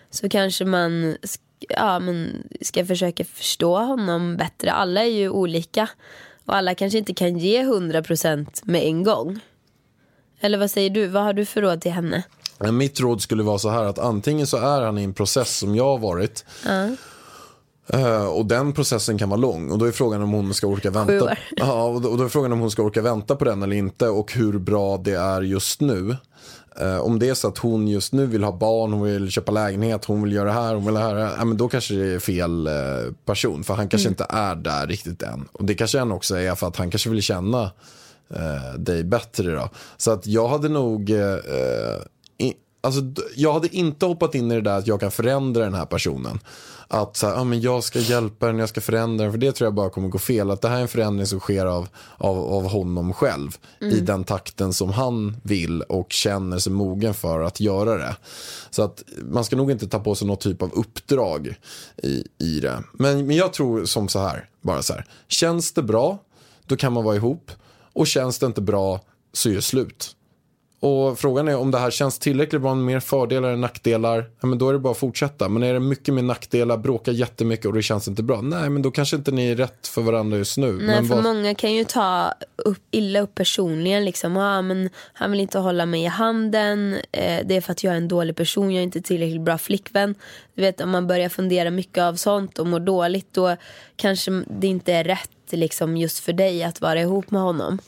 så 0.09 0.29
kanske 0.29 0.65
man 0.65 1.17
ja, 1.59 1.99
men 1.99 2.43
ska 2.61 2.85
försöka 2.85 3.25
förstå 3.25 3.77
honom 3.77 4.37
bättre. 4.37 4.71
Alla 4.71 5.01
är 5.01 5.09
ju 5.09 5.29
olika 5.29 5.89
Och 6.45 6.55
alla 6.55 6.75
kanske 6.75 6.97
inte 6.97 7.13
kan 7.13 7.37
ge 7.37 7.63
100% 7.63 8.47
med 8.63 8.83
en 8.83 9.03
gång. 9.03 9.39
Eller 10.39 10.57
vad 10.57 10.71
säger 10.71 10.89
du? 10.89 11.07
Vad 11.07 11.23
har 11.23 11.33
du 11.33 11.45
för 11.45 11.61
råd 11.61 11.81
till 11.81 11.91
henne? 11.91 12.23
Mitt 12.71 12.99
råd 12.99 13.21
skulle 13.21 13.43
vara 13.43 13.57
så 13.57 13.69
här 13.69 13.83
att 13.83 13.99
antingen 13.99 14.47
så 14.47 14.57
är 14.57 14.81
han 14.81 14.97
i 14.97 15.03
en 15.03 15.13
process 15.13 15.57
som 15.57 15.75
jag 15.75 15.83
har 15.83 15.97
varit. 15.97 16.45
Eh, 17.89 18.25
och 18.25 18.45
den 18.45 18.73
processen 18.73 19.17
kan 19.17 19.29
vara 19.29 19.39
lång 19.39 19.71
och 19.71 19.77
då 19.77 19.85
är 19.85 19.91
frågan 19.91 20.21
om 20.21 20.31
hon 20.31 20.53
ska 20.53 20.67
orka 20.67 20.91
vänta. 20.91 21.35
Ja, 21.55 21.83
och 21.83 22.17
då 22.17 22.23
är 22.23 22.29
frågan 22.29 22.51
om 22.51 22.59
hon 22.59 22.71
ska 22.71 22.81
orka 22.83 23.01
vänta 23.01 23.35
på 23.35 23.45
den 23.45 23.63
eller 23.63 23.75
inte 23.75 24.07
och 24.09 24.33
hur 24.33 24.59
bra 24.59 24.97
det 24.97 25.15
är 25.15 25.41
just 25.41 25.81
nu. 25.81 26.15
Eh, 26.79 26.99
om 26.99 27.19
det 27.19 27.29
är 27.29 27.33
så 27.33 27.47
att 27.47 27.57
hon 27.57 27.87
just 27.87 28.13
nu 28.13 28.25
vill 28.25 28.43
ha 28.43 28.51
barn, 28.51 28.93
hon 28.93 29.03
vill 29.03 29.31
köpa 29.31 29.51
lägenhet, 29.51 30.05
hon 30.05 30.23
vill 30.23 30.33
göra 30.33 30.45
det 30.45 30.53
här, 30.53 30.75
hon 30.75 30.85
vill 30.85 30.95
göra 30.95 31.13
det 31.13 31.25
här. 31.25 31.35
Ja, 31.37 31.45
men 31.45 31.57
då 31.57 31.69
kanske 31.69 31.93
det 31.93 32.13
är 32.13 32.19
fel 32.19 32.67
eh, 32.67 32.73
person 33.25 33.63
för 33.63 33.73
han 33.73 33.89
kanske 33.89 34.09
inte 34.09 34.25
är 34.29 34.55
där 34.55 34.87
riktigt 34.87 35.21
än. 35.21 35.47
Och 35.51 35.65
det 35.65 35.73
kanske 35.73 35.99
han 35.99 36.11
också 36.11 36.35
är 36.35 36.55
för 36.55 36.67
att 36.67 36.77
han 36.77 36.89
kanske 36.89 37.09
vill 37.09 37.21
känna 37.21 37.71
eh, 38.29 38.73
dig 38.79 39.03
bättre 39.03 39.51
då. 39.55 39.69
Så 39.97 40.11
att 40.11 40.27
jag 40.27 40.47
hade 40.47 40.69
nog 40.69 41.09
eh, 41.09 41.35
Alltså, 42.81 43.01
jag 43.35 43.53
hade 43.53 43.75
inte 43.75 44.05
hoppat 44.05 44.35
in 44.35 44.51
i 44.51 44.55
det 44.55 44.61
där 44.61 44.77
att 44.77 44.87
jag 44.87 44.99
kan 44.99 45.11
förändra 45.11 45.63
den 45.63 45.73
här 45.73 45.85
personen. 45.85 46.39
Att 46.87 47.17
så 47.17 47.27
här, 47.27 47.35
ah, 47.35 47.43
men 47.43 47.61
jag 47.61 47.83
ska 47.83 47.99
hjälpa 47.99 48.47
den, 48.47 48.59
jag 48.59 48.69
ska 48.69 48.81
förändra 48.81 49.23
den. 49.23 49.33
För 49.33 49.39
det 49.39 49.51
tror 49.51 49.65
jag 49.65 49.73
bara 49.73 49.89
kommer 49.89 50.07
gå 50.07 50.17
fel. 50.17 50.51
Att 50.51 50.61
det 50.61 50.69
här 50.69 50.77
är 50.77 50.81
en 50.81 50.87
förändring 50.87 51.27
som 51.27 51.39
sker 51.39 51.65
av, 51.65 51.87
av, 52.17 52.37
av 52.39 52.67
honom 52.67 53.13
själv. 53.13 53.57
I 53.79 53.99
den 53.99 54.23
takten 54.23 54.73
som 54.73 54.89
han 54.89 55.37
vill 55.43 55.81
och 55.81 56.11
känner 56.11 56.59
sig 56.59 56.71
mogen 56.71 57.13
för 57.13 57.39
att 57.39 57.59
göra 57.59 57.97
det. 57.97 58.15
Så 58.69 58.83
att 58.83 59.03
man 59.21 59.45
ska 59.45 59.55
nog 59.55 59.71
inte 59.71 59.87
ta 59.87 59.99
på 59.99 60.15
sig 60.15 60.27
något 60.27 60.41
typ 60.41 60.61
av 60.61 60.71
uppdrag 60.73 61.55
i, 62.03 62.23
i 62.37 62.59
det. 62.59 62.83
Men, 62.93 63.27
men 63.27 63.35
jag 63.35 63.53
tror 63.53 63.85
som 63.85 64.07
så 64.07 64.19
här, 64.19 64.49
bara 64.61 64.81
så 64.81 64.93
här. 64.93 65.05
Känns 65.27 65.71
det 65.71 65.83
bra, 65.83 66.17
då 66.65 66.75
kan 66.75 66.93
man 66.93 67.03
vara 67.03 67.15
ihop. 67.15 67.51
Och 67.93 68.07
känns 68.07 68.39
det 68.39 68.45
inte 68.45 68.61
bra, 68.61 69.01
så 69.33 69.49
är 69.49 69.53
det 69.53 69.61
slut. 69.61 70.16
Och 70.79 71.19
frågan 71.19 71.47
är 71.47 71.57
om 71.57 71.71
det 71.71 71.77
här 71.77 71.91
känns 71.91 72.19
tillräckligt 72.19 72.61
bra 72.61 72.75
mer 72.75 72.99
fördelar 72.99 73.49
än 73.53 73.61
nackdelar. 73.61 74.25
Ja, 74.41 74.47
men 74.47 74.57
då 74.57 74.69
är 74.69 74.73
det 74.73 74.79
bara 74.79 74.91
att 74.91 74.97
fortsätta. 74.97 75.49
Men 75.49 75.63
är 75.63 75.73
det 75.73 75.79
mycket 75.79 76.13
mer 76.13 76.21
nackdelar, 76.21 76.77
bråkar 76.77 77.11
jättemycket 77.11 77.65
och 77.65 77.73
det 77.73 77.81
känns 77.81 78.07
inte 78.07 78.23
bra. 78.23 78.41
Nej, 78.41 78.69
men 78.69 78.81
då 78.81 78.91
kanske 78.91 79.15
inte 79.15 79.31
ni 79.31 79.51
är 79.51 79.55
rätt 79.55 79.87
för 79.87 80.01
varandra 80.01 80.37
just 80.37 80.57
nu. 80.57 80.71
Nej, 80.71 80.85
men 80.85 81.07
för 81.07 81.15
vad- 81.15 81.23
många 81.23 81.55
kan 81.55 81.73
ju 81.73 81.83
ta 81.83 82.33
upp, 82.55 82.79
illa 82.91 83.19
upp 83.21 83.35
personligen. 83.35 84.05
Liksom. 84.05 84.37
Ah, 84.37 84.61
men 84.61 84.89
han 85.13 85.31
vill 85.31 85.39
inte 85.39 85.59
hålla 85.59 85.85
mig 85.85 86.03
i 86.03 86.05
handen. 86.07 86.93
Eh, 87.11 87.41
det 87.45 87.55
är 87.55 87.61
för 87.61 87.71
att 87.71 87.83
jag 87.83 87.93
är 87.93 87.97
en 87.97 88.07
dålig 88.07 88.35
person. 88.35 88.71
Jag 88.71 88.79
är 88.79 88.83
inte 88.83 89.01
tillräckligt 89.01 89.41
bra 89.41 89.57
flickvän. 89.57 90.15
Du 90.55 90.61
vet, 90.61 90.81
om 90.81 90.89
man 90.89 91.07
börjar 91.07 91.29
fundera 91.29 91.69
mycket 91.71 92.01
av 92.03 92.15
sånt 92.15 92.59
och 92.59 92.67
mår 92.67 92.79
dåligt 92.79 93.27
då 93.33 93.55
kanske 93.95 94.43
det 94.59 94.67
inte 94.67 94.93
är 94.93 95.03
rätt 95.03 95.29
liksom, 95.51 95.97
just 95.97 96.19
för 96.19 96.33
dig 96.33 96.63
att 96.63 96.81
vara 96.81 97.01
ihop 97.01 97.31
med 97.31 97.41
honom. 97.41 97.79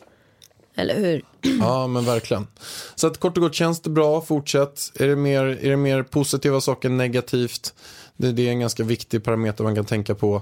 Eller 0.76 0.96
hur? 0.96 1.24
Ja, 1.60 1.88
men 1.88 2.06
verkligen. 2.06 2.48
Så 2.96 3.08
att 3.08 3.18
kort 3.18 3.38
och 3.38 3.44
gott, 3.44 3.56
känns 3.56 3.82
det 3.82 3.90
bra, 3.90 4.22
fortsätt. 4.22 4.92
Är 4.96 5.08
det 5.08 5.16
mer, 5.16 5.44
är 5.44 5.70
det 5.70 5.78
mer 5.78 6.04
positiva 6.04 6.62
saker 6.62 6.90
än 6.90 6.98
negativt? 6.98 7.74
Det, 8.18 8.32
det 8.32 8.48
är 8.48 8.52
en 8.52 8.60
ganska 8.60 8.84
viktig 8.84 9.24
parameter 9.24 9.64
man 9.64 9.76
kan 9.76 9.86
tänka 9.86 10.16
på. 10.16 10.42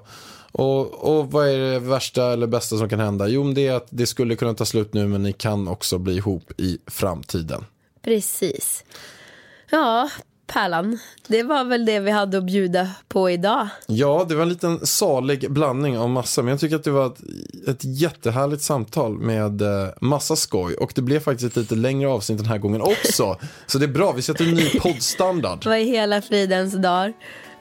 Och, 0.51 0.93
och 0.93 1.31
vad 1.31 1.47
är 1.47 1.57
det 1.57 1.79
värsta 1.79 2.33
eller 2.33 2.47
bästa 2.47 2.77
som 2.77 2.89
kan 2.89 2.99
hända? 2.99 3.27
Jo, 3.27 3.53
det 3.53 3.67
är 3.67 3.73
att 3.73 3.87
det 3.89 4.05
skulle 4.05 4.35
kunna 4.35 4.53
ta 4.53 4.65
slut 4.65 4.93
nu, 4.93 5.07
men 5.07 5.23
ni 5.23 5.33
kan 5.33 5.67
också 5.67 5.97
bli 5.97 6.15
ihop 6.15 6.51
i 6.57 6.77
framtiden. 6.87 7.65
Precis. 8.01 8.83
Ja, 9.69 10.09
Pärlan. 10.47 10.99
Det 11.27 11.43
var 11.43 11.63
väl 11.63 11.85
det 11.85 11.99
vi 11.99 12.11
hade 12.11 12.37
att 12.37 12.43
bjuda 12.43 12.89
på 13.07 13.29
idag. 13.29 13.67
Ja, 13.87 14.25
det 14.29 14.35
var 14.35 14.41
en 14.41 14.49
liten 14.49 14.85
salig 14.85 15.51
blandning 15.51 15.97
av 15.97 16.09
massa. 16.09 16.41
Men 16.41 16.51
jag 16.51 16.59
tycker 16.59 16.75
att 16.75 16.83
det 16.83 16.91
var 16.91 17.05
ett, 17.05 17.19
ett 17.67 17.83
jättehärligt 17.83 18.61
samtal 18.61 19.17
med 19.17 19.61
eh, 19.61 19.89
massa 20.01 20.35
skoj. 20.35 20.75
Och 20.75 20.91
det 20.95 21.01
blev 21.01 21.19
faktiskt 21.19 21.51
ett 21.51 21.57
lite 21.57 21.75
längre 21.75 22.09
avsnitt 22.09 22.37
den 22.37 22.47
här 22.47 22.57
gången 22.57 22.81
också. 22.81 23.37
Så 23.65 23.77
det 23.77 23.85
är 23.85 23.87
bra, 23.87 24.11
vi 24.11 24.21
sätter 24.21 24.45
en 24.45 24.53
ny 24.53 24.69
poddstandard. 24.69 25.65
Vad 25.65 25.79
i 25.79 25.83
hela 25.83 26.21
fridens 26.21 26.73
dagar. 26.73 27.13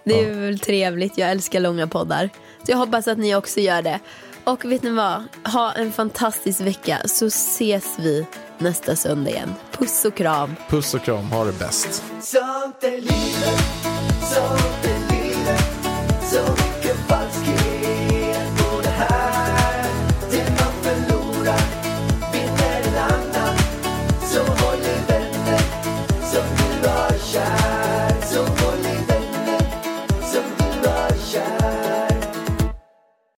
Det 0.04 0.24
är 0.24 0.34
väl 0.34 0.58
trevligt. 0.58 1.18
Jag 1.18 1.30
älskar 1.30 1.60
långa 1.60 1.86
poddar. 1.86 2.30
Så 2.64 2.72
jag 2.72 2.78
hoppas 2.78 3.08
att 3.08 3.18
ni 3.18 3.34
också 3.34 3.60
gör 3.60 3.82
det. 3.82 4.00
Och 4.44 4.64
vet 4.64 4.82
ni 4.82 4.90
vad? 4.90 5.22
Ha 5.44 5.72
en 5.72 5.92
fantastisk 5.92 6.60
vecka 6.60 6.98
så 7.06 7.26
ses 7.26 7.98
vi 7.98 8.26
nästa 8.61 8.97
söndag 8.97 9.31
igen. 9.31 9.55
Puss 9.73 10.05
och 10.05 10.15
kram. 10.15 10.57
Puss 10.69 10.95
och 10.95 11.03
kram. 11.03 11.24
Ha 11.24 11.45
det 11.45 11.59
bäst. 11.59 12.03